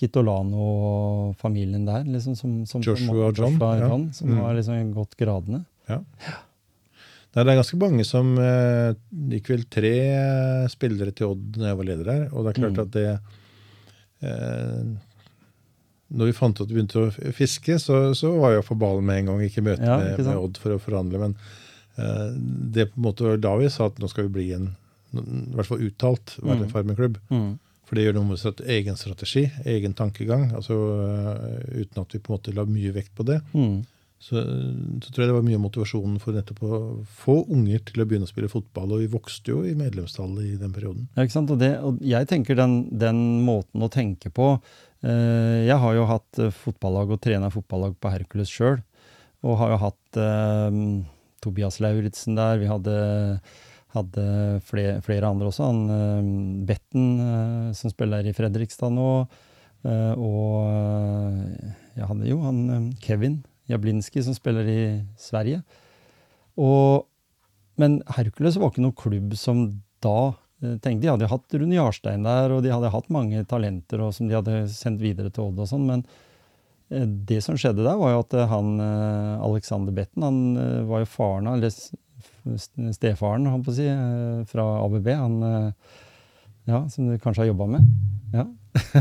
Kitolano 0.01 0.59
og 0.65 1.35
familien 1.39 1.85
der. 1.87 2.03
Liksom, 2.03 2.35
som, 2.35 2.57
som 2.67 2.81
Joshua 2.83 3.13
måte- 3.29 3.37
John, 3.39 3.53
Joshua 3.55 3.73
ja. 3.79 3.89
Som 4.17 4.29
Mm. 4.35 4.37
har 4.43 4.53
liksom 4.59 4.93
gått 4.93 5.15
gradene. 5.15 5.63
Nei, 7.31 7.43
det 7.47 7.51
er 7.53 7.59
ganske 7.61 7.77
mange 7.79 8.03
som 8.03 8.33
eh, 8.43 8.91
gikk 9.31 9.49
vel 9.53 9.61
tre 9.71 9.91
eh, 10.11 10.65
spillere 10.71 11.13
til 11.15 11.29
Odd 11.31 11.55
når 11.61 11.69
jeg 11.69 11.77
var 11.79 11.87
leder 11.87 12.09
der. 12.09 12.25
Og 12.35 12.43
det 12.43 12.51
er 12.51 12.59
klart 12.59 12.75
Mm. 12.75 12.83
at 12.83 12.91
det 12.91 13.05
eh, 14.27 14.83
Når 16.11 16.27
vi 16.27 16.35
fant 16.35 16.57
ut 16.59 16.65
at 16.65 16.67
vi 16.71 16.75
begynte 16.75 17.05
å 17.05 17.31
fiske, 17.31 17.77
så, 17.79 18.01
så 18.19 18.33
var 18.35 18.57
jeg 18.57 18.65
på 18.67 18.75
ballen 18.81 19.05
med 19.07 19.21
en 19.21 19.29
gang. 19.31 19.43
Ikke 19.47 19.63
møte 19.63 19.85
Ja, 19.87 19.95
med, 20.01 20.19
med 20.27 20.35
Odd 20.41 20.59
for 20.59 20.75
å 20.75 20.79
forhandle. 20.83 21.21
Men 21.23 21.37
eh, 21.95 22.33
det 22.75 22.89
på 22.91 22.99
en 22.99 23.05
måte 23.07 23.37
da 23.39 23.53
vi 23.61 23.69
sa 23.71 23.87
at 23.87 23.99
nå 24.03 24.09
skal 24.11 24.27
vi 24.27 24.33
bli 24.41 24.49
en 24.57 24.71
i 25.11 25.21
hvert 25.57 25.67
fall 25.67 25.81
uttalt 25.83 26.37
være 26.39 26.53
en 26.61 26.67
Mm. 26.67 26.71
farmerklubb. 26.71 27.17
Mm. 27.31 27.47
For 27.87 27.95
det 27.99 28.03
gjør 28.05 28.13
noe 28.15 28.27
med 28.29 28.61
egen 28.71 28.95
strategi, 28.95 29.41
egen 29.67 29.93
tankegang. 29.93 30.51
altså 30.55 30.75
eh, 31.03 31.81
Uten 31.81 32.03
at 32.03 32.13
vi 32.15 32.19
på 32.23 32.31
en 32.31 32.37
måte 32.37 32.53
la 32.55 32.63
mye 32.67 32.91
vekt 32.95 33.11
på 33.15 33.25
det. 33.27 33.41
Mm. 33.55 33.81
Så, 34.21 34.37
så 34.37 35.09
tror 35.09 35.23
jeg 35.23 35.31
det 35.31 35.33
var 35.33 35.45
mye 35.47 35.57
av 35.57 35.63
motivasjonen 35.63 36.19
for 36.21 36.35
nettopp 36.37 36.59
å 36.61 36.79
få 37.23 37.39
unger 37.49 37.81
til 37.87 38.03
å 38.03 38.05
begynne 38.05 38.27
å 38.27 38.29
spille 38.29 38.51
fotball. 38.51 38.93
Og 38.93 39.01
vi 39.01 39.09
vokste 39.09 39.49
jo 39.49 39.63
i 39.65 39.73
medlemstallet 39.77 40.45
i 40.45 40.59
den 40.61 40.75
perioden. 40.75 41.07
Ja, 41.15 41.25
ikke 41.25 41.39
sant? 41.39 41.49
Og, 41.49 41.57
det, 41.61 41.71
og 41.81 41.97
jeg 42.05 42.29
tenker 42.29 42.59
den, 42.59 42.83
den 43.01 43.23
måten 43.47 43.81
å 43.81 43.89
tenke 43.89 44.29
på 44.29 44.51
eh, 44.53 45.65
Jeg 45.65 45.79
har 45.81 45.97
jo 45.97 46.05
hatt 46.11 46.41
eh, 46.43 46.53
fotballag 46.53 47.15
og 47.15 47.21
trena 47.25 47.49
fotballag 47.53 47.97
på 47.97 48.13
Hercules 48.13 48.53
sjøl. 48.53 48.77
Og 49.41 49.57
har 49.57 49.73
jo 49.73 49.81
hatt 49.87 50.21
eh, 50.21 50.79
Tobias 51.41 51.81
Lauritzen 51.81 52.37
der. 52.37 52.61
Vi 52.61 52.69
hadde, 52.69 52.95
hadde 53.97 54.25
flere, 54.69 54.99
flere 55.01 55.33
andre 55.33 55.49
også. 55.49 55.65
Han 55.71 55.95
eh, 55.97 56.33
Betten, 56.69 57.13
eh, 57.25 57.69
som 57.73 57.89
spiller 57.89 58.29
i 58.29 58.37
Fredrikstad 58.37 58.93
nå. 58.93 59.13
eh, 59.81 60.13
og 60.13 61.89
jeg 61.97 62.05
hadde 62.05 62.29
jo 62.29 62.43
han 62.45 62.91
Kevin 63.01 63.41
Jablinski, 63.71 64.23
som 64.25 64.35
spiller 64.35 64.67
i 64.67 64.81
Sverige. 65.19 65.61
Og, 66.59 67.07
men 67.79 67.99
Hercules 68.17 68.57
var 68.59 68.71
ikke 68.71 68.83
noen 68.83 68.97
klubb 68.97 69.35
som 69.39 69.67
da 70.03 70.33
eh, 70.63 70.75
tenkte, 70.81 71.05
De 71.05 71.11
hadde 71.13 71.29
hatt 71.31 71.55
Rune 71.55 71.77
Jarstein 71.77 72.27
der, 72.27 72.55
og 72.55 72.65
de 72.65 72.73
hadde 72.73 72.91
hatt 72.93 73.13
mange 73.13 73.45
talenter 73.49 74.03
og 74.03 74.13
som 74.17 74.27
de 74.29 74.37
hadde 74.37 74.65
sendt 74.73 75.03
videre 75.03 75.31
til 75.31 75.49
Odd 75.49 75.63
og 75.63 75.69
sånn, 75.69 75.87
men 75.87 76.05
eh, 76.91 77.07
det 77.07 77.41
som 77.45 77.57
skjedde 77.59 77.85
der, 77.85 77.99
var 78.01 78.15
jo 78.15 78.23
at 78.25 78.37
eh, 78.37 78.51
han 78.51 78.73
Alexander 78.81 79.95
Betten, 79.95 80.27
han 80.27 80.87
var 80.89 81.05
jo 81.05 81.11
faren, 81.11 81.51
eller 81.55 81.73
stefaren, 82.91 83.47
han 83.49 83.63
på 83.65 83.73
å 83.73 83.77
si, 83.77 83.87
fra 84.49 84.65
ABB, 84.81 85.07
han 85.17 85.37
ja, 86.69 86.83
som 86.93 87.07
du 87.09 87.15
kanskje 87.21 87.43
har 87.43 87.51
jobba 87.51 87.67
med. 87.73 87.87
Ja. 88.33 88.45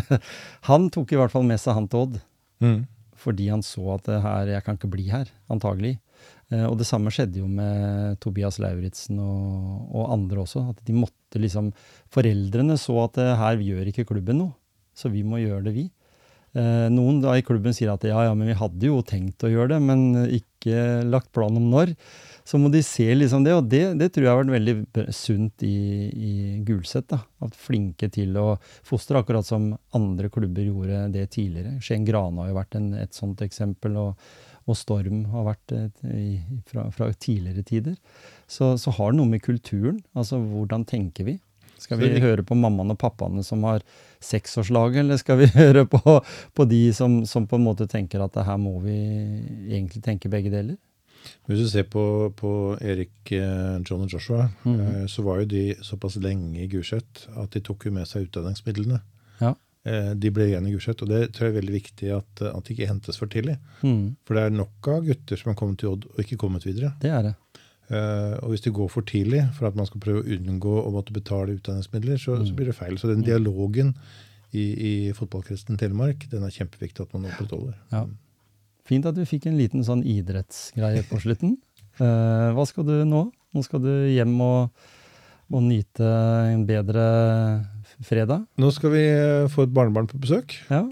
han 0.69 0.89
tok 0.93 1.13
i 1.13 1.19
hvert 1.21 1.33
fall 1.33 1.45
med 1.49 1.61
seg 1.61 1.77
han 1.77 1.89
til 1.91 2.07
Odd 2.07 2.17
fordi 3.21 3.51
han 3.53 3.65
så 3.65 3.97
at 3.97 4.09
her, 4.25 4.55
jeg 4.57 4.65
kan 4.67 4.79
ikke 4.79 4.91
bli 4.93 5.07
her, 5.13 5.29
antagelig. 5.53 5.99
Eh, 6.51 6.67
og 6.67 6.77
det 6.81 6.89
samme 6.89 7.13
skjedde 7.15 7.43
jo 7.43 7.49
med 7.51 8.19
Tobias 8.23 8.59
Lauritzen 8.63 9.21
og, 9.23 9.87
og 9.95 10.11
andre 10.17 10.45
også. 10.45 10.67
At 10.73 10.83
de 10.87 10.97
måtte 10.97 11.41
liksom 11.43 11.71
Foreldrene 12.13 12.77
så 12.81 12.97
at 13.05 13.21
eh, 13.23 13.37
her 13.39 13.63
gjør 13.65 13.91
ikke 13.93 14.09
klubben 14.09 14.43
noe, 14.43 14.55
så 14.97 15.13
vi 15.13 15.23
må 15.27 15.43
gjøre 15.43 15.69
det, 15.69 15.77
vi. 15.77 15.87
Eh, 16.59 16.89
noen 16.91 17.21
da 17.23 17.37
i 17.39 17.47
klubben 17.47 17.77
sier 17.77 17.93
at 17.93 18.05
ja, 18.09 18.25
ja, 18.27 18.35
men 18.35 18.51
vi 18.51 18.59
hadde 18.59 18.91
jo 18.91 18.99
tenkt 19.07 19.47
å 19.47 19.53
gjøre 19.53 19.77
det, 19.77 19.81
men 19.87 20.27
ikke 20.41 21.05
lagt 21.07 21.31
plan 21.37 21.55
om 21.61 21.71
når. 21.71 21.95
Så 22.51 22.59
må 22.59 22.67
de 22.73 22.81
se 22.83 23.05
liksom 23.15 23.45
det, 23.47 23.53
og 23.55 23.67
det, 23.71 23.83
det 24.01 24.09
tror 24.11 24.25
jeg 24.25 24.33
har 24.33 24.41
vært 24.41 24.55
veldig 24.57 25.05
sunt 25.15 25.63
i, 25.63 25.77
i 26.11 26.33
Gulset. 26.67 27.07
da, 27.13 27.21
At 27.47 27.55
flinke 27.55 28.09
til 28.11 28.35
å 28.41 28.57
fostre, 28.87 29.21
akkurat 29.21 29.47
som 29.47 29.69
andre 29.95 30.31
klubber 30.35 30.67
gjorde 30.67 31.05
det 31.15 31.29
tidligere. 31.37 31.77
Skien 31.85 32.09
Grane 32.09 32.43
har 32.43 32.51
jo 32.51 32.57
vært 32.59 32.75
en, 32.81 32.89
et 32.99 33.15
sånt 33.15 33.45
eksempel, 33.47 34.01
og, 34.03 34.27
og 34.67 34.79
Storm 34.81 35.29
har 35.31 35.47
vært 35.53 35.77
et, 35.79 36.03
i, 36.11 36.41
fra, 36.67 36.89
fra 36.97 37.13
tidligere 37.15 37.63
tider. 37.71 37.95
Så, 38.51 38.73
så 38.83 38.97
har 38.99 39.15
det 39.15 39.21
noe 39.21 39.31
med 39.31 39.47
kulturen, 39.47 40.03
altså 40.19 40.43
hvordan 40.43 40.89
tenker 40.91 41.31
vi? 41.31 41.39
Skal 41.81 42.03
vi 42.03 42.11
høre 42.21 42.43
på 42.45 42.59
mammaene 42.59 42.93
og 42.93 43.01
pappaene 43.01 43.47
som 43.47 43.63
har 43.69 43.87
seksårslaget, 44.27 45.05
eller 45.05 45.23
skal 45.23 45.39
vi 45.45 45.53
høre 45.61 45.87
på, 45.87 46.19
på 46.19 46.71
de 46.75 46.89
som, 46.99 47.21
som 47.31 47.47
på 47.47 47.63
en 47.63 47.69
måte 47.71 47.87
tenker 47.89 48.27
at 48.27 48.43
her 48.43 48.59
må 48.59 48.81
vi 48.83 48.99
egentlig 49.71 50.03
tenke 50.03 50.33
begge 50.33 50.51
deler? 50.51 50.81
Hvis 51.47 51.59
du 51.65 51.69
ser 51.69 51.85
på, 51.91 52.03
på 52.37 52.51
Erik, 52.81 53.33
eh, 53.33 53.79
John 53.87 54.03
og 54.07 54.13
Joshua, 54.13 54.49
mm. 54.65 55.09
så 55.11 55.23
var 55.27 55.41
jo 55.43 55.49
de 55.51 55.65
såpass 55.83 56.17
lenge 56.23 56.63
i 56.63 56.69
Gulset 56.71 57.27
at 57.37 57.51
de 57.57 57.61
tok 57.67 57.87
jo 57.87 57.93
med 57.93 58.07
seg 58.09 58.29
utdanningsmidlene. 58.29 59.01
Ja. 59.41 59.55
Eh, 59.85 60.13
De 60.15 60.31
ble 60.31 60.47
igjen 60.51 60.67
i 60.69 60.73
Gulset, 60.75 61.03
og 61.03 61.09
det 61.09 61.33
tror 61.35 61.49
jeg 61.49 61.55
er 61.55 61.61
veldig 61.61 61.75
viktig 61.77 62.11
at, 62.17 62.43
at 62.51 62.65
de 62.65 62.75
ikke 62.77 62.89
hentes 62.91 63.19
for 63.21 63.27
tidlig. 63.33 63.59
Mm, 63.83 64.17
For 64.27 64.35
det 64.39 64.43
er 64.47 64.51
nok 64.57 64.89
av 64.95 65.05
gutter 65.09 65.37
som 65.41 65.51
har 65.53 65.59
kommet 65.61 65.79
til 65.83 65.89
Odd 65.95 66.07
og 66.13 66.21
ikke 66.25 66.37
kommet 66.41 66.65
videre. 66.69 66.93
det 67.03 67.11
er 67.11 67.23
det. 67.31 67.35
Eh, 67.91 68.35
og 68.45 68.53
hvis 68.53 68.63
de 68.63 68.71
går 68.71 68.89
for 68.93 69.03
tidlig 69.03 69.41
for 69.57 69.67
at 69.67 69.75
man 69.77 69.87
skal 69.89 70.01
prøve 70.05 70.23
å 70.23 70.29
unngå 70.39 70.75
å 70.85 70.91
måtte 70.95 71.13
betale 71.17 71.57
utdanningsmidler, 71.59 72.21
så, 72.23 72.37
Mm. 72.39 72.47
så 72.47 72.55
blir 72.55 72.67
det 72.71 72.77
feil. 72.79 72.99
Så 72.99 73.09
den 73.11 73.25
dialogen 73.27 73.97
i, 74.53 74.63
i 74.63 75.13
fotballkretsen 75.13 75.77
Telemark 75.79 76.29
den 76.31 76.43
er 76.47 76.51
kjempeviktig 76.55 77.03
at 77.03 77.13
man 77.15 77.27
opprettholder. 77.33 77.75
Ja. 77.91 78.05
Fint 78.91 79.07
at 79.07 79.15
du 79.17 79.23
fikk 79.29 79.47
en 79.47 79.59
liten 79.61 79.85
sånn 79.87 80.03
idrettsgreie 80.03 81.05
på 81.09 81.21
slutten. 81.23 81.57
Uh, 82.01 82.51
hva 82.57 82.65
skal 82.67 82.87
du 82.89 82.97
nå? 83.07 83.29
Nå 83.55 83.63
skal 83.67 83.83
du 83.83 83.91
hjem 84.11 84.35
og, 84.43 84.71
og 85.51 85.63
nyte 85.67 86.07
en 86.55 86.65
bedre 86.69 87.05
fredag. 88.07 88.45
Nå 88.63 88.71
skal 88.75 88.93
vi 88.95 89.03
eh, 89.11 89.49
få 89.51 89.67
et 89.67 89.73
barnebarn 89.75 90.07
på 90.11 90.19
besøk. 90.23 90.55
Ja. 90.71 90.85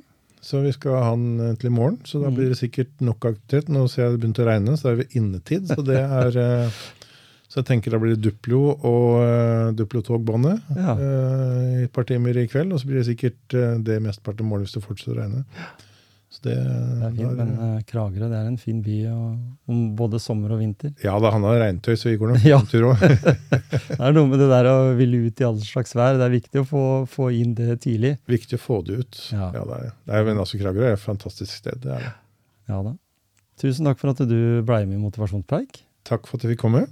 Så 0.45 0.61
vi 0.65 0.73
skal 0.75 0.95
ha 0.99 1.05
han 1.13 1.23
eh, 1.41 1.55
til 1.59 1.71
i 1.71 1.75
morgen, 1.75 2.01
så 2.07 2.21
da 2.23 2.29
Mm. 2.31 2.35
blir 2.37 2.51
det 2.53 2.59
sikkert 2.61 2.91
nok 3.01 3.25
aktivitet. 3.31 3.71
Nå 3.73 3.87
ser 3.89 4.05
jeg 4.09 4.13
det 4.17 4.21
begynte 4.25 4.43
å 4.45 4.49
regne, 4.51 4.75
så 4.77 4.89
da 4.89 4.93
er 4.97 5.01
vi 5.05 5.09
innetid. 5.23 5.71
Så 5.71 5.83
det 5.87 5.99
er 6.03 6.39
Uh, 6.39 6.71
Så 7.49 7.63
jeg 7.63 7.69
tenker 7.71 7.95
da 7.95 7.97
blir 8.03 8.13
det 8.13 8.21
Duplo 8.27 8.59
og 8.85 9.23
uh, 9.25 9.71
Duplo-togbåndet 9.73 10.67
Ja. 10.77 10.93
uh, 11.01 11.85
et 11.87 11.93
par 11.97 12.05
timer 12.05 12.37
i 12.37 12.45
kveld. 12.51 12.75
Og 12.77 12.83
så 12.83 12.91
blir 12.91 12.99
det 13.01 13.07
sikkert 13.09 13.57
uh, 13.57 13.79
det 13.81 14.03
mesteparten 14.05 14.45
morgenen 14.45 14.67
hvis 14.69 14.75
det 14.77 14.83
fortsetter 14.85 15.15
å 15.17 15.23
regne. 15.23 15.45
Det, 16.45 16.55
Det 16.55 17.07
er 17.09 17.15
fint, 17.17 17.23
der, 17.39 17.45
men 17.45 17.51
eh, 17.65 17.81
Kragerø 17.89 18.29
det 18.31 18.37
er 18.39 18.47
en 18.51 18.59
fin 18.61 18.79
by 18.85 18.97
om 19.11 19.81
både 19.99 20.21
sommer 20.23 20.53
og 20.55 20.61
vinter. 20.63 20.93
Ja 21.05 21.17
da, 21.23 21.33
han 21.35 21.43
har 21.49 21.59
regntøy, 21.65 21.95
så 21.99 22.11
vi 22.13 22.17
går 22.21 22.33
nok 22.35 22.47
Ja. 22.53 22.59
en 22.61 22.69
tur 22.71 22.87
òg. 22.93 23.03
Det 23.89 23.99
er 23.99 24.15
noe 24.15 24.29
med 24.31 24.39
det 24.43 24.49
der 24.53 24.69
å 24.71 24.77
ville 24.99 25.25
ut 25.27 25.41
i 25.43 25.47
all 25.49 25.59
slags 25.65 25.95
vær. 25.99 26.17
Det 26.21 26.27
er 26.29 26.35
viktig 26.37 26.63
å 26.63 26.67
få, 26.69 26.85
få 27.11 27.29
inn 27.35 27.55
det 27.59 27.81
tidlig. 27.85 28.15
Viktig 28.31 28.59
å 28.61 28.63
få 28.63 28.81
det 28.87 29.01
ut. 29.03 29.21
Ja. 29.35 29.51
det 29.55 29.65
er 29.65 29.69
det. 29.73 29.93
det 30.07 30.15
er, 30.21 30.25
men 30.31 30.41
altså, 30.45 30.61
Kragerø 30.61 30.87
er 30.93 30.97
et 30.99 31.03
fantastisk 31.03 31.53
sted. 31.59 31.81
det 31.85 31.93
er 31.97 32.07
det. 32.07 32.15
Ja 32.71 32.81
da. 32.87 32.95
Tusen 33.59 33.89
takk 33.89 33.99
for 33.99 34.13
at 34.15 34.21
du 34.31 34.39
blei 34.63 34.85
med 34.87 35.01
i 35.01 35.03
Motivasjonspreik. 35.03 35.81
Takk 36.07 36.29
for 36.31 36.39
at 36.39 36.45
jeg 36.47 36.55
fikk 36.55 36.63
komme. 36.63 36.85